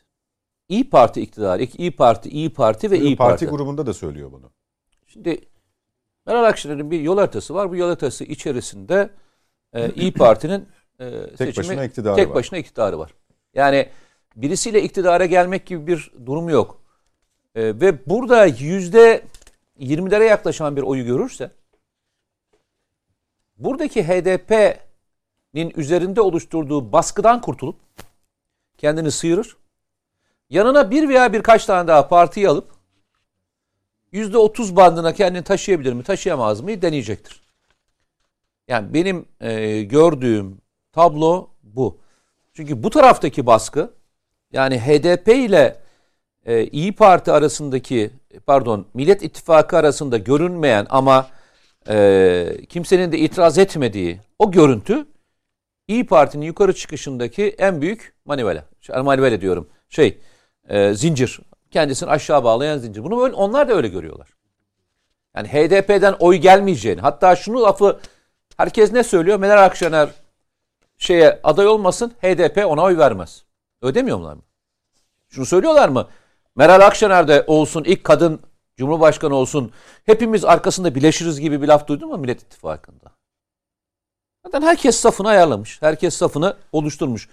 İyi 0.69 0.89
Parti 0.89 1.21
iktidarı, 1.21 1.63
İyi 1.63 1.95
Parti, 1.95 2.29
İyi 2.29 2.53
Parti 2.53 2.91
ve 2.91 2.99
İyi 2.99 3.15
Parti. 3.15 3.45
Parti 3.45 3.55
grubunda 3.55 3.85
da 3.85 3.93
söylüyor 3.93 4.31
bunu. 4.31 4.51
Şimdi 5.07 5.41
Meral 6.25 6.43
Akşener'in 6.43 6.91
bir 6.91 7.01
yol 7.01 7.17
haritası 7.17 7.53
var. 7.53 7.71
Bu 7.71 7.75
yol 7.75 7.87
haritası 7.87 8.23
içerisinde 8.23 9.09
e, 9.73 9.91
İyi 9.93 10.13
Parti'nin 10.13 10.67
e, 10.99 11.35
tek 11.35 11.57
başına 11.57 11.83
iktidarı 11.83 12.15
tek 12.15 12.29
var. 12.29 12.35
başına 12.35 12.59
iktidarı 12.59 12.99
var. 12.99 13.13
Yani 13.53 13.89
birisiyle 14.35 14.83
iktidara 14.83 15.25
gelmek 15.25 15.65
gibi 15.65 15.87
bir 15.87 16.11
durum 16.25 16.49
yok. 16.49 16.81
E, 17.55 17.63
ve 17.63 18.05
burada 18.05 18.45
yüzde 18.45 19.23
20'lere 19.81 20.23
yaklaşan 20.23 20.75
bir 20.75 20.81
oyu 20.81 21.05
görürse 21.05 21.51
buradaki 23.57 24.03
HDP'nin 24.03 25.73
üzerinde 25.75 26.21
oluşturduğu 26.21 26.91
baskıdan 26.91 27.41
kurtulup 27.41 27.75
kendini 28.77 29.11
sıyırır. 29.11 29.57
Yanına 30.49 30.91
bir 30.91 31.09
veya 31.09 31.33
birkaç 31.33 31.65
tane 31.65 31.87
daha 31.87 32.07
partiyi 32.07 32.49
alıp 32.49 32.71
yüzde 34.11 34.37
otuz 34.37 34.75
bandına 34.75 35.13
kendini 35.13 35.43
taşıyabilir 35.43 35.93
mi, 35.93 36.03
taşıyamaz 36.03 36.61
mı 36.61 36.81
deneyecektir. 36.81 37.41
Yani 38.67 38.93
benim 38.93 39.25
e, 39.39 39.81
gördüğüm 39.83 40.57
tablo 40.91 41.49
bu. 41.63 41.97
Çünkü 42.53 42.83
bu 42.83 42.89
taraftaki 42.89 43.45
baskı 43.45 43.93
yani 44.53 44.79
HDP 44.79 45.27
ile 45.27 45.81
e, 46.45 46.63
İyi 46.63 46.95
Parti 46.95 47.31
arasındaki 47.31 48.11
pardon 48.45 48.85
Millet 48.93 49.23
İttifakı 49.23 49.77
arasında 49.77 50.17
görünmeyen 50.17 50.87
ama 50.89 51.27
e, 51.89 52.57
kimsenin 52.69 53.11
de 53.11 53.17
itiraz 53.17 53.57
etmediği 53.57 54.19
o 54.39 54.51
görüntü 54.51 55.05
İyi 55.87 56.05
Parti'nin 56.05 56.45
yukarı 56.45 56.75
çıkışındaki 56.75 57.55
en 57.57 57.81
büyük 57.81 58.13
manivela. 58.25 58.65
Manivela 59.03 59.41
diyorum. 59.41 59.69
Şey 59.89 60.17
e, 60.69 60.93
zincir. 60.93 61.39
Kendisini 61.71 62.09
aşağı 62.09 62.43
bağlayan 62.43 62.77
zincir. 62.77 63.03
Bunu 63.03 63.19
böyle, 63.21 63.35
onlar 63.35 63.69
da 63.69 63.73
öyle 63.73 63.87
görüyorlar. 63.87 64.29
Yani 65.35 65.47
HDP'den 65.47 66.15
oy 66.19 66.35
gelmeyeceğini. 66.35 67.01
Hatta 67.01 67.35
şunu 67.35 67.61
lafı 67.61 67.99
herkes 68.57 68.93
ne 68.93 69.03
söylüyor? 69.03 69.39
Meral 69.39 69.63
Akşener 69.63 70.09
şeye 70.97 71.39
aday 71.43 71.67
olmasın 71.67 72.13
HDP 72.21 72.65
ona 72.65 72.81
oy 72.81 72.97
vermez. 72.97 73.43
Ödemiyorlar 73.81 74.33
mı? 74.33 74.41
Şunu 75.29 75.45
söylüyorlar 75.45 75.89
mı? 75.89 76.07
Meral 76.55 76.81
Akşener 76.81 77.27
de 77.27 77.43
olsun 77.47 77.83
ilk 77.83 78.03
kadın 78.03 78.39
Cumhurbaşkanı 78.77 79.35
olsun 79.35 79.71
hepimiz 80.05 80.45
arkasında 80.45 80.95
bileşiriz 80.95 81.39
gibi 81.39 81.61
bir 81.61 81.67
laf 81.67 81.87
duydun 81.87 82.09
mu 82.09 82.17
Millet 82.17 82.41
İttifakı'nda? 82.41 83.11
Zaten 84.45 84.61
herkes 84.61 84.95
safını 84.95 85.27
ayarlamış. 85.29 85.81
Herkes 85.81 86.15
safını 86.15 86.57
oluşturmuş. 86.71 87.29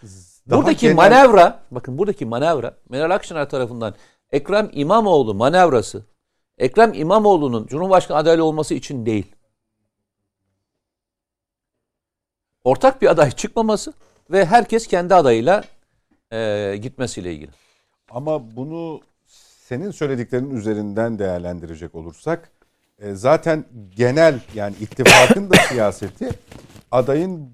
Daha 0.51 0.59
buradaki 0.59 0.81
genel- 0.81 0.97
manevra, 0.97 1.62
bakın 1.70 1.99
buradaki 1.99 2.27
manevra 2.27 2.74
Meral 2.89 3.11
Akşener 3.11 3.51
tarafından 3.51 3.95
Ekrem 4.31 4.70
İmamoğlu 4.73 5.35
manevrası 5.35 6.03
Ekrem 6.59 6.95
İmamoğlu'nun 6.95 7.66
Cumhurbaşkanı 7.66 8.16
adaylı 8.16 8.45
olması 8.45 8.74
için 8.74 9.07
değil. 9.07 9.32
Ortak 12.65 13.03
bir 13.03 13.09
aday 13.11 13.31
çıkmaması 13.31 13.93
ve 14.31 14.47
herkes 14.47 14.86
kendi 14.86 15.15
adayıyla 15.15 15.65
e, 16.32 16.77
gitmesiyle 16.82 17.32
ilgili. 17.35 17.51
Ama 18.11 18.57
bunu 18.57 19.01
senin 19.69 19.90
söylediklerinin 19.90 20.57
üzerinden 20.57 21.19
değerlendirecek 21.19 21.95
olursak 21.95 22.51
e, 22.99 23.15
zaten 23.15 23.65
genel 23.97 24.40
yani 24.55 24.74
ittifakın 24.81 25.51
da 25.51 25.57
siyaseti 25.69 26.28
adayın 26.90 27.51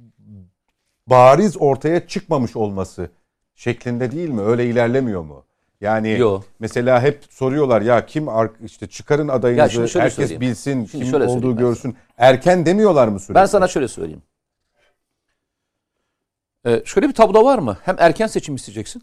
bariz 1.07 1.57
ortaya 1.61 2.07
çıkmamış 2.07 2.57
olması 2.57 3.11
şeklinde 3.55 4.11
değil 4.11 4.29
mi? 4.29 4.41
Öyle 4.41 4.67
ilerlemiyor 4.67 5.23
mu? 5.23 5.45
Yani 5.81 6.19
Yo. 6.19 6.43
mesela 6.59 7.03
hep 7.03 7.25
soruyorlar 7.31 7.83
ya 7.83 8.07
kim 8.07 8.27
işte 8.65 8.87
çıkarın 8.87 9.29
adayınızı 9.29 10.01
herkes 10.01 10.15
söyleyeyim. 10.15 10.41
bilsin 10.41 10.85
Şimdi 10.85 11.11
kim 11.11 11.23
olduğu 11.23 11.57
görsün. 11.57 11.97
Erken 12.19 12.67
demiyorlar 12.67 13.09
mı 13.09 13.21
sürekli? 13.21 13.35
Ben 13.35 13.47
sana 13.47 13.69
şöyle 13.69 13.89
söyleyeyim. 13.89 14.23
Ee, 16.67 16.83
şöyle 16.85 17.09
bir 17.09 17.15
tablo 17.15 17.45
var 17.45 17.59
mı? 17.59 17.79
Hem 17.83 17.97
erken 17.99 18.27
seçim 18.27 18.55
isteyeceksin 18.55 19.03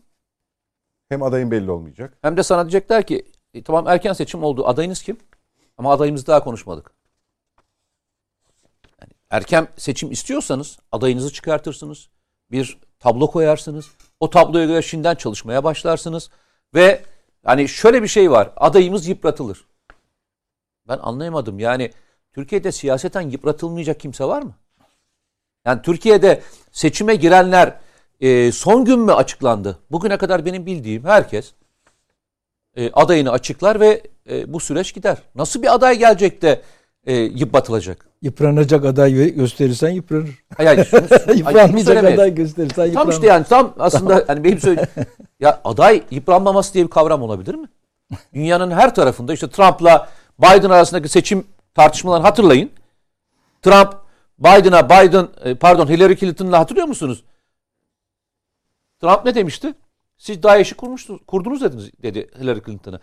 Hem 1.11 1.23
adayın 1.23 1.51
belli 1.51 1.71
olmayacak. 1.71 2.17
hem 2.21 2.37
de 2.37 2.43
sana 2.43 2.63
diyecekler 2.63 3.07
ki 3.07 3.25
"E, 3.53 3.63
tamam 3.63 3.87
erken 3.87 4.13
seçim 4.13 4.43
oldu. 4.43 4.67
Adayınız 4.67 5.01
kim? 5.03 5.17
Ama 5.77 5.91
adayımızı 5.93 6.27
daha 6.27 6.43
konuşmadık. 6.43 6.91
Yani 9.01 9.11
erken 9.29 9.67
seçim 9.77 10.11
istiyorsanız 10.11 10.79
adayınızı 10.91 11.33
çıkartırsınız. 11.33 12.09
Bir 12.51 12.77
tablo 12.99 13.31
koyarsınız. 13.31 13.91
O 14.19 14.29
tabloya 14.29 14.65
göre 14.65 14.81
şimdiden 14.81 15.15
çalışmaya 15.15 15.63
başlarsınız. 15.63 16.29
Ve 16.75 17.01
hani 17.45 17.67
şöyle 17.69 18.03
bir 18.03 18.07
şey 18.07 18.31
var. 18.31 18.51
Adayımız 18.55 19.07
yıpratılır. 19.07 19.65
Ben 20.87 20.97
anlayamadım. 20.97 21.59
Yani 21.59 21.91
Türkiye'de 22.33 22.71
siyaseten 22.71 23.21
yıpratılmayacak 23.21 23.99
kimse 23.99 24.25
var 24.25 24.41
mı? 24.41 24.55
Yani 25.65 25.81
Türkiye'de 25.81 26.41
seçime 26.71 27.15
girenler 27.15 27.79
e, 28.21 28.51
son 28.51 28.85
gün 28.85 28.99
mü 28.99 29.11
açıklandı? 29.13 29.79
Bugüne 29.91 30.17
kadar 30.17 30.45
benim 30.45 30.65
bildiğim 30.65 31.05
herkes 31.05 31.51
e, 32.75 32.91
adayını 32.91 33.31
açıklar 33.31 33.79
ve 33.79 34.01
e, 34.29 34.53
bu 34.53 34.59
süreç 34.59 34.93
gider. 34.93 35.17
Nasıl 35.35 35.61
bir 35.61 35.73
aday 35.73 35.97
gelecek 35.99 36.41
de 36.41 36.61
e, 37.05 37.13
yıpratılacak? 37.15 38.05
Yıpranacak 38.21 38.85
aday 38.85 39.33
gösterirsen 39.35 39.89
yıpranır. 39.89 40.29
Hayır, 40.57 40.67
hayır, 40.69 40.85
şunu- 40.85 41.07
hayır, 41.25 41.37
Yıpranmayacak 41.37 41.85
söylemeyin. 41.85 42.15
aday 42.17 42.35
gösterirsen 42.35 42.85
yıpranır. 42.85 43.03
Tam 43.05 43.09
işte 43.09 43.27
yani 43.27 43.45
tam 43.49 43.73
aslında 43.79 44.23
hani 44.27 44.43
benim 44.43 44.59
söyle 44.59 44.87
ya 45.39 45.61
aday 45.63 46.03
yıpranmaması 46.11 46.73
diye 46.73 46.85
bir 46.85 46.89
kavram 46.89 47.21
olabilir 47.23 47.55
mi? 47.55 47.67
Dünyanın 48.33 48.71
her 48.71 48.95
tarafında 48.95 49.33
işte 49.33 49.49
Trump'la 49.49 50.09
Biden 50.39 50.69
arasındaki 50.69 51.09
seçim 51.09 51.43
tartışmalarını 51.75 52.25
hatırlayın. 52.25 52.69
Trump 53.61 53.93
Biden'a 54.39 54.85
Biden 54.89 55.27
e, 55.43 55.55
pardon 55.55 55.87
Hillary 55.87 56.15
Clinton'la 56.15 56.59
hatırlıyor 56.59 56.87
musunuz? 56.87 57.23
Trump 59.01 59.25
ne 59.25 59.35
demişti? 59.35 59.73
Siz 60.17 60.43
DAEŞ'i 60.43 60.75
kurmuştunuz, 60.75 61.21
kurdunuz 61.27 61.61
dediniz 61.61 61.91
dedi 62.03 62.29
Hillary 62.39 62.59
Clinton'a. 62.65 62.99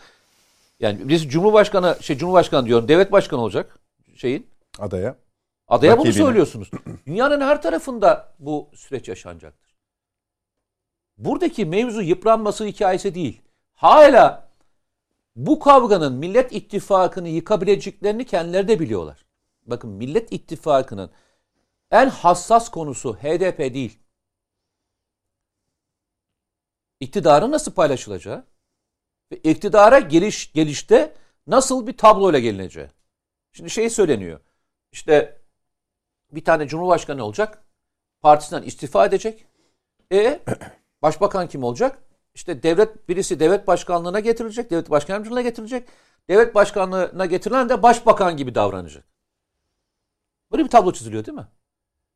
Yani 0.80 1.08
birisi 1.08 1.28
Cumhurbaşkanı 1.28 1.96
şey 2.00 2.18
Cumhurbaşkanı 2.18 2.66
diyorum 2.66 2.88
devlet 2.88 3.12
başkanı 3.12 3.40
olacak 3.40 3.78
şeyin. 4.16 4.46
Adaya. 4.78 5.16
Adaya 5.68 5.92
bunu 5.98 6.06
Rakibine. 6.06 6.24
söylüyorsunuz. 6.24 6.70
Dünyanın 7.06 7.40
her 7.40 7.62
tarafında 7.62 8.34
bu 8.38 8.70
süreç 8.74 9.08
yaşanacaktır. 9.08 9.76
Buradaki 11.18 11.64
mevzu 11.66 12.02
yıpranması 12.02 12.64
hikayesi 12.64 13.14
değil. 13.14 13.42
Hala 13.72 14.48
bu 15.36 15.58
kavganın 15.58 16.12
Millet 16.14 16.52
İttifakı'nı 16.52 17.28
yıkabileceklerini 17.28 18.24
kendileri 18.26 18.68
de 18.68 18.80
biliyorlar. 18.80 19.24
Bakın 19.66 19.90
Millet 19.90 20.32
İttifakı'nın 20.32 21.10
en 21.90 22.08
hassas 22.08 22.68
konusu 22.68 23.16
HDP 23.16 23.74
değil. 23.74 23.98
İktidarın 27.00 27.50
nasıl 27.50 27.72
paylaşılacağı 27.72 28.44
ve 29.32 29.36
iktidara 29.36 29.98
geliş 29.98 30.52
gelişte 30.52 31.14
nasıl 31.46 31.86
bir 31.86 31.96
tabloyla 31.96 32.38
gelineceği. 32.38 32.88
Şimdi 33.52 33.70
şey 33.70 33.90
söyleniyor. 33.90 34.40
İşte 34.92 35.42
bir 36.32 36.44
tane 36.44 36.68
cumhurbaşkanı 36.68 37.24
olacak. 37.24 37.64
Partisinden 38.20 38.62
istifa 38.62 39.06
edecek. 39.06 39.46
E 40.12 40.40
başbakan 41.02 41.48
kim 41.48 41.64
olacak? 41.64 42.02
İşte 42.34 42.62
devlet 42.62 43.08
birisi 43.08 43.40
devlet 43.40 43.66
başkanlığına 43.66 44.20
getirilecek. 44.20 44.70
Devlet 44.70 44.90
başkan 44.90 45.14
yardımcılığına 45.14 45.42
getirilecek. 45.42 45.88
Devlet 46.28 46.54
başkanlığına 46.54 47.26
getirilen 47.26 47.68
de 47.68 47.82
başbakan 47.82 48.36
gibi 48.36 48.54
davranacak. 48.54 49.04
Böyle 50.52 50.64
bir 50.64 50.70
tablo 50.70 50.92
çiziliyor 50.92 51.26
değil 51.26 51.38
mi? 51.38 51.48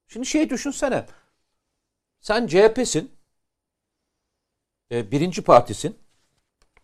Şimdi 0.09 0.27
şey 0.27 0.51
düşünsene. 0.51 1.07
Sen 2.21 2.47
CHP'sin. 2.47 3.22
E, 4.93 5.11
birinci 5.11 5.43
partisin. 5.43 5.99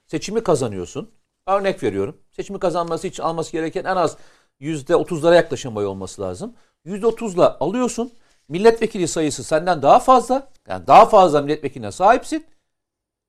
Seçimi 0.06 0.42
kazanıyorsun. 0.42 1.10
Örnek 1.46 1.82
veriyorum. 1.82 2.20
Seçimi 2.30 2.58
kazanması 2.58 3.06
için 3.06 3.22
alması 3.22 3.52
gereken 3.52 3.84
en 3.84 3.96
az 3.96 4.16
yüzde 4.60 4.96
otuzlara 4.96 5.34
yaklaşan 5.34 5.74
boy 5.74 5.86
olması 5.86 6.22
lazım. 6.22 6.54
Yüzde 6.84 7.06
otuzla 7.06 7.56
alıyorsun. 7.60 8.12
Milletvekili 8.48 9.08
sayısı 9.08 9.44
senden 9.44 9.82
daha 9.82 9.98
fazla. 9.98 10.52
Yani 10.68 10.86
daha 10.86 11.06
fazla 11.06 11.42
milletvekiline 11.42 11.92
sahipsin. 11.92 12.46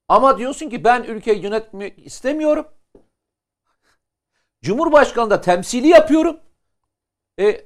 Ama 0.07 0.37
diyorsun 0.37 0.69
ki 0.69 0.83
ben 0.83 1.03
ülkeyi 1.03 1.43
yönetmek 1.43 2.05
istemiyorum. 2.05 2.67
Cumhurbaşkanı 4.61 5.29
da 5.29 5.41
temsili 5.41 5.87
yapıyorum. 5.87 6.39
E, 7.37 7.45
e, 7.45 7.65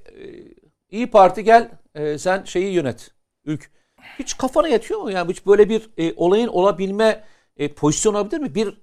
İyi 0.89 1.11
Parti 1.11 1.43
gel 1.43 1.71
e, 1.95 2.17
sen 2.17 2.43
şeyi 2.43 2.73
yönet. 2.73 3.11
Ülk. 3.45 3.71
Hiç 4.19 4.37
kafana 4.37 4.67
yatıyor 4.67 5.01
mu? 5.01 5.11
Yani 5.11 5.31
hiç 5.31 5.45
böyle 5.45 5.69
bir 5.69 5.89
e, 5.97 6.13
olayın 6.15 6.47
olabilme 6.47 7.23
e, 7.57 7.73
pozisyonu 7.73 8.17
olabilir 8.17 8.39
mi? 8.39 8.55
Bir 8.55 8.81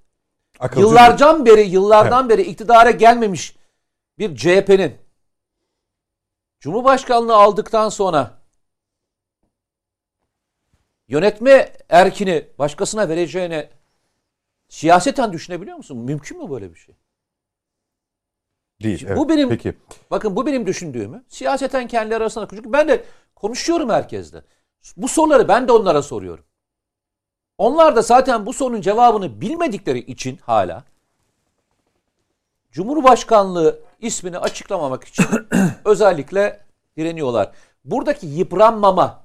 Akılcı 0.61 0.81
yıllardan 0.87 1.47
beri 1.47 1.61
yıllardan 1.61 2.29
beri 2.29 2.43
iktidara 2.43 2.91
gelmemiş 2.91 3.57
bir 4.19 4.37
CHP'nin 4.37 4.95
Cumhurbaşkanlığı 6.61 7.37
aldıktan 7.37 7.89
sonra 7.89 8.41
yönetme 11.09 11.73
erkini 11.89 12.49
başkasına 12.59 13.09
vereceğine 13.09 13.71
siyaseten 14.69 15.33
düşünebiliyor 15.33 15.77
musun? 15.77 15.99
Mümkün 15.99 16.39
mü 16.43 16.51
böyle 16.51 16.71
bir 16.71 16.79
şey? 16.79 16.95
değil. 18.83 19.07
bu 19.17 19.29
benim- 19.29 19.49
Peki. 19.49 19.75
Bakın 20.11 20.37
bu 20.37 20.47
benim 20.47 20.67
düşündüğümü. 20.67 21.25
Siyaseten 21.29 21.87
kendi 21.89 22.17
arasında 22.17 22.47
çünkü 22.51 22.73
ben 22.73 22.89
de 22.89 23.05
konuşuyorum 23.35 23.89
herkesle. 23.91 24.43
Bu 24.97 25.09
soruları 25.09 25.49
ben 25.49 25.69
de 25.69 25.73
onlara 25.73 26.03
soruyorum. 26.03 26.45
Onlar 27.59 27.97
da 27.97 28.03
zaten 28.03 28.47
bu 28.47 28.53
sorunun 28.53 28.81
cevabını 28.81 29.41
bilmedikleri 29.41 29.99
için 29.99 30.37
hala 30.37 30.85
Cumhurbaşkanlığı 32.73 33.81
ismini 34.01 34.39
açıklamamak 34.39 35.05
için 35.05 35.25
özellikle 35.85 36.61
direniyorlar. 36.97 37.51
Buradaki 37.85 38.27
yıpranmama 38.27 39.25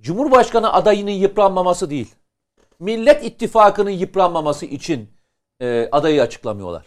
Cumhurbaşkanı 0.00 0.72
adayının 0.72 1.10
yıpranmaması 1.10 1.90
değil. 1.90 2.14
Millet 2.78 3.24
İttifakı'nın 3.24 3.90
yıpranmaması 3.90 4.66
için 4.66 5.10
e, 5.60 5.88
adayı 5.92 6.22
açıklamıyorlar. 6.22 6.86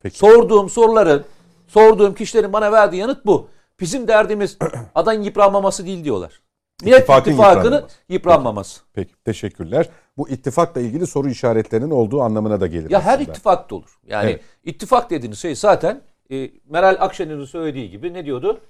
Peki. 0.00 0.18
Sorduğum 0.18 0.70
soruların, 0.70 1.24
sorduğum 1.66 2.14
kişilerin 2.14 2.52
bana 2.52 2.72
verdiği 2.72 2.96
yanıt 2.96 3.26
bu. 3.26 3.48
Bizim 3.80 4.08
derdimiz 4.08 4.58
adayın 4.94 5.22
yıpranmaması 5.22 5.86
değil 5.86 6.04
diyorlar. 6.04 6.40
Millet 6.82 6.98
İttifakın 6.98 7.30
İttifakı'nın 7.30 7.64
yıpranmaması. 7.64 7.94
yıpranmaması. 8.08 8.80
Peki 8.94 9.14
teşekkürler. 9.24 9.88
Bu 10.16 10.28
ittifakla 10.28 10.80
ilgili 10.80 11.06
soru 11.06 11.28
işaretlerinin 11.30 11.90
olduğu 11.90 12.22
anlamına 12.22 12.60
da 12.60 12.66
gelir. 12.66 12.90
Ya 12.90 13.00
her 13.02 13.14
aslında. 13.14 13.30
ittifak 13.30 13.70
da 13.70 13.74
olur. 13.74 13.98
Yani 14.06 14.30
Evet. 14.30 14.40
ittifak 14.64 15.10
dediğiniz 15.10 15.38
şey 15.38 15.54
zaten 15.54 16.00
e, 16.30 16.50
Meral 16.68 16.96
Akşener'in 17.00 17.44
söylediği 17.44 17.90
gibi 17.90 18.14
ne 18.14 18.24
diyordu? 18.24 18.60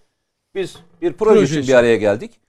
Biz 0.55 0.77
bir 1.03 1.13
proje, 1.13 1.35
Proje 1.35 1.45
için 1.45 1.63
için. 1.63 1.69
bir 1.69 1.79
araya 1.79 1.97
geldik. 1.97 2.41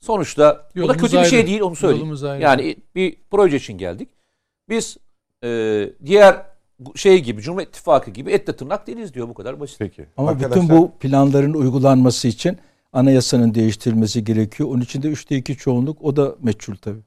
Sonuçta 0.00 0.68
bu 0.70 0.78
da 0.78 0.80
Yolumuz 0.80 1.02
kötü 1.02 1.18
bir 1.18 1.24
şey 1.24 1.38
ayrı. 1.38 1.46
değil 1.48 1.60
onu 1.60 1.76
söyleyeyim. 1.76 2.00
Yolumuz 2.00 2.24
ayrı. 2.24 2.42
Yani 2.42 2.76
bir 2.94 3.16
proje 3.30 3.56
için 3.56 3.78
geldik. 3.78 4.08
Biz 4.68 4.96
e, 5.44 5.48
diğer 6.06 6.42
şey 6.94 7.20
gibi 7.20 7.42
Cumhur 7.42 7.62
İttifakı 7.62 8.10
gibi 8.10 8.30
etle 8.32 8.56
tırnak 8.56 8.86
değiliz 8.86 9.14
diyor 9.14 9.28
bu 9.28 9.34
kadar 9.34 9.60
basit. 9.60 9.78
Peki. 9.78 10.06
Ama 10.16 10.30
Arkadaşlar, 10.30 10.62
bütün 10.62 10.76
bu 10.78 10.92
planların 11.00 11.54
uygulanması 11.54 12.28
için 12.28 12.58
anayasanın 12.92 13.54
değiştirilmesi 13.54 14.24
gerekiyor. 14.24 14.68
Onun 14.68 14.80
için 14.80 15.02
de 15.02 15.08
üçte 15.08 15.36
iki 15.36 15.56
çoğunluk 15.56 15.98
o 16.04 16.16
da 16.16 16.34
meçhul 16.42 16.76
tabii. 16.76 17.00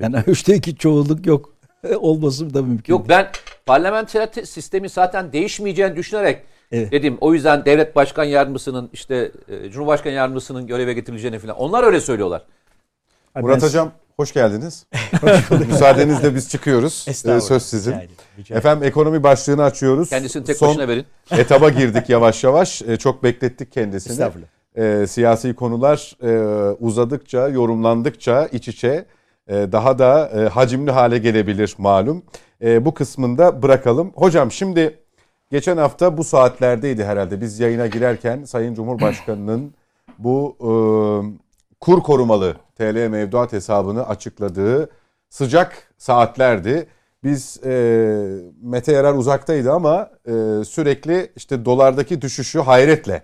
Yani 0.00 0.16
üçte 0.26 0.54
iki 0.54 0.76
çoğunluk 0.76 1.26
yok. 1.26 1.54
Olması 1.96 2.54
da 2.54 2.62
mümkün. 2.62 2.92
Yok 2.92 3.08
ben 3.08 3.28
parlamenter 3.66 4.32
te- 4.32 4.46
sistemi 4.46 4.88
zaten 4.88 5.32
değişmeyeceğini 5.32 5.96
düşünerek 5.96 6.42
Evet. 6.72 6.92
dedim. 6.92 7.18
O 7.20 7.34
yüzden 7.34 7.64
devlet 7.64 7.96
başkan 7.96 8.24
yardımcısının 8.24 8.90
işte 8.92 9.32
e, 9.48 9.70
cumhurbaşkanı 9.70 10.12
yardımcısının 10.12 10.66
göreve 10.66 10.92
getirileceğini 10.94 11.38
falan. 11.38 11.56
Onlar 11.56 11.84
öyle 11.84 12.00
söylüyorlar. 12.00 12.42
Abi 13.34 13.42
Murat 13.44 13.62
ben- 13.62 13.66
Hocam 13.66 13.92
hoş 14.16 14.32
geldiniz. 14.32 14.86
Müsaadenizle 15.68 16.34
biz 16.34 16.50
çıkıyoruz. 16.50 17.04
Ee, 17.08 17.40
söz 17.40 17.62
sizin. 17.62 17.90
Rica 17.92 18.00
ederim, 18.02 18.16
rica 18.38 18.44
ederim. 18.46 18.58
Efendim 18.58 18.88
ekonomi 18.88 19.22
başlığını 19.22 19.62
açıyoruz. 19.64 20.08
Kendisini 20.10 20.44
tek 20.44 20.56
Son 20.56 20.68
başına 20.68 20.88
verin. 20.88 21.06
etaba 21.30 21.68
girdik 21.68 22.08
yavaş 22.08 22.44
yavaş. 22.44 22.82
Ee, 22.82 22.96
çok 22.96 23.22
beklettik 23.22 23.72
kendisini. 23.72 24.12
Estağfurullah. 24.12 24.46
Ee, 24.76 25.06
siyasi 25.08 25.54
konular 25.54 26.16
e, 26.22 26.70
uzadıkça, 26.80 27.48
yorumlandıkça 27.48 28.46
iç 28.46 28.68
içe 28.68 29.04
e, 29.48 29.72
daha 29.72 29.98
da 29.98 30.28
e, 30.28 30.48
hacimli 30.48 30.90
hale 30.90 31.18
gelebilir 31.18 31.74
malum. 31.78 32.22
E, 32.62 32.84
bu 32.84 32.94
kısmında 32.94 33.62
bırakalım. 33.62 34.12
Hocam 34.14 34.52
şimdi 34.52 34.98
geçen 35.50 35.76
hafta 35.76 36.16
bu 36.16 36.24
saatlerdeydi 36.24 37.04
herhalde. 37.04 37.40
Biz 37.40 37.60
yayına 37.60 37.86
girerken 37.86 38.44
Sayın 38.44 38.74
Cumhurbaşkanı'nın 38.74 39.74
bu 40.18 40.56
e, 40.60 40.70
kur 41.80 42.02
korumalı 42.02 42.56
TL 42.78 43.08
mevduat 43.08 43.52
hesabını 43.52 44.08
açıkladığı 44.08 44.90
sıcak 45.30 45.94
saatlerdi. 45.98 46.86
Biz 47.24 47.60
e, 47.64 47.70
Mete 48.62 48.92
Yarar 48.92 49.14
uzaktaydı 49.14 49.72
ama 49.72 50.10
e, 50.26 50.30
sürekli 50.64 51.32
işte 51.36 51.64
dolardaki 51.64 52.22
düşüşü 52.22 52.60
hayretle 52.60 53.22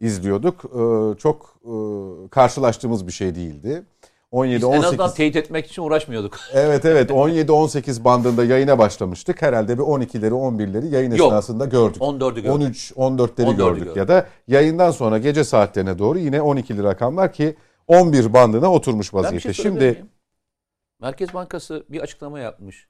izliyorduk. 0.00 0.64
E, 0.64 1.18
çok 1.18 1.60
e, 1.64 1.72
karşılaştığımız 2.30 3.06
bir 3.06 3.12
şey 3.12 3.34
değildi. 3.34 3.84
Biz 4.32 4.64
en 4.64 4.82
azından 4.82 5.10
17-18 5.10 5.14
teyit 5.14 5.36
etmek 5.36 5.66
için 5.66 5.82
uğraşmıyorduk. 5.82 6.36
Evet 6.52 6.84
evet 6.84 7.10
17-18 7.10 8.04
bandında 8.04 8.44
yayına 8.44 8.78
başlamıştık. 8.78 9.42
Herhalde 9.42 9.78
bir 9.78 9.82
12'leri 9.82 10.30
11'leri 10.30 10.88
yayın 10.88 11.10
Yok. 11.10 11.26
esnasında 11.26 11.64
gördük. 11.64 12.02
14'ü 12.02 12.34
gördük. 12.34 12.50
13 12.50 12.92
14'leri 12.92 13.44
14'ü 13.44 13.56
gördük 13.56 13.84
gördük. 13.84 13.96
ya 13.96 14.08
da 14.08 14.26
yayından 14.48 14.90
sonra 14.90 15.18
gece 15.18 15.44
saatlerine 15.44 15.98
doğru 15.98 16.18
yine 16.18 16.36
12'li 16.36 16.82
rakamlar 16.82 17.32
ki 17.32 17.56
11 17.86 18.32
bandına 18.32 18.72
oturmuş 18.72 19.12
Ben 19.12 19.18
bir 19.18 19.24
vaziyette. 19.24 19.52
şey 19.52 19.64
sorabilir 19.64 19.80
Şimdi 19.80 19.98
miyim? 19.98 20.10
Merkez 21.00 21.34
Bankası 21.34 21.84
bir 21.88 22.00
açıklama 22.00 22.40
yapmış. 22.40 22.88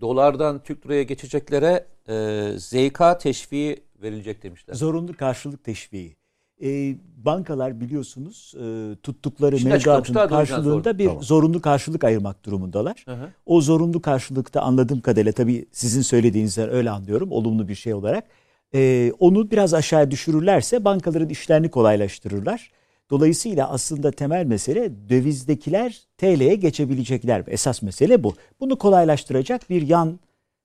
Dolardan 0.00 0.62
Türk 0.62 0.86
liraya 0.86 1.02
geçeceklere 1.02 1.86
e, 2.08 2.48
ZK 2.58 3.20
teşviği 3.20 3.84
verilecek 4.02 4.42
demişler. 4.42 4.74
Zorunlu 4.74 5.16
karşılık 5.16 5.64
teşviği. 5.64 6.16
Ee, 6.62 6.96
bankalar 7.16 7.80
biliyorsunuz 7.80 8.54
e, 8.60 8.96
tuttukları 9.02 9.58
Şimdi 9.58 9.72
mevduatın 9.72 10.14
karşılığında 10.14 10.98
bir 10.98 11.06
Tamam. 11.06 11.22
zorunlu 11.22 11.60
karşılık 11.60 12.04
ayırmak 12.04 12.44
durumundalar. 12.44 13.02
Hı 13.04 13.14
hı. 13.14 13.28
O 13.46 13.60
zorunlu 13.60 14.02
karşılıkta 14.02 14.60
anladığım 14.60 15.00
kadarıyla 15.00 15.32
tabii 15.32 15.66
sizin 15.72 16.02
söylediğinizden 16.02 16.70
öyle 16.70 16.90
anlıyorum 16.90 17.32
olumlu 17.32 17.68
bir 17.68 17.74
şey 17.74 17.94
olarak. 17.94 18.24
Ee, 18.74 19.12
onu 19.18 19.50
biraz 19.50 19.74
aşağı 19.74 20.10
düşürürlerse 20.10 20.84
bankaların 20.84 21.28
işlerini 21.28 21.70
kolaylaştırırlar. 21.70 22.70
Dolayısıyla 23.10 23.70
aslında 23.70 24.10
temel 24.10 24.46
mesele 24.46 25.08
dövizdekiler 25.08 26.00
TL'ye 26.18 26.54
geçebilecekler. 26.54 27.44
Esas 27.46 27.82
mesele 27.82 28.24
bu. 28.24 28.34
Bunu 28.60 28.78
kolaylaştıracak 28.78 29.70
bir 29.70 29.82
yan 29.82 30.20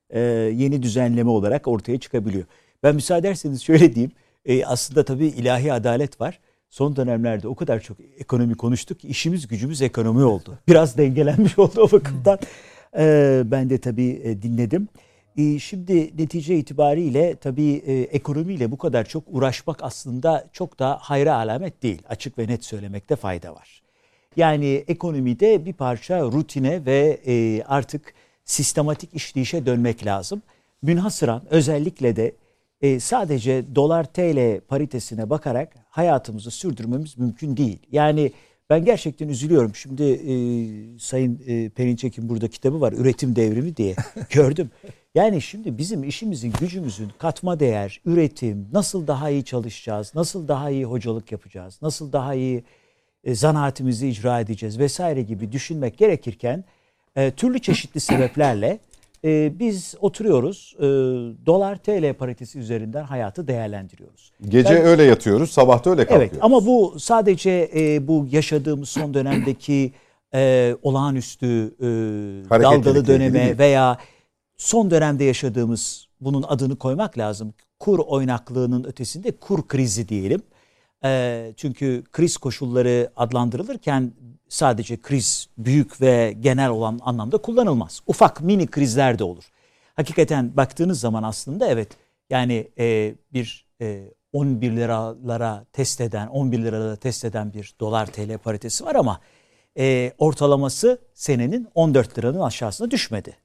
e, 0.09 0.19
yeni 0.55 0.83
düzenleme 0.83 1.29
olarak 1.29 1.67
ortaya 1.67 1.99
çıkabiliyor. 1.99 2.45
Ben 2.83 2.95
müsaade 2.95 3.59
şöyle 3.59 3.95
diyeyim. 3.95 4.11
E, 4.45 4.65
aslında 4.65 5.05
tabii 5.05 5.27
ilahi 5.27 5.73
adalet 5.73 6.21
var. 6.21 6.39
Son 6.69 6.95
dönemlerde 6.95 7.47
o 7.47 7.55
kadar 7.55 7.79
çok 7.79 7.97
ekonomi 8.19 8.55
konuştuk 8.55 8.99
ki 8.99 9.07
işimiz 9.07 9.47
gücümüz 9.47 9.81
ekonomi 9.81 10.23
oldu. 10.23 10.59
Biraz 10.67 10.97
dengelenmiş 10.97 11.59
oldu 11.59 11.81
o 11.81 11.91
bakımdan. 11.91 12.39
E, 12.97 13.41
ben 13.45 13.69
de 13.69 13.77
tabii 13.77 14.21
e, 14.23 14.41
dinledim. 14.41 14.87
E, 15.37 15.59
şimdi 15.59 16.17
netice 16.17 16.57
itibariyle 16.57 17.35
tabii 17.35 17.83
e, 17.85 17.93
ekonomiyle 17.93 18.71
bu 18.71 18.77
kadar 18.77 19.05
çok 19.05 19.23
uğraşmak 19.27 19.83
aslında 19.83 20.47
çok 20.53 20.79
da 20.79 20.97
hayra 21.01 21.35
alamet 21.35 21.83
değil. 21.83 22.01
Açık 22.09 22.37
ve 22.37 22.47
net 22.47 22.65
söylemekte 22.65 23.15
fayda 23.15 23.55
var. 23.55 23.81
Yani 24.35 24.83
ekonomide 24.87 25.65
bir 25.65 25.73
parça 25.73 26.21
rutine 26.21 26.85
ve 26.85 27.19
e, 27.27 27.63
artık 27.63 28.13
sistematik 28.45 29.13
işleyişe 29.13 29.65
dönmek 29.65 30.05
lazım. 30.05 30.41
Münhasıran 30.81 31.41
özellikle 31.49 32.15
de 32.15 32.35
e, 32.81 32.99
sadece 32.99 33.75
dolar 33.75 34.03
TL 34.03 34.61
paritesine 34.67 35.29
bakarak 35.29 35.75
hayatımızı 35.89 36.51
sürdürmemiz 36.51 37.17
mümkün 37.17 37.57
değil. 37.57 37.79
Yani 37.91 38.31
ben 38.69 38.85
gerçekten 38.85 39.27
üzülüyorum. 39.27 39.75
Şimdi 39.75 40.03
e, 40.03 40.33
Sayın 40.99 41.41
e, 41.47 41.69
Perinçek'in 41.69 42.29
burada 42.29 42.47
kitabı 42.47 42.81
var 42.81 42.93
Üretim 42.93 43.35
Devrimi 43.35 43.77
diye 43.77 43.95
gördüm. 44.29 44.71
Yani 45.15 45.41
şimdi 45.41 45.77
bizim 45.77 46.03
işimizin, 46.03 46.53
gücümüzün 46.59 47.11
katma 47.17 47.59
değer, 47.59 48.01
üretim, 48.05 48.67
nasıl 48.73 49.07
daha 49.07 49.29
iyi 49.29 49.43
çalışacağız, 49.43 50.11
nasıl 50.15 50.47
daha 50.47 50.69
iyi 50.69 50.85
hocalık 50.85 51.31
yapacağız, 51.31 51.79
nasıl 51.81 52.13
daha 52.13 52.33
iyi 52.33 52.63
e, 53.23 53.35
zanaatimizi 53.35 54.07
icra 54.09 54.39
edeceğiz 54.39 54.79
vesaire 54.79 55.21
gibi 55.21 55.51
düşünmek 55.51 55.97
gerekirken 55.97 56.63
e, 57.15 57.31
türlü 57.31 57.59
çeşitli 57.59 57.99
sebeplerle 57.99 58.79
e, 59.25 59.59
biz 59.59 59.95
oturuyoruz 59.99 60.75
e, 60.79 60.83
dolar 61.45 61.77
TL 61.77 62.13
paritesi 62.13 62.59
üzerinden 62.59 63.03
hayatı 63.03 63.47
değerlendiriyoruz. 63.47 64.31
gece 64.49 64.75
Ben- 64.75 64.85
öyle 64.85 65.03
yatıyoruz, 65.03 65.51
sabah 65.51 65.85
da 65.85 65.89
öyle 65.89 66.05
kalkıyoruz. 66.05 66.31
Evet 66.33 66.43
ama 66.43 66.65
bu 66.65 66.95
sadece 66.99 67.69
e, 67.75 68.07
bu 68.07 68.27
yaşadığımız 68.31 68.89
son 68.89 69.13
dönemdeki 69.13 69.91
e, 70.33 70.75
olağanüstü 70.81 71.75
e, 71.79 71.85
dalgalı 72.49 73.07
döneme 73.07 73.57
veya 73.57 73.97
son 74.57 74.91
dönemde 74.91 75.23
yaşadığımız 75.23 76.07
bunun 76.21 76.43
adını 76.43 76.75
koymak 76.75 77.17
lazım. 77.17 77.53
Kur 77.79 77.99
oynaklığının 77.99 78.83
ötesinde 78.83 79.31
kur 79.31 79.67
krizi 79.67 80.09
diyelim. 80.09 80.41
E, 81.03 81.53
çünkü 81.57 82.03
kriz 82.11 82.37
koşulları 82.37 83.09
adlandırılırken 83.15 84.11
sadece 84.49 85.01
kriz 85.01 85.47
büyük 85.57 86.01
ve 86.01 86.35
genel 86.39 86.69
olan 86.69 86.99
anlamda 87.03 87.37
kullanılmaz. 87.37 88.01
Ufak 88.07 88.41
mini 88.41 88.67
krizler 88.67 89.19
de 89.19 89.23
olur. 89.23 89.43
Hakikaten 89.95 90.57
baktığınız 90.57 90.99
zaman 90.99 91.23
aslında 91.23 91.67
evet 91.67 91.89
yani 92.29 92.67
e, 92.79 93.15
bir 93.33 93.65
e, 93.81 94.03
11 94.33 94.71
liralara 94.71 95.65
test 95.73 96.01
eden 96.01 96.27
11 96.27 96.63
lirada 96.63 96.95
test 96.95 97.25
eden 97.25 97.53
bir 97.53 97.73
dolar 97.79 98.05
TL 98.05 98.37
paritesi 98.37 98.85
var 98.85 98.95
ama 98.95 99.19
e, 99.77 100.13
ortalaması 100.17 100.97
senenin 101.13 101.67
14 101.75 102.17
liranın 102.17 102.39
aşağısına 102.39 102.91
düşmedi. 102.91 103.37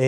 E, 0.00 0.06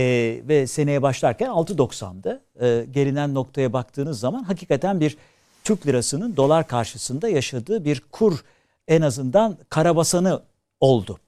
ve 0.49 0.67
seneye 0.67 1.03
başlarken 1.03 1.49
6.90'dı. 1.49 2.43
E, 2.61 2.87
gelinen 2.91 3.35
noktaya 3.35 3.73
baktığınız 3.73 4.21
zaman 4.21 4.43
hakikaten 4.43 5.01
bir 5.01 5.17
Türk 5.65 5.87
lirasının 5.87 6.37
dolar 6.37 6.69
karşısında 6.69 7.29
yaşadığı 7.29 7.85
bir 7.85 8.03
kur 8.13 8.45
en 8.93 9.03
azından 9.03 9.59
karabasanı 9.69 10.43
oldu. 10.81 11.19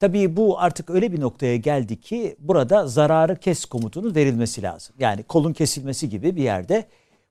Tabii 0.00 0.36
bu 0.36 0.60
artık 0.60 0.90
öyle 0.90 1.12
bir 1.12 1.20
noktaya 1.20 1.56
geldi 1.56 2.00
ki 2.00 2.36
burada 2.38 2.86
zararı 2.86 3.36
kes 3.36 3.64
komutunun 3.64 4.14
verilmesi 4.14 4.62
lazım. 4.62 4.96
Yani 4.98 5.22
kolun 5.22 5.52
kesilmesi 5.52 6.08
gibi 6.08 6.36
bir 6.36 6.42
yerde 6.42 6.84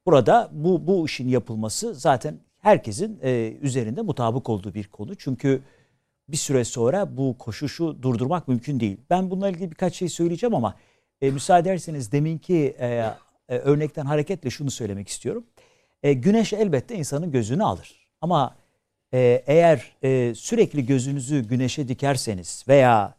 burada 0.05 0.49
bu 0.51 0.87
bu 0.87 1.05
işin 1.05 1.29
yapılması 1.29 1.95
zaten 1.95 2.39
herkesin 2.59 3.19
e, 3.23 3.53
üzerinde 3.61 4.01
mutabık 4.01 4.49
olduğu 4.49 4.73
bir 4.73 4.87
konu. 4.87 5.15
Çünkü 5.15 5.61
bir 6.27 6.37
süre 6.37 6.63
sonra 6.63 7.17
bu 7.17 7.37
koşuşu 7.37 7.97
durdurmak 8.01 8.47
mümkün 8.47 8.79
değil. 8.79 8.97
Ben 9.09 9.31
bununla 9.31 9.49
ilgili 9.49 9.71
birkaç 9.71 9.95
şey 9.95 10.09
söyleyeceğim 10.09 10.55
ama 10.55 10.75
e, 11.21 11.31
müsaade 11.31 11.69
ederseniz 11.69 12.11
deminki 12.11 12.75
e, 12.79 12.87
e, 13.49 13.57
örnekten 13.57 14.05
hareketle 14.05 14.49
şunu 14.49 14.71
söylemek 14.71 15.07
istiyorum. 15.07 15.43
E, 16.03 16.13
güneş 16.13 16.53
elbette 16.53 16.95
insanın 16.95 17.31
gözünü 17.31 17.63
alır. 17.63 18.07
Ama 18.21 18.60
e, 19.13 19.43
eğer 19.47 19.91
e, 20.03 20.35
sürekli 20.35 20.85
gözünüzü 20.85 21.47
güneşe 21.47 21.87
dikerseniz 21.87 22.65
veya 22.67 23.15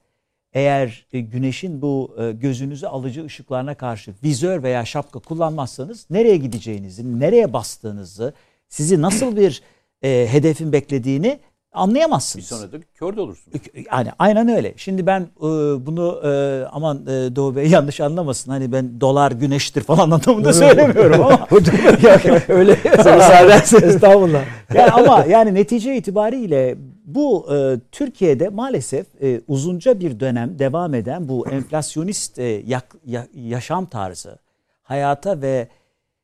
eğer 0.52 1.06
e, 1.12 1.20
güneşin 1.20 1.82
bu 1.82 2.16
e, 2.20 2.32
gözünüzü 2.32 2.86
alıcı 2.86 3.24
ışıklarına 3.24 3.74
karşı 3.74 4.14
vizör 4.24 4.62
veya 4.62 4.84
şapka 4.84 5.18
kullanmazsanız 5.18 6.06
nereye 6.10 6.36
gideceğinizi, 6.36 7.20
nereye 7.20 7.52
bastığınızı, 7.52 8.34
sizi 8.68 9.02
nasıl 9.02 9.36
bir 9.36 9.62
e, 10.02 10.26
hedefin 10.30 10.72
beklediğini 10.72 11.40
Bir 11.74 11.78
anlayamazsınız. 11.80 12.46
sonra 12.46 12.72
da 12.72 12.76
kör 12.94 13.16
de 13.16 13.20
olursunuz. 13.20 13.56
Yani 13.92 14.08
aynen 14.18 14.48
öyle. 14.48 14.74
Şimdi 14.76 15.06
ben 15.06 15.20
e, 15.20 15.40
bunu 15.86 16.20
e, 16.24 16.64
aman 16.72 17.02
e, 17.06 17.36
Doğu 17.36 17.56
Bey 17.56 17.66
yanlış 17.68 18.00
anlamasın. 18.00 18.50
Hani 18.50 18.72
ben 18.72 19.00
dolar 19.00 19.32
güneştir 19.32 19.82
falan 19.82 20.10
anlamında 20.10 20.52
söylemiyorum 20.52 21.22
ama. 21.22 21.46
Öyle. 22.48 22.76
müsaade 22.96 23.46
ederseniz. 23.46 23.94
Estağfurullah. 23.94 24.44
yani 24.74 24.90
ama 24.90 25.24
yani 25.28 25.54
netice 25.54 25.96
itibariyle 25.96 26.74
bu 27.04 27.54
e, 27.54 27.80
Türkiye'de 27.92 28.48
maalesef 28.48 29.06
e, 29.22 29.40
uzunca 29.48 30.00
bir 30.00 30.20
dönem 30.20 30.58
devam 30.58 30.94
eden 30.94 31.28
bu 31.28 31.48
enflasyonist 31.48 32.38
e, 32.38 32.44
yak- 32.44 32.94
ya- 33.06 33.26
yaşam 33.34 33.86
tarzı, 33.86 34.38
hayata 34.82 35.40
ve 35.42 35.68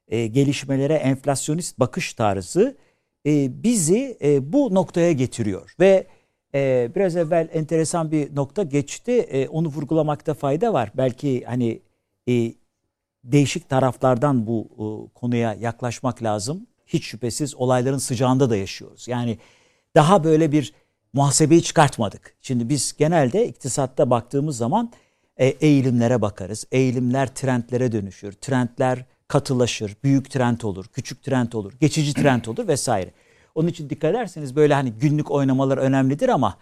e, 0.09 0.27
gelişmelere 0.27 0.95
enflasyonist 0.95 1.79
bakış 1.81 2.15
tarzı 2.15 2.77
e, 3.29 3.63
bizi 3.63 4.19
e, 4.23 4.53
bu 4.53 4.75
noktaya 4.75 5.13
getiriyor 5.13 5.75
ve 5.81 6.07
e, 6.55 6.91
biraz 6.95 7.17
evvel 7.17 7.49
enteresan 7.53 8.11
bir 8.11 8.37
nokta 8.37 8.63
geçti. 8.63 9.49
Onu 9.53 9.69
vurgulamakta 9.69 10.35
fayda 10.35 10.73
var. 10.73 10.93
Belki 10.95 11.45
hani 11.45 11.83
değişik 13.25 13.69
taraflardan 13.69 14.47
bu 14.47 14.69
konuya 15.15 15.55
yaklaşmak 15.55 16.23
lazım. 16.23 16.67
Hiç 16.87 17.05
şüphesiz 17.05 17.55
olayların 17.55 17.99
sıcağında 17.99 18.51
da 18.51 18.57
yaşıyoruz. 18.57 19.09
Yani 19.09 19.39
daha 19.95 20.25
böyle 20.25 20.53
bir 20.53 20.73
muhasebeyi 21.13 21.63
çıkartmadık. 21.63 22.37
Şimdi 22.41 22.69
biz 22.69 22.97
genelde 22.99 23.49
iktisatta 23.49 24.11
baktığımız 24.11 24.57
zaman 24.57 24.93
eğilimlere 25.37 26.23
bakarız. 26.23 26.67
Eğilimler 26.73 27.35
trendlere 27.35 27.93
dönüşür. 27.93 28.33
Trendler 28.33 29.05
katılaşır. 29.29 29.97
Büyük 30.05 30.31
trend 30.31 30.61
olur, 30.61 30.87
küçük 30.93 31.23
trend 31.23 31.53
olur, 31.53 31.73
geçici 31.81 32.15
trend 32.15 32.45
olur 32.45 32.69
vesaire. 32.69 33.11
Onun 33.55 33.69
için 33.69 33.91
dikkat 33.91 34.11
ederseniz 34.11 34.57
böyle 34.57 34.75
hani 34.75 34.93
günlük 34.93 35.31
oynamalar 35.31 35.79
önemlidir 35.79 36.29
ama 36.29 36.57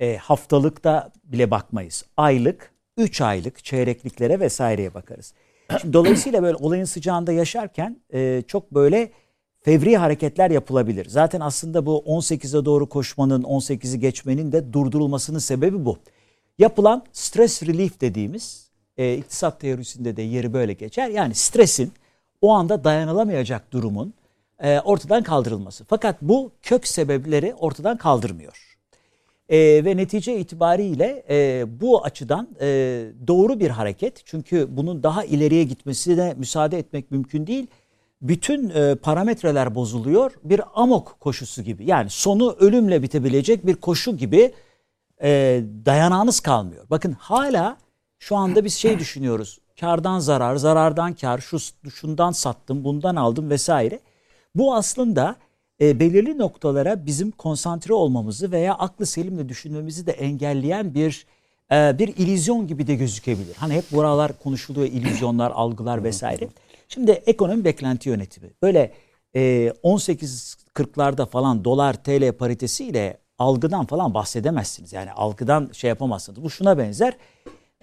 e, 0.00 0.16
haftalıkta 0.16 1.12
bile 1.24 1.50
bakmayız. 1.50 2.04
Aylık, 2.16 2.72
3 2.96 3.20
aylık 3.20 3.64
çeyrekliklere 3.64 4.40
vesaireye 4.40 4.94
bakarız. 4.94 5.34
Şimdi 5.80 5.92
dolayısıyla 5.92 6.42
böyle 6.42 6.56
olayın 6.56 6.84
sıcağında 6.84 7.32
yaşarken 7.32 7.96
e, 8.12 8.42
çok 8.46 8.74
böyle 8.74 9.10
fevri 9.60 9.96
hareketler 9.96 10.50
yapılabilir. 10.50 11.06
Zaten 11.08 11.40
aslında 11.40 11.86
bu 11.86 12.04
18'e 12.06 12.64
doğru 12.64 12.88
koşmanın, 12.88 13.42
18'i 13.42 14.00
geçmenin 14.00 14.52
de 14.52 14.72
durdurulmasının 14.72 15.38
sebebi 15.38 15.84
bu. 15.84 15.98
Yapılan 16.58 17.04
stress 17.12 17.62
relief 17.62 18.00
dediğimiz 18.00 18.70
e, 18.96 19.14
iktisat 19.14 19.60
teorisinde 19.60 20.16
de 20.16 20.22
yeri 20.22 20.52
böyle 20.52 20.72
geçer. 20.72 21.08
Yani 21.08 21.34
stresin 21.34 21.92
o 22.42 22.52
anda 22.52 22.84
dayanılamayacak 22.84 23.72
durumun 23.72 24.14
e, 24.62 24.80
ortadan 24.80 25.22
kaldırılması. 25.22 25.84
Fakat 25.84 26.22
bu 26.22 26.52
kök 26.62 26.86
sebepleri 26.86 27.54
ortadan 27.54 27.96
kaldırmıyor. 27.96 28.76
E, 29.48 29.58
ve 29.84 29.96
netice 29.96 30.38
itibariyle 30.38 31.24
e, 31.30 31.66
bu 31.80 32.04
açıdan 32.04 32.48
e, 32.60 32.66
doğru 33.26 33.60
bir 33.60 33.70
hareket. 33.70 34.22
Çünkü 34.24 34.66
bunun 34.70 35.02
daha 35.02 35.24
ileriye 35.24 35.64
gitmesine 35.64 36.34
müsaade 36.36 36.78
etmek 36.78 37.10
mümkün 37.10 37.46
değil. 37.46 37.66
Bütün 38.22 38.70
e, 38.70 38.94
parametreler 38.94 39.74
bozuluyor. 39.74 40.32
Bir 40.44 40.60
amok 40.74 41.20
koşusu 41.20 41.62
gibi. 41.62 41.84
Yani 41.86 42.10
sonu 42.10 42.56
ölümle 42.60 43.02
bitebilecek 43.02 43.66
bir 43.66 43.74
koşu 43.74 44.16
gibi 44.16 44.52
e, 45.22 45.62
dayanağınız 45.86 46.40
kalmıyor. 46.40 46.86
Bakın 46.90 47.12
hala 47.12 47.76
şu 48.18 48.36
anda 48.36 48.64
biz 48.64 48.74
şey 48.74 48.98
düşünüyoruz. 48.98 49.58
Kardan 49.82 50.18
zarar, 50.18 50.56
zarardan 50.56 51.12
kar, 51.14 51.38
şu 51.38 51.58
şundan 51.90 52.32
sattım, 52.32 52.84
bundan 52.84 53.16
aldım 53.16 53.50
vesaire. 53.50 54.00
Bu 54.54 54.74
aslında 54.74 55.36
e, 55.80 56.00
belirli 56.00 56.38
noktalara 56.38 57.06
bizim 57.06 57.30
konsantre 57.30 57.94
olmamızı 57.94 58.52
veya 58.52 58.74
aklı 58.74 59.06
selimle 59.06 59.48
düşünmemizi 59.48 60.06
de 60.06 60.12
engelleyen 60.12 60.94
bir 60.94 61.26
e, 61.72 61.98
bir 61.98 62.08
illüzyon 62.08 62.66
gibi 62.66 62.86
de 62.86 62.94
gözükebilir. 62.94 63.54
Hani 63.56 63.74
hep 63.74 63.92
buralar 63.92 64.38
konuşuluyor, 64.38 64.86
illüzyonlar, 64.86 65.50
algılar 65.50 66.04
vesaire. 66.04 66.48
Şimdi 66.88 67.10
ekonomi 67.10 67.64
beklenti 67.64 68.08
yönetimi. 68.08 68.50
Böyle 68.62 68.92
e, 69.34 69.40
18.40'larda 69.84 71.26
falan 71.26 71.64
dolar 71.64 72.04
TL 72.04 72.32
paritesiyle 72.32 73.18
algıdan 73.38 73.86
falan 73.86 74.14
bahsedemezsiniz. 74.14 74.92
Yani 74.92 75.12
algıdan 75.12 75.70
şey 75.72 75.88
yapamazsınız. 75.88 76.42
Bu 76.42 76.50
şuna 76.50 76.78
benzer. 76.78 77.16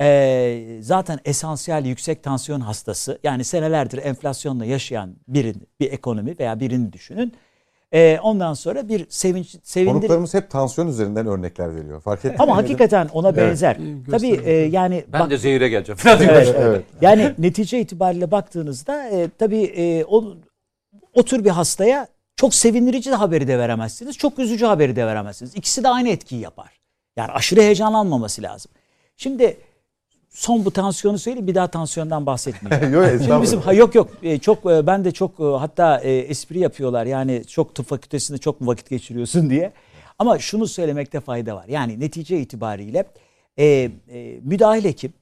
E, 0.02 0.78
zaten 0.82 1.20
esansiyel 1.26 1.86
yüksek 1.86 2.24
tansiyon 2.24 2.62
hastası 2.62 3.20
yani 3.24 3.44
senelerdir 3.44 3.98
enflasyonla 3.98 4.66
yaşayan 4.66 5.16
birin, 5.28 5.68
bir 5.80 5.92
ekonomi 5.92 6.40
veya 6.40 6.60
birini 6.60 6.94
düşünün. 6.94 7.34
E, 7.94 8.20
ondan 8.24 8.54
sonra 8.54 8.90
bir 8.90 9.06
sevinç, 9.10 9.56
sevindir... 9.64 9.94
Konuklarımız 9.94 10.34
hep 10.34 10.50
tansiyon 10.50 10.88
üzerinden 10.88 11.28
örnekler 11.28 11.76
veriyor. 11.76 12.02
Fark 12.02 12.26
ettin 12.26 12.36
Ama 12.40 12.58
hakikaten 12.58 13.10
ona 13.14 13.38
benzer. 13.38 13.76
İyi, 13.76 14.04
Tabii 14.12 14.42
e, 14.46 14.52
yani 14.52 15.06
Ben 15.14 15.22
bak- 15.22 15.30
de 15.30 15.38
zehire 15.38 15.70
geleceğim. 15.70 16.00
Evet, 16.06 16.56
Evet. 16.60 16.84
Yani 17.02 17.34
netice 17.38 17.80
itibariyle 17.82 18.32
baktığınızda 18.32 19.10
e, 19.10 19.30
tabii 19.38 19.64
e, 19.64 20.06
o, 20.06 20.34
o 21.14 21.24
tür 21.24 21.46
bir 21.46 21.50
hastaya 21.50 22.08
çok 22.36 22.56
sevindirici 22.56 23.12
de 23.12 23.16
haberi 23.16 23.48
de 23.48 23.60
veremezsiniz. 23.60 24.18
Çok 24.18 24.40
üzücü 24.40 24.66
haberi 24.66 24.96
de 24.96 25.06
veremezsiniz. 25.06 25.56
İkisi 25.56 25.84
de 25.84 25.88
aynı 25.90 26.10
etkiyi 26.10 26.42
yapar. 26.42 26.80
Yani 27.18 27.32
aşırı 27.32 27.62
heyecanlanmaması 27.62 28.42
lazım. 28.42 28.72
Şimdi 29.18 29.58
son 30.30 30.66
bu 30.66 30.72
tansiyonu 30.72 31.20
söyleyeyim 31.20 31.48
bir 31.48 31.56
daha 31.56 31.68
tansiyondan 31.68 32.26
bahsetmeyeceğim. 32.26 32.94
Yok, 32.94 33.06
Şimdi 33.24 33.42
bizim 33.42 33.62
ha, 33.62 33.74
yok 33.74 33.96
yok 33.96 34.10
e, 34.24 34.40
çok 34.40 34.66
e, 34.66 34.88
ben 34.88 35.06
de 35.06 35.12
çok 35.12 35.40
e, 35.40 35.44
hatta 35.44 36.00
e, 36.00 36.18
espri 36.18 36.60
yapıyorlar 36.60 37.06
yani 37.06 37.44
çok 37.48 37.76
tıp 37.76 37.88
fakültesinde 37.88 38.38
çok 38.38 38.62
mu 38.62 38.68
vakit 38.68 38.90
geçiriyorsun 38.90 39.50
diye. 39.50 39.74
Ama 40.20 40.40
şunu 40.40 40.68
söylemekte 40.68 41.20
fayda 41.20 41.56
var. 41.56 41.66
Yani 41.68 42.00
netice 42.00 42.40
itibariyle 42.40 43.06
e, 43.58 43.66
e, 43.66 44.40
müdahil 44.44 44.86
hekim 44.86 45.14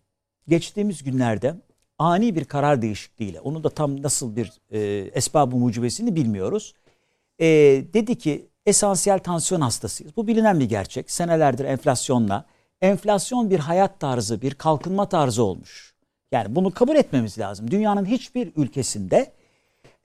geçtiğimiz 0.47 1.03
günlerde 1.03 1.55
ani 1.99 2.35
bir 2.35 2.45
karar 2.45 2.81
değişikliğiyle 2.81 3.39
onu 3.39 3.63
da 3.63 3.69
tam 3.69 4.01
nasıl 4.01 4.35
bir 4.35 4.51
e, 4.71 4.79
esbab-ı 5.13 5.55
mucibesini 5.55 6.15
bilmiyoruz. 6.15 6.73
E, 7.39 7.45
dedi 7.93 8.17
ki 8.17 8.47
esansiyel 8.65 9.19
tansiyon 9.19 9.61
hastasıyız. 9.61 10.17
Bu 10.17 10.27
bilinen 10.27 10.59
bir 10.59 10.69
gerçek. 10.69 11.11
Senelerdir 11.11 11.65
enflasyonla 11.65 12.45
enflasyon 12.81 13.49
bir 13.49 13.59
hayat 13.59 13.99
tarzı, 13.99 14.41
bir 14.41 14.53
kalkınma 14.53 15.09
tarzı 15.09 15.43
olmuş. 15.43 15.93
Yani 16.31 16.55
bunu 16.55 16.71
kabul 16.71 16.95
etmemiz 16.95 17.39
lazım. 17.39 17.71
Dünyanın 17.71 18.05
hiçbir 18.05 18.51
ülkesinde 18.55 19.31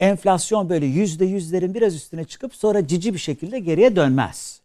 enflasyon 0.00 0.68
böyle 0.68 0.86
yüzde 0.86 1.24
yüzlerin 1.24 1.74
biraz 1.74 1.94
üstüne 1.94 2.24
çıkıp 2.24 2.54
sonra 2.54 2.86
cici 2.86 3.14
bir 3.14 3.18
şekilde 3.18 3.58
geriye 3.58 3.96
dönmez. 3.96 4.62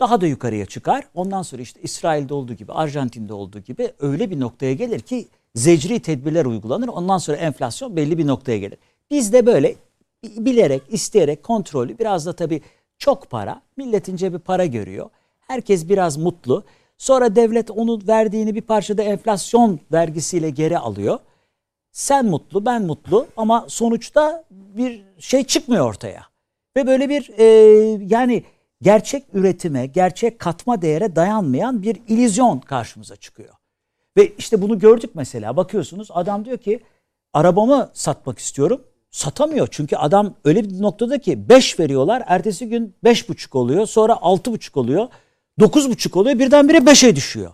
Daha 0.00 0.20
da 0.20 0.26
yukarıya 0.26 0.66
çıkar. 0.66 1.04
Ondan 1.14 1.42
sonra 1.42 1.62
işte 1.62 1.80
İsrail'de 1.82 2.34
olduğu 2.34 2.54
gibi, 2.54 2.72
Arjantin'de 2.72 3.32
olduğu 3.34 3.60
gibi 3.60 3.92
öyle 4.00 4.30
bir 4.30 4.40
noktaya 4.40 4.74
gelir 4.74 5.00
ki 5.00 5.28
zecri 5.54 6.00
tedbirler 6.00 6.44
uygulanır. 6.44 6.88
Ondan 6.88 7.18
sonra 7.18 7.36
enflasyon 7.36 7.96
belli 7.96 8.18
bir 8.18 8.26
noktaya 8.26 8.58
gelir. 8.58 8.78
Biz 9.10 9.32
de 9.32 9.46
böyle 9.46 9.74
bilerek, 10.24 10.82
isteyerek 10.88 11.42
kontrolü 11.42 11.98
biraz 11.98 12.26
da 12.26 12.32
tabii 12.32 12.62
çok 12.98 13.30
para, 13.30 13.62
milletin 13.76 14.16
cebi 14.16 14.38
para 14.38 14.66
görüyor. 14.66 15.10
Herkes 15.40 15.88
biraz 15.88 16.16
mutlu. 16.16 16.64
Sonra 17.02 17.36
devlet 17.36 17.70
onu 17.70 18.00
verdiğini 18.08 18.54
bir 18.54 18.60
parçada 18.60 19.02
enflasyon 19.02 19.80
vergisiyle 19.92 20.50
geri 20.50 20.78
alıyor. 20.78 21.18
Sen 21.92 22.26
mutlu, 22.26 22.66
ben 22.66 22.82
mutlu 22.82 23.26
ama 23.36 23.64
sonuçta 23.68 24.44
bir 24.50 25.04
şey 25.18 25.44
çıkmıyor 25.44 25.88
ortaya. 25.88 26.22
Ve 26.76 26.86
böyle 26.86 27.08
bir 27.08 27.30
e, 27.38 27.44
yani 28.08 28.44
gerçek 28.82 29.24
üretime, 29.32 29.86
gerçek 29.86 30.38
katma 30.38 30.82
değere 30.82 31.16
dayanmayan 31.16 31.82
bir 31.82 31.96
illüzyon 32.08 32.60
karşımıza 32.60 33.16
çıkıyor. 33.16 33.54
Ve 34.16 34.32
işte 34.38 34.62
bunu 34.62 34.78
gördük 34.78 35.10
mesela. 35.14 35.56
Bakıyorsunuz 35.56 36.08
adam 36.10 36.44
diyor 36.44 36.58
ki 36.58 36.80
arabamı 37.32 37.90
satmak 37.92 38.38
istiyorum. 38.38 38.84
Satamıyor. 39.10 39.68
Çünkü 39.70 39.96
adam 39.96 40.34
öyle 40.44 40.64
bir 40.64 40.82
noktada 40.82 41.18
ki 41.18 41.48
5 41.48 41.80
veriyorlar. 41.80 42.22
Ertesi 42.26 42.68
gün 42.68 42.94
5,5 43.04 43.58
oluyor. 43.58 43.86
Sonra 43.86 44.12
6,5 44.12 44.78
oluyor. 44.78 45.08
9,5 45.60 46.18
oluyor. 46.18 46.38
Birdenbire 46.38 46.78
5'e 46.78 47.16
düşüyor. 47.16 47.52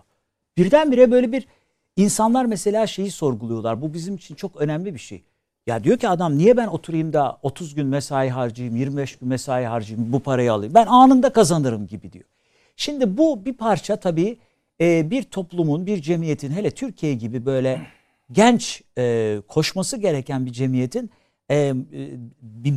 Birdenbire 0.57 1.11
böyle 1.11 1.31
bir 1.31 1.47
insanlar 1.95 2.45
mesela 2.45 2.87
şeyi 2.87 3.11
sorguluyorlar. 3.11 3.81
Bu 3.81 3.93
bizim 3.93 4.15
için 4.15 4.35
çok 4.35 4.61
önemli 4.61 4.93
bir 4.93 4.99
şey. 4.99 5.23
Ya 5.67 5.83
diyor 5.83 5.97
ki 5.97 6.09
adam 6.09 6.37
niye 6.37 6.57
ben 6.57 6.67
oturayım 6.67 7.13
da 7.13 7.39
30 7.41 7.75
gün 7.75 7.87
mesai 7.87 8.29
harcayayım, 8.29 8.75
25 8.75 9.15
gün 9.15 9.29
mesai 9.29 9.65
harcayayım, 9.65 10.13
bu 10.13 10.19
parayı 10.19 10.53
alayım. 10.53 10.73
Ben 10.73 10.85
anında 10.85 11.33
kazanırım 11.33 11.87
gibi 11.87 12.11
diyor. 12.11 12.25
Şimdi 12.75 13.17
bu 13.17 13.45
bir 13.45 13.53
parça 13.53 13.95
tabii 13.95 14.37
e, 14.81 15.11
bir 15.11 15.23
toplumun, 15.23 15.85
bir 15.85 16.01
cemiyetin 16.01 16.51
hele 16.51 16.71
Türkiye 16.71 17.13
gibi 17.13 17.45
böyle 17.45 17.81
genç 18.31 18.81
e, 18.97 19.37
koşması 19.47 19.97
gereken 19.97 20.45
bir 20.45 20.51
cemiyetin 20.51 21.09
e, 21.49 21.55
e, 21.57 21.73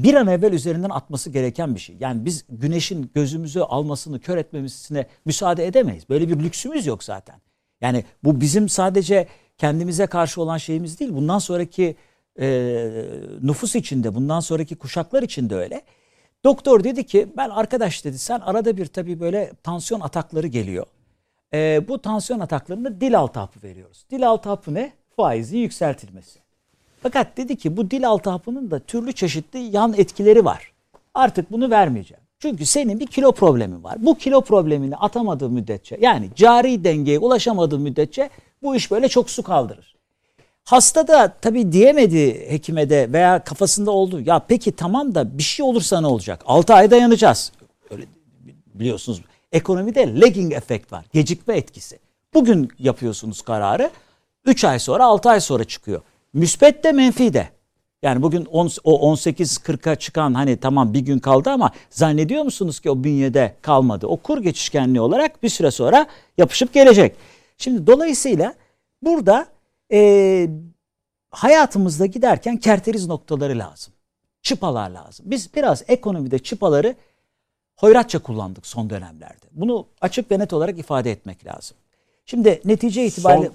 bir 0.03 0.15
an 0.15 0.27
evvel 0.27 0.53
üzerinden 0.53 0.91
atması 0.91 1.31
gereken 1.31 1.75
bir 1.75 1.81
şey. 1.81 1.97
Yani 2.01 2.25
biz 2.25 2.45
güneşin 2.49 3.11
gözümüzü 3.15 3.61
almasını, 3.61 4.21
kör 4.21 4.37
etmemesine 4.37 5.07
müsaade 5.25 5.67
edemeyiz. 5.67 6.09
Böyle 6.09 6.29
bir 6.29 6.39
lüksümüz 6.39 6.87
yok 6.87 7.05
zaten. 7.05 7.37
Yani 7.81 8.05
bu 8.25 8.41
bizim 8.41 8.69
sadece 8.69 9.29
kendimize 9.59 10.07
karşı 10.07 10.43
olan 10.43 10.59
şeyimiz 10.59 11.01
değil. 11.01 11.15
Bundan 11.15 11.39
sonraki 11.39 11.97
e, 12.41 12.47
nüfus 13.43 13.77
içinde, 13.77 14.15
bundan 14.15 14.41
sonraki 14.41 14.77
kuşaklar 14.77 15.23
için 15.23 15.51
de 15.51 15.57
öyle. 15.57 15.83
Doktor 16.45 16.85
dedi 16.85 17.07
ki 17.07 17.29
ben 17.37 17.51
arkadaş 17.51 18.05
dedi 18.05 18.19
sen 18.19 18.41
arada 18.41 18.77
bir 18.77 18.87
tabii 18.87 19.21
böyle 19.21 19.53
tansiyon 19.63 20.01
atakları 20.01 20.47
geliyor. 20.47 20.87
E, 21.55 21.89
bu 21.89 22.03
tansiyon 22.03 22.41
ataklarında 22.41 23.01
dil 23.01 23.19
altı 23.19 23.41
hapı 23.41 23.63
veriyoruz. 23.63 24.07
Dil 24.11 24.29
altı 24.29 24.49
hapı 24.49 24.75
ne? 24.75 24.93
Faizin 25.17 25.59
yükseltilmesi. 25.59 26.42
Fakat 27.03 27.37
dedi 27.37 27.57
ki 27.57 27.77
bu 27.77 27.91
dil 27.91 28.09
altı 28.09 28.31
hapının 28.31 28.71
da 28.71 28.79
türlü 28.79 29.13
çeşitli 29.13 29.59
yan 29.59 29.95
etkileri 29.97 30.45
var. 30.45 30.73
Artık 31.15 31.53
bunu 31.53 31.71
vermeyeceğim. 31.71 32.23
Çünkü 32.39 32.67
senin 32.67 33.01
bir 33.01 33.07
kilo 33.07 33.33
problemin 33.33 33.85
var. 33.85 33.97
Bu 33.99 34.19
kilo 34.19 34.41
problemini 34.41 34.97
atamadığı 34.97 35.51
müddetçe 35.51 35.99
yani 36.01 36.31
cari 36.37 36.85
dengeye 36.85 37.19
ulaşamadığı 37.19 37.79
müddetçe 37.79 38.31
bu 38.63 38.77
iş 38.77 38.91
böyle 38.91 39.09
çok 39.09 39.31
su 39.31 39.43
kaldırır. 39.43 39.95
Hasta 40.65 41.09
da 41.09 41.33
tabii 41.41 41.73
diyemedi 41.73 42.51
hekime 42.51 42.91
de 42.91 43.13
veya 43.13 43.45
kafasında 43.45 43.91
oldu. 43.91 44.21
Ya 44.21 44.39
peki 44.39 44.73
tamam 44.73 45.15
da 45.15 45.39
bir 45.39 45.43
şey 45.43 45.67
olursa 45.67 46.01
ne 46.01 46.07
olacak? 46.07 46.43
6 46.47 46.75
ay 46.75 46.91
dayanacağız. 46.91 47.53
Öyle 47.91 48.05
biliyorsunuz 48.75 49.23
ekonomide 49.53 50.21
lagging 50.21 50.53
efekt 50.53 50.93
var. 50.93 51.05
Gecikme 51.13 51.57
etkisi. 51.57 51.99
Bugün 52.35 52.69
yapıyorsunuz 52.79 53.43
kararı. 53.43 53.91
3 54.45 54.65
ay 54.65 54.79
sonra 54.79 55.05
6 55.05 55.31
ay 55.31 55.41
sonra 55.41 55.65
çıkıyor. 55.65 56.03
Müspet 56.33 56.85
de 56.85 56.93
menfi 56.93 57.35
de. 57.35 57.49
Yani 58.03 58.23
bugün 58.23 58.45
on, 58.45 58.71
o 58.85 59.15
18-40'a 59.15 59.97
çıkan 59.97 60.35
hani 60.35 60.57
tamam 60.57 60.95
bir 60.95 61.01
gün 61.01 61.19
kaldı 61.19 61.51
ama 61.51 61.71
zannediyor 61.91 62.45
musunuz 62.45 62.81
ki 62.81 62.91
o 62.91 63.05
bünyede 63.05 63.57
kalmadı? 63.63 64.07
O 64.07 64.17
kur 64.17 64.43
geçişkenliği 64.43 65.01
olarak 65.01 65.43
bir 65.43 65.49
süre 65.49 65.71
sonra 65.71 66.07
yapışıp 66.39 66.73
gelecek. 66.73 67.17
Şimdi 67.59 67.87
dolayısıyla 67.87 68.55
burada 69.03 69.47
e, 69.93 70.49
hayatımızda 71.31 72.07
giderken 72.07 72.57
kerteriz 72.57 73.07
noktaları 73.07 73.59
lazım. 73.59 73.95
Çıpalar 74.43 74.91
lazım. 74.91 75.27
Biz 75.29 75.55
biraz 75.55 75.85
ekonomide 75.89 76.39
çıpaları 76.39 76.97
hoyratça 77.77 78.19
kullandık 78.19 78.67
son 78.67 78.91
dönemlerde. 78.91 79.47
Bunu 79.53 79.87
açık 80.01 80.31
ve 80.31 80.39
net 80.39 80.53
olarak 80.53 80.79
ifade 80.79 81.11
etmek 81.11 81.47
lazım. 81.47 81.77
Şimdi 82.27 82.61
netice 82.65 83.07
itibariyle... 83.07 83.47
Son, 83.47 83.55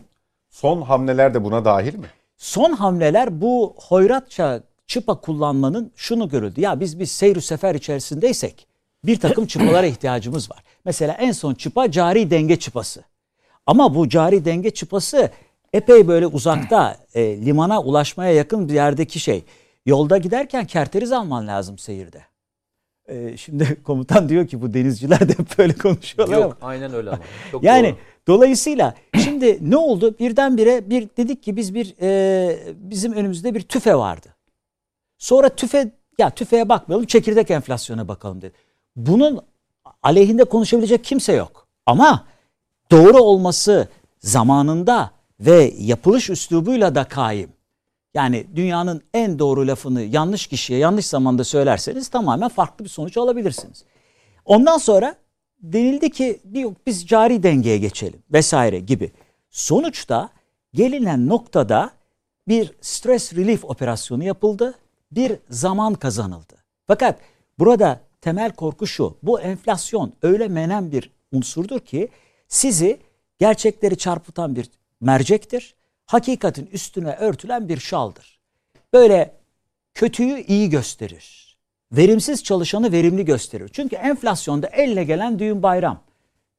son 0.49 0.82
hamleler 0.82 1.34
de 1.34 1.44
buna 1.44 1.66
dahil 1.66 1.95
mi? 1.95 2.08
Son 2.38 2.74
hamleler 2.74 3.42
bu 3.42 3.76
hoyratça 3.78 4.64
çıpa 4.88 5.22
kullanmanın 5.22 5.92
şunu 5.96 6.30
görüldü. 6.30 6.62
Ya 6.62 6.80
biz 6.80 7.00
bir 7.00 7.06
seyir 7.06 7.42
sefer 7.42 7.76
içerisindeysek 7.76 8.68
bir 9.04 9.20
takım 9.20 9.46
çıpalara 9.46 9.86
ihtiyacımız 9.86 10.52
var. 10.52 10.64
Mesela 10.86 11.14
en 11.14 11.32
son 11.32 11.54
çıpa 11.54 11.92
cari 11.92 12.32
denge 12.32 12.60
çıpası. 12.60 13.04
Ama 13.66 13.96
bu 13.96 14.10
cari 14.10 14.46
denge 14.46 14.70
çıpası 14.70 15.32
epey 15.74 16.08
böyle 16.08 16.28
uzakta 16.28 16.98
e, 17.14 17.46
limana 17.46 17.82
ulaşmaya 17.82 18.32
yakın 18.34 18.70
bir 18.70 18.74
yerdeki 18.74 19.20
şey. 19.20 19.44
Yolda 19.86 20.18
giderken 20.18 20.66
kerteriz 20.68 21.12
alman 21.12 21.48
lazım 21.48 21.78
seyirde. 21.78 22.22
E, 23.08 23.38
şimdi 23.38 23.78
komutan 23.84 24.30
diyor 24.30 24.48
ki 24.48 24.62
bu 24.62 24.74
denizciler 24.74 25.30
de 25.30 25.36
böyle 25.58 25.74
konuşuyorlar 25.74 26.38
Yok 26.38 26.58
ama. 26.62 26.70
aynen 26.72 26.94
öyle 26.94 27.10
ama. 27.10 27.20
Çok 27.52 27.64
Yani 27.64 27.88
doğru. 27.90 27.98
Dolayısıyla 28.28 28.94
şimdi 29.24 29.58
ne 29.62 29.78
oldu? 29.78 30.16
Birdenbire 30.20 30.90
bir 30.90 31.10
dedik 31.18 31.44
ki 31.44 31.56
biz 31.56 31.74
bir 31.74 31.95
e, 32.02 32.60
bizim 32.76 33.14
önümüzde 33.14 33.56
bir 33.56 33.62
tüfe 33.62 33.95
vardı. 33.95 34.28
Sonra 35.18 35.49
tüfe 35.49 35.91
ya 36.18 36.30
tüfeğe 36.30 36.70
bakmayalım 36.70 37.06
çekirdek 37.06 37.52
enflasyona 37.52 38.08
bakalım 38.08 38.41
dedi. 38.41 38.54
Bunun 38.95 39.40
aleyhinde 40.04 40.44
konuşabilecek 40.44 41.04
kimse 41.04 41.34
yok. 41.34 41.68
Ama 41.86 42.26
doğru 42.91 43.18
olması 43.18 43.88
zamanında 44.20 45.12
ve 45.40 45.74
yapılış 45.78 46.30
üslubuyla 46.30 46.95
da 46.95 47.04
kaim. 47.04 47.49
Yani 48.14 48.48
dünyanın 48.56 49.02
en 49.14 49.40
doğru 49.40 49.68
lafını 49.68 50.02
yanlış 50.02 50.48
kişiye 50.48 50.80
yanlış 50.80 51.06
zamanda 51.06 51.44
söylerseniz 51.44 52.08
tamamen 52.08 52.49
farklı 52.49 52.86
bir 52.86 52.90
sonuç 52.90 53.18
alabilirsiniz. 53.18 53.84
Ondan 54.45 54.78
sonra 54.78 55.16
denildi 55.60 56.10
ki 56.10 56.40
bir 56.44 56.68
biz 56.86 57.08
cari 57.08 57.44
dengeye 57.44 57.78
geçelim 57.78 58.24
vesaire 58.32 58.80
gibi. 58.80 59.12
Sonuçta 59.50 60.30
gelinen 60.74 61.28
noktada 61.28 61.92
bir 62.48 62.72
stress 62.82 63.34
relief 63.34 63.66
operasyonu 63.66 64.24
yapıldı. 64.24 64.74
Bir 65.12 65.38
zaman 65.50 65.94
kazanıldı. 65.94 66.56
Fakat 66.88 67.20
burada 67.60 68.02
temel 68.22 68.52
korku 68.52 68.88
şu. 68.88 69.18
Bu 69.24 69.42
enflasyon 69.42 70.14
öyle 70.22 70.48
menen 70.48 70.92
bir 70.92 71.12
unsurdur 71.32 71.80
ki 71.80 72.10
sizi 72.48 73.00
gerçekleri 73.40 73.98
çarpıtan 73.98 74.56
bir 74.56 74.70
mercektir. 75.02 75.76
Hakikatin 76.06 76.66
üstüne 76.66 77.16
örtülen 77.16 77.70
bir 77.70 77.78
şaldır. 77.78 78.40
Böyle 78.94 79.36
kötüyü 79.94 80.40
iyi 80.40 80.70
gösterir. 80.70 81.47
Verimsiz 81.92 82.44
çalışanı 82.44 82.92
verimli 82.92 83.26
gösterir. 83.26 83.70
Çünkü 83.74 83.96
enflasyonda 83.96 84.68
elle 84.68 85.04
gelen 85.04 85.40
düğün 85.40 85.64
bayram. 85.64 86.00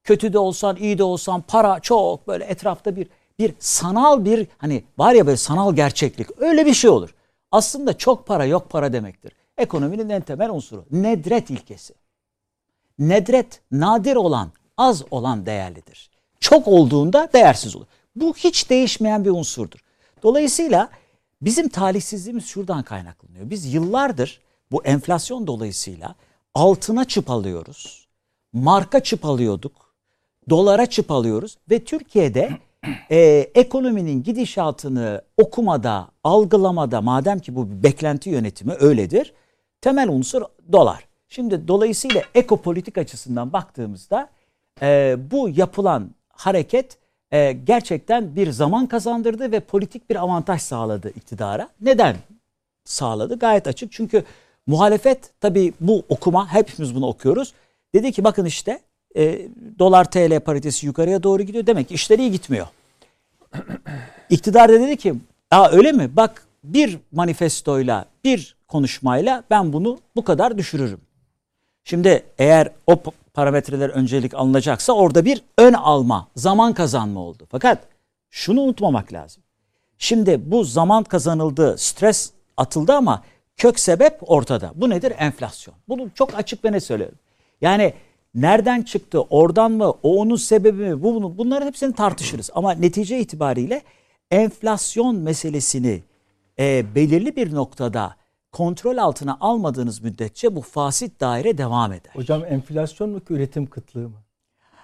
Kötü 0.03 0.33
de 0.33 0.39
olsan, 0.39 0.75
iyi 0.75 0.97
de 0.97 1.03
olsan 1.03 1.41
para 1.41 1.79
çok 1.79 2.27
böyle 2.27 2.45
etrafta 2.45 2.95
bir 2.95 3.07
bir 3.39 3.53
sanal 3.59 4.25
bir 4.25 4.47
hani 4.57 4.83
var 4.97 5.13
ya 5.13 5.27
böyle 5.27 5.37
sanal 5.37 5.75
gerçeklik 5.75 6.41
öyle 6.41 6.65
bir 6.65 6.73
şey 6.73 6.89
olur. 6.89 7.15
Aslında 7.51 7.97
çok 7.97 8.27
para 8.27 8.45
yok 8.45 8.69
para 8.69 8.93
demektir. 8.93 9.31
Ekonominin 9.57 10.09
en 10.09 10.21
temel 10.21 10.49
unsuru 10.49 10.85
nedret 10.91 11.49
ilkesi. 11.49 11.93
Nedret 12.99 13.61
nadir 13.71 14.15
olan, 14.15 14.51
az 14.77 15.03
olan 15.11 15.45
değerlidir. 15.45 16.09
Çok 16.39 16.67
olduğunda 16.67 17.29
değersiz 17.33 17.75
olur. 17.75 17.85
Bu 18.15 18.35
hiç 18.35 18.69
değişmeyen 18.69 19.25
bir 19.25 19.29
unsurdur. 19.29 19.79
Dolayısıyla 20.23 20.89
bizim 21.41 21.69
talihsizliğimiz 21.69 22.45
şuradan 22.45 22.83
kaynaklanıyor. 22.83 23.49
Biz 23.49 23.73
yıllardır 23.73 24.41
bu 24.71 24.83
enflasyon 24.83 25.47
dolayısıyla 25.47 26.15
altına 26.53 27.05
çıp 27.05 27.29
alıyoruz. 27.29 28.07
Marka 28.53 28.99
çıp 28.99 29.25
alıyorduk. 29.25 29.95
Dolara 30.49 30.85
çıp 30.85 31.11
alıyoruz 31.11 31.57
ve 31.69 31.83
Türkiye'de 31.83 32.57
e, 33.11 33.17
ekonominin 33.55 34.23
gidişatını 34.23 35.21
okumada, 35.37 36.07
algılamada 36.23 37.01
madem 37.01 37.39
ki 37.39 37.55
bu 37.55 37.71
bir 37.71 37.83
beklenti 37.83 38.29
yönetimi 38.29 38.73
öyledir. 38.73 39.33
Temel 39.81 40.09
unsur 40.09 40.41
dolar. 40.71 41.05
Şimdi 41.29 41.67
dolayısıyla 41.67 42.21
ekopolitik 42.35 42.97
açısından 42.97 43.53
baktığımızda 43.53 44.29
e, 44.81 45.17
bu 45.31 45.49
yapılan 45.49 46.11
hareket 46.29 46.97
e, 47.31 47.51
gerçekten 47.51 48.35
bir 48.35 48.51
zaman 48.51 48.87
kazandırdı 48.87 49.51
ve 49.51 49.59
politik 49.59 50.09
bir 50.09 50.15
avantaj 50.15 50.61
sağladı 50.61 51.09
iktidara. 51.09 51.69
Neden 51.81 52.15
sağladı? 52.85 53.39
Gayet 53.39 53.67
açık. 53.67 53.91
Çünkü 53.91 54.23
muhalefet 54.69 55.31
tabii 55.41 55.73
bu 55.81 56.03
okuma 56.09 56.53
hepimiz 56.53 56.95
bunu 56.95 57.07
okuyoruz. 57.07 57.53
Dedi 57.93 58.11
ki 58.11 58.23
bakın 58.23 58.45
işte 58.45 58.79
e, 59.15 59.47
dolar 59.79 60.11
TL 60.11 60.39
paritesi 60.39 60.85
yukarıya 60.85 61.23
doğru 61.23 61.43
gidiyor. 61.43 61.65
Demek 61.65 61.87
ki 61.87 61.93
işleri 61.93 62.21
iyi 62.21 62.31
gitmiyor. 62.31 62.67
İktidar 64.29 64.69
da 64.69 64.73
dedi 64.73 64.97
ki 64.97 65.13
Aa, 65.51 65.69
öyle 65.71 65.91
mi? 65.91 66.15
Bak 66.15 66.47
bir 66.63 66.99
manifestoyla 67.11 68.05
bir 68.23 68.55
konuşmayla 68.67 69.43
ben 69.49 69.73
bunu 69.73 69.99
bu 70.15 70.23
kadar 70.23 70.57
düşürürüm. 70.57 71.01
Şimdi 71.83 72.23
eğer 72.37 72.69
o 72.87 73.01
parametreler 73.33 73.89
öncelik 73.89 74.33
alınacaksa 74.33 74.93
orada 74.93 75.25
bir 75.25 75.41
ön 75.57 75.73
alma, 75.73 76.27
zaman 76.35 76.73
kazanma 76.73 77.19
oldu. 77.19 77.47
Fakat 77.51 77.83
şunu 78.29 78.61
unutmamak 78.61 79.13
lazım. 79.13 79.43
Şimdi 79.97 80.51
bu 80.51 80.63
zaman 80.63 81.03
kazanıldı, 81.03 81.77
stres 81.77 82.31
atıldı 82.57 82.93
ama 82.93 83.23
kök 83.59 83.79
sebep 83.79 84.17
ortada. 84.21 84.71
Bu 84.75 84.89
nedir? 84.89 85.13
Enflasyon. 85.17 85.75
Bunu 85.87 86.09
çok 86.15 86.35
açık 86.35 86.65
ve 86.65 86.71
ne 86.71 86.79
söylüyorum. 86.79 87.17
Yani 87.61 87.93
nereden 88.35 88.81
çıktı, 88.81 89.21
oradan 89.21 89.71
mı, 89.71 89.89
o 89.89 90.21
onun 90.21 90.35
sebebi 90.35 90.83
mi, 90.83 91.03
bu, 91.03 91.37
bunların 91.37 91.67
hepsini 91.67 91.93
tartışırız. 91.93 92.49
Ama 92.53 92.71
netice 92.71 93.19
itibariyle 93.19 93.81
enflasyon 94.31 95.15
meselesini 95.15 96.03
e, 96.59 96.95
belirli 96.95 97.35
bir 97.35 97.53
noktada 97.53 98.15
kontrol 98.51 98.97
altına 98.97 99.37
almadığınız 99.41 100.03
müddetçe 100.03 100.55
bu 100.55 100.61
fasit 100.61 101.19
daire 101.19 101.57
devam 101.57 101.93
eder. 101.93 102.11
Hocam 102.13 102.45
enflasyon 102.45 103.09
mu 103.09 103.19
ki 103.19 103.33
üretim 103.33 103.65
kıtlığı 103.65 104.09
mı? 104.09 104.17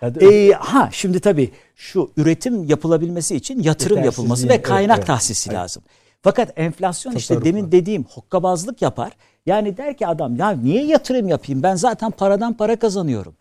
Ya 0.01 0.15
da 0.15 0.25
ee, 0.25 0.51
ha 0.51 0.89
şimdi 0.91 1.19
tabii 1.19 1.51
şu 1.75 2.11
üretim 2.17 2.63
yapılabilmesi 2.63 3.35
için 3.35 3.63
yatırım 3.63 4.03
yapılması 4.03 4.49
ve 4.49 4.61
kaynak 4.61 4.97
evet, 4.97 5.07
tahsisi 5.07 5.49
evet. 5.49 5.59
lazım. 5.59 5.83
Fakat 6.25 6.53
enflasyon 6.55 7.13
Tasarruf 7.13 7.21
işte 7.41 7.49
demin 7.49 7.63
var. 7.63 7.71
dediğim 7.71 8.03
hokkabazlık 8.03 8.81
yapar. 8.81 9.11
Yani 9.45 9.77
der 9.77 9.97
ki 9.97 10.07
adam 10.07 10.35
ya 10.35 10.51
niye 10.51 10.85
yatırım 10.85 11.27
yapayım 11.27 11.63
ben 11.63 11.75
zaten 11.75 12.11
paradan 12.11 12.53
para 12.53 12.75
kazanıyorum. 12.79 13.33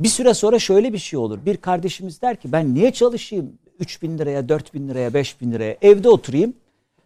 Bir 0.00 0.08
süre 0.08 0.34
sonra 0.34 0.58
şöyle 0.58 0.92
bir 0.92 0.98
şey 0.98 1.18
olur. 1.18 1.38
Bir 1.46 1.56
kardeşimiz 1.56 2.22
der 2.22 2.36
ki 2.36 2.52
ben 2.52 2.74
niye 2.74 2.92
çalışayım 2.92 3.52
3 3.80 4.02
bin 4.02 4.18
liraya, 4.18 4.48
4 4.48 4.74
bin 4.74 4.88
liraya, 4.88 5.14
5 5.14 5.40
bin 5.40 5.52
liraya 5.52 5.76
evde 5.82 6.08
oturayım 6.08 6.54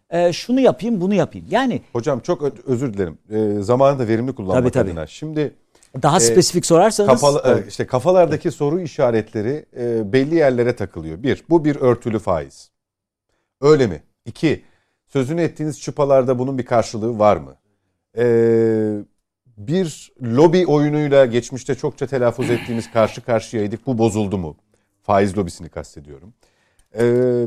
e, 0.09 0.33
şunu 0.33 0.59
yapayım 0.59 1.01
bunu 1.01 1.13
yapayım. 1.13 1.47
Yani 1.51 1.81
Hocam 1.93 2.19
çok 2.19 2.41
özür 2.65 2.93
dilerim. 2.93 3.17
Ee, 3.29 3.61
zamanı 3.61 3.99
da 3.99 4.07
verimli 4.07 4.35
kullanmak 4.35 4.57
Tabii, 4.63 4.71
tabii. 4.71 4.89
adına. 4.91 5.07
Şimdi 5.07 5.53
daha 6.03 6.17
E, 6.17 6.19
spesifik 6.19 6.65
sorarsanız 6.65 7.09
kafalı, 7.09 7.41
Evet. 7.45 7.65
e, 7.65 7.67
işte 7.67 7.87
kafalardaki 7.87 8.51
soru 8.51 8.79
işaretleri 8.81 9.65
e, 9.79 10.13
belli 10.13 10.35
yerlere 10.35 10.75
takılıyor. 10.75 11.23
Bir, 11.23 11.43
bu 11.49 11.65
bir 11.65 11.75
örtülü 11.75 12.19
faiz. 12.19 12.71
Öyle 13.61 13.87
mi? 13.87 14.03
İki, 14.25 14.63
sözünü 15.13 15.41
ettiğiniz 15.41 15.81
çıpalarda 15.81 16.39
bunun 16.39 16.57
bir 16.57 16.65
karşılığı 16.65 17.19
var 17.19 17.37
mı? 17.37 17.55
Ee, 18.17 18.97
bir 19.57 20.11
lobi 20.21 20.65
oyunuyla 20.67 21.25
geçmişte 21.25 21.75
çokça 21.75 22.07
telaffuz 22.07 22.49
ettiğimiz 22.49 22.91
karşı 22.93 23.21
karşıyaydık. 23.21 23.87
Bu 23.87 23.97
bozuldu 23.97 24.37
mu? 24.37 24.55
Faiz 25.03 25.37
lobisini 25.37 25.69
kastediyorum. 25.69 26.33
Ee, 26.99 27.45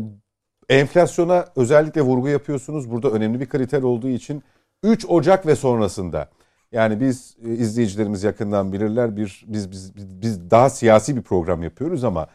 enflasyona 0.68 1.46
özellikle 1.56 2.02
vurgu 2.02 2.28
yapıyorsunuz. 2.28 2.90
Burada 2.90 3.10
önemli 3.10 3.40
bir 3.40 3.46
kriter 3.48 3.82
olduğu 3.82 4.08
için 4.08 4.42
3 4.82 5.06
Ocak 5.08 5.46
ve 5.46 5.56
sonrasında 5.56 6.30
yani 6.72 7.00
biz 7.00 7.36
e, 7.46 7.52
izleyicilerimiz 7.52 8.22
yakından 8.22 8.72
bilirler. 8.72 9.16
Bir 9.16 9.44
biz 9.48 9.70
biz 9.70 9.96
biz- 9.96 10.22
biz 10.22 10.50
daha 10.50 10.70
siyasi 10.70 11.16
bir 11.16 11.22
program 11.22 11.62
yapıyoruz 11.62 12.04
ama 12.04 12.26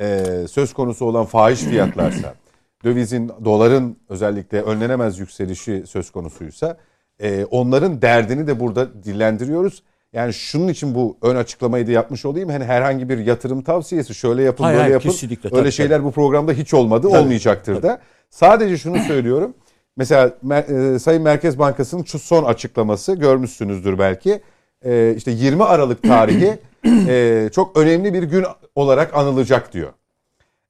e, 0.00 0.24
söz 0.50 0.72
konusu 0.72 1.04
olan 1.04 1.24
fahiş 1.24 1.60
fiyatlarsa, 1.60 2.34
dövizin, 2.84 3.32
doların 3.44 3.96
özellikle 4.08 4.62
önlenemez 4.62 5.18
yükselişi 5.18 5.84
söz 5.86 6.10
konusuysa 6.10 6.76
e, 7.20 7.44
onların 7.44 8.02
derdini 8.02 8.46
de 8.46 8.60
burada 8.60 9.04
dillendiriyoruz. 9.04 9.82
Yani 10.12 10.34
şunun 10.34 10.68
için 10.68 10.94
bu 10.94 11.16
ön 11.22 11.36
açıklamayı 11.36 11.86
da 11.86 11.90
yapmış 11.90 12.24
olayım. 12.24 12.48
Hani 12.48 12.64
herhangi 12.64 13.08
bir 13.08 13.18
yatırım 13.18 13.62
tavsiyesi 13.62 14.14
şöyle 14.14 14.42
yapın 14.42 14.64
Hayır, 14.64 14.74
böyle 14.74 14.82
hayır, 14.82 14.94
yapın. 14.94 15.10
kesinlikle, 15.10 15.48
Öyle 15.52 15.62
tabii, 15.62 15.72
şeyler 15.72 16.04
bu 16.04 16.12
programda 16.12 16.52
hiç 16.52 16.74
olmadı, 16.74 17.08
olmayacaktır 17.08 17.82
da. 17.82 18.00
Sadece 18.30 18.78
şunu 18.78 18.98
söylüyorum. 18.98 19.54
Mesela 19.96 20.32
e, 20.68 20.98
Sayın 20.98 21.22
Merkez 21.22 21.58
Bankası'nın 21.58 22.04
şu 22.04 22.18
son 22.18 22.44
açıklaması 22.44 23.14
görmüşsünüzdür 23.14 23.98
belki. 23.98 24.40
E, 24.84 25.14
işte 25.16 25.30
20 25.30 25.64
Aralık 25.64 26.02
tarihi 26.02 26.58
e, 27.08 27.48
çok 27.54 27.76
önemli 27.76 28.14
bir 28.14 28.22
gün 28.22 28.44
olarak 28.74 29.16
anılacak 29.16 29.72
diyor. 29.72 29.92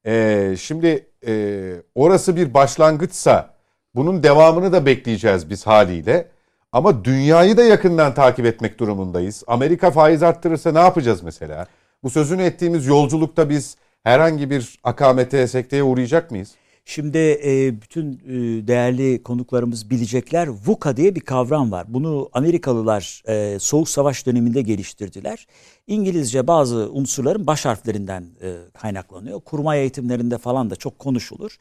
E, 0.06 0.54
şimdi 0.60 1.06
e, 1.26 1.72
orası 1.94 2.36
bir 2.36 2.54
başlangıçsa 2.54 3.54
bunun 3.94 4.22
devamını 4.22 4.72
da 4.72 4.86
bekleyeceğiz 4.86 5.50
biz 5.50 5.66
haliyle. 5.66 6.28
Ama 6.72 7.04
dünyayı 7.04 7.56
da 7.56 7.64
yakından 7.64 8.14
takip 8.14 8.46
etmek 8.46 8.78
durumundayız. 8.80 9.44
Amerika 9.46 9.90
faiz 9.90 10.22
arttırırsa 10.22 10.72
ne 10.72 10.78
yapacağız 10.78 11.22
mesela? 11.22 11.66
Bu 12.02 12.10
sözünü 12.10 12.42
ettiğimiz 12.42 12.86
yolculukta 12.86 13.48
biz 13.50 13.76
herhangi 14.04 14.50
bir 14.50 14.78
akamete, 14.84 15.46
sekteye 15.46 15.82
uğrayacak 15.82 16.30
mıyız? 16.30 16.54
Şimdi 16.90 17.18
e, 17.18 17.82
bütün 17.82 18.12
e, 18.12 18.66
değerli 18.68 19.22
konuklarımız 19.22 19.90
bilecekler. 19.90 20.48
VUCA 20.66 20.96
diye 20.96 21.14
bir 21.14 21.20
kavram 21.20 21.72
var. 21.72 21.86
Bunu 21.88 22.28
Amerikalılar 22.32 23.22
e, 23.28 23.58
Soğuk 23.58 23.88
Savaş 23.88 24.26
döneminde 24.26 24.62
geliştirdiler. 24.62 25.46
İngilizce 25.86 26.46
bazı 26.46 26.76
unsurların 26.92 27.46
baş 27.46 27.64
harflerinden 27.64 28.26
e, 28.42 28.54
kaynaklanıyor. 28.80 29.40
Kurmay 29.40 29.80
eğitimlerinde 29.80 30.38
falan 30.38 30.70
da 30.70 30.76
çok 30.76 30.98
konuşulur. 30.98 31.56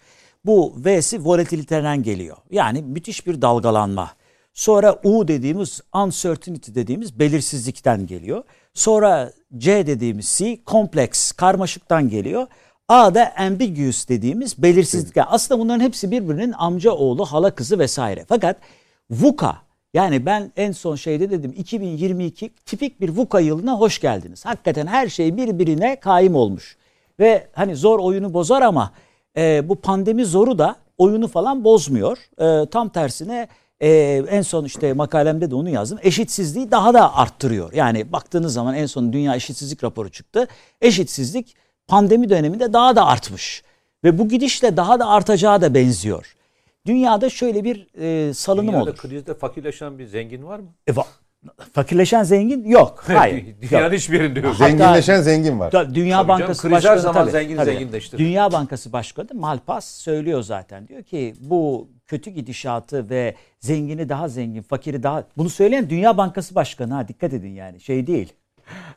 Bu 0.45 0.73
V'si 0.77 1.25
volatiliteden 1.25 2.03
geliyor. 2.03 2.37
Yani 2.51 2.81
müthiş 2.81 3.27
bir 3.27 3.41
dalgalanma. 3.41 4.11
Sonra 4.53 4.99
U 5.03 5.27
dediğimiz 5.27 5.81
uncertainty 5.95 6.71
dediğimiz 6.75 7.19
belirsizlikten 7.19 8.07
geliyor. 8.07 8.43
Sonra 8.73 9.31
C 9.57 9.87
dediğimiz 9.87 10.37
C 10.37 10.59
complex 10.67 11.31
karmaşıktan 11.31 12.09
geliyor. 12.09 12.47
A 12.88 13.15
da 13.15 13.34
ambiguous 13.38 14.07
dediğimiz 14.07 14.64
belirsizlik. 14.64 15.15
Yani 15.15 15.27
aslında 15.31 15.61
bunların 15.61 15.80
hepsi 15.80 16.11
birbirinin 16.11 16.53
amca 16.57 16.91
oğlu, 16.91 17.26
hala 17.26 17.51
kızı 17.51 17.80
vesaire. 17.80 18.26
Fakat 18.30 18.57
VUCA 19.09 19.57
yani 19.93 20.26
ben 20.26 20.51
en 20.57 20.72
son 20.72 20.95
şeyde 20.95 21.30
dedim 21.30 21.53
2022 21.57 22.49
tipik 22.49 23.01
bir 23.01 23.09
VUCA 23.09 23.39
yılına 23.39 23.80
hoş 23.80 23.99
geldiniz. 23.99 24.45
Hakikaten 24.45 24.88
her 24.88 25.07
şey 25.07 25.38
birbirine 25.38 25.99
kaim 25.99 26.35
olmuş. 26.35 26.77
Ve 27.19 27.47
hani 27.53 27.76
zor 27.76 27.99
oyunu 27.99 28.34
bozar 28.34 28.61
ama 28.61 28.91
e, 29.38 29.69
bu 29.69 29.76
pandemi 29.76 30.26
zoru 30.26 30.59
da 30.59 30.76
oyunu 30.97 31.27
falan 31.27 31.64
bozmuyor. 31.64 32.18
E, 32.39 32.69
tam 32.69 32.89
tersine 32.89 33.47
e, 33.80 33.89
en 34.30 34.41
son 34.41 34.65
işte 34.65 34.93
makalemde 34.93 35.51
de 35.51 35.55
onu 35.55 35.69
yazdım. 35.69 35.99
Eşitsizliği 36.01 36.72
daha 36.72 36.93
da 36.93 37.15
arttırıyor. 37.15 37.73
Yani 37.73 38.11
baktığınız 38.11 38.53
zaman 38.53 38.76
en 38.76 38.85
son 38.85 39.14
dünya 39.14 39.35
eşitsizlik 39.35 39.84
raporu 39.84 40.09
çıktı. 40.09 40.47
Eşitsizlik 40.81 41.55
pandemi 41.88 42.30
döneminde 42.30 42.73
daha 42.73 42.95
da 42.95 43.05
artmış. 43.05 43.64
Ve 44.03 44.18
bu 44.18 44.30
gidişle 44.30 44.77
daha 44.77 44.99
da 44.99 45.07
artacağı 45.07 45.61
da 45.61 45.73
benziyor. 45.73 46.34
Dünyada 46.85 47.30
şöyle 47.30 47.64
bir 47.64 47.88
e, 48.30 48.34
salınım 48.34 48.68
Dünyada 48.68 48.84
olur. 48.84 48.95
krizde 48.97 49.34
fakirleşen 49.34 49.99
bir 49.99 50.05
zengin 50.05 50.43
var 50.43 50.59
mı? 50.59 50.68
E, 50.88 50.91
va- 50.91 51.05
fakirleşen 51.73 52.23
zengin 52.23 52.65
yok. 52.65 53.03
Hayır. 53.07 53.45
Dünyanın 53.61 53.84
yok. 53.85 53.93
hiçbir 53.93 54.22
yerinde 54.22 54.39
yok. 54.39 54.55
Hatta- 54.55 54.68
Zenginleşen 54.68 55.22
zengin 55.22 55.59
var. 55.59 55.72
Da- 55.72 55.95
Dünya 55.95 56.18
Tabii 56.18 56.27
canım, 56.27 56.41
Bankası 56.41 56.68
her 56.68 56.72
Başkanı 56.76 56.99
zaman 56.99 57.22
tabii, 57.22 57.31
zengin 57.31 57.55
tabii. 57.57 57.65
zenginleştirir. 57.72 58.23
Dünya 58.23 58.51
Bankası 58.51 58.93
Başkanı 58.93 59.27
Malpass 59.34 59.85
söylüyor 59.85 60.41
zaten. 60.43 60.88
Diyor 60.88 61.03
ki 61.03 61.35
bu 61.39 61.88
kötü 62.07 62.30
gidişatı 62.31 63.09
ve 63.09 63.35
zengini 63.59 64.09
daha 64.09 64.27
zengin, 64.27 64.61
fakiri 64.61 65.03
daha 65.03 65.23
bunu 65.38 65.49
söyleyen 65.49 65.89
Dünya 65.89 66.18
Bankası 66.18 66.55
Başkanı 66.55 66.93
ha 66.93 67.07
dikkat 67.07 67.34
edin 67.34 67.51
yani 67.55 67.81
şey 67.81 68.07
değil. 68.07 68.34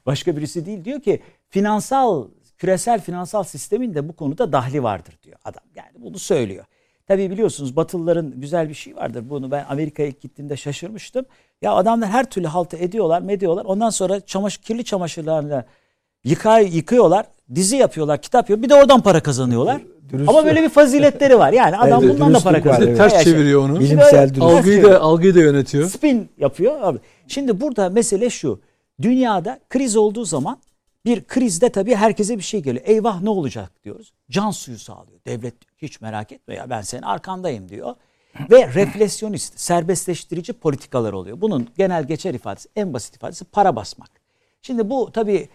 Başka 0.07 0.37
birisi 0.37 0.67
değil 0.67 0.85
diyor 0.85 1.01
ki 1.01 1.21
finansal 1.49 2.29
küresel 2.61 3.01
finansal 3.01 3.43
sistemin 3.43 3.95
de 3.95 4.09
bu 4.09 4.13
konuda 4.17 4.53
dahli 4.53 4.83
vardır 4.83 5.15
diyor 5.23 5.37
adam. 5.45 5.63
Yani 5.77 5.89
bunu 5.99 6.19
söylüyor. 6.19 6.65
Tabii 7.09 7.31
biliyorsunuz 7.31 7.77
Batılıların 7.77 8.33
güzel 8.41 8.69
bir 8.69 8.75
şey 8.75 8.97
vardır. 8.97 9.25
Bunu 9.31 9.51
ben 9.51 9.65
Amerika'ya 9.69 10.09
ilk 10.09 10.21
gittiğimde 10.21 10.57
şaşırmıştım. 10.57 11.25
Ya 11.63 11.73
adamlar 11.73 12.09
her 12.09 12.25
türlü 12.25 12.47
haltı 12.47 12.77
ediyorlar, 12.77 13.23
mediyorlar. 13.23 13.65
Ondan 13.65 13.91
sonra 13.91 14.21
çamaşır, 14.21 14.63
kirli 14.63 14.85
çamaşırlarla 14.85 15.65
yıkay, 16.25 16.77
yıkıyorlar, 16.77 17.27
dizi 17.55 17.77
yapıyorlar, 17.77 18.23
kitap 18.23 18.51
yapıyor. 18.51 18.63
Bir 18.63 18.69
de 18.69 18.75
oradan 18.75 19.01
para 19.01 19.21
kazanıyorlar. 19.23 19.81
Dürüst- 20.13 20.29
Ama 20.31 20.45
böyle 20.45 20.63
bir 20.63 20.69
faziletleri 20.69 21.39
var. 21.39 21.53
Yani 21.53 21.77
adam 21.77 22.05
Evet, 22.05 22.15
bundan 22.15 22.35
da 22.35 22.41
para 22.41 22.63
kazanıyor. 22.63 22.89
evet. 22.89 23.11
Ters 23.11 23.25
çeviriyor 23.25 23.65
onu. 23.69 23.81
Bilimsel 23.81 24.23
dürüstlük. 24.35 24.43
Algıyı 24.43 24.83
da 24.83 25.01
algıyı 25.01 25.35
da 25.35 25.41
yönetiyor. 25.41 25.89
spin 25.89 26.29
yapıyor. 26.39 26.81
Abi. 26.83 26.99
Şimdi 27.29 27.61
burada 27.61 27.89
mesele 27.89 28.31
şu. 28.31 28.61
Dünyada 29.03 29.61
kriz 29.71 29.97
olduğu 29.97 30.25
zaman 30.25 30.59
bir 31.05 31.25
krizde 31.25 31.69
tabii 31.69 31.95
herkese 31.95 32.39
bir 32.39 32.43
şey 32.43 32.63
geliyor. 32.63 32.85
Eyvah 32.89 33.23
ne 33.23 33.31
olacak 33.31 33.85
diyoruz. 33.85 34.13
Can 34.31 34.51
suyu 34.51 34.79
sağlıyor. 34.79 35.21
Devlet 35.27 35.55
hiç 35.79 36.01
merak 36.01 36.33
etme 36.33 36.55
ya 36.55 36.71
ben 36.71 36.83
senin 36.83 37.03
arkandayım 37.03 37.69
diyor. 37.69 37.95
Ve 38.51 38.75
refleksiyonist, 38.75 39.61
serbestleştirici 39.61 40.53
politikalar 40.53 41.13
oluyor. 41.13 41.41
Bunun 41.41 41.69
genel 41.79 42.07
geçer 42.07 42.35
ifadesi, 42.35 42.69
en 42.77 42.93
basit 42.93 43.17
ifadesi 43.17 43.45
para 43.45 43.77
basmak. 43.77 44.11
Şimdi 44.63 44.91
bu 44.91 45.13
tabii 45.13 45.49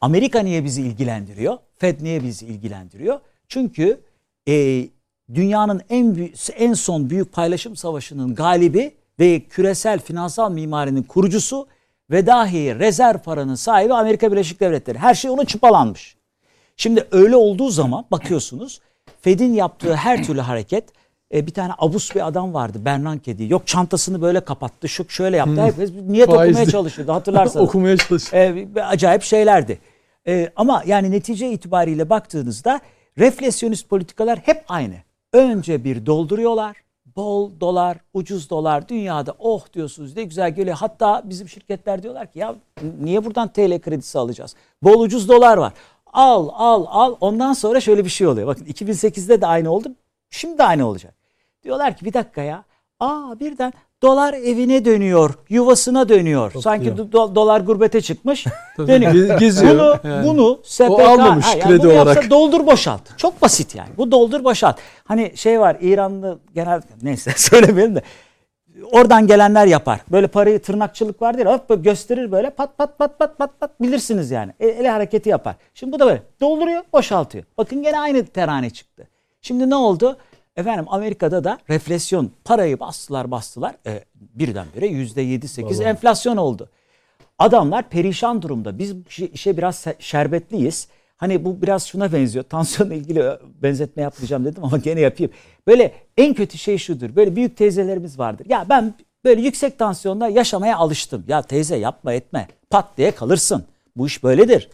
Amerika 0.00 0.40
niye 0.40 0.64
bizi 0.64 0.82
ilgilendiriyor? 0.82 1.58
Fed 1.74 2.00
niye 2.00 2.22
bizi 2.22 2.46
ilgilendiriyor? 2.46 3.20
Çünkü 3.48 4.00
e, 4.48 4.88
dünyanın 5.34 5.82
en 5.88 6.30
en 6.56 6.72
son 6.72 7.10
büyük 7.10 7.32
paylaşım 7.32 7.76
savaşının 7.76 8.34
galibi 8.34 8.94
ve 9.20 9.40
küresel 9.40 10.00
finansal 10.00 10.52
mimarinin 10.52 11.02
kurucusu 11.02 11.66
ve 12.12 12.26
dahi 12.26 12.78
rezerv 12.78 13.18
paranın 13.18 13.54
sahibi 13.54 13.94
Amerika 13.94 14.32
Birleşik 14.32 14.60
Devletleri. 14.60 14.98
Her 14.98 15.14
şey 15.14 15.30
ona 15.30 15.44
çıpalanmış. 15.44 16.16
Şimdi 16.76 17.08
öyle 17.10 17.36
olduğu 17.36 17.68
zaman 17.70 18.04
bakıyorsunuz 18.10 18.80
Fed'in 19.20 19.54
yaptığı 19.54 19.94
her 19.94 20.24
türlü 20.24 20.40
hareket 20.40 20.84
e, 21.34 21.46
bir 21.46 21.52
tane 21.52 21.72
abus 21.78 22.14
bir 22.14 22.26
adam 22.26 22.54
vardı 22.54 22.78
Bernanke 22.84 23.38
diye. 23.38 23.48
Yok 23.48 23.66
çantasını 23.66 24.22
böyle 24.22 24.40
kapattı, 24.40 24.88
şu 24.88 25.08
şöyle 25.08 25.36
yaptı. 25.36 25.60
Herkes 25.60 25.90
niyet 25.92 26.28
okumaya 26.28 26.54
Faizli. 26.54 26.72
çalışıyordu 26.72 27.12
hatırlarsanız. 27.12 27.66
Okumaya 27.68 27.96
çalışıyor. 27.96 28.42
E, 28.76 28.82
acayip 28.82 29.22
şeylerdi. 29.22 29.78
E, 30.26 30.52
ama 30.56 30.82
yani 30.86 31.10
netice 31.10 31.50
itibariyle 31.50 32.10
baktığınızda 32.10 32.80
refleksiyonist 33.18 33.88
politikalar 33.88 34.38
hep 34.38 34.64
aynı. 34.68 34.94
Önce 35.32 35.84
bir 35.84 36.06
dolduruyorlar. 36.06 36.76
Bol 37.16 37.50
dolar, 37.60 37.98
ucuz 38.14 38.50
dolar 38.50 38.88
dünyada 38.88 39.34
oh 39.38 39.72
diyorsunuz 39.72 40.16
ne 40.16 40.24
güzel 40.24 40.54
geliyor. 40.54 40.76
Hatta 40.76 41.22
bizim 41.24 41.48
şirketler 41.48 42.02
diyorlar 42.02 42.32
ki 42.32 42.38
ya 42.38 42.54
niye 43.00 43.24
buradan 43.24 43.48
TL 43.52 43.80
kredisi 43.80 44.18
alacağız? 44.18 44.54
Bol 44.82 45.00
ucuz 45.00 45.28
dolar 45.28 45.56
var. 45.56 45.72
Al 46.12 46.48
al 46.52 46.86
al 46.88 47.16
ondan 47.20 47.52
sonra 47.52 47.80
şöyle 47.80 48.04
bir 48.04 48.10
şey 48.10 48.26
oluyor. 48.26 48.46
Bakın 48.46 48.64
2008'de 48.64 49.40
de 49.40 49.46
aynı 49.46 49.70
oldu. 49.70 49.94
Şimdi 50.30 50.58
de 50.58 50.64
aynı 50.64 50.88
olacak. 50.88 51.14
Diyorlar 51.64 51.96
ki 51.96 52.04
bir 52.04 52.12
dakika 52.12 52.42
ya. 52.42 52.64
Aa 53.00 53.40
birden 53.40 53.72
dolar 54.02 54.34
evine 54.34 54.84
dönüyor, 54.84 55.34
yuvasına 55.48 56.08
dönüyor. 56.08 56.52
Sanki 56.62 56.88
do- 56.88 57.34
dolar 57.34 57.60
gurbete 57.60 58.00
çıkmış. 58.00 58.46
Dönüyor. 58.78 59.12
ge- 59.12 59.38
geziyor. 59.38 59.98
Bunu 60.04 60.12
Yani. 60.12 60.26
bunu 60.28 60.60
SPK 60.64 60.90
O 60.90 61.02
almamış 61.02 61.46
Ha, 61.46 61.50
yani 61.50 61.62
kredi 61.62 61.82
bunu 61.82 61.92
olarak. 62.02 62.30
doldur 62.30 62.66
boşalt. 62.66 63.00
Çok 63.16 63.42
basit 63.42 63.74
yani. 63.74 63.88
Bu 63.96 64.10
doldur 64.12 64.44
boşalt. 64.44 64.76
Hani 65.04 65.32
şey 65.36 65.60
var 65.60 65.76
İranlı 65.80 66.38
genel 66.54 66.82
neyse 67.02 67.32
söylemeyelim 67.36 67.94
de 67.94 68.02
oradan 68.92 69.26
gelenler 69.26 69.66
yapar. 69.66 70.00
Böyle 70.12 70.26
parayı 70.26 70.62
tırnakçılık 70.62 71.22
vardır 71.22 71.46
ya 71.46 71.52
hop 71.52 71.84
gösterir 71.84 72.32
böyle 72.32 72.50
pat 72.50 72.78
pat 72.78 72.98
pat 72.98 73.18
pat 73.18 73.38
pat 73.38 73.60
pat 73.60 73.80
bilirsiniz 73.80 74.30
yani. 74.30 74.52
El, 74.60 74.68
el 74.68 74.86
hareketi 74.86 75.28
yapar. 75.28 75.54
Şimdi 75.74 75.92
bu 75.92 75.98
da 76.00 76.06
böyle 76.06 76.22
dolduruyor 76.40 76.82
boşaltıyor. 76.92 77.44
Bakın 77.58 77.82
gene 77.82 78.00
aynı 78.00 78.26
terane 78.26 78.70
çıktı. 78.70 79.08
Şimdi 79.42 79.70
ne 79.70 79.74
oldu? 79.74 80.16
Efendim 80.56 80.84
Amerika'da 80.88 81.44
da 81.44 81.58
reflasyon 81.70 82.30
parayı 82.44 82.80
bastılar 82.80 83.30
bastılar. 83.30 83.74
E, 83.86 84.04
birdenbire 84.14 84.86
yüzde 84.86 85.22
yedi 85.22 85.48
sekiz 85.48 85.80
enflasyon 85.80 86.36
oldu. 86.36 86.70
Adamlar 87.38 87.88
perişan 87.88 88.42
durumda. 88.42 88.78
Biz 88.78 88.94
işe 89.32 89.56
biraz 89.56 89.86
şerbetliyiz. 89.98 90.88
Hani 91.16 91.44
bu 91.44 91.62
biraz 91.62 91.86
şuna 91.86 92.12
benziyor. 92.12 92.44
Tansiyonla 92.44 92.94
ilgili 92.94 93.24
benzetme 93.62 94.02
yapmayacağım 94.02 94.44
dedim 94.44 94.64
ama 94.64 94.78
gene 94.78 95.00
yapayım. 95.00 95.32
Böyle 95.66 95.92
en 96.16 96.34
kötü 96.34 96.58
şey 96.58 96.78
şudur. 96.78 97.16
Böyle 97.16 97.36
büyük 97.36 97.56
teyzelerimiz 97.56 98.18
vardır. 98.18 98.46
Ya 98.48 98.66
ben 98.68 98.94
böyle 99.24 99.40
yüksek 99.40 99.78
tansiyonda 99.78 100.28
yaşamaya 100.28 100.76
alıştım. 100.76 101.24
Ya 101.28 101.42
teyze 101.42 101.76
yapma 101.76 102.12
etme. 102.12 102.48
Pat 102.70 102.96
diye 102.96 103.10
kalırsın. 103.10 103.64
Bu 103.96 104.06
iş 104.06 104.24
böyledir. 104.24 104.70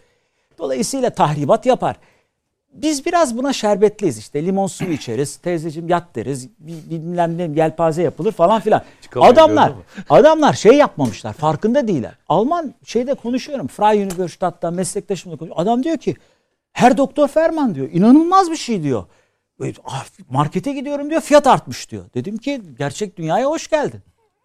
Dolayısıyla 0.59 1.11
tahribat 1.11 1.67
yapar. 1.67 1.97
Biz 2.73 3.07
biraz 3.07 3.39
buna 3.39 3.53
şerbetliyiz 3.53 4.19
işte 4.19 4.47
limon 4.47 4.66
suyu 4.66 4.90
içeriz 4.93 5.36
teyzeciğim 5.36 5.89
yat 5.89 6.15
deriz 6.15 6.49
bilmem 6.59 7.39
ne 7.39 7.61
yelpaze 7.61 8.03
yapılır 8.03 8.32
falan 8.32 8.61
filan. 8.61 8.82
Adamlar 9.16 9.73
adamlar 10.11 10.53
şey 10.53 10.73
yapmamışlar 10.73 11.32
farkında 11.32 11.89
değiller. 11.89 12.15
Alman 12.28 12.74
şeyde 12.85 13.15
konuşuyorum 13.15 13.66
Freie 13.66 14.05
Universität'ta 14.05 14.70
meslektaşımla 14.70 15.36
konuşuyorum. 15.36 15.62
Adam 15.62 15.82
diyor 15.82 15.97
ki 15.97 16.15
her 16.73 16.97
doktor 16.97 17.28
ferman 17.28 17.74
diyor 17.74 17.89
inanılmaz 17.93 18.51
bir 18.51 18.57
şey 18.57 18.82
diyor. 18.82 19.05
Ah, 19.85 20.07
markete 20.31 20.73
gidiyorum 20.73 21.11
diyor 21.11 21.20
fiyat 21.20 21.47
artmış 21.47 21.90
diyor. 21.90 22.05
Dedim 22.15 22.39
ki 22.39 22.62
gerçek 22.78 23.16
dünyaya 23.16 23.47
hoş 23.47 23.69
geldin. 23.70 24.01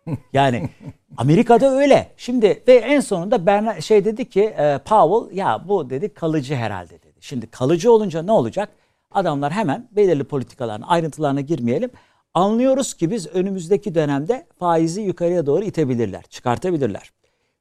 Yani 0.34 0.70
Amerika'da 1.18 1.76
öyle. 1.76 2.12
Şimdi 2.18 2.64
ve 2.68 2.74
en 2.76 3.00
sonunda 3.00 3.46
Bernard 3.46 3.82
şey 3.82 4.06
dedi 4.06 4.30
ki 4.30 4.42
e, 4.44 4.78
Powell 4.86 5.38
ya 5.38 5.64
bu 5.68 5.90
dedi 5.90 6.14
kalıcı 6.14 6.56
herhalde 6.56 7.02
dedi. 7.02 7.13
Şimdi 7.24 7.48
kalıcı 7.48 7.92
olunca 7.92 8.24
ne 8.24 8.32
olacak? 8.32 8.70
Adamlar 9.12 9.52
hemen 9.54 9.88
belirli 9.92 10.24
politikaların 10.24 10.88
ayrıntılarına 10.88 11.42
girmeyelim. 11.42 11.90
Anlıyoruz 12.34 12.94
ki 12.94 13.12
biz 13.12 13.28
önümüzdeki 13.28 13.96
dönemde 13.96 14.48
faizi 14.60 15.02
yukarıya 15.02 15.46
doğru 15.46 15.64
itebilirler, 15.64 16.24
çıkartabilirler. 16.30 17.12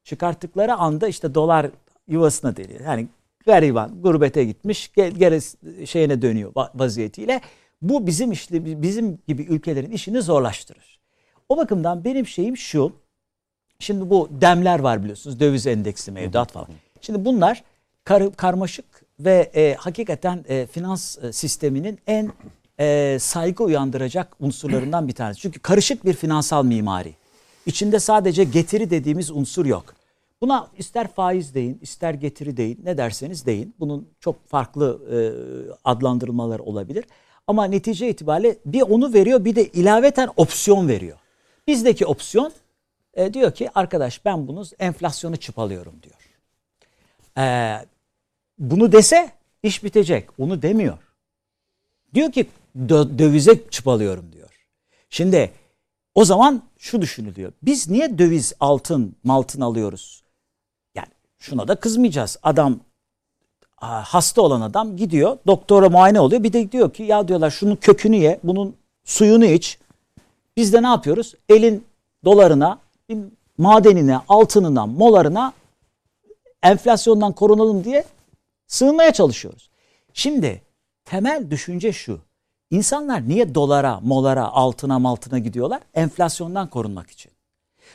Çıkarttıkları 0.04 0.74
anda 0.74 1.08
işte 1.08 1.34
dolar 1.34 1.70
yuvasına 2.08 2.56
deniyor. 2.56 2.80
Yani 2.80 3.08
gariban 3.46 4.02
gurbete 4.02 4.44
gitmiş 4.44 4.92
gel, 4.92 5.10
gel 5.10 5.40
şeyine 5.86 6.22
dönüyor 6.22 6.52
vaziyetiyle. 6.74 7.40
Bu 7.82 8.06
bizim 8.06 8.32
işte 8.32 8.82
bizim 8.82 9.18
gibi 9.28 9.42
ülkelerin 9.42 9.90
işini 9.90 10.22
zorlaştırır. 10.22 11.00
O 11.48 11.56
bakımdan 11.56 12.04
benim 12.04 12.26
şeyim 12.26 12.56
şu. 12.56 12.92
Şimdi 13.78 14.10
bu 14.10 14.28
demler 14.30 14.78
var 14.78 15.02
biliyorsunuz. 15.02 15.40
Döviz 15.40 15.66
endeksi 15.66 16.12
mevduat 16.12 16.52
falan. 16.52 16.68
Şimdi 17.00 17.24
bunlar 17.24 17.64
kar, 18.04 18.32
karmaşık 18.36 19.01
ve 19.24 19.50
e, 19.54 19.74
hakikaten 19.74 20.44
e, 20.48 20.66
finans 20.66 21.18
e, 21.18 21.32
sisteminin 21.32 21.98
en 22.06 22.32
e, 22.80 23.16
saygı 23.20 23.64
uyandıracak 23.64 24.36
unsurlarından 24.40 25.08
bir 25.08 25.12
tanesi. 25.12 25.40
Çünkü 25.40 25.60
karışık 25.60 26.04
bir 26.04 26.14
finansal 26.14 26.64
mimari. 26.64 27.14
İçinde 27.66 28.00
sadece 28.00 28.44
getiri 28.44 28.90
dediğimiz 28.90 29.30
unsur 29.30 29.66
yok. 29.66 29.94
Buna 30.40 30.68
ister 30.78 31.08
faiz 31.08 31.54
deyin, 31.54 31.78
ister 31.82 32.14
getiri 32.14 32.56
deyin, 32.56 32.80
ne 32.84 32.96
derseniz 32.96 33.46
deyin. 33.46 33.74
Bunun 33.80 34.08
çok 34.20 34.48
farklı 34.48 35.00
e, 35.12 35.16
adlandırmalar 35.84 36.58
olabilir. 36.58 37.04
Ama 37.46 37.64
netice 37.64 38.08
itibariyle 38.08 38.56
bir 38.66 38.82
onu 38.82 39.12
veriyor 39.12 39.44
bir 39.44 39.56
de 39.56 39.68
ilaveten 39.68 40.28
opsiyon 40.36 40.88
veriyor. 40.88 41.18
Bizdeki 41.66 42.06
opsiyon 42.06 42.52
e, 43.14 43.34
diyor 43.34 43.52
ki 43.52 43.70
arkadaş 43.74 44.24
ben 44.24 44.48
bunu 44.48 44.64
enflasyonu 44.78 45.36
çıpalıyorum 45.36 45.94
diyor. 46.02 46.16
E, 47.38 47.76
bunu 48.62 48.92
dese 48.92 49.30
iş 49.62 49.84
bitecek. 49.84 50.28
Onu 50.38 50.62
demiyor. 50.62 50.98
Diyor 52.14 52.32
ki 52.32 52.46
dö- 52.78 53.18
dövize 53.18 53.68
çıpalıyorum 53.70 54.32
diyor. 54.32 54.48
Şimdi 55.10 55.50
o 56.14 56.24
zaman 56.24 56.62
şu 56.78 57.02
düşünülüyor. 57.02 57.52
Biz 57.62 57.88
niye 57.88 58.18
döviz 58.18 58.52
altın 58.60 59.16
maltın 59.24 59.60
alıyoruz? 59.60 60.22
Yani 60.94 61.08
şuna 61.38 61.68
da 61.68 61.74
kızmayacağız. 61.74 62.36
Adam 62.42 62.80
hasta 63.82 64.42
olan 64.42 64.60
adam 64.60 64.96
gidiyor 64.96 65.38
doktora 65.46 65.88
muayene 65.88 66.20
oluyor. 66.20 66.42
Bir 66.42 66.52
de 66.52 66.72
diyor 66.72 66.92
ki 66.92 67.02
ya 67.02 67.28
diyorlar 67.28 67.50
şunun 67.50 67.76
kökünü 67.76 68.16
ye 68.16 68.40
bunun 68.44 68.76
suyunu 69.04 69.44
iç. 69.44 69.78
Biz 70.56 70.72
de 70.72 70.82
ne 70.82 70.86
yapıyoruz? 70.86 71.34
Elin 71.48 71.84
dolarına, 72.24 72.78
madenine, 73.58 74.20
altınına, 74.28 74.86
molarına 74.86 75.52
enflasyondan 76.62 77.32
korunalım 77.32 77.84
diye 77.84 78.04
sığınmaya 78.72 79.12
çalışıyoruz. 79.12 79.70
Şimdi 80.12 80.62
temel 81.04 81.50
düşünce 81.50 81.92
şu. 81.92 82.20
İnsanlar 82.70 83.28
niye 83.28 83.54
dolara, 83.54 84.00
molara, 84.00 84.44
altına, 84.48 84.98
maltına 84.98 85.38
gidiyorlar? 85.38 85.82
Enflasyondan 85.94 86.70
korunmak 86.70 87.10
için. 87.10 87.32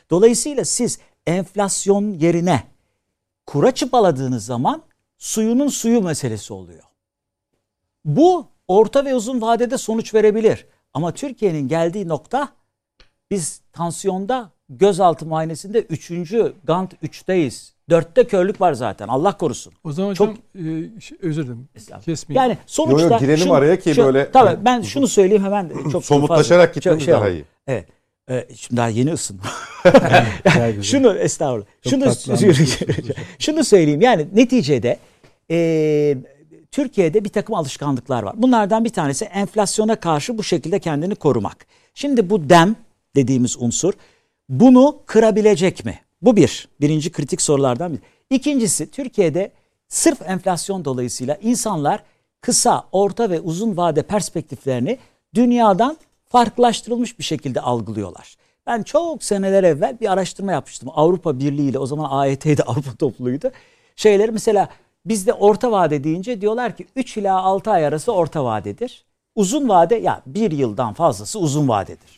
Dolayısıyla 0.09 0.65
siz 0.65 0.99
enflasyon 1.27 2.13
yerine 2.13 2.63
kura 3.45 3.71
çıpaladığınız 3.71 4.45
zaman 4.45 4.83
suyunun 5.17 5.67
suyu 5.67 6.01
meselesi 6.01 6.53
oluyor. 6.53 6.83
Bu 8.05 8.47
orta 8.67 9.05
ve 9.05 9.15
uzun 9.15 9.41
vadede 9.41 9.77
sonuç 9.77 10.13
verebilir. 10.13 10.65
Ama 10.93 11.13
Türkiye'nin 11.13 11.67
geldiği 11.67 12.07
nokta 12.07 12.49
biz 13.31 13.61
tansiyonda 13.73 14.51
gözaltı 14.69 15.25
muayenesinde 15.25 15.79
3. 15.81 16.11
Gant 16.63 16.93
3'teyiz. 16.93 17.71
Dörtte 17.89 18.27
körlük 18.27 18.61
var 18.61 18.73
zaten. 18.73 19.07
Allah 19.07 19.37
korusun. 19.37 19.73
O 19.83 19.91
zaman 19.91 20.13
Çok, 20.13 20.27
hocam 20.27 20.37
e, 20.55 21.01
şey, 21.01 21.17
özür 21.21 21.43
dilerim. 21.43 21.67
Kesmeyin. 22.05 22.41
Yani 22.41 22.57
sonuçta 22.65 23.07
yo, 23.07 23.13
yo, 23.13 23.19
girelim 23.19 23.43
şunu, 23.43 23.53
araya 23.53 23.79
ki 23.79 23.95
şu, 23.95 24.05
böyle 24.05 24.31
Tabii 24.31 24.65
ben 24.65 24.81
şunu 24.81 25.07
söyleyeyim 25.07 25.43
hemen 25.43 25.71
çok 25.91 26.05
somutlaşarak 26.05 26.73
gitmemiz 26.73 27.05
şey 27.05 27.13
daha 27.13 27.29
iyi. 27.29 27.45
Evet. 27.67 27.85
Ee, 28.29 28.47
şimdi 28.55 28.77
daha 28.77 28.89
yeni 28.89 29.13
ısın. 29.13 29.39
yani 30.57 30.83
şunu 30.83 31.17
estağfurullah. 31.17 31.65
şunu 31.89 32.13
şunu 33.39 33.63
söyleyeyim. 33.63 34.01
Yani 34.01 34.27
neticede 34.33 34.97
e, 35.51 36.17
Türkiye'de 36.71 37.23
bir 37.23 37.29
takım 37.29 37.55
alışkanlıklar 37.55 38.23
var. 38.23 38.33
Bunlardan 38.37 38.85
bir 38.85 38.89
tanesi 38.89 39.25
enflasyona 39.25 39.95
karşı 39.95 40.37
bu 40.37 40.43
şekilde 40.43 40.79
kendini 40.79 41.15
korumak. 41.15 41.65
Şimdi 41.93 42.29
bu 42.29 42.49
dem 42.49 42.75
dediğimiz 43.15 43.57
unsur 43.59 43.93
bunu 44.49 44.99
kırabilecek 45.05 45.85
mi? 45.85 45.99
Bu 46.21 46.35
bir. 46.35 46.67
Birinci 46.81 47.11
kritik 47.11 47.41
sorulardan 47.41 47.93
bir. 47.93 47.99
İkincisi 48.29 48.91
Türkiye'de 48.91 49.51
sırf 49.87 50.21
enflasyon 50.29 50.85
dolayısıyla 50.85 51.35
insanlar 51.41 52.03
kısa, 52.41 52.83
orta 52.91 53.29
ve 53.29 53.39
uzun 53.39 53.77
vade 53.77 54.01
perspektiflerini 54.01 54.97
dünyadan 55.35 55.97
farklılaştırılmış 56.29 57.19
bir 57.19 57.23
şekilde 57.23 57.61
algılıyorlar. 57.61 58.35
Ben 58.67 58.83
çok 58.83 59.23
seneler 59.23 59.63
evvel 59.63 59.99
bir 59.99 60.11
araştırma 60.11 60.51
yapmıştım. 60.51 60.89
Avrupa 60.95 61.39
Birliği 61.39 61.69
ile 61.69 61.79
o 61.79 61.85
zaman 61.85 62.09
AYT'de 62.09 62.63
Avrupa 62.67 62.95
topluluğuydu. 62.95 63.51
Şeyleri 63.95 64.31
mesela 64.31 64.69
bizde 65.05 65.33
orta 65.33 65.71
vade 65.71 66.03
deyince 66.03 66.41
diyorlar 66.41 66.77
ki 66.77 66.87
3 66.95 67.17
ila 67.17 67.41
6 67.41 67.71
ay 67.71 67.85
arası 67.85 68.11
orta 68.11 68.45
vadedir. 68.45 69.05
Uzun 69.35 69.69
vade 69.69 69.95
ya 69.95 70.21
bir 70.25 70.51
yıldan 70.51 70.93
fazlası 70.93 71.39
uzun 71.39 71.67
vadedir. 71.67 72.16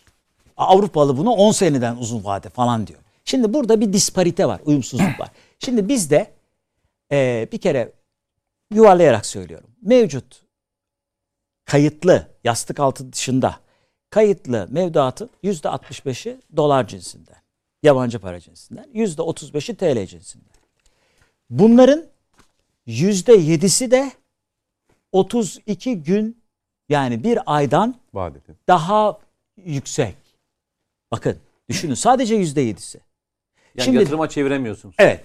Avrupalı 0.64 1.18
bunu 1.18 1.32
10 1.32 1.52
seneden 1.52 1.96
uzun 1.96 2.24
vade 2.24 2.50
falan 2.50 2.88
diyor. 2.88 3.00
Şimdi 3.26 3.54
burada 3.54 3.82
bir 3.82 3.94
disparite 3.94 4.46
var, 4.46 4.62
uyumsuzluk 4.66 5.20
var. 5.20 5.30
Şimdi 5.60 5.90
bizde 5.90 6.32
e, 7.12 7.48
bir 7.52 7.58
kere 7.58 7.92
yuvarlayarak 8.74 9.26
söylüyorum. 9.26 9.70
Mevcut 9.82 10.42
kayıtlı 11.66 12.28
yastık 12.44 12.80
altı 12.80 13.14
dışında 13.14 13.60
kayıtlı 14.10 14.68
mevduatın 14.72 15.30
yüzde 15.44 15.68
65'i 15.68 16.42
dolar 16.58 16.88
cinsinden. 16.88 17.36
Yabancı 17.84 18.20
para 18.20 18.40
cinsinden. 18.40 18.88
Yüzde 18.94 19.22
35'i 19.22 19.76
TL 19.76 20.08
cinsinden. 20.08 20.50
Bunların 21.50 22.06
yüzde 22.86 23.34
7'si 23.34 23.92
de 23.92 24.12
32 25.12 26.04
gün 26.04 26.42
yani 26.90 27.24
bir 27.24 27.40
aydan 27.46 27.96
Vadeli. 28.14 28.56
daha 28.68 29.20
yüksek. 29.66 30.16
Bakın 31.12 31.38
düşünün 31.70 31.94
sadece 31.94 32.36
yüzde 32.36 32.62
yedisi. 32.62 33.00
Yani 33.76 33.86
Şimdi, 33.86 33.98
yatırıma 33.98 34.30
çeviremiyorsunuz. 34.30 34.96
Evet. 35.00 35.24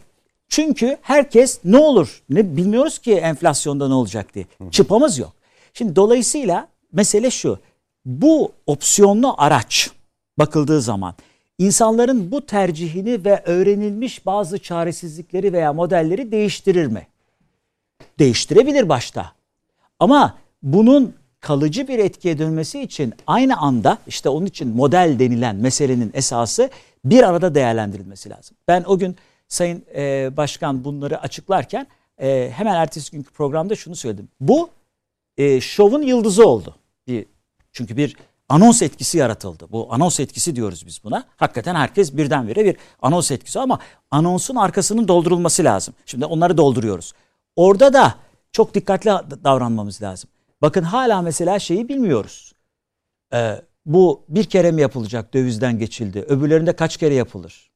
Çünkü 0.48 0.96
herkes 1.02 1.60
ne 1.64 1.76
olur 1.76 2.22
ne 2.30 2.56
bilmiyoruz 2.56 2.98
ki 2.98 3.14
enflasyonda 3.14 3.88
ne 3.88 3.94
olacak 3.94 4.34
diye. 4.34 4.46
Hı. 4.58 4.70
Çıpamız 4.70 5.18
yok. 5.18 5.32
Şimdi 5.74 5.96
dolayısıyla 5.96 6.68
mesele 6.92 7.30
şu. 7.30 7.58
Bu 8.04 8.52
opsiyonlu 8.66 9.34
araç 9.38 9.90
bakıldığı 10.38 10.80
zaman 10.80 11.14
insanların 11.58 12.30
bu 12.30 12.46
tercihini 12.46 13.24
ve 13.24 13.42
öğrenilmiş 13.44 14.26
bazı 14.26 14.58
çaresizlikleri 14.58 15.52
veya 15.52 15.72
modelleri 15.72 16.32
değiştirir 16.32 16.86
mi? 16.86 17.06
Değiştirebilir 18.18 18.88
başta. 18.88 19.32
Ama 19.98 20.38
bunun 20.62 21.14
kalıcı 21.44 21.88
bir 21.88 21.98
etkiye 21.98 22.38
dönmesi 22.38 22.80
için 22.80 23.14
aynı 23.26 23.56
anda 23.56 23.98
işte 24.06 24.28
onun 24.28 24.46
için 24.46 24.68
model 24.68 25.16
denilen 25.18 25.56
meselenin 25.56 26.10
esası 26.14 26.70
bir 27.04 27.22
arada 27.22 27.54
değerlendirilmesi 27.54 28.30
lazım. 28.30 28.56
Ben 28.68 28.84
o 28.86 28.98
gün 28.98 29.16
Sayın 29.48 29.84
e, 29.96 30.30
Başkan 30.36 30.84
bunları 30.84 31.20
açıklarken 31.20 31.86
e, 32.18 32.50
hemen 32.54 32.74
ertesi 32.74 33.10
günkü 33.12 33.32
programda 33.32 33.76
şunu 33.76 33.96
söyledim. 33.96 34.28
Bu 34.40 34.70
e, 35.36 35.60
şovun 35.60 36.02
yıldızı 36.02 36.46
oldu. 36.48 36.74
Bir, 37.06 37.26
çünkü 37.72 37.96
bir 37.96 38.16
anons 38.48 38.82
etkisi 38.82 39.18
yaratıldı. 39.18 39.66
Bu 39.72 39.88
anons 39.90 40.20
etkisi 40.20 40.56
diyoruz 40.56 40.86
biz 40.86 41.04
buna. 41.04 41.24
Hakikaten 41.36 41.74
herkes 41.74 42.16
birdenbire 42.16 42.64
bir 42.64 42.76
anons 43.02 43.30
etkisi 43.30 43.60
ama 43.60 43.78
anonsun 44.10 44.56
arkasının 44.56 45.08
doldurulması 45.08 45.64
lazım. 45.64 45.94
Şimdi 46.06 46.24
onları 46.24 46.56
dolduruyoruz. 46.56 47.12
Orada 47.56 47.92
da 47.92 48.14
çok 48.52 48.74
dikkatli 48.74 49.10
davranmamız 49.44 50.02
lazım. 50.02 50.30
Bakın 50.62 50.82
hala 50.82 51.22
mesela 51.22 51.58
şeyi 51.58 51.88
bilmiyoruz. 51.88 52.52
Ee, 53.34 53.62
bu 53.86 54.24
bir 54.28 54.44
kere 54.44 54.70
mi 54.72 54.80
yapılacak 54.80 55.34
dövizden 55.34 55.78
geçildi? 55.78 56.20
Öbürlerinde 56.28 56.76
kaç 56.76 56.96
kere 56.96 57.14
yapılır? 57.14 57.70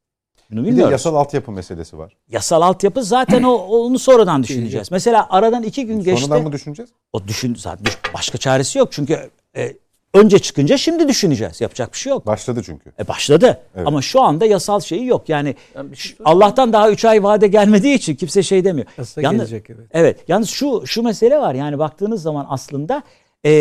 Bunu 0.51 0.59
bilmiyoruz. 0.61 0.85
Bir 0.85 0.89
de 0.89 0.93
yasal 0.93 1.15
altyapı 1.15 1.53
meselesi 1.53 1.99
var. 1.99 2.17
Yasal 2.29 2.63
altyapı 2.63 3.03
zaten 3.03 3.43
o 3.43 3.53
onu 3.55 3.99
sonradan 3.99 4.43
düşüneceğiz. 4.43 4.91
Mesela 4.91 5.27
aradan 5.31 5.63
iki 5.63 5.87
gün 5.87 6.03
geçti. 6.03 6.23
Sonradan 6.23 6.43
mı 6.45 6.53
düşüneceğiz? 6.53 6.91
O 7.13 7.29
düşün 7.29 7.55
zaten 7.55 7.87
başka 8.15 8.39
çaresi 8.39 8.79
yok 8.79 8.93
çünkü 8.93 9.31
e, 9.57 9.77
önce 10.19 10.39
çıkınca 10.39 10.77
şimdi 10.77 11.09
düşüneceğiz. 11.09 11.61
Yapacak 11.61 11.93
bir 11.93 11.99
şey 11.99 12.11
yok. 12.11 12.27
Başladı 12.27 12.63
çünkü. 12.67 12.93
E 12.99 13.09
başladı. 13.09 13.61
Evet. 13.77 13.87
Ama 13.87 14.03
şu 14.03 14.21
anda 14.21 14.47
yasal 14.47 14.81
şeyi 14.81 15.07
yok. 15.07 15.29
Yani 15.29 15.55
şey 15.95 16.17
Allah'tan 16.25 16.73
daha 16.73 16.91
3 16.91 17.05
ay 17.05 17.23
vade 17.23 17.49
gelmediği 17.49 17.95
için 17.95 18.17
kimse 18.17 18.43
şey 18.43 18.65
demiyor. 18.65 18.87
Yasa 18.99 19.21
yalnız, 19.21 19.51
gelecek 19.51 19.71
evet. 19.71 19.87
Evet. 19.91 20.21
Yalnız 20.29 20.49
şu 20.49 20.87
şu 20.87 21.03
mesele 21.03 21.39
var. 21.39 21.55
Yani 21.55 21.79
baktığınız 21.79 22.23
zaman 22.23 22.47
aslında 22.49 23.03
e, 23.47 23.53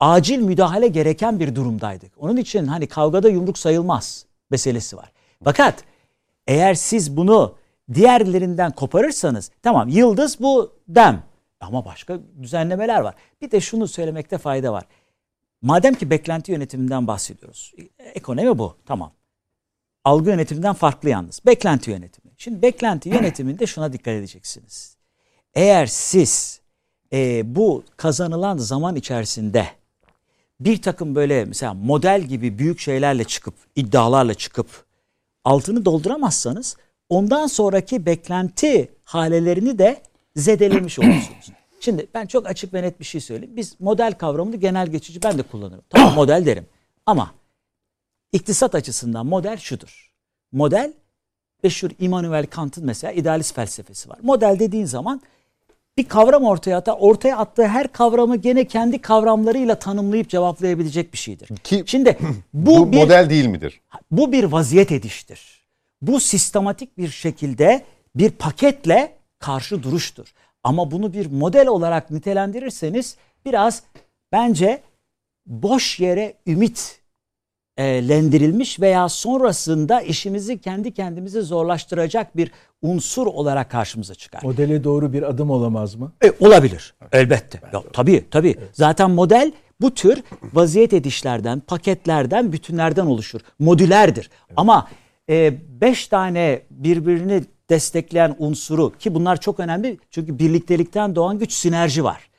acil 0.00 0.38
müdahale 0.38 0.88
gereken 0.88 1.40
bir 1.40 1.54
durumdaydık. 1.54 2.12
Onun 2.16 2.36
için 2.36 2.66
hani 2.66 2.86
kavgada 2.86 3.28
yumruk 3.28 3.58
sayılmaz 3.58 4.26
meselesi 4.50 4.96
var. 4.96 5.12
Fakat 5.44 5.84
eğer 6.46 6.74
siz 6.74 7.16
bunu 7.16 7.54
diğerlerinden 7.94 8.70
koparırsanız 8.70 9.50
tamam 9.62 9.88
yıldız 9.88 10.40
bu 10.40 10.72
dem 10.88 11.22
ama 11.62 11.84
başka 11.84 12.18
düzenlemeler 12.42 13.00
var. 13.00 13.14
Bir 13.40 13.50
de 13.50 13.60
şunu 13.60 13.88
söylemekte 13.88 14.38
fayda 14.38 14.72
var. 14.72 14.84
Madem 15.62 15.94
ki 15.94 16.10
beklenti 16.10 16.52
yönetiminden 16.52 17.06
bahsediyoruz. 17.06 17.74
Ekonomi 17.98 18.58
bu 18.58 18.76
tamam. 18.86 19.12
Algı 20.04 20.30
yönetiminden 20.30 20.74
farklı 20.74 21.08
yalnız. 21.08 21.40
Beklenti 21.46 21.90
yönetimi. 21.90 22.32
Şimdi 22.36 22.62
beklenti 22.62 23.08
yönetiminde 23.08 23.66
şuna 23.66 23.92
dikkat 23.92 24.14
edeceksiniz. 24.14 24.96
Eğer 25.54 25.86
siz 25.86 26.60
e, 27.12 27.42
bu 27.54 27.84
kazanılan 27.96 28.56
zaman 28.56 28.96
içerisinde 28.96 29.68
bir 30.60 30.82
takım 30.82 31.14
böyle 31.14 31.44
mesela 31.44 31.74
model 31.74 32.22
gibi 32.22 32.58
büyük 32.58 32.80
şeylerle 32.80 33.24
çıkıp 33.24 33.54
iddialarla 33.76 34.34
çıkıp 34.34 34.66
altını 35.44 35.84
dolduramazsanız 35.84 36.76
ondan 37.08 37.46
sonraki 37.46 38.06
beklenti 38.06 38.88
halelerini 39.04 39.78
de 39.78 40.02
zedelemiş 40.36 40.98
olursunuz. 40.98 41.52
Şimdi 41.80 42.06
ben 42.14 42.26
çok 42.26 42.46
açık 42.46 42.74
ve 42.74 42.82
net 42.82 43.00
bir 43.00 43.04
şey 43.04 43.20
söyleyeyim. 43.20 43.56
Biz 43.56 43.80
model 43.80 44.12
kavramını 44.12 44.56
genel 44.56 44.86
geçici 44.86 45.22
ben 45.22 45.38
de 45.38 45.42
kullanırım. 45.42 45.84
Tamam 45.90 46.14
model 46.14 46.46
derim. 46.46 46.66
Ama 47.06 47.34
iktisat 48.32 48.74
açısından 48.74 49.26
model 49.26 49.56
şudur. 49.56 50.12
Model 50.52 50.92
meşhur 51.62 51.90
Immanuel 51.98 52.46
Kant'ın 52.46 52.86
mesela 52.86 53.12
idealist 53.12 53.54
felsefesi 53.54 54.08
var. 54.08 54.18
Model 54.22 54.56
dediğin 54.58 54.84
zaman 54.84 55.20
bir 55.96 56.08
kavram 56.08 56.44
ortaya 56.44 56.76
atar. 56.76 56.96
Ortaya 57.00 57.36
attığı 57.36 57.66
her 57.66 57.92
kavramı 57.92 58.36
gene 58.36 58.66
kendi 58.66 59.00
kavramlarıyla 59.00 59.78
tanımlayıp 59.78 60.28
cevaplayabilecek 60.28 61.12
bir 61.12 61.18
şeydir. 61.18 61.56
Ki, 61.56 61.84
Şimdi 61.86 62.18
bu, 62.54 62.76
bu 62.76 62.92
bir, 62.92 62.96
model 62.96 63.30
değil 63.30 63.46
midir? 63.46 63.80
Bu 64.10 64.32
bir 64.32 64.44
vaziyet 64.44 64.92
ediştir. 64.92 65.62
Bu 66.02 66.20
sistematik 66.20 66.98
bir 66.98 67.08
şekilde 67.08 67.84
bir 68.14 68.30
paketle 68.30 69.16
karşı 69.42 69.82
duruştur. 69.82 70.32
Ama 70.64 70.90
bunu 70.90 71.12
bir 71.12 71.26
model 71.30 71.66
olarak 71.66 72.10
nitelendirirseniz 72.10 73.16
biraz 73.44 73.82
bence 74.32 74.82
boş 75.46 76.00
yere 76.00 76.34
ümit 76.46 77.00
e, 77.76 78.08
lendirilmiş 78.08 78.80
veya 78.80 79.08
sonrasında 79.08 80.00
işimizi 80.00 80.58
kendi 80.58 80.94
kendimize 80.94 81.40
zorlaştıracak 81.40 82.36
bir 82.36 82.50
unsur 82.82 83.26
olarak 83.26 83.70
karşımıza 83.70 84.14
çıkar. 84.14 84.40
Modele 84.42 84.84
doğru 84.84 85.12
bir 85.12 85.22
adım 85.22 85.50
olamaz 85.50 85.94
mı? 85.94 86.12
E, 86.24 86.32
olabilir. 86.40 86.94
Elbette. 87.12 87.60
Ya, 87.72 87.82
tabii 87.92 88.24
tabii. 88.30 88.54
Evet. 88.58 88.70
Zaten 88.72 89.10
model 89.10 89.52
bu 89.80 89.94
tür 89.94 90.22
vaziyet 90.52 90.92
edişlerden, 90.92 91.60
paketlerden, 91.60 92.52
bütünlerden 92.52 93.06
oluşur. 93.06 93.40
Modülerdir. 93.58 94.30
Evet. 94.48 94.52
Ama 94.56 94.88
e, 95.30 95.54
beş 95.80 96.08
tane 96.08 96.62
birbirini 96.70 97.44
destekleyen 97.72 98.36
unsuru 98.38 98.92
ki 98.98 99.14
bunlar 99.14 99.40
çok 99.40 99.60
önemli 99.60 99.98
çünkü 100.10 100.38
birliktelikten 100.38 101.16
doğan 101.16 101.38
güç 101.38 101.52
sinerji 101.52 102.04
var. 102.04 102.30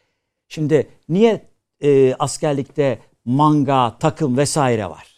Şimdi 0.47 0.87
niye 1.09 1.45
e, 1.81 2.15
askerlikte 2.19 2.99
manga, 3.25 3.97
takım 3.99 4.37
vesaire 4.37 4.89
var? 4.89 5.13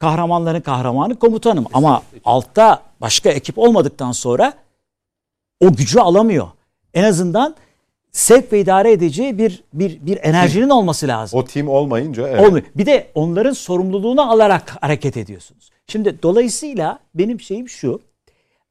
kahramanların 0.00 0.60
kahramanı 0.60 1.18
komutanım. 1.18 1.66
Ama 1.72 2.02
altta 2.24 2.82
başka 3.00 3.30
ekip 3.30 3.58
olmadıktan 3.58 4.12
sonra 4.12 4.52
o 5.60 5.72
gücü 5.72 6.00
alamıyor. 6.00 6.48
En 6.94 7.04
azından 7.04 7.54
sevk 8.12 8.52
ve 8.52 8.60
idare 8.60 8.92
edici 8.92 9.38
bir 9.38 9.62
bir 9.72 10.06
bir 10.06 10.18
enerjinin 10.22 10.70
olması 10.70 11.08
lazım. 11.08 11.38
O 11.40 11.44
tim 11.44 11.68
olmayınca 11.68 12.28
evet. 12.28 12.46
Olmuyor. 12.46 12.64
Bir 12.74 12.86
de 12.86 13.10
onların 13.14 13.52
sorumluluğunu 13.52 14.30
alarak 14.30 14.76
hareket 14.80 15.16
ediyorsunuz. 15.16 15.70
Şimdi 15.86 16.22
dolayısıyla 16.22 16.98
benim 17.14 17.40
şeyim 17.40 17.68
şu. 17.68 18.00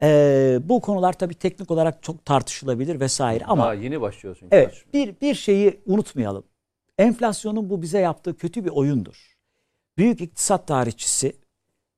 E, 0.04 0.60
bu 0.64 0.82
konular 0.82 1.14
tabii 1.14 1.34
teknik 1.34 1.72
olarak 1.72 2.04
çok 2.04 2.26
tartışılabilir 2.26 3.00
vesaire 3.00 3.46
ama 3.46 3.64
Daha 3.64 3.74
yeni 3.74 4.02
başlıyorsun. 4.02 4.48
Evet. 4.52 4.84
Bir 4.94 5.16
bir 5.22 5.36
şeyi 5.36 5.80
unutmayalım. 5.86 6.44
Enflasyonun 6.98 7.70
bu 7.70 7.82
bize 7.82 8.00
yaptığı 8.00 8.38
kötü 8.38 8.66
bir 8.66 8.70
oyundur 8.70 9.40
büyük 10.00 10.22
iktisat 10.22 10.68
tarihçisi 10.68 11.28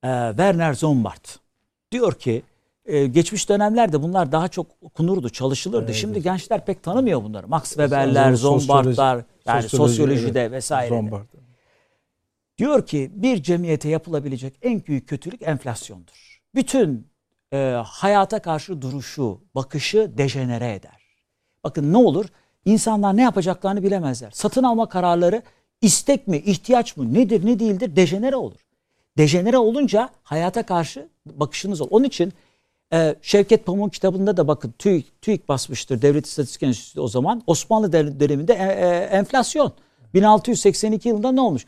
e, 0.04 0.10
Werner 0.30 0.74
Zombart 0.74 1.40
diyor 1.92 2.14
ki 2.14 2.44
e, 2.86 3.08
geçmiş 3.08 3.50
dönemlerde 3.50 4.04
bunlar 4.04 4.32
daha 4.32 4.48
çok 4.48 4.68
okunurdu, 4.82 5.30
çalışılırdı. 5.30 5.86
Evet, 5.86 5.96
Şimdi 5.96 6.22
gençler 6.22 6.66
pek 6.66 6.84
tanımıyor 6.84 7.24
bunları. 7.24 7.48
Max 7.48 7.64
Weber'ler, 7.64 8.34
Zombart'lar, 8.34 9.26
yani 9.46 9.62
sosyoloji, 9.62 9.96
sosyolojide 9.96 10.42
evet, 10.42 10.52
vesaire. 10.52 11.12
Diyor 12.58 12.86
ki 12.86 13.12
bir 13.14 13.44
cemiyete 13.44 13.90
yapılabilecek 13.90 14.54
en 14.62 14.86
büyük 14.86 15.10
kötülük 15.10 15.42
enflasyondur. 15.42 16.42
Bütün 16.56 17.11
e, 17.54 17.58
hayata 17.86 18.40
karşı 18.40 18.82
duruşu, 18.82 19.40
bakışı 19.56 20.12
dejenere 20.18 20.74
eder. 20.74 21.02
Bakın 21.64 21.94
ne 21.94 21.98
olur? 21.98 22.26
İnsanlar 22.66 23.18
ne 23.18 23.22
yapacaklarını 23.22 23.84
bilemezler. 23.84 24.32
Satın 24.32 24.64
alma 24.64 24.90
kararları 24.90 25.42
istek 25.82 26.28
mi, 26.28 26.38
ihtiyaç 26.38 26.98
mı, 26.98 27.14
nedir, 27.14 27.46
ne 27.46 27.60
değildir 27.60 27.96
dejenere 27.96 28.36
olur. 28.36 28.60
Dejenere 29.18 29.58
olunca 29.58 30.10
hayata 30.24 30.64
karşı 30.64 31.08
bakışınız 31.26 31.82
olur. 31.82 31.90
Onun 31.92 32.06
için 32.06 32.34
e, 32.94 33.16
Şevket 33.22 33.66
Pamuk'un 33.66 33.90
kitabında 33.90 34.38
da 34.38 34.48
bakın 34.48 34.74
TÜİK, 34.80 35.22
TÜİK 35.22 35.50
basmıştır 35.50 36.02
Devlet 36.02 36.26
İstatistik 36.26 36.64
Enstitüsü 36.64 37.02
o 37.02 37.08
zaman. 37.08 37.44
Osmanlı 37.48 37.94
döneminde 37.94 38.54
e, 38.54 38.64
e, 38.64 38.88
enflasyon. 39.18 39.74
1682 40.14 41.10
yılında 41.10 41.32
ne 41.32 41.42
olmuş? 41.42 41.66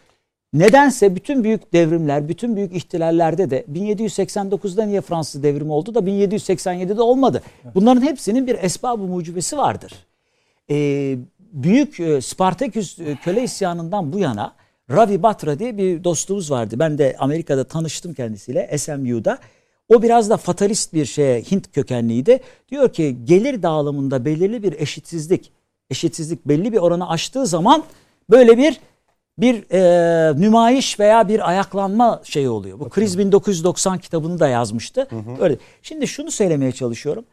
Nedense 0.54 1.16
bütün 1.16 1.44
büyük 1.44 1.74
devrimler, 1.74 2.30
bütün 2.30 2.56
büyük 2.56 2.76
ihtilallerde 2.76 3.50
de 3.50 3.66
1789'da 3.74 4.86
niye 4.86 5.02
Fransız 5.02 5.44
devrimi 5.44 5.72
oldu 5.72 5.96
da 5.96 6.00
1787'de 6.00 7.02
olmadı. 7.02 7.44
Bunların 7.76 8.02
hepsinin 8.02 8.48
bir 8.48 8.58
esbab-ı 8.62 9.04
mucibesi 9.04 9.58
vardır. 9.58 9.94
Ee, 10.70 11.18
büyük 11.40 12.00
e, 12.00 12.22
Spartaküs 12.22 13.00
e, 13.00 13.16
köle 13.16 13.44
isyanından 13.44 14.14
bu 14.14 14.20
yana 14.20 14.54
Ravi 14.92 15.24
Batra 15.24 15.60
diye 15.60 15.78
bir 15.78 16.04
dostumuz 16.04 16.52
vardı. 16.52 16.76
Ben 16.80 16.98
de 16.98 17.16
Amerika'da 17.20 17.64
tanıştım 17.64 18.14
kendisiyle 18.14 18.78
SMU'da. 18.78 19.38
O 19.90 20.02
biraz 20.02 20.30
da 20.30 20.38
fatalist 20.38 20.94
bir 20.94 21.06
şeye 21.06 21.42
Hint 21.42 21.72
kökenliydi. 21.72 22.40
Diyor 22.70 22.94
ki 22.94 23.18
gelir 23.24 23.64
dağılımında 23.64 24.26
belirli 24.26 24.64
bir 24.64 24.74
eşitsizlik, 24.80 25.52
eşitsizlik 25.90 26.46
belli 26.48 26.74
bir 26.74 26.78
oranı 26.78 27.10
aştığı 27.10 27.48
zaman 27.48 27.84
böyle 28.30 28.58
bir 28.58 28.80
bir 29.38 29.72
e, 29.72 30.42
nümayiş 30.42 31.00
veya 31.00 31.28
bir 31.28 31.50
ayaklanma 31.50 32.22
şeyi 32.24 32.50
oluyor. 32.50 32.80
Bu 32.80 32.90
Kriz 32.90 33.18
1990 33.18 33.98
kitabını 33.98 34.40
da 34.40 34.48
yazmıştı. 34.48 35.08
Hı 35.10 35.16
hı. 35.16 35.44
Öyle. 35.44 35.58
Şimdi 35.82 36.08
şunu 36.08 36.32
söylemeye 36.32 36.72
çalışıyorum. 36.72 37.26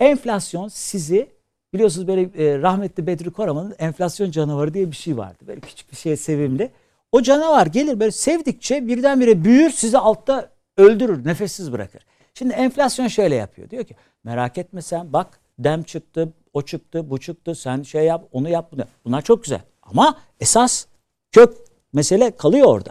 Enflasyon 0.00 0.68
sizi 0.68 1.38
Biliyorsunuz 1.74 2.06
böyle 2.08 2.22
e, 2.22 2.58
rahmetli 2.58 3.06
Bedri 3.06 3.30
Koraman'ın 3.30 3.74
enflasyon 3.78 4.30
canavarı 4.30 4.74
diye 4.74 4.90
bir 4.90 4.96
şey 4.96 5.16
vardı. 5.16 5.44
Böyle 5.46 5.60
küçük 5.60 5.90
bir 5.90 5.96
şey 5.96 6.16
sevimli. 6.16 6.70
O 7.12 7.22
canavar 7.22 7.66
gelir 7.66 8.00
böyle 8.00 8.12
sevdikçe 8.12 8.86
birdenbire 8.86 9.44
büyür 9.44 9.70
sizi 9.70 9.98
altta 9.98 10.50
öldürür, 10.76 11.24
nefessiz 11.24 11.72
bırakır. 11.72 12.06
Şimdi 12.34 12.54
enflasyon 12.54 13.08
şöyle 13.08 13.34
yapıyor. 13.34 13.70
Diyor 13.70 13.84
ki 13.84 13.96
merak 14.24 14.58
etme 14.58 14.82
sen 14.82 15.12
bak 15.12 15.40
dem 15.58 15.82
çıktı 15.82 16.32
o 16.52 16.62
çıktı, 16.62 17.10
bu 17.10 17.20
çıktı, 17.20 17.54
sen 17.54 17.82
şey 17.82 18.04
yap, 18.04 18.24
onu 18.32 18.48
yap, 18.48 18.72
bunu. 18.72 18.84
Bunlar 19.04 19.22
çok 19.22 19.44
güzel. 19.44 19.60
Ama 19.82 20.18
esas 20.40 20.86
kök 21.32 21.54
mesele 21.92 22.30
kalıyor 22.36 22.66
orada. 22.66 22.90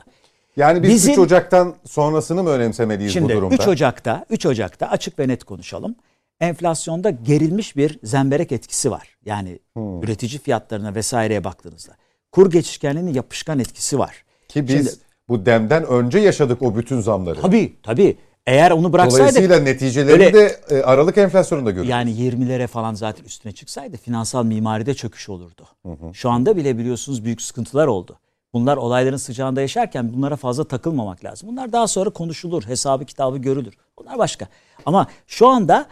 Yani 0.58 0.84
biz 0.84 0.90
Bizim- 0.94 1.14
3 1.14 1.20
Ocak'tan 1.20 1.76
sonrasını 1.86 2.44
mı 2.44 2.50
önemsemeliyiz 2.50 3.14
Şimdi 3.14 3.34
bu 3.34 3.38
durumda? 3.38 3.56
3 3.56 3.68
Ocak'ta 3.68 4.26
3 4.30 4.46
Ocak'ta 4.46 4.88
açık 4.88 5.20
ve 5.20 5.28
net 5.28 5.44
konuşalım. 5.44 5.96
Enflasyonda 6.40 7.10
gerilmiş 7.10 7.76
bir 7.76 8.00
zemberek 8.04 8.52
etkisi 8.52 8.92
var. 8.92 9.18
Yani 9.26 9.60
Hmm. 9.74 10.04
üretici 10.04 10.40
fiyatlarına 10.40 10.96
vesaireye 10.96 11.44
baktığınızda. 11.44 11.92
Kur 12.32 12.52
geçişkenliğinin 12.52 13.14
yapışkan 13.14 13.60
etkisi 13.60 14.00
var. 14.00 14.24
Ki 14.48 14.68
biz 14.68 14.76
Şimdi- 14.76 14.90
bu 15.30 15.46
demden 15.46 15.86
önce 15.86 16.20
yaşadık 16.20 16.62
o 16.62 16.76
bütün 16.76 17.02
zamları. 17.02 17.42
Tabii 17.42 17.74
tabii. 17.84 18.18
Eğer 18.48 18.72
onu 18.72 18.94
bıraksaydık 18.94 19.20
Dolayısıyla 19.36 19.60
neticeleri 19.60 20.12
Öyle- 20.14 20.34
de 20.34 20.60
e, 20.70 20.82
Aralık 20.82 21.18
enflasyonunda 21.18 21.70
görüyoruz. 21.72 21.90
yani 21.90 22.12
20'lere 22.12 22.68
falan 22.68 22.94
zaten 22.94 23.24
üstüne 23.26 23.52
çıksaydı 23.52 23.98
finansal 23.98 24.46
mimaride 24.46 24.94
çöküş 24.94 25.30
olurdu. 25.30 25.68
Şu 26.14 26.30
anda 26.30 26.58
bile 26.58 26.78
biliyorsunuz 26.78 27.26
büyük 27.26 27.42
sıkıntılar 27.42 27.88
oldu. 27.88 28.20
Bunlar 28.54 28.78
olayların 28.78 29.18
sıcağında 29.18 29.62
yaşarken 29.62 30.14
bunlara 30.14 30.36
fazla 30.36 30.64
takılmamak 30.64 31.24
lazım. 31.24 31.50
Bunlar 31.50 31.72
daha 31.72 31.88
sonra 31.88 32.10
konuşulur, 32.10 32.64
hesabı 32.64 33.06
kitabı 33.06 33.38
görülür. 33.38 33.74
Bunlar 34.00 34.18
başka. 34.18 34.48
Ama 34.86 35.08
şu 35.28 35.48
anda 35.48 35.88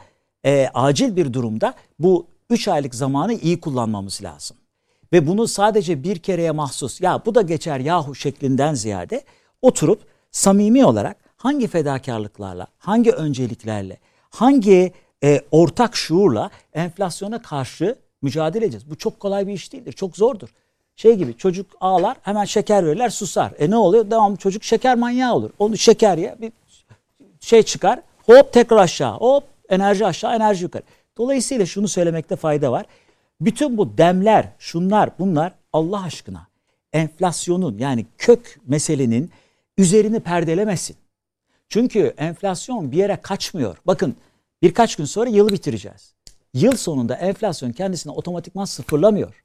e, 0.45 0.69
acil 0.73 1.15
bir 1.15 1.33
durumda 1.33 1.73
bu 1.99 2.27
3 2.49 2.67
aylık 2.67 2.95
zamanı 2.95 3.33
iyi 3.33 3.59
kullanmamız 3.59 4.23
lazım. 4.23 4.57
Ve 5.13 5.27
bunu 5.27 5.47
sadece 5.47 6.03
bir 6.03 6.19
kereye 6.19 6.51
mahsus 6.51 7.01
ya 7.01 7.21
bu 7.25 7.35
da 7.35 7.41
geçer 7.41 7.79
yahu 7.79 8.15
şeklinden 8.15 8.73
ziyade 8.73 9.23
oturup 9.61 10.01
samimi 10.31 10.85
olarak 10.85 11.17
hangi 11.37 11.67
fedakarlıklarla, 11.67 12.67
hangi 12.77 13.11
önceliklerle, 13.11 13.97
hangi 14.29 14.93
e, 15.23 15.41
ortak 15.51 15.95
şuurla 15.95 16.49
enflasyona 16.73 17.41
karşı 17.41 17.95
mücadele 18.21 18.65
edeceğiz. 18.65 18.89
Bu 18.89 18.97
çok 18.97 19.19
kolay 19.19 19.47
bir 19.47 19.53
iş 19.53 19.73
değildir, 19.73 19.93
çok 19.93 20.17
zordur. 20.17 20.49
Şey 20.95 21.15
gibi 21.15 21.37
çocuk 21.37 21.65
ağlar 21.81 22.17
hemen 22.21 22.45
şeker 22.45 22.85
verirler 22.85 23.09
susar. 23.09 23.51
E 23.59 23.69
ne 23.69 23.77
oluyor? 23.77 24.11
Devamlı 24.11 24.37
çocuk 24.37 24.63
şeker 24.63 24.95
manyağı 24.95 25.33
olur. 25.33 25.49
Onu 25.59 25.77
şeker 25.77 26.17
ye 26.17 26.35
bir 26.41 26.51
şey 27.39 27.63
çıkar 27.63 27.99
hop 28.25 28.53
tekrar 28.53 28.77
aşağı 28.77 29.13
hop 29.17 29.43
enerji 29.69 30.05
aşağı 30.05 30.35
enerji 30.35 30.63
yukarı. 30.63 30.83
Dolayısıyla 31.17 31.65
şunu 31.65 31.87
söylemekte 31.87 32.35
fayda 32.35 32.71
var. 32.71 32.85
Bütün 33.41 33.77
bu 33.77 33.97
demler 33.97 34.49
şunlar 34.59 35.09
bunlar 35.19 35.51
Allah 35.73 36.03
aşkına 36.03 36.47
enflasyonun 36.93 37.77
yani 37.77 38.05
kök 38.17 38.59
meselenin 38.67 39.31
üzerini 39.77 40.19
perdelemesin. 40.19 40.95
Çünkü 41.69 42.13
enflasyon 42.17 42.91
bir 42.91 42.97
yere 42.97 43.21
kaçmıyor. 43.21 43.77
Bakın 43.87 44.15
birkaç 44.61 44.95
gün 44.95 45.05
sonra 45.05 45.29
yılı 45.29 45.51
bitireceğiz. 45.51 46.13
Yıl 46.53 46.75
sonunda 46.75 47.15
enflasyon 47.15 47.71
kendisini 47.71 48.13
otomatikman 48.13 48.65
sıfırlamıyor. 48.65 49.44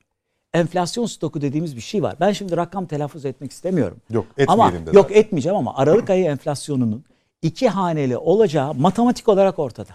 Enflasyon 0.55 1.06
stoku 1.06 1.40
dediğimiz 1.40 1.77
bir 1.77 1.81
şey 1.81 2.02
var. 2.02 2.16
Ben 2.20 2.32
şimdi 2.32 2.56
rakam 2.56 2.86
telaffuz 2.86 3.24
etmek 3.24 3.51
istemiyorum. 3.51 3.97
Yok, 4.10 4.27
ama 4.47 4.66
etmeyelim 4.66 4.93
de 4.93 4.97
yok 4.97 5.06
zaten. 5.09 5.20
etmeyeceğim 5.20 5.56
ama 5.56 5.77
Aralık 5.77 6.10
ayı 6.10 6.24
enflasyonunun 6.24 7.05
iki 7.43 7.68
haneli 7.68 8.16
olacağı 8.16 8.74
matematik 8.74 9.28
olarak 9.28 9.59
ortada. 9.59 9.93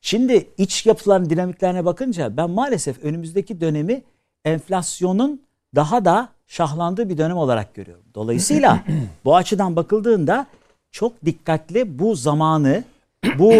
Şimdi 0.00 0.48
iç 0.58 0.86
yapılan 0.86 1.30
dinamiklerine 1.30 1.84
bakınca 1.84 2.36
ben 2.36 2.50
maalesef 2.50 3.04
önümüzdeki 3.04 3.60
dönemi 3.60 4.02
enflasyonun 4.44 5.42
daha 5.74 6.04
da 6.04 6.28
şahlandığı 6.46 7.08
bir 7.08 7.18
dönem 7.18 7.36
olarak 7.36 7.74
görüyorum. 7.74 8.04
Dolayısıyla 8.14 8.84
bu 9.24 9.36
açıdan 9.36 9.76
bakıldığında 9.76 10.46
çok 10.90 11.24
dikkatli 11.24 11.98
bu 11.98 12.14
zamanı, 12.14 12.84
bu 13.38 13.52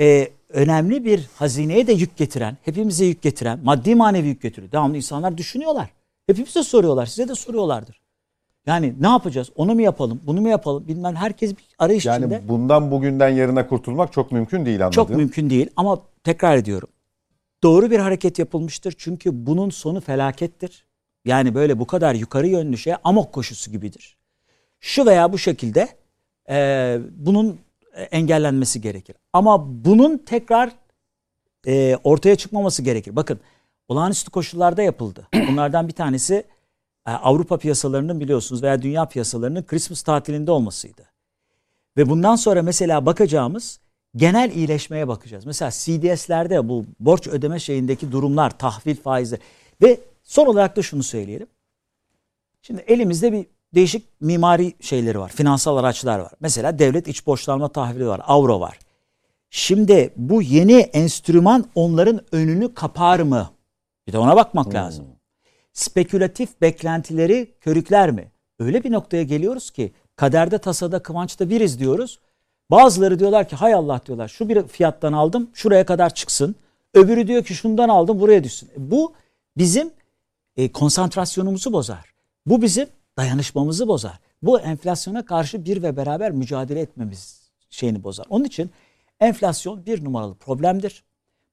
e, 0.00 0.28
önemli 0.48 1.04
bir 1.04 1.26
hazineye 1.34 1.86
de 1.86 1.92
yük 1.92 2.16
getiren, 2.16 2.56
hepimize 2.62 3.04
yük 3.04 3.22
getiren, 3.22 3.60
maddi 3.62 3.94
manevi 3.94 4.26
yük 4.28 4.42
getiriyor. 4.42 4.72
Devamlı 4.72 4.96
insanlar 4.96 5.38
düşünüyorlar. 5.38 5.90
Hepimize 6.26 6.62
soruyorlar, 6.62 7.06
size 7.06 7.28
de 7.28 7.34
soruyorlardır. 7.34 8.00
Yani 8.66 8.94
ne 9.00 9.08
yapacağız? 9.08 9.50
Onu 9.56 9.74
mu 9.74 9.80
yapalım, 9.80 10.20
bunu 10.26 10.40
mu 10.40 10.48
yapalım 10.48 10.88
bilmem. 10.88 11.16
Herkes 11.16 11.50
bir 11.50 11.64
arayış 11.78 12.06
Yani 12.06 12.18
içinde. 12.18 12.48
bundan 12.48 12.90
bugünden 12.90 13.28
yarına 13.28 13.66
kurtulmak 13.66 14.12
çok 14.12 14.32
mümkün 14.32 14.66
değil 14.66 14.80
anladığım. 14.80 14.94
Çok 14.94 15.10
mümkün 15.10 15.50
değil 15.50 15.70
ama 15.76 16.02
tekrar 16.24 16.56
ediyorum. 16.56 16.88
Doğru 17.62 17.90
bir 17.90 17.98
hareket 17.98 18.38
yapılmıştır 18.38 18.94
çünkü 18.98 19.46
bunun 19.46 19.70
sonu 19.70 20.00
felakettir. 20.00 20.84
Yani 21.24 21.54
böyle 21.54 21.78
bu 21.78 21.86
kadar 21.86 22.14
yukarı 22.14 22.46
yönlü 22.46 22.78
şey 22.78 22.94
amok 23.04 23.32
koşusu 23.32 23.70
gibidir. 23.72 24.16
Şu 24.80 25.06
veya 25.06 25.32
bu 25.32 25.38
şekilde 25.38 25.88
e, 26.50 26.98
bunun 27.16 27.58
engellenmesi 28.02 28.80
gerekir. 28.80 29.16
Ama 29.32 29.84
bunun 29.84 30.18
tekrar 30.18 30.72
e, 31.66 31.96
ortaya 32.04 32.36
çıkmaması 32.36 32.82
gerekir. 32.82 33.16
Bakın 33.16 33.40
olağanüstü 33.88 34.30
koşullarda 34.30 34.82
yapıldı. 34.82 35.28
Bunlardan 35.48 35.88
bir 35.88 35.92
tanesi 35.92 36.34
e, 37.06 37.10
Avrupa 37.10 37.58
piyasalarının 37.58 38.20
biliyorsunuz 38.20 38.62
veya 38.62 38.82
dünya 38.82 39.06
piyasalarının 39.06 39.62
Christmas 39.62 40.02
tatilinde 40.02 40.50
olmasıydı. 40.50 41.02
Ve 41.96 42.08
bundan 42.08 42.36
sonra 42.36 42.62
mesela 42.62 43.06
bakacağımız 43.06 43.80
genel 44.16 44.50
iyileşmeye 44.50 45.08
bakacağız. 45.08 45.46
Mesela 45.46 45.70
CDS'lerde 45.70 46.68
bu 46.68 46.84
borç 47.00 47.26
ödeme 47.26 47.58
şeyindeki 47.58 48.12
durumlar, 48.12 48.58
tahvil 48.58 48.96
faizleri 48.96 49.40
ve 49.82 50.00
son 50.24 50.46
olarak 50.46 50.76
da 50.76 50.82
şunu 50.82 51.02
söyleyelim. 51.02 51.46
Şimdi 52.62 52.84
elimizde 52.86 53.32
bir 53.32 53.46
değişik 53.74 54.20
mimari 54.20 54.74
şeyleri 54.80 55.18
var, 55.18 55.28
finansal 55.28 55.76
araçlar 55.76 56.18
var. 56.18 56.32
Mesela 56.40 56.78
devlet 56.78 57.08
iç 57.08 57.26
borçlanma 57.26 57.68
tahvili 57.68 58.06
var, 58.06 58.20
avro 58.26 58.60
var. 58.60 58.78
Şimdi 59.50 60.12
bu 60.16 60.42
yeni 60.42 60.76
enstrüman 60.76 61.64
onların 61.74 62.20
önünü 62.32 62.74
kapar 62.74 63.20
mı? 63.20 63.50
Bir 64.06 64.12
de 64.12 64.18
ona 64.18 64.36
bakmak 64.36 64.74
lazım. 64.74 65.06
Spekülatif 65.72 66.60
beklentileri 66.60 67.54
körükler 67.60 68.10
mi? 68.10 68.32
Öyle 68.58 68.84
bir 68.84 68.92
noktaya 68.92 69.22
geliyoruz 69.22 69.70
ki 69.70 69.92
kaderde 70.16 70.58
tasada 70.58 71.02
kıvançta 71.02 71.50
biriz 71.50 71.78
diyoruz. 71.78 72.20
Bazıları 72.70 73.18
diyorlar 73.18 73.48
ki 73.48 73.56
hay 73.56 73.74
Allah 73.74 74.00
diyorlar 74.06 74.28
şu 74.28 74.48
bir 74.48 74.68
fiyattan 74.68 75.12
aldım 75.12 75.50
şuraya 75.54 75.86
kadar 75.86 76.14
çıksın. 76.14 76.54
Öbürü 76.94 77.26
diyor 77.26 77.44
ki 77.44 77.54
şundan 77.54 77.88
aldım 77.88 78.20
buraya 78.20 78.44
düşsün. 78.44 78.66
E, 78.68 78.90
Bu 78.90 79.14
bizim 79.56 79.90
e, 80.56 80.72
konsantrasyonumuzu 80.72 81.72
bozar. 81.72 82.12
Bu 82.46 82.62
bizim 82.62 82.86
dayanışmamızı 83.18 83.88
bozar. 83.88 84.18
Bu 84.42 84.60
enflasyona 84.60 85.24
karşı 85.24 85.64
bir 85.64 85.82
ve 85.82 85.96
beraber 85.96 86.30
mücadele 86.30 86.80
etmemiz 86.80 87.50
şeyini 87.70 88.04
bozar. 88.04 88.26
Onun 88.30 88.44
için 88.44 88.70
enflasyon 89.20 89.86
bir 89.86 90.04
numaralı 90.04 90.34
problemdir. 90.34 91.04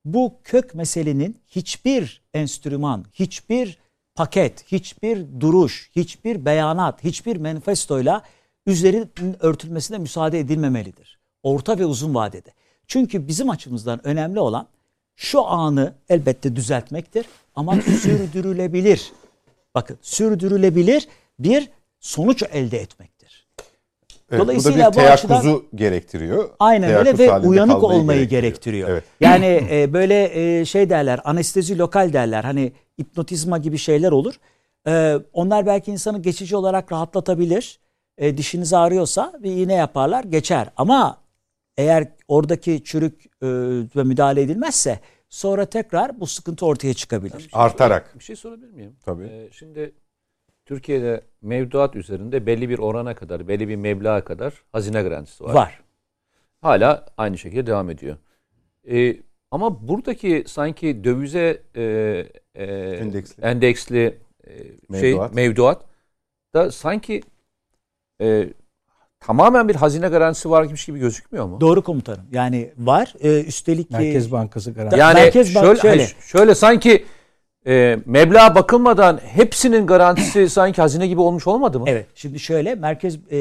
Bu 0.05 0.33
kök 0.43 0.75
meselenin 0.75 1.37
hiçbir 1.47 2.21
enstrüman, 2.33 3.05
hiçbir 3.13 3.77
paket, 4.15 4.71
hiçbir 4.71 5.25
duruş, 5.39 5.91
hiçbir 5.95 6.45
beyanat, 6.45 7.03
hiçbir 7.03 7.37
manifestoyla 7.37 8.21
üzerinin 8.65 9.35
örtülmesine 9.39 9.97
müsaade 9.97 10.39
edilmemelidir. 10.39 11.19
Orta 11.43 11.79
ve 11.79 11.85
uzun 11.85 12.15
vadede. 12.15 12.49
Çünkü 12.87 13.27
bizim 13.27 13.49
açımızdan 13.49 14.07
önemli 14.07 14.39
olan 14.39 14.67
şu 15.15 15.45
anı 15.45 15.93
elbette 16.09 16.55
düzeltmektir 16.55 17.25
ama 17.55 17.81
sürdürülebilir. 18.01 19.11
Bakın 19.75 19.97
sürdürülebilir 20.01 21.07
bir 21.39 21.69
sonuç 21.99 22.43
elde 22.51 22.79
etmektir. 22.79 23.47
Evet, 24.31 24.41
Dolayısıyla 24.41 24.91
bu 24.91 24.95
da 24.95 24.99
bu 24.99 25.05
bir 25.05 25.11
açıdan- 25.11 25.41
teyakkuzu 25.41 25.65
gerektiriyor. 25.75 26.49
Aynen 26.59 26.93
öyle 26.93 27.17
ve 27.17 27.47
uyanık 27.47 27.83
olmayı 27.83 28.25
gerektiriyor. 28.27 28.89
Evet. 28.89 29.03
Yani 29.19 29.67
e, 29.71 29.93
böyle 29.93 30.31
e, 30.59 30.65
şey 30.65 30.89
derler, 30.89 31.19
anestezi 31.23 31.77
lokal 31.77 32.13
derler. 32.13 32.43
Hani 32.43 32.71
hipnotizma 33.01 33.57
gibi 33.57 33.77
şeyler 33.77 34.11
olur. 34.11 34.35
E, 34.87 35.15
onlar 35.33 35.65
belki 35.65 35.91
insanı 35.91 36.21
geçici 36.21 36.55
olarak 36.55 36.91
rahatlatabilir. 36.91 37.79
E, 38.17 38.37
dişiniz 38.37 38.73
ağrıyorsa 38.73 39.33
bir 39.43 39.51
iğne 39.51 39.73
yaparlar, 39.73 40.23
geçer. 40.23 40.69
Ama 40.77 41.17
eğer 41.77 42.07
oradaki 42.27 42.83
çürük 42.83 43.25
e, 43.25 43.47
ve 43.95 44.03
müdahale 44.03 44.41
edilmezse 44.41 44.99
sonra 45.29 45.65
tekrar 45.65 46.19
bu 46.19 46.27
sıkıntı 46.27 46.65
ortaya 46.65 46.93
çıkabilir. 46.93 47.49
Artarak. 47.53 48.19
Bir 48.19 48.23
şey 48.23 48.35
sorabilir 48.35 48.71
miyim? 48.71 48.95
Tabii. 49.05 49.23
Ee, 49.23 49.49
şimdi 49.51 49.93
Türkiye'de 50.65 51.21
mevduat 51.41 51.95
üzerinde 51.95 52.45
belli 52.45 52.69
bir 52.69 52.79
orana 52.79 53.15
kadar, 53.15 53.47
belli 53.47 53.67
bir 53.67 53.75
meblağa 53.75 54.23
kadar 54.23 54.53
hazine 54.71 55.01
garantisi 55.01 55.43
var. 55.43 55.53
Var. 55.53 55.81
Hala 56.61 57.05
aynı 57.17 57.37
şekilde 57.37 57.67
devam 57.67 57.89
ediyor. 57.89 58.17
Ee, 58.91 59.17
ama 59.51 59.87
buradaki 59.87 60.43
sanki 60.47 61.03
dövize 61.03 61.61
e, 61.75 61.83
e, 62.55 62.65
Endeksli. 62.99 63.43
endeksli 63.43 64.17
e, 64.47 64.53
şey 64.99 65.11
Mevduat. 65.11 65.33
mevduat 65.33 65.81
da 66.53 66.71
sanki 66.71 67.21
e, 68.21 68.49
tamamen 69.19 69.69
bir 69.69 69.75
hazine 69.75 70.07
garantisi 70.07 70.49
varmış 70.49 70.85
gibi 70.85 70.99
gözükmüyor 70.99 71.45
mu? 71.45 71.61
Doğru 71.61 71.81
komutanım. 71.81 72.25
Yani 72.31 72.73
var. 72.77 73.13
E, 73.19 73.43
üstelik 73.43 73.91
Merkez 73.91 74.31
Bankası 74.31 74.71
garanti. 74.71 74.99
Yani 74.99 75.13
Merkez 75.13 75.55
Bank 75.55 75.65
şöyle, 75.65 75.79
şöyle. 75.79 75.95
hayır, 75.97 76.15
şöyle 76.21 76.55
sanki 76.55 77.05
e, 77.67 77.97
meblağa 78.05 78.55
bakılmadan 78.55 79.19
hepsinin 79.23 79.87
garantisi 79.87 80.49
sanki 80.49 80.81
hazine 80.81 81.07
gibi 81.07 81.21
olmuş 81.21 81.47
olmadı 81.47 81.79
mı? 81.79 81.85
Evet. 81.87 82.05
Şimdi 82.15 82.39
şöyle 82.39 82.75
merkez 82.75 83.15
e, 83.15 83.37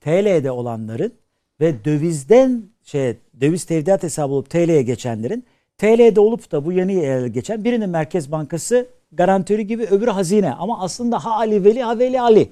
TL'de 0.00 0.50
olanların 0.50 1.12
ve 1.60 1.84
dövizden 1.84 2.62
şey 2.82 3.16
döviz 3.40 3.64
tevdiat 3.64 4.02
hesabı 4.02 4.32
olup 4.32 4.50
TL'ye 4.50 4.82
geçenlerin 4.82 5.44
TL'de 5.78 6.20
olup 6.20 6.52
da 6.52 6.64
bu 6.64 6.72
yeni 6.72 6.92
ele 7.00 7.28
geçen 7.28 7.64
birinin 7.64 7.88
Merkez 7.90 8.32
Bankası 8.32 8.86
garantörü 9.12 9.62
gibi 9.62 9.82
öbürü 9.84 10.10
hazine 10.10 10.52
ama 10.52 10.80
aslında 10.80 11.24
ha 11.24 11.30
Ali 11.30 11.64
Veli 11.64 11.82
ha 11.82 11.98
Veli 11.98 12.20
Ali. 12.20 12.48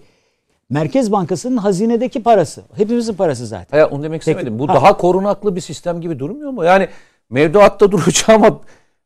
Merkez 0.71 1.13
Bankası'nın 1.13 1.57
hazinedeki 1.57 2.23
parası. 2.23 2.63
Hepimizin 2.77 3.15
parası 3.15 3.47
zaten. 3.47 3.79
Hayır 3.79 3.91
onu 3.91 4.03
demek 4.03 4.21
istemedim. 4.21 4.59
Bu 4.59 4.69
Ha. 4.69 4.75
daha 4.75 4.97
korunaklı 4.97 5.57
bir 5.57 5.61
sistem 5.61 6.01
gibi 6.01 6.19
durmuyor 6.19 6.51
mu? 6.51 6.65
Yani 6.65 6.89
mevduatta 7.31 7.93
duracağım 7.93 8.45
ama 8.45 8.61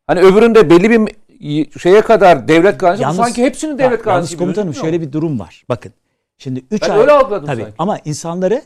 hani 0.06 0.20
öbüründe 0.20 0.70
belli 0.70 0.90
bir 0.90 1.16
şeye 1.78 2.00
kadar 2.00 2.48
devlet 2.48 2.80
garantisi 2.80 3.02
Yalnız- 3.02 3.16
sanki 3.16 3.42
hepsinin 3.42 3.72
Bak, 3.72 3.78
devlet 3.78 4.04
garantisi 4.04 4.32
Yalnız 4.34 4.38
komutanım 4.38 4.74
şöyle 4.74 5.00
bir 5.00 5.12
durum 5.12 5.40
var. 5.40 5.64
Bakın. 5.68 5.92
Şimdi 6.38 6.64
3 6.70 6.82
Ben 6.82 6.90
ay 6.90 6.98
öyle 6.98 7.12
algıladım 7.12 7.46
tabii 7.46 7.60
sanki. 7.62 7.74
ama 7.78 7.98
insanları 8.04 8.62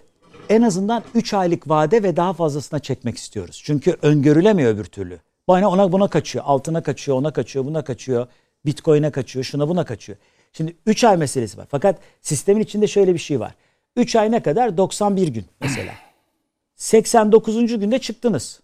en 0.48 0.62
azından 0.62 1.02
3 1.14 1.34
aylık 1.34 1.68
vade 1.68 2.02
ve 2.02 2.16
daha 2.16 2.32
fazlasına 2.32 2.78
çekmek 2.78 3.16
istiyoruz. 3.16 3.62
Çünkü 3.64 3.96
öngörülemiyor 4.02 4.74
öbür 4.74 4.84
türlü. 4.84 5.18
Bana 5.48 5.70
ona 5.70 5.92
buna 5.92 6.08
kaçıyor, 6.08 6.44
altına 6.48 6.82
kaçıyor, 6.82 7.18
ona 7.18 7.32
kaçıyor, 7.32 7.64
buna 7.64 7.84
kaçıyor, 7.84 8.26
Bitcoin'e 8.66 9.10
kaçıyor, 9.10 9.44
şuna 9.44 9.68
buna 9.68 9.84
kaçıyor. 9.84 10.18
Şimdi 10.52 10.76
3 10.86 11.04
ay 11.04 11.16
meselesi 11.16 11.58
var. 11.58 11.66
Fakat 11.70 11.98
sistemin 12.20 12.60
içinde 12.60 12.86
şöyle 12.86 13.14
bir 13.14 13.18
şey 13.18 13.40
var. 13.40 13.54
3 13.96 14.16
ay 14.16 14.30
ne 14.32 14.42
kadar? 14.42 14.76
91 14.76 15.28
gün 15.28 15.44
mesela. 15.60 15.92
89. 16.76 17.78
günde 17.78 17.98
çıktınız. 17.98 18.60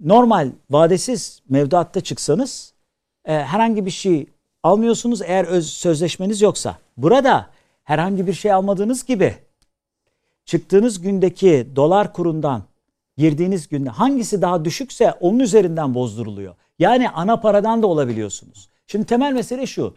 Normal 0.00 0.50
vadesiz 0.70 1.42
mevduatta 1.48 2.00
çıksanız 2.00 2.72
e, 3.30 3.32
herhangi 3.32 3.86
bir 3.86 3.90
şey 3.90 4.26
almıyorsunuz 4.62 5.22
eğer 5.22 5.44
öz 5.44 5.70
sözleşmeniz 5.70 6.42
yoksa. 6.42 6.78
Burada 6.96 7.50
herhangi 7.84 8.26
bir 8.26 8.32
şey 8.32 8.52
almadığınız 8.52 9.04
gibi 9.04 9.34
çıktığınız 10.44 11.00
gündeki 11.00 11.66
dolar 11.76 12.12
kurundan 12.12 12.62
girdiğiniz 13.16 13.68
günde 13.68 13.90
hangisi 13.90 14.42
daha 14.42 14.64
düşükse 14.64 15.12
onun 15.12 15.38
üzerinden 15.38 15.94
bozduruluyor. 15.94 16.54
Yani 16.78 17.10
ana 17.10 17.40
paradan 17.40 17.82
da 17.82 17.86
olabiliyorsunuz. 17.86 18.68
Şimdi 18.86 19.06
temel 19.06 19.32
mesele 19.32 19.66
şu. 19.66 19.94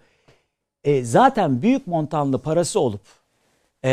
E, 0.84 1.04
zaten 1.04 1.62
büyük 1.62 1.88
montanlı 1.88 2.40
parası 2.42 2.80
olup 2.80 3.02
e, 3.84 3.92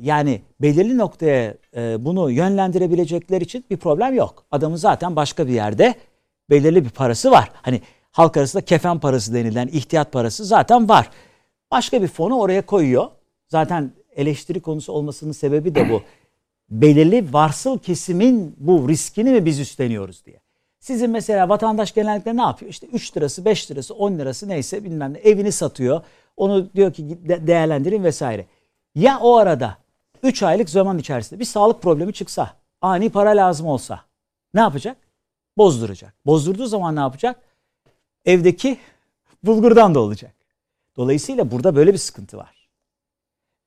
yani 0.00 0.42
belirli 0.60 0.98
noktaya 0.98 1.54
e, 1.76 2.04
bunu 2.04 2.30
yönlendirebilecekler 2.30 3.40
için 3.40 3.64
bir 3.70 3.76
problem 3.76 4.14
yok. 4.14 4.44
Adamın 4.50 4.76
zaten 4.76 5.16
başka 5.16 5.46
bir 5.46 5.52
yerde 5.52 5.94
belirli 6.50 6.84
bir 6.84 6.90
parası 6.90 7.30
var. 7.30 7.50
Hani 7.54 7.80
halk 8.12 8.36
arasında 8.36 8.64
kefen 8.64 8.98
parası 9.00 9.34
denilen 9.34 9.68
ihtiyat 9.68 10.12
parası 10.12 10.44
zaten 10.44 10.88
var. 10.88 11.10
Başka 11.70 12.02
bir 12.02 12.08
fonu 12.08 12.38
oraya 12.38 12.66
koyuyor. 12.66 13.06
Zaten 13.48 13.92
eleştiri 14.16 14.60
konusu 14.60 14.92
olmasının 14.92 15.32
sebebi 15.32 15.74
de 15.74 15.90
bu. 15.90 16.02
Belirli 16.70 17.32
varsıl 17.32 17.78
kesimin 17.78 18.56
bu 18.58 18.88
riskini 18.88 19.30
mi 19.30 19.44
biz 19.46 19.60
üstleniyoruz 19.60 20.24
diye. 20.26 20.40
Sizin 20.80 21.10
mesela 21.10 21.48
vatandaş 21.48 21.94
genellikle 21.94 22.36
ne 22.36 22.42
yapıyor? 22.42 22.70
İşte 22.70 22.86
3 22.86 23.16
lirası, 23.16 23.44
5 23.44 23.70
lirası, 23.70 23.94
10 23.94 24.18
lirası 24.18 24.48
neyse 24.48 24.84
bilmem 24.84 25.14
ne 25.14 25.18
evini 25.18 25.52
satıyor. 25.52 26.00
Onu 26.36 26.74
diyor 26.74 26.92
ki 26.92 27.08
de- 27.28 27.46
değerlendirin 27.46 28.04
vesaire. 28.04 28.46
Ya 28.94 29.18
o 29.20 29.36
arada 29.36 29.76
3 30.22 30.42
aylık 30.42 30.70
zaman 30.70 30.98
içerisinde 30.98 31.40
bir 31.40 31.44
sağlık 31.44 31.82
problemi 31.82 32.12
çıksa, 32.12 32.50
ani 32.80 33.10
para 33.10 33.30
lazım 33.30 33.66
olsa 33.66 34.00
ne 34.54 34.60
yapacak? 34.60 34.96
Bozduracak. 35.56 36.14
Bozdurduğu 36.26 36.66
zaman 36.66 36.96
ne 36.96 37.00
yapacak? 37.00 37.36
Evdeki 38.24 38.78
bulgurdan 39.42 39.94
da 39.94 40.00
olacak. 40.00 40.34
Dolayısıyla 40.96 41.50
burada 41.50 41.76
böyle 41.76 41.92
bir 41.92 41.98
sıkıntı 41.98 42.36
var. 42.36 42.68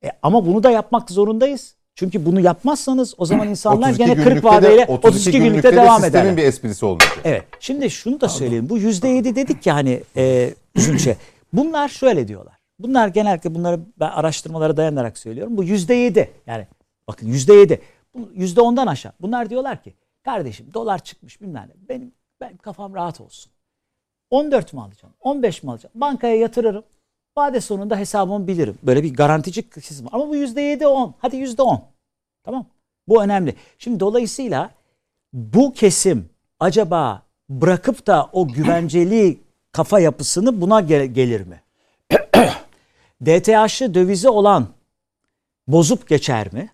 E, 0.04 0.12
ama 0.22 0.46
bunu 0.46 0.64
da 0.64 0.72
yapmak 0.72 1.12
zorundayız. 1.12 1.76
Çünkü 1.96 2.26
bunu 2.26 2.40
yapmazsanız 2.40 3.14
o 3.18 3.26
zaman 3.26 3.48
insanlar 3.50 3.90
32 3.90 4.06
gene 4.06 4.16
40 4.16 4.26
günlükte 4.26 4.42
de- 4.48 4.56
vadeyle 4.56 4.86
32, 4.86 5.32
günlükte, 5.32 5.72
de 5.72 5.76
devam 5.76 6.02
sistemin 6.02 6.24
ederler. 6.26 6.38
bir 6.38 6.44
esprisi 6.44 6.86
olmayacak. 6.86 7.20
Evet. 7.24 7.44
Şimdi 7.60 7.90
şunu 7.90 8.22
da 8.22 8.30
söyleyeyim. 8.30 8.70
Bu 8.70 8.78
yüzde 8.78 9.08
yedi 9.08 9.36
dedik 9.36 9.66
ya 9.66 9.76
hani 9.76 10.04
e, 10.18 10.54
üzünçe. 10.76 11.18
Bunlar 11.54 11.90
şöyle 11.90 12.28
diyorlar. 12.28 12.56
Bunlar 12.80 13.08
genellikle 13.08 13.56
bunları 13.56 13.80
ben 14.00 14.10
araştırmalara 14.10 14.78
dayanarak 14.78 15.18
söylüyorum. 15.18 15.58
Bu 15.58 15.64
yüzde 15.64 15.94
yedi. 15.94 16.32
Yani 16.48 16.68
bakın 17.08 17.28
yüzde 17.28 17.54
yedi. 17.54 17.82
Bu 18.14 18.30
Yüzde 18.34 18.62
ondan 18.62 18.88
aşağı. 18.88 19.12
Bunlar 19.22 19.50
diyorlar 19.50 19.84
ki 19.84 19.94
kardeşim 20.24 20.74
dolar 20.74 21.00
çıkmış 21.04 21.42
bilmem 21.42 21.70
ne. 21.70 21.90
Benim, 21.90 22.12
benim 22.42 22.58
kafam 22.58 22.94
rahat 22.96 23.22
olsun. 23.22 23.52
14 24.30 24.74
mi 24.74 24.82
alacağım? 24.82 25.14
15 25.22 25.64
mi 25.64 25.72
alacağım? 25.72 25.92
Bankaya 25.96 26.36
yatırırım. 26.36 26.84
Vade 27.38 27.62
sonunda 27.62 27.98
hesabımı 27.98 28.48
bilirim. 28.48 28.78
Böyle 28.84 29.04
bir 29.04 29.14
garantici 29.14 29.66
var. 30.04 30.10
Ama 30.12 30.30
bu 30.30 30.36
yüzde 30.36 30.62
yedi 30.62 30.88
on. 30.88 31.14
Hadi 31.20 31.38
yüzde 31.38 31.62
on. 31.62 31.84
Tamam. 32.44 32.66
Bu 33.08 33.24
önemli. 33.24 33.56
Şimdi 33.80 34.00
dolayısıyla 34.00 34.72
bu 35.34 35.74
kesim 35.74 36.30
acaba 36.60 37.22
bırakıp 37.50 38.08
da 38.08 38.30
o 38.34 38.48
güvenceli 38.48 39.40
kafa 39.72 40.00
yapısını 40.00 40.62
buna 40.62 40.82
gel- 40.82 41.06
gelir 41.06 41.42
mi? 41.42 41.62
DTH'ı 43.26 43.94
dövize 43.94 44.30
olan 44.30 44.68
bozup 45.68 46.10
geçer 46.10 46.54
mi? 46.54 46.70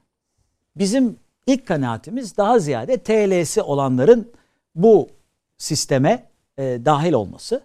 Bizim 0.75 1.19
ilk 1.47 1.67
kanaatimiz 1.67 2.37
daha 2.37 2.59
ziyade 2.59 2.97
TL'si 2.97 3.61
olanların 3.61 4.31
bu 4.75 5.09
sisteme 5.57 6.23
e, 6.61 6.85
dahil 6.85 7.13
olması. 7.13 7.61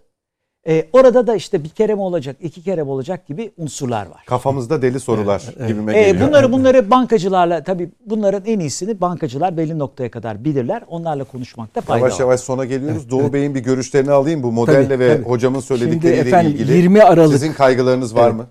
E, 0.68 0.86
orada 0.92 1.26
da 1.26 1.36
işte 1.36 1.64
bir 1.64 1.68
kere 1.68 1.94
mi 1.94 2.00
olacak, 2.00 2.36
iki 2.40 2.62
kere 2.62 2.82
mi 2.82 2.90
olacak 2.90 3.26
gibi 3.26 3.52
unsurlar 3.56 4.06
var. 4.06 4.24
Kafamızda 4.26 4.82
deli 4.82 5.00
sorular 5.00 5.42
gibime 5.68 5.98
E, 5.98 6.02
geliyor. 6.10 6.28
bunları 6.28 6.52
bunları 6.52 6.90
bankacılarla 6.90 7.62
tabii 7.64 7.90
bunların 8.06 8.42
en 8.46 8.60
iyisini 8.60 9.00
bankacılar 9.00 9.56
belli 9.56 9.78
noktaya 9.78 10.10
kadar 10.10 10.44
bilirler. 10.44 10.82
Onlarla 10.88 11.24
konuşmakta 11.24 11.80
fayda 11.80 11.98
Yavaş 12.00 12.14
var. 12.14 12.20
yavaş 12.20 12.40
sona 12.40 12.64
geliyoruz. 12.64 13.10
Doğu 13.10 13.32
Bey'in 13.32 13.54
bir 13.54 13.60
görüşlerini 13.60 14.10
alayım 14.10 14.42
bu 14.42 14.52
modelle 14.52 14.88
Tabii, 14.88 14.98
ve 14.98 15.16
tabii. 15.16 15.28
hocamın 15.28 15.60
Şimdi 15.60 15.66
söyledikleriyle 15.80 16.20
efendim 16.20 16.52
ilgili. 16.52 16.72
20 16.76 17.02
Aralık 17.02 17.32
Sizin 17.32 17.52
kaygılarınız 17.52 18.14
var 18.14 18.26
Evet. 18.28 18.34
mı? 18.36 18.46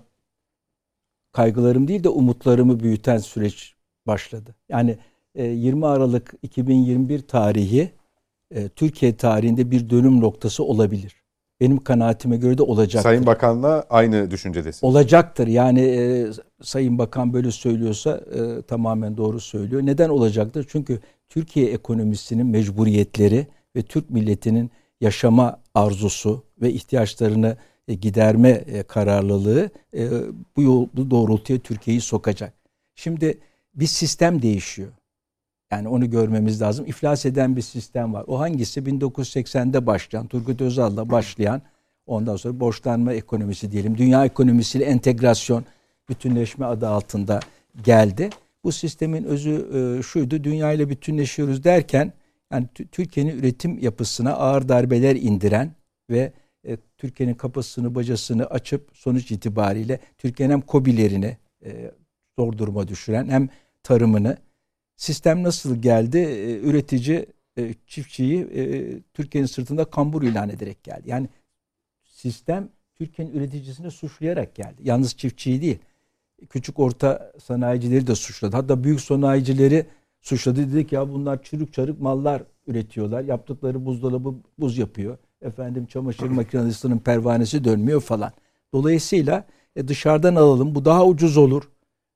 kaygılarım 1.32 1.88
değil 1.88 2.04
de 2.04 2.08
umutlarımı 2.08 2.80
büyüten 2.80 3.18
süreç 3.18 3.74
başladı. 4.06 4.54
Yani 4.68 4.98
e, 5.34 5.44
20 5.44 5.86
Aralık 5.86 6.34
2021 6.42 7.20
tarihi 7.20 7.90
e, 8.54 8.68
Türkiye 8.68 9.16
tarihinde 9.16 9.70
bir 9.70 9.90
dönüm 9.90 10.20
noktası 10.20 10.64
olabilir. 10.64 11.14
Benim 11.60 11.84
kanaatime 11.84 12.36
göre 12.36 12.58
de 12.58 12.62
olacaktır. 12.62 13.08
Sayın 13.08 13.26
Bakan'la 13.26 13.86
aynı 13.90 14.30
düşüncedesin. 14.30 14.86
Olacaktır. 14.86 15.46
Yani 15.46 15.80
e, 15.80 16.26
Sayın 16.62 16.98
Bakan 16.98 17.32
böyle 17.32 17.50
söylüyorsa 17.50 18.10
e, 18.34 18.62
tamamen 18.62 19.16
doğru 19.16 19.40
söylüyor. 19.40 19.82
Neden 19.84 20.08
olacaktır? 20.08 20.66
Çünkü 20.68 21.00
Türkiye 21.28 21.66
ekonomisinin 21.66 22.46
mecburiyetleri 22.46 23.46
ve 23.76 23.82
Türk 23.82 24.10
milletinin 24.10 24.70
yaşama 25.00 25.60
arzusu 25.74 26.44
ve 26.62 26.72
ihtiyaçlarını 26.72 27.56
e, 27.88 27.94
giderme 27.94 28.50
e, 28.50 28.82
kararlılığı 28.82 29.70
e, 29.96 30.08
bu 30.56 30.62
yol 30.62 30.88
bu 30.94 31.10
doğrultuya 31.10 31.58
Türkiye'yi 31.58 32.00
sokacak. 32.00 32.52
Şimdi 32.94 33.38
bir 33.74 33.86
sistem 33.86 34.42
değişiyor. 34.42 34.88
Yani 35.70 35.88
onu 35.88 36.10
görmemiz 36.10 36.62
lazım. 36.62 36.86
İflas 36.86 37.26
eden 37.26 37.56
bir 37.56 37.62
sistem 37.62 38.14
var. 38.14 38.24
O 38.26 38.40
hangisi? 38.40 38.80
1980'de 38.80 39.86
başlayan, 39.86 40.26
Turgut 40.26 40.60
Özal'la 40.60 41.10
başlayan, 41.10 41.62
ondan 42.06 42.36
sonra 42.36 42.60
borçlanma 42.60 43.12
ekonomisi 43.12 43.72
diyelim. 43.72 43.98
Dünya 43.98 44.24
ekonomisiyle 44.24 44.84
entegrasyon, 44.84 45.64
bütünleşme 46.08 46.66
adı 46.66 46.88
altında 46.88 47.40
geldi. 47.84 48.30
Bu 48.64 48.72
sistemin 48.72 49.24
özü 49.24 49.68
e, 49.98 50.02
şuydu. 50.02 50.44
Dünya 50.44 50.72
ile 50.72 50.88
bütünleşiyoruz 50.90 51.64
derken 51.64 52.12
yani 52.52 52.66
Tü- 52.74 52.88
Türkiye'nin 52.88 53.38
üretim 53.38 53.78
yapısına 53.78 54.32
ağır 54.32 54.68
darbeler 54.68 55.16
indiren 55.16 55.74
ve 56.10 56.32
e, 56.66 56.76
Türkiye'nin 56.98 57.34
kapısını 57.34 57.94
bacasını 57.94 58.46
açıp 58.46 58.90
sonuç 58.94 59.30
itibariyle 59.30 60.00
Türkiye'nin 60.18 60.52
hem 60.52 60.60
kobilerini 60.60 61.36
e, 61.64 61.90
zor 62.38 62.58
duruma 62.58 62.88
düşüren 62.88 63.28
hem 63.28 63.48
tarımını 63.82 64.36
sistem 64.96 65.42
nasıl 65.42 65.76
geldi? 65.76 66.18
E, 66.18 66.60
üretici 66.60 67.26
e, 67.58 67.74
çiftçiyi 67.86 68.40
e, 68.54 68.94
Türkiye'nin 69.14 69.46
sırtında 69.46 69.84
kambur 69.84 70.22
ilan 70.22 70.48
ederek 70.48 70.84
geldi. 70.84 71.02
Yani 71.06 71.28
sistem 72.04 72.68
Türkiye'nin 72.94 73.34
üreticisini 73.34 73.90
suçlayarak 73.90 74.54
geldi. 74.54 74.76
Yalnız 74.82 75.16
çiftçiyi 75.16 75.62
değil. 75.62 75.78
Küçük 76.50 76.78
orta 76.78 77.32
sanayicileri 77.42 78.06
de 78.06 78.14
suçladı. 78.14 78.56
Hatta 78.56 78.84
büyük 78.84 79.00
sanayicileri 79.00 79.86
suçladı. 80.20 80.72
Dedi 80.72 80.86
ki 80.86 80.94
ya 80.94 81.12
bunlar 81.12 81.42
çürük 81.42 81.72
çarık 81.72 82.00
mallar 82.00 82.42
üretiyorlar. 82.66 83.24
Yaptıkları 83.24 83.84
buzdolabı 83.86 84.34
buz 84.58 84.78
yapıyor. 84.78 85.18
Efendim 85.42 85.86
çamaşır 85.86 86.26
makinesinin 86.28 86.98
pervanesi 86.98 87.64
dönmüyor 87.64 88.00
falan. 88.00 88.32
Dolayısıyla 88.72 89.44
e, 89.76 89.88
dışarıdan 89.88 90.34
alalım. 90.34 90.74
Bu 90.74 90.84
daha 90.84 91.06
ucuz 91.06 91.36
olur. 91.36 91.68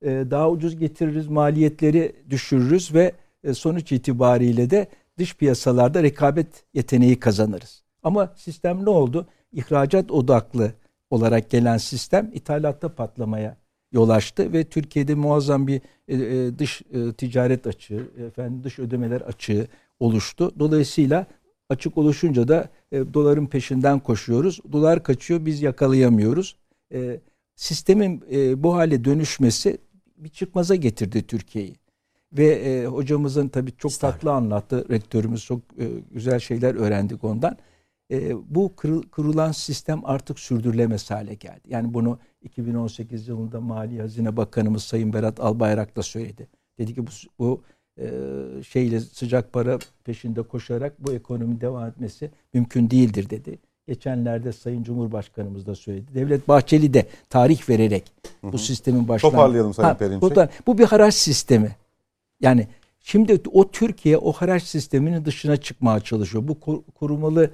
E, 0.03 0.25
daha 0.31 0.51
ucuz 0.51 0.77
getiririz. 0.77 1.29
Maliyetleri 1.29 2.13
düşürürüz 2.31 2.95
ve 2.95 3.13
e, 3.45 3.55
sonuç 3.55 3.93
itibariyle 3.93 4.71
de 4.71 4.87
dış 5.19 5.37
piyasalarda 5.37 6.03
rekabet 6.03 6.47
yeteneği 6.75 7.21
kazanırız. 7.21 7.83
Ama 8.03 8.33
sistem 8.37 8.85
ne 8.85 8.91
oldu? 8.91 9.27
İhracat 9.53 10.11
odaklı 10.11 10.73
olarak 11.11 11.51
gelen 11.51 11.77
sistem 11.77 12.31
ithalatta 12.35 12.95
patlamaya 12.95 13.57
yol 13.93 14.09
açtı 14.09 14.53
ve 14.53 14.65
Türkiye'de 14.65 15.15
muazzam 15.15 15.67
bir 15.67 15.81
e, 16.09 16.59
dış 16.59 16.83
ticaret 17.17 17.67
açığı, 17.67 18.09
efendim 18.27 18.65
dış 18.65 18.79
ödemeler 18.79 19.21
açığı 19.21 19.67
oluştu. 20.01 20.53
Dolayısıyla 20.59 21.27
Açık 21.71 21.99
oluşunca 21.99 22.49
da 22.49 22.69
doların 22.93 23.47
peşinden 23.47 23.99
koşuyoruz. 23.99 24.61
Dolar 24.73 25.03
kaçıyor 25.03 25.47
biz 25.47 25.63
yakalayamıyoruz. 25.63 26.57
Sistemin 27.57 28.25
bu 28.63 28.75
hale 28.75 29.05
dönüşmesi 29.05 29.79
bir 30.25 30.29
çıkmaza 30.29 30.75
getirdi 30.75 31.27
Türkiye'yi. 31.27 31.77
Ve 32.33 32.47
e, 32.47 32.87
hocamızın 32.87 33.49
tabii 33.49 33.73
çok 33.77 34.01
tatlı 34.01 34.33
anlattı. 34.33 34.87
Rektörümüz 34.91 35.45
çok 35.45 35.61
e, 35.79 35.89
güzel 36.11 36.39
şeyler 36.39 36.75
öğrendik 36.75 37.25
ondan. 37.25 37.57
E, 38.11 38.35
bu 38.55 38.77
kırıl, 38.77 39.03
kırılan 39.03 39.53
sistem 39.53 40.01
artık 40.05 40.39
sürdürülemez 40.39 41.11
hale 41.11 41.35
geldi. 41.35 41.61
Yani 41.69 41.95
bunu 41.95 42.19
2018 42.43 43.29
yılında 43.29 43.61
Mali 43.61 44.01
Hazine 44.01 44.37
Bakanımız 44.37 44.83
Sayın 44.83 45.13
Berat 45.13 45.41
Albayrak 45.41 45.97
da 45.97 46.03
söyledi. 46.03 46.49
Dedi 46.79 46.95
ki 46.95 47.07
bu, 47.07 47.11
bu 47.39 47.63
e, 47.99 48.09
şeyle 48.69 49.01
sıcak 49.01 49.53
para 49.53 49.79
peşinde 50.05 50.43
koşarak 50.43 51.07
bu 51.07 51.13
ekonomi 51.13 51.61
devam 51.61 51.89
etmesi 51.89 52.31
mümkün 52.55 52.91
değildir 52.91 53.31
dedi. 53.31 53.59
Geçenlerde 53.91 54.53
Sayın 54.53 54.83
Cumhurbaşkanımız 54.83 55.67
da 55.67 55.75
söyledi. 55.75 56.15
Devlet 56.15 56.49
Bahçeli 56.49 56.95
de 56.95 57.07
tarih 57.31 57.69
vererek 57.69 58.13
bu 58.43 58.59
sistemin 58.59 59.09
başlangıcı. 59.09 59.37
Toparlayalım 59.37 59.75
Sayın 59.75 59.95
Perinçek. 59.95 60.23
Bu, 60.23 60.49
bu 60.67 60.79
bir 60.79 60.85
haraç 60.85 61.15
sistemi. 61.15 61.77
Yani 62.41 62.69
şimdi 63.01 63.41
o 63.53 63.71
Türkiye 63.71 64.17
o 64.17 64.33
haraç 64.33 64.63
sisteminin 64.63 65.25
dışına 65.25 65.57
çıkmaya 65.57 66.01
çalışıyor. 66.01 66.49
Bu 66.49 66.83
korumalı 66.95 67.51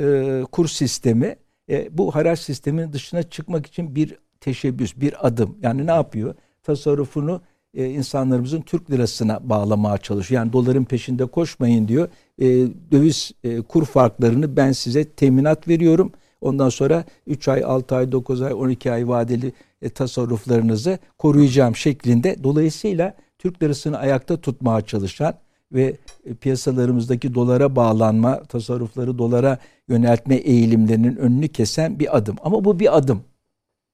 e, 0.00 0.42
kur 0.52 0.68
sistemi 0.68 1.36
e, 1.70 1.98
bu 1.98 2.14
haraç 2.14 2.38
sisteminin 2.38 2.92
dışına 2.92 3.22
çıkmak 3.22 3.66
için 3.66 3.94
bir 3.94 4.16
teşebbüs, 4.40 4.96
bir 4.96 5.26
adım. 5.26 5.58
Yani 5.62 5.86
ne 5.86 5.92
yapıyor? 5.92 6.34
Tasarrufunu 6.62 7.40
e, 7.74 7.86
insanlarımızın 7.86 8.60
Türk 8.60 8.90
lirasına 8.90 9.48
bağlamaya 9.48 9.98
çalışıyor. 9.98 10.40
Yani 10.40 10.52
doların 10.52 10.84
peşinde 10.84 11.26
koşmayın 11.26 11.88
diyor. 11.88 12.08
E, 12.38 12.46
döviz 12.92 13.32
e, 13.44 13.60
kur 13.60 13.84
farklarını 13.84 14.56
ben 14.56 14.72
size 14.72 15.04
teminat 15.04 15.68
veriyorum. 15.68 16.12
Ondan 16.40 16.68
sonra 16.68 17.04
3 17.26 17.48
ay, 17.48 17.64
6 17.64 17.96
ay, 17.96 18.12
9 18.12 18.42
ay, 18.42 18.52
12 18.52 18.92
ay 18.92 19.08
vadeli 19.08 19.52
e, 19.82 19.88
tasarruflarınızı 19.90 20.98
koruyacağım 21.18 21.76
şeklinde. 21.76 22.36
Dolayısıyla 22.42 23.14
Türk 23.38 23.62
lirasını 23.62 23.98
ayakta 23.98 24.40
tutmaya 24.40 24.80
çalışan 24.80 25.34
ve 25.72 25.96
e, 26.24 26.34
piyasalarımızdaki 26.34 27.34
dolara 27.34 27.76
bağlanma, 27.76 28.42
tasarrufları 28.42 29.18
dolara 29.18 29.58
yöneltme 29.88 30.34
eğilimlerinin 30.34 31.16
önünü 31.16 31.48
kesen 31.48 31.98
bir 31.98 32.16
adım. 32.16 32.36
Ama 32.42 32.64
bu 32.64 32.80
bir 32.80 32.96
adım. 32.96 33.22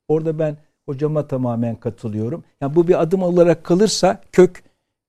Orada 0.09 0.39
ben 0.39 0.57
hocama 0.87 1.27
tamamen 1.27 1.77
katılıyorum. 1.77 2.45
Yani 2.61 2.77
bu 2.77 2.89
bir 2.89 3.03
adım 3.03 3.23
olarak 3.23 3.65
kalırsa 3.65 4.21
kök 4.33 4.63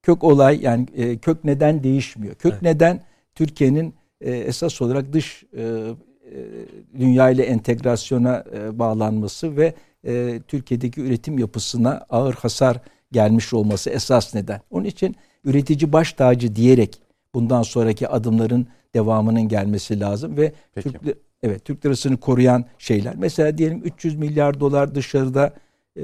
kök 0.03 0.23
olay 0.23 0.59
yani 0.61 0.87
e, 0.95 1.17
kök 1.17 1.43
neden 1.43 1.83
değişmiyor. 1.83 2.35
Kök 2.35 2.53
evet. 2.53 2.61
neden 2.61 3.01
Türkiye'nin 3.35 3.93
e, 4.21 4.31
esas 4.31 4.81
olarak 4.81 5.13
dış 5.13 5.43
e, 5.57 5.61
e, 5.61 6.45
dünya 6.99 7.29
ile 7.29 7.43
entegrasyona 7.43 8.43
e, 8.53 8.79
bağlanması 8.79 9.57
ve 9.57 9.73
e, 10.07 10.41
Türkiye'deki 10.47 11.01
üretim 11.01 11.39
yapısına 11.39 12.05
ağır 12.09 12.33
hasar 12.33 12.81
gelmiş 13.11 13.53
olması 13.53 13.89
esas 13.89 14.35
neden. 14.35 14.61
Onun 14.71 14.85
için 14.85 15.15
üretici 15.43 15.93
baş 15.93 16.13
tacı 16.13 16.55
diyerek 16.55 17.01
bundan 17.33 17.61
sonraki 17.61 18.07
adımların 18.07 18.67
devamının 18.93 19.47
gelmesi 19.47 19.99
lazım 19.99 20.37
ve 20.37 20.53
Peki. 20.75 20.89
Türk 20.89 21.17
evet 21.43 21.65
Türk 21.65 21.85
lirasını 21.85 22.17
koruyan 22.17 22.65
şeyler. 22.77 23.15
Mesela 23.17 23.57
diyelim 23.57 23.81
300 23.83 24.15
milyar 24.15 24.59
dolar 24.59 24.95
dışarıda 24.95 25.53
e, 25.97 26.03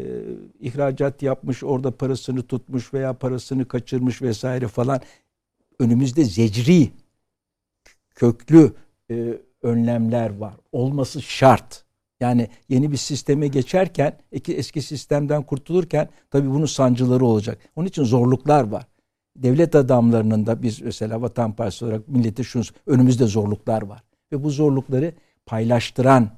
ihracat 0.60 1.24
yapmış, 1.24 1.64
orada 1.64 1.98
parasını 1.98 2.44
tutmuş 2.44 2.94
veya 2.94 3.14
parasını 3.14 3.68
kaçırmış 3.68 4.22
vesaire 4.22 4.68
falan. 4.68 5.02
Önümüzde 5.80 6.24
zecri 6.24 6.92
köklü 8.16 8.74
e, 9.12 9.38
önlemler 9.62 10.38
var. 10.38 10.54
Olması 10.72 11.22
şart. 11.22 11.86
Yani 12.20 12.48
yeni 12.70 12.92
bir 12.92 12.98
sisteme 12.98 13.48
geçerken, 13.48 14.18
eski 14.32 14.82
sistemden 14.82 15.44
kurtulurken 15.44 16.10
tabii 16.30 16.50
bunun 16.50 16.66
sancıları 16.66 17.26
olacak. 17.26 17.58
Onun 17.76 17.88
için 17.88 18.04
zorluklar 18.04 18.64
var. 18.64 18.88
Devlet 19.36 19.76
adamlarının 19.76 20.46
da 20.46 20.62
biz 20.62 20.82
mesela 20.82 21.22
Vatan 21.22 21.54
Partisi 21.56 21.86
olarak 21.86 22.08
millete 22.08 22.44
şunu 22.44 22.64
önümüzde 22.88 23.26
zorluklar 23.26 23.82
var. 23.82 24.04
Ve 24.32 24.44
bu 24.44 24.50
zorlukları 24.50 25.14
paylaştıran 25.46 26.30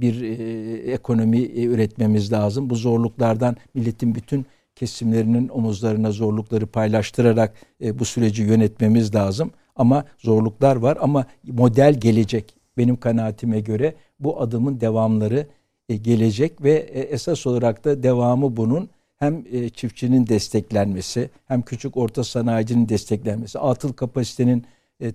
bir 0.00 0.22
e, 0.22 0.92
ekonomi 0.92 1.38
e, 1.38 1.64
üretmemiz 1.64 2.32
lazım. 2.32 2.70
Bu 2.70 2.74
zorluklardan 2.74 3.56
milletin 3.74 4.14
bütün 4.14 4.46
kesimlerinin 4.76 5.48
omuzlarına 5.48 6.10
zorlukları 6.10 6.66
paylaştırarak 6.66 7.54
bu 7.80 8.04
süreci 8.04 8.42
yönetmemiz 8.42 9.14
lazım. 9.14 9.50
Ama 9.76 10.04
zorluklar 10.18 10.76
var 10.76 10.98
ama 11.00 11.26
model 11.44 11.94
gelecek. 11.94 12.54
Benim 12.76 12.96
kanaatime 12.96 13.60
göre 13.60 13.94
bu 14.20 14.40
adımın 14.40 14.80
devamları 14.80 15.46
gelecek 16.02 16.62
ve 16.62 16.72
esas 17.10 17.46
olarak 17.46 17.84
da 17.84 18.02
devamı 18.02 18.56
bunun 18.56 18.88
hem 19.16 19.44
çiftçinin 19.70 20.26
desteklenmesi 20.26 21.30
hem 21.46 21.62
küçük 21.62 21.96
orta 21.96 22.24
sanayicinin 22.24 22.88
desteklenmesi, 22.88 23.58
atıl 23.58 23.92
kapasitenin 23.92 24.64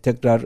tekrar 0.03 0.39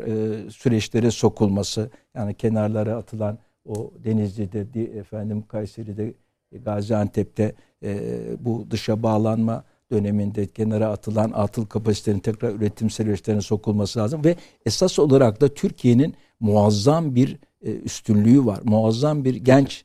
süreçlere 0.49 1.11
sokulması 1.11 1.89
yani 2.15 2.34
kenarlara 2.34 2.95
atılan 2.95 3.38
o 3.68 3.91
Denizli'de, 4.03 4.99
efendim 4.99 5.44
Kayseri'de, 5.48 6.14
Gaziantep'te 6.52 7.56
e, 7.84 7.99
bu 8.39 8.68
dışa 8.72 9.03
bağlanma 9.03 9.64
döneminde 9.91 10.48
kenara 10.48 10.88
atılan 10.88 11.31
atıl 11.35 11.65
kapasitenin 11.65 12.19
tekrar 12.19 12.53
üretim 12.53 12.89
süreçlerine 12.89 13.41
sokulması 13.41 13.99
lazım 13.99 14.23
ve 14.23 14.35
esas 14.65 14.99
olarak 14.99 15.41
da 15.41 15.48
Türkiye'nin 15.48 16.14
muazzam 16.39 17.15
bir 17.15 17.39
e, 17.61 17.72
üstünlüğü 17.72 18.45
var. 18.45 18.60
Muazzam 18.64 19.23
bir 19.23 19.35
genç 19.35 19.84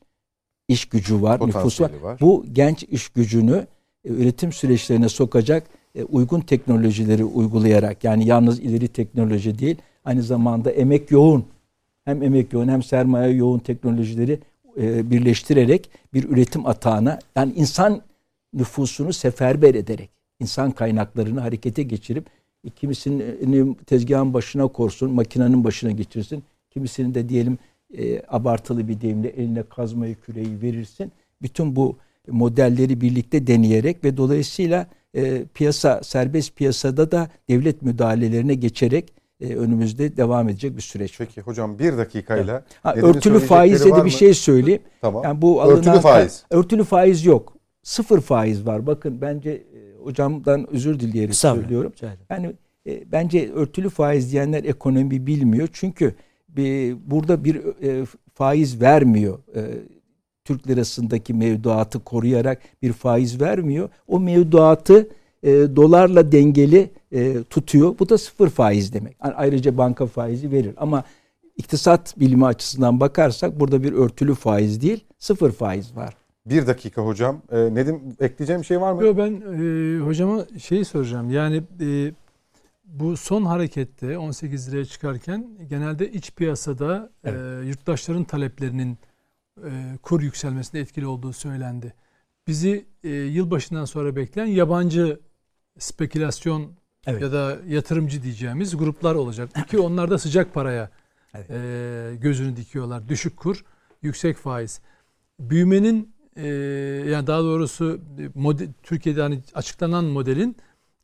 iş 0.67 0.85
gücü 0.85 1.21
var, 1.21 1.47
nüfus 1.47 1.81
var. 1.81 1.91
var. 2.01 2.17
Bu 2.21 2.45
genç 2.53 2.83
iş 2.83 3.09
gücünü 3.09 3.67
e, 4.03 4.09
üretim 4.09 4.51
süreçlerine 4.51 5.09
sokacak 5.09 5.67
e, 5.95 6.03
uygun 6.03 6.39
teknolojileri 6.39 7.23
uygulayarak 7.23 8.03
yani 8.03 8.27
yalnız 8.27 8.59
ileri 8.59 8.87
teknoloji 8.87 9.59
değil 9.59 9.77
aynı 10.05 10.23
zamanda 10.23 10.71
emek 10.71 11.11
yoğun 11.11 11.45
hem 12.05 12.23
emek 12.23 12.53
yoğun 12.53 12.67
hem 12.67 12.83
sermaye 12.83 13.33
yoğun 13.33 13.59
teknolojileri 13.59 14.39
e, 14.77 15.11
birleştirerek 15.11 15.89
bir 16.13 16.29
üretim 16.29 16.65
atağına 16.67 17.19
yani 17.35 17.53
insan 17.55 18.01
nüfusunu 18.53 19.13
seferber 19.13 19.75
ederek 19.75 20.09
insan 20.39 20.71
kaynaklarını 20.71 21.39
harekete 21.39 21.83
geçirip 21.83 22.25
kimisini 22.75 23.75
tezgahın 23.85 24.33
başına 24.33 24.67
korsun, 24.67 25.11
makinenin 25.11 25.63
başına 25.63 25.91
geçirsin. 25.91 26.43
Kimisini 26.69 27.15
de 27.15 27.29
diyelim 27.29 27.57
e, 27.97 28.21
abartılı 28.27 28.87
bir 28.87 29.01
deyimle 29.01 29.29
eline 29.29 29.63
kazmayı, 29.63 30.15
küreği 30.15 30.61
verirsin. 30.61 31.11
Bütün 31.41 31.75
bu 31.75 31.97
modelleri 32.27 33.01
birlikte 33.01 33.47
deneyerek 33.47 34.03
ve 34.03 34.17
dolayısıyla 34.17 34.87
e, 35.13 35.45
piyasa, 35.53 36.03
serbest 36.03 36.55
piyasada 36.55 37.11
da 37.11 37.29
devlet 37.49 37.81
müdahalelerine 37.81 38.55
geçerek 38.55 39.13
e, 39.43 39.55
önümüzde 39.55 40.17
devam 40.17 40.49
edecek 40.49 40.77
bir 40.77 40.81
süreç. 40.81 41.17
Peki 41.17 41.41
hocam 41.41 41.79
bir 41.79 41.97
dakikayla 41.97 42.63
ha, 42.83 42.95
örtülü 42.95 43.39
faizle 43.39 43.95
de 43.95 44.05
bir 44.05 44.09
şey 44.09 44.33
söyleyeyim. 44.33 44.81
Tamam. 45.01 45.23
Yani 45.23 45.41
bu 45.41 45.61
alınan, 45.61 45.77
örtülü 45.77 45.99
faiz. 45.99 46.43
Örtülü 46.49 46.83
faiz 46.83 47.25
yok. 47.25 47.53
Sıfır 47.83 48.21
faiz 48.21 48.65
var. 48.65 48.87
Bakın 48.87 49.21
bence 49.21 49.49
e, 49.51 50.03
hocamdan 50.03 50.73
özür 50.73 50.99
dileyerek 50.99 51.35
söylüyorum. 51.35 51.93
Yani 52.29 52.53
e, 52.87 53.11
bence 53.11 53.51
örtülü 53.51 53.89
faiz 53.89 54.31
diyenler 54.31 54.63
ekonomi 54.63 55.27
bilmiyor. 55.27 55.69
Çünkü 55.73 56.15
bir, 56.49 56.97
burada 57.11 57.43
bir 57.43 57.55
e, 57.83 58.05
faiz 58.33 58.81
vermiyor. 58.81 59.39
E, 59.55 59.61
Türk 60.45 60.67
lirasındaki 60.67 61.33
mevduatı 61.33 61.99
koruyarak 61.99 62.61
bir 62.81 62.93
faiz 62.93 63.41
vermiyor. 63.41 63.89
O 64.07 64.19
mevduatı 64.19 65.09
e, 65.43 65.51
dolarla 65.51 66.31
dengeli 66.31 66.89
e, 67.13 67.43
tutuyor. 67.43 67.95
Bu 67.99 68.09
da 68.09 68.17
sıfır 68.17 68.49
faiz 68.49 68.93
demek. 68.93 69.17
Yani 69.23 69.33
ayrıca 69.33 69.77
banka 69.77 70.05
faizi 70.05 70.51
verir. 70.51 70.73
Ama 70.77 71.03
iktisat 71.57 72.19
bilimi 72.19 72.45
açısından 72.45 72.99
bakarsak 72.99 73.59
burada 73.59 73.83
bir 73.83 73.93
örtülü 73.93 74.35
faiz 74.35 74.81
değil, 74.81 75.03
sıfır 75.19 75.51
faiz 75.51 75.95
var. 75.95 76.13
Bir 76.45 76.67
dakika 76.67 77.01
hocam. 77.01 77.41
E, 77.51 77.57
Nedim 77.57 78.01
ekleyeceğim 78.19 78.61
bir 78.61 78.65
şey 78.65 78.81
var 78.81 78.93
mı? 78.93 79.03
Yok 79.03 79.17
ben 79.17 79.31
e, 79.31 79.99
hocama 79.99 80.45
şeyi 80.59 80.85
soracağım. 80.85 81.29
Yani 81.29 81.63
e, 81.81 82.11
bu 82.85 83.17
son 83.17 83.45
harekette 83.45 84.17
18 84.17 84.71
liraya 84.71 84.85
çıkarken 84.85 85.47
genelde 85.69 86.11
iç 86.11 86.31
piyasada 86.35 87.09
e, 87.23 87.29
evet. 87.29 87.63
e, 87.63 87.67
yurttaşların 87.67 88.23
taleplerinin 88.23 88.97
e, 89.57 89.97
kur 90.01 90.21
yükselmesinde 90.21 90.81
etkili 90.81 91.07
olduğu 91.07 91.33
söylendi. 91.33 91.93
Bizi 92.47 92.85
e, 93.03 93.09
yılbaşından 93.09 93.85
sonra 93.85 94.15
bekleyen 94.15 94.47
yabancı 94.47 95.19
spekülasyon 95.79 96.71
evet. 97.07 97.21
ya 97.21 97.31
da 97.31 97.57
yatırımcı 97.67 98.23
diyeceğimiz 98.23 98.77
gruplar 98.77 99.15
olacak. 99.15 99.49
Ki 99.69 99.79
onlar 99.79 100.11
da 100.11 100.17
sıcak 100.17 100.53
paraya 100.53 100.89
evet. 101.33 101.49
e, 101.49 102.15
gözünü 102.15 102.55
dikiyorlar. 102.55 103.09
Düşük 103.09 103.37
kur, 103.37 103.65
yüksek 104.01 104.37
faiz. 104.37 104.81
Büyümenin 105.39 106.13
e, 106.35 106.47
yani 107.07 107.27
daha 107.27 107.39
doğrusu 107.39 107.99
model, 108.35 108.67
Türkiye'de 108.83 109.21
hani 109.21 109.41
açıklanan 109.53 110.05
modelin 110.05 110.57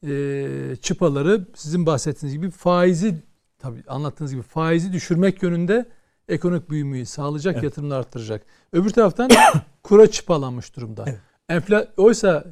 e, 0.08 0.76
çıpaları 0.82 1.48
sizin 1.56 1.86
bahsettiğiniz 1.86 2.38
gibi 2.38 2.50
faizi 2.50 3.16
tabii 3.60 3.84
anlattığınız 3.88 4.32
gibi 4.32 4.42
faizi 4.42 4.94
düşürmek 4.94 5.44
yönünde 5.44 5.86
ekonomik 6.28 6.70
büyümeyi 6.70 7.06
sağlayacak, 7.06 7.54
Evet. 7.54 7.64
yatırımlar 7.64 8.00
arttıracak. 8.00 8.46
Öbür 8.74 8.90
taraftan 8.90 9.30
kura 9.84 10.08
çıpalanmış 10.08 10.76
durumda. 10.76 11.04
Evet. 11.08 11.20
Enfla 11.50 11.88
oysa 11.98 12.46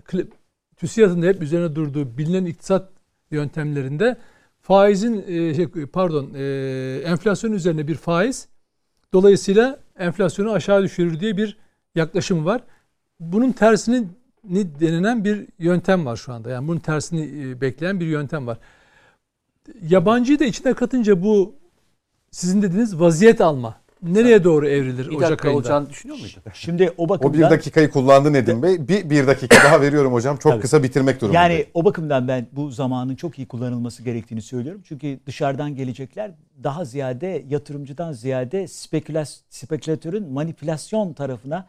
TÜSİAD'ın 0.77 1.21
da 1.21 1.25
hep 1.25 1.41
üzerine 1.41 1.75
durduğu 1.75 2.17
bilinen 2.17 2.45
iktisat 2.45 2.89
yöntemlerinde 3.31 4.17
faizin 4.61 5.25
e, 5.27 5.85
pardon 5.85 6.33
e, 6.35 7.01
enflasyon 7.05 7.51
üzerine 7.51 7.87
bir 7.87 7.95
faiz 7.95 8.47
dolayısıyla 9.13 9.79
enflasyonu 9.99 10.51
aşağı 10.51 10.83
düşürür 10.83 11.19
diye 11.19 11.37
bir 11.37 11.57
yaklaşım 11.95 12.45
var. 12.45 12.61
Bunun 13.19 13.51
tersini 13.51 14.07
ni 14.43 14.79
denilen 14.79 15.25
bir 15.25 15.47
yöntem 15.59 16.05
var 16.05 16.15
şu 16.15 16.33
anda. 16.33 16.49
Yani 16.49 16.67
bunun 16.67 16.79
tersini 16.79 17.49
e, 17.49 17.61
bekleyen 17.61 17.99
bir 17.99 18.05
yöntem 18.05 18.47
var. 18.47 18.57
Yabancıyı 19.81 20.39
da 20.39 20.45
içine 20.45 20.73
katınca 20.73 21.23
bu 21.23 21.55
sizin 22.31 22.61
dediğiniz 22.61 22.99
vaziyet 22.99 23.41
alma. 23.41 23.81
Nereye 24.03 24.43
doğru 24.43 24.67
evrilir 24.67 25.09
Bir 25.09 25.15
Ocak 25.15 25.29
dakika 25.29 25.47
ayında? 25.47 25.59
olacağını 25.59 25.89
düşünüyor 25.89 26.17
muydun? 26.19 26.41
Şimdi 26.53 26.93
o 26.97 27.09
bakımdan 27.09 27.31
O 27.31 27.33
bir 27.33 27.55
dakikayı 27.55 27.89
kullandı 27.89 28.33
Nedim 28.33 28.63
Bey. 28.63 28.87
Bir, 28.87 29.09
bir 29.09 29.27
dakika 29.27 29.55
daha 29.63 29.81
veriyorum 29.81 30.13
hocam. 30.13 30.37
Çok 30.37 30.51
Tabii. 30.51 30.61
kısa 30.61 30.83
bitirmek 30.83 31.21
durumundayım. 31.21 31.51
Yani 31.51 31.65
o 31.73 31.85
bakımdan 31.85 32.27
ben 32.27 32.47
bu 32.51 32.71
zamanın 32.71 33.15
çok 33.15 33.39
iyi 33.39 33.47
kullanılması 33.47 34.03
gerektiğini 34.03 34.41
söylüyorum. 34.41 34.81
Çünkü 34.85 35.19
dışarıdan 35.25 35.75
gelecekler 35.75 36.31
daha 36.63 36.85
ziyade 36.85 37.43
yatırımcıdan 37.49 38.11
ziyade 38.11 38.67
spekülas, 38.67 39.37
spekülatörün 39.49 40.31
manipülasyon 40.33 41.13
tarafına 41.13 41.67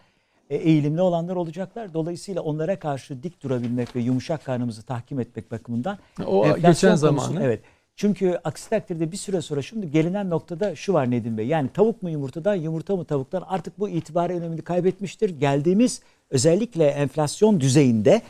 e, 0.51 0.57
eğilimli 0.57 1.01
olanlar 1.01 1.37
olacaklar. 1.37 1.95
Dolayısıyla 1.95 2.43
onlara 2.43 2.79
karşı 2.79 3.23
dik 3.23 3.43
durabilmek 3.43 3.97
ve 3.97 4.01
yumuşak 4.01 4.45
karnımızı 4.45 4.83
tahkim 4.83 5.21
etmek 5.21 5.51
bakımından 5.51 5.99
O 6.27 6.57
geçen 6.57 6.95
zamanı. 6.95 7.43
Evet. 7.43 7.61
Çünkü 7.99 8.39
aksi 8.45 8.71
takdirde 8.71 9.13
bir 9.13 9.17
süre 9.17 9.41
sonra 9.41 9.63
şimdi 9.63 9.91
gelinen 9.91 10.31
noktada 10.31 10.77
şu 10.77 10.93
var 10.93 11.11
Nedim 11.11 11.39
Bey. 11.39 11.47
Yani 11.47 11.69
tavuk 11.75 12.03
mu 12.03 12.11
yumurtadan, 12.11 12.55
yumurta 12.55 12.97
mı 12.97 13.05
tavuktan 13.05 13.45
artık 13.49 13.79
bu 13.79 13.89
itibari 13.89 14.33
önemini 14.33 14.63
kaybetmiştir. 14.63 15.31
Geldiğimiz 15.31 16.03
özellikle 16.31 16.87
enflasyon 16.87 17.61
düzeyinde 17.61 18.23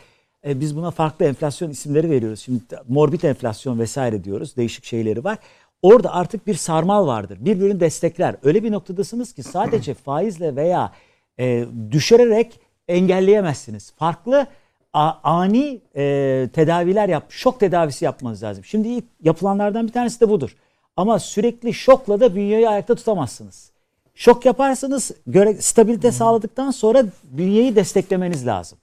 e, 0.47 0.59
biz 0.59 0.75
buna 0.75 0.91
farklı 0.91 1.25
enflasyon 1.25 1.69
isimleri 1.69 2.09
veriyoruz. 2.09 2.39
Şimdi 2.39 2.59
morbid 2.87 3.21
enflasyon 3.21 3.79
vesaire 3.79 4.23
diyoruz. 4.23 4.55
Değişik 4.55 4.85
şeyleri 4.85 5.23
var. 5.23 5.37
Orada 5.81 6.13
artık 6.13 6.47
bir 6.47 6.53
sarmal 6.53 7.07
vardır. 7.07 7.37
Birbirini 7.41 7.79
destekler. 7.79 8.35
Öyle 8.43 8.63
bir 8.63 8.71
noktadasınız 8.71 9.33
ki 9.33 9.43
sadece 9.43 9.93
faizle 10.05 10.55
veya 10.55 10.91
e, 11.39 11.65
düşürerek 11.91 12.59
engelleyemezsiniz. 12.87 13.91
Farklı 13.91 14.47
ani 14.93 15.81
e, 15.95 16.49
tedaviler 16.53 17.09
yap, 17.09 17.25
şok 17.29 17.59
tedavisi 17.59 18.05
yapmanız 18.05 18.43
lazım. 18.43 18.65
Şimdi 18.65 18.87
ilk 18.87 19.05
yapılanlardan 19.23 19.87
bir 19.87 19.91
tanesi 19.91 20.19
de 20.21 20.29
budur. 20.29 20.55
Ama 20.97 21.19
sürekli 21.19 21.73
şokla 21.73 22.19
da 22.19 22.35
bünyeyi 22.35 22.69
ayakta 22.69 22.95
tutamazsınız. 22.95 23.71
Şok 24.15 24.45
yaparsanız 24.45 25.11
göre 25.27 25.61
stabilite 25.61 26.11
sağladıktan 26.11 26.71
sonra 26.71 27.03
bünyeyi 27.23 27.75
desteklemeniz 27.75 28.47
lazım. 28.47 28.77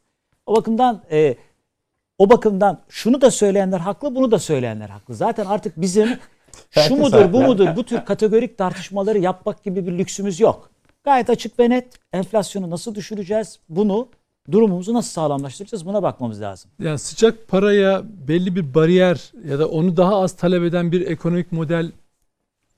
O 0.46 0.56
bakımdan 0.56 1.02
e, 1.10 1.36
o 2.18 2.30
bakımdan 2.30 2.78
şunu 2.88 3.20
da 3.20 3.30
söyleyenler 3.30 3.78
haklı, 3.78 4.14
bunu 4.14 4.30
da 4.30 4.38
söyleyenler 4.38 4.88
haklı. 4.88 5.14
Zaten 5.14 5.46
artık 5.46 5.80
bizim 5.80 6.08
şu 6.70 6.96
mudur, 6.96 7.32
bu 7.32 7.42
mudur, 7.42 7.76
bu 7.76 7.84
tür 7.84 8.04
kategorik 8.04 8.58
tartışmaları 8.58 9.18
yapmak 9.18 9.64
gibi 9.64 9.86
bir 9.86 9.98
lüksümüz 9.98 10.40
yok. 10.40 10.70
Gayet 11.04 11.30
açık 11.30 11.58
ve 11.58 11.70
net 11.70 11.88
enflasyonu 12.12 12.70
nasıl 12.70 12.94
düşüreceğiz, 12.94 13.58
bunu 13.68 14.08
durumumuzu 14.52 14.94
nasıl 14.94 15.10
sağlamlaştıracağız 15.10 15.86
buna 15.86 16.02
bakmamız 16.02 16.40
lazım. 16.40 16.70
Yani 16.82 16.98
sıcak 16.98 17.48
paraya 17.48 18.02
belli 18.28 18.56
bir 18.56 18.74
bariyer 18.74 19.32
ya 19.48 19.58
da 19.58 19.68
onu 19.68 19.96
daha 19.96 20.16
az 20.16 20.32
talep 20.32 20.62
eden 20.62 20.92
bir 20.92 21.06
ekonomik 21.06 21.52
model 21.52 21.92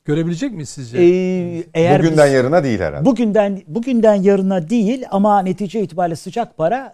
görebilecek 0.04 0.52
miyiz 0.52 0.68
sizce? 0.68 0.98
Ee, 0.98 1.64
eğer 1.74 2.02
Bugünden 2.02 2.26
biz- 2.26 2.32
yarına 2.34 2.64
değil 2.64 2.80
herhalde. 2.80 3.04
Bugünden 3.04 3.62
bugünden 3.66 4.14
yarına 4.14 4.70
değil 4.70 5.04
ama 5.10 5.42
netice 5.42 5.82
itibariyle 5.82 6.16
sıcak 6.16 6.56
para 6.56 6.92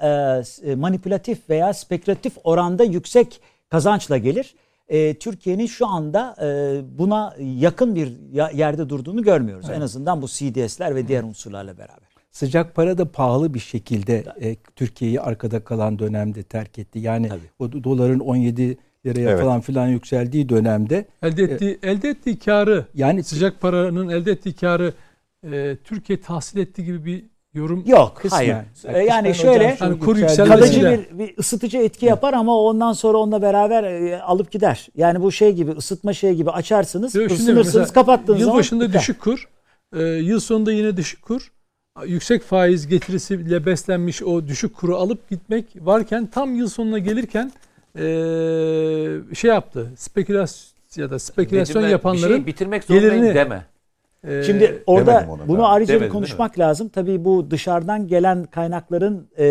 e, 0.64 0.70
e, 0.70 0.74
manipülatif 0.74 1.50
veya 1.50 1.74
spekülatif 1.74 2.32
oranda 2.44 2.84
yüksek 2.84 3.40
kazançla 3.70 4.16
gelir. 4.18 4.54
E, 4.88 5.14
Türkiye'nin 5.14 5.66
şu 5.66 5.86
anda 5.86 6.36
e, 6.42 6.80
buna 6.98 7.34
yakın 7.38 7.94
bir 7.94 8.12
yerde 8.54 8.88
durduğunu 8.88 9.22
görmüyoruz. 9.22 9.70
En 9.70 9.80
azından 9.80 10.22
bu 10.22 10.26
CDS'ler 10.28 10.94
ve 10.94 11.08
diğer 11.08 11.22
unsurlarla 11.22 11.78
beraber. 11.78 12.03
Sıcak 12.38 12.74
para 12.74 12.98
da 12.98 13.04
pahalı 13.12 13.54
bir 13.54 13.58
şekilde 13.58 14.24
e, 14.40 14.56
Türkiye'yi 14.76 15.20
arkada 15.20 15.64
kalan 15.64 15.98
dönemde 15.98 16.42
terk 16.42 16.78
etti. 16.78 16.98
Yani 16.98 17.28
Tabii. 17.28 17.40
o 17.58 17.64
do- 17.64 17.84
doların 17.84 18.18
17 18.20 18.76
liraya 19.06 19.30
Evet. 19.30 19.40
falan 19.40 19.60
filan 19.60 19.88
yükseldiği 19.88 20.48
dönemde 20.48 21.04
elde 21.22 21.42
ettiği 21.42 21.78
elde 21.82 22.08
ettiği 22.08 22.38
karı 22.38 22.84
yani 22.94 23.24
sıcak 23.24 23.60
paranın 23.60 24.08
elde 24.08 24.32
ettiği 24.32 24.54
karı 24.54 24.92
e, 25.52 25.76
Türkiye 25.84 26.20
tahsil 26.20 26.58
ettiği 26.58 26.84
gibi 26.84 27.04
bir 27.04 27.24
yorum 27.54 27.84
Yok, 27.86 28.16
Kısmen. 28.16 28.36
hayır. 28.38 28.50
Yani 28.84 28.96
E, 28.98 29.04
yani 29.04 29.34
şöyle 29.34 29.76
Yani 29.80 29.98
kur 29.98 30.20
kalıcı 30.36 30.80
bir, 31.12 31.18
bir 31.18 31.38
ısıtıcı 31.38 31.78
etki 31.78 32.06
yapar 32.06 32.32
ama 32.32 32.60
ondan 32.60 32.92
sonra 32.92 33.18
onunla 33.18 33.42
beraber 33.42 33.84
e, 33.84 34.20
alıp 34.22 34.50
gider. 34.52 34.88
Yani 34.96 35.22
bu 35.22 35.32
şey 35.32 35.52
gibi 35.52 35.70
ısıtma 35.70 36.12
şey 36.12 36.34
gibi 36.34 36.50
açarsınız, 36.50 37.14
Yok, 37.14 37.30
ısınırsınız, 37.30 37.92
kapattığınız 37.92 38.40
Yıl 38.40 38.46
zaman 38.46 38.58
başında 38.58 38.88
biter. 38.88 39.00
düşük 39.00 39.20
kur, 39.20 39.48
e, 39.96 40.02
yıl 40.02 40.40
sonunda 40.40 40.72
yine 40.72 40.96
düşük 40.96 41.22
kur. 41.22 41.52
Yüksek 42.02 42.42
faiz 42.42 42.86
getirisiyle 42.86 43.66
beslenmiş 43.66 44.22
o 44.22 44.46
düşük 44.46 44.76
kuru 44.76 44.96
alıp 44.96 45.30
gitmek 45.30 45.64
varken 45.80 46.26
tam 46.26 46.54
yıl 46.54 46.68
sonuna 46.68 46.98
gelirken 46.98 47.52
e, 47.98 48.04
şey 49.34 49.50
yaptı. 49.50 49.90
Spekülasyon 49.96 50.74
ya 51.04 51.10
da 51.10 51.18
spekülasyon 51.18 51.76
Nedim, 51.76 51.86
ben 51.86 51.90
yapanların 51.92 52.30
bir 52.30 52.36
şey 52.36 52.46
bitirmek 52.46 52.84
zorundayım 52.84 53.14
gelirini- 53.24 53.34
deme. 53.34 53.66
e, 54.28 54.42
Şimdi 54.42 54.82
orada 54.86 55.28
bunu 55.48 55.68
ayrıca 55.68 55.94
bir 55.94 56.00
Demedim, 56.00 56.12
konuşmak 56.12 56.58
lazım. 56.58 56.88
Tabii 56.88 57.24
bu 57.24 57.50
dışarıdan 57.50 58.08
gelen 58.08 58.44
kaynakların 58.44 59.26
e, 59.38 59.46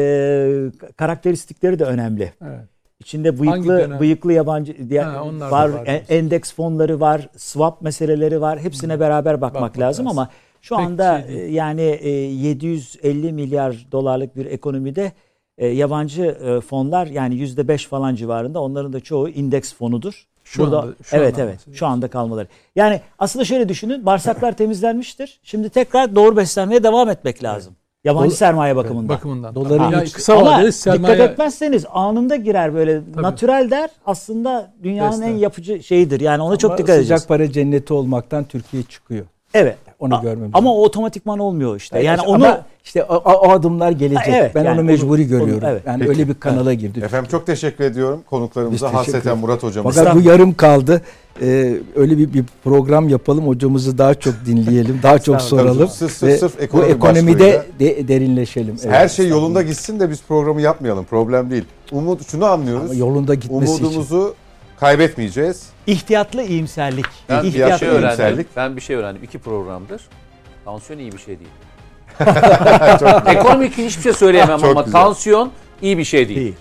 karakteristikleri 0.97 1.79
de 1.79 1.83
önemli. 1.85 2.33
evet. 2.45 2.59
İçinde 2.99 3.39
bıyıklı 3.39 3.99
bıyıklı 3.99 4.33
yabancı 4.33 4.99
Ha, 5.01 5.25
var, 5.51 5.69
var 5.69 5.85
e- 5.87 6.03
endeks 6.09 6.53
fonları 6.53 6.99
var, 6.99 7.29
swap 7.37 7.81
meseleleri 7.81 8.41
var. 8.41 8.59
Hepsine 8.59 8.99
beraber 8.99 9.41
bakmak, 9.41 9.53
Bakmak 9.61 9.79
lazım 9.79 10.05
lazım. 10.05 10.19
ama 10.19 10.29
şu 10.63 10.75
Pek 10.75 10.85
anda 10.85 11.21
şey 11.27 11.45
e, 11.45 11.51
yani 11.51 11.81
e, 11.81 12.09
750 12.09 13.31
milyar 13.33 13.85
dolarlık 13.91 14.35
bir 14.35 14.45
ekonomide 14.45 15.11
e, 15.57 15.67
yabancı 15.67 16.23
e, 16.23 16.61
fonlar 16.61 17.07
yani 17.07 17.35
%5 17.35 17.87
falan 17.87 18.15
civarında 18.15 18.61
onların 18.61 18.93
da 18.93 18.99
çoğu 18.99 19.29
indeks 19.29 19.73
fonudur. 19.75 20.27
Şu 20.43 20.61
Burada, 20.63 20.81
anda- 20.81 20.93
şu 21.03 21.15
evet 21.15 21.33
anda 21.33 21.43
evet 21.43 21.59
şu 21.73 21.85
anda 21.87 22.07
kalmaları. 22.07 22.47
Yani 22.75 23.01
aslında 23.19 23.45
şöyle 23.45 23.69
düşünün 23.69 24.05
bağırsaklar 24.05 24.51
temizlenmiştir. 24.57 25.39
Şimdi 25.43 25.69
tekrar 25.69 26.15
doğru 26.15 26.37
beslenmeye 26.37 26.83
devam 26.83 27.09
etmek 27.09 27.43
lazım. 27.43 27.75
Yabancı 28.03 28.33
Dol- 28.33 28.37
sermaye 28.37 28.75
bakımından. 28.75 29.09
bakımından. 29.09 29.55
Doların 29.55 29.91
Yani 29.91 30.09
kısa 30.11 30.41
vadeli 30.41 30.71
sermaye 30.73 31.13
dikkat 31.17 31.31
etmezseniz 31.31 31.85
anında 31.93 32.35
girer 32.35 32.73
böyle 32.73 33.01
Tabii. 33.13 33.23
natürel 33.23 33.71
der 33.71 33.89
aslında 34.05 34.73
dünyanın 34.83 35.11
Besler. 35.21 35.27
en 35.33 35.35
yapıcı 35.37 35.83
şeyidir. 35.83 36.19
Yani 36.21 36.41
ona 36.43 36.55
çok 36.57 36.71
ama 36.71 36.77
dikkat 36.77 36.95
edeceğiz. 36.97 37.21
sıcak 37.21 37.27
para 37.27 37.51
cenneti 37.51 37.93
olmaktan 37.93 38.43
Türkiye 38.43 38.83
çıkıyor. 38.83 39.25
Evet. 39.53 39.77
Onu 39.99 40.17
A- 40.17 40.21
görmemiz 40.21 40.51
Ama 40.53 40.69
lazım. 40.69 40.81
o 40.81 40.83
otomatikman 40.85 41.39
olmuyor 41.39 41.75
işte. 41.75 41.95
Evet, 41.97 42.05
Yani 42.07 42.21
ama 42.21 42.29
onu 42.35 42.57
işte 42.85 43.03
o, 43.03 43.15
o- 43.15 43.49
adımlar 43.51 43.91
gelecek. 43.91 44.27
Ha, 44.27 44.37
evet, 44.37 44.55
ben 44.55 44.63
yani 44.63 44.73
onu 44.73 44.79
onu- 44.79 44.85
mecburi 44.85 45.21
onu- 45.21 45.27
görüyorum. 45.29 45.67
evet. 45.67 45.81
Yani 45.85 45.99
Peki. 45.99 46.09
öyle 46.09 46.27
bir 46.27 46.33
kanala 46.33 46.73
girdi. 46.73 46.99
Efendim 46.99 47.27
çok 47.31 47.45
teşekkür 47.47 47.83
ediyorum 47.83 48.19
konuklarımıza. 48.29 48.85
Teşekkür 48.85 48.97
Hasreten 48.97 49.19
ederiz. 49.19 49.41
Murat 49.41 49.63
hocamız. 49.63 49.95
Fakat 49.95 50.15
bu 50.15 50.21
yarım 50.21 50.53
kaldı. 50.53 51.01
Ee, 51.41 51.73
öyle 51.95 52.17
bir, 52.17 52.33
bir 52.33 52.43
program 52.63 53.09
yapalım. 53.09 53.47
Hocamızı 53.47 53.97
daha 53.97 54.13
çok 54.15 54.33
dinleyelim. 54.45 54.99
Daha 55.03 55.19
çok 55.19 55.41
soralım. 55.41 55.87
Sırf- 55.87 56.11
sırf- 56.11 56.23
Ve 56.27 56.37
sırf 56.37 56.57
bu 56.57 56.61
ekonomi 56.63 56.91
ekonomide 56.91 57.65
de, 57.79 58.07
derinleşelim. 58.07 58.75
Evet. 58.83 58.93
Her 58.93 59.07
şey 59.09 59.27
yolunda 59.27 59.61
gitsin 59.61 59.99
de 59.99 60.09
biz 60.09 60.21
programı 60.27 60.61
yapmayalım. 60.61 61.05
Problem 61.05 61.49
değil. 61.51 61.65
Umut 61.91 62.27
şunu 62.31 62.45
anlıyoruz. 62.45 62.85
Ama 62.91 62.93
yolunda 62.99 63.33
gitmesi 63.35 63.83
için. 63.87 64.03
Kaybetmeyeceğiz. 64.79 65.69
ihtiyatlı 65.87 66.43
iyimserlik. 66.43 67.05
Ben 67.29 67.43
bir 67.43 67.47
İhtiyatlı 67.47 67.79
şey 67.79 67.89
iyimserlik. 67.89 68.19
öğrendim. 68.19 68.45
Ben 68.55 68.75
bir 68.75 68.81
şey 68.81 68.95
öğrendim. 68.95 69.23
İki 69.23 69.39
programdır. 69.39 70.01
Tansiyon 70.65 70.99
iyi 70.99 71.11
bir 71.11 71.17
şey 71.17 71.37
değil. 71.39 71.49
Çok 72.99 73.27
Ekonomik 73.35 73.77
hiçbir 73.77 74.01
şey 74.03 74.13
söyleyemem 74.13 74.59
Çok 74.59 74.69
ama 74.71 74.81
güzel. 74.81 75.01
tansiyon 75.01 75.51
iyi 75.81 75.97
bir 75.97 76.03
şey 76.03 76.27
değil. 76.27 76.39
değil. 76.39 76.55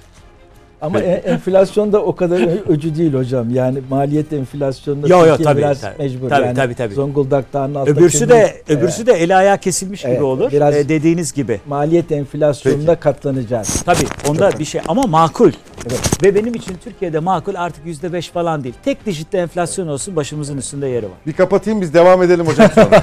Ama 0.82 1.00
e- 1.00 1.22
enflasyon 1.26 1.92
da 1.92 2.02
o 2.02 2.16
kadar 2.16 2.68
öcü 2.72 2.96
değil 2.96 3.14
hocam. 3.14 3.50
Yani 3.54 3.78
maliyet 3.90 4.32
enflasyonunda 4.32 5.08
Yo, 5.08 5.26
yo, 5.26 5.36
tabii, 5.36 5.58
biraz 5.58 5.80
tabii. 5.80 5.94
mecbur. 5.98 6.28
Tabii, 6.28 6.46
yani 6.46 6.56
tabii, 6.56 6.74
tabii. 6.74 6.94
Zonguldak 6.94 7.52
Dağı'nın 7.52 7.74
altta 7.74 7.90
Öbürsü 7.92 8.28
de 8.28 8.62
kendimiz- 8.66 8.78
öbürsü 8.82 9.06
de 9.06 9.12
eli 9.12 9.34
ayağı 9.36 9.58
kesilmiş 9.58 10.04
Evet, 10.04 10.14
gibi 10.16 10.24
olur. 10.24 10.52
biraz- 10.52 10.74
Ee, 10.76 10.88
dediğiniz 10.88 11.32
gibi. 11.32 11.60
maliyet 11.68 12.12
enflasyonuna 12.12 12.94
katlanacağız. 13.00 13.82
Tabii 13.86 14.06
onda 14.28 14.50
bir 14.58 14.64
şey 14.64 14.80
ama 14.88 15.02
makul. 15.02 15.52
Evet. 15.88 16.22
Ve 16.22 16.34
benim 16.34 16.54
için 16.54 16.74
Türkiye'de 16.84 17.18
makul 17.18 17.54
artık 17.56 17.86
%5 17.86 18.30
falan 18.30 18.64
değil. 18.64 18.74
Tek 18.84 19.06
dijitli 19.06 19.38
enflasyon 19.38 19.86
olsun 19.88 20.16
başımızın 20.16 20.56
üstünde 20.58 20.86
yeri 20.88 21.06
var. 21.06 21.12
Bir 21.26 21.32
kapatayım 21.32 21.80
biz 21.80 21.94
devam 21.94 22.22
edelim 22.22 22.46
hocam 22.46 22.70
sonra. 22.74 23.02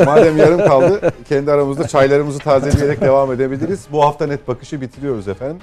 Ee, 0.00 0.04
madem 0.04 0.36
yarım 0.38 0.58
kaldı 0.58 1.00
kendi 1.28 1.52
aramızda 1.52 1.88
çaylarımızı 1.88 2.38
tazeleyerek 2.38 3.00
devam 3.00 3.32
edebiliriz. 3.32 3.80
Bu 3.92 4.02
hafta 4.04 4.26
net 4.26 4.48
bakışı 4.48 4.80
bitiriyoruz 4.80 5.28
efendim. 5.28 5.56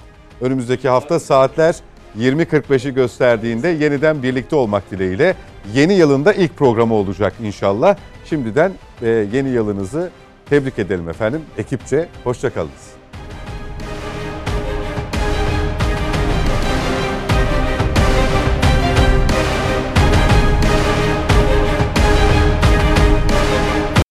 Önümüzdeki 0.43 0.89
hafta 0.89 1.19
saatler 1.19 1.75
20.45'i 2.19 2.93
gösterdiğinde 2.93 3.67
yeniden 3.67 4.23
birlikte 4.23 4.55
olmak 4.55 4.91
dileğiyle 4.91 5.35
yeni 5.73 5.93
yılında 5.93 6.33
ilk 6.33 6.57
programı 6.57 6.93
olacak 6.93 7.33
inşallah. 7.43 7.95
Şimdiden 8.25 8.71
e, 9.01 9.07
yeni 9.09 9.49
yılınızı 9.49 10.09
tebrik 10.45 10.79
edelim 10.79 11.09
efendim 11.09 11.41
ekipçe. 11.57 12.07
Hoşçakalınız. 12.23 12.92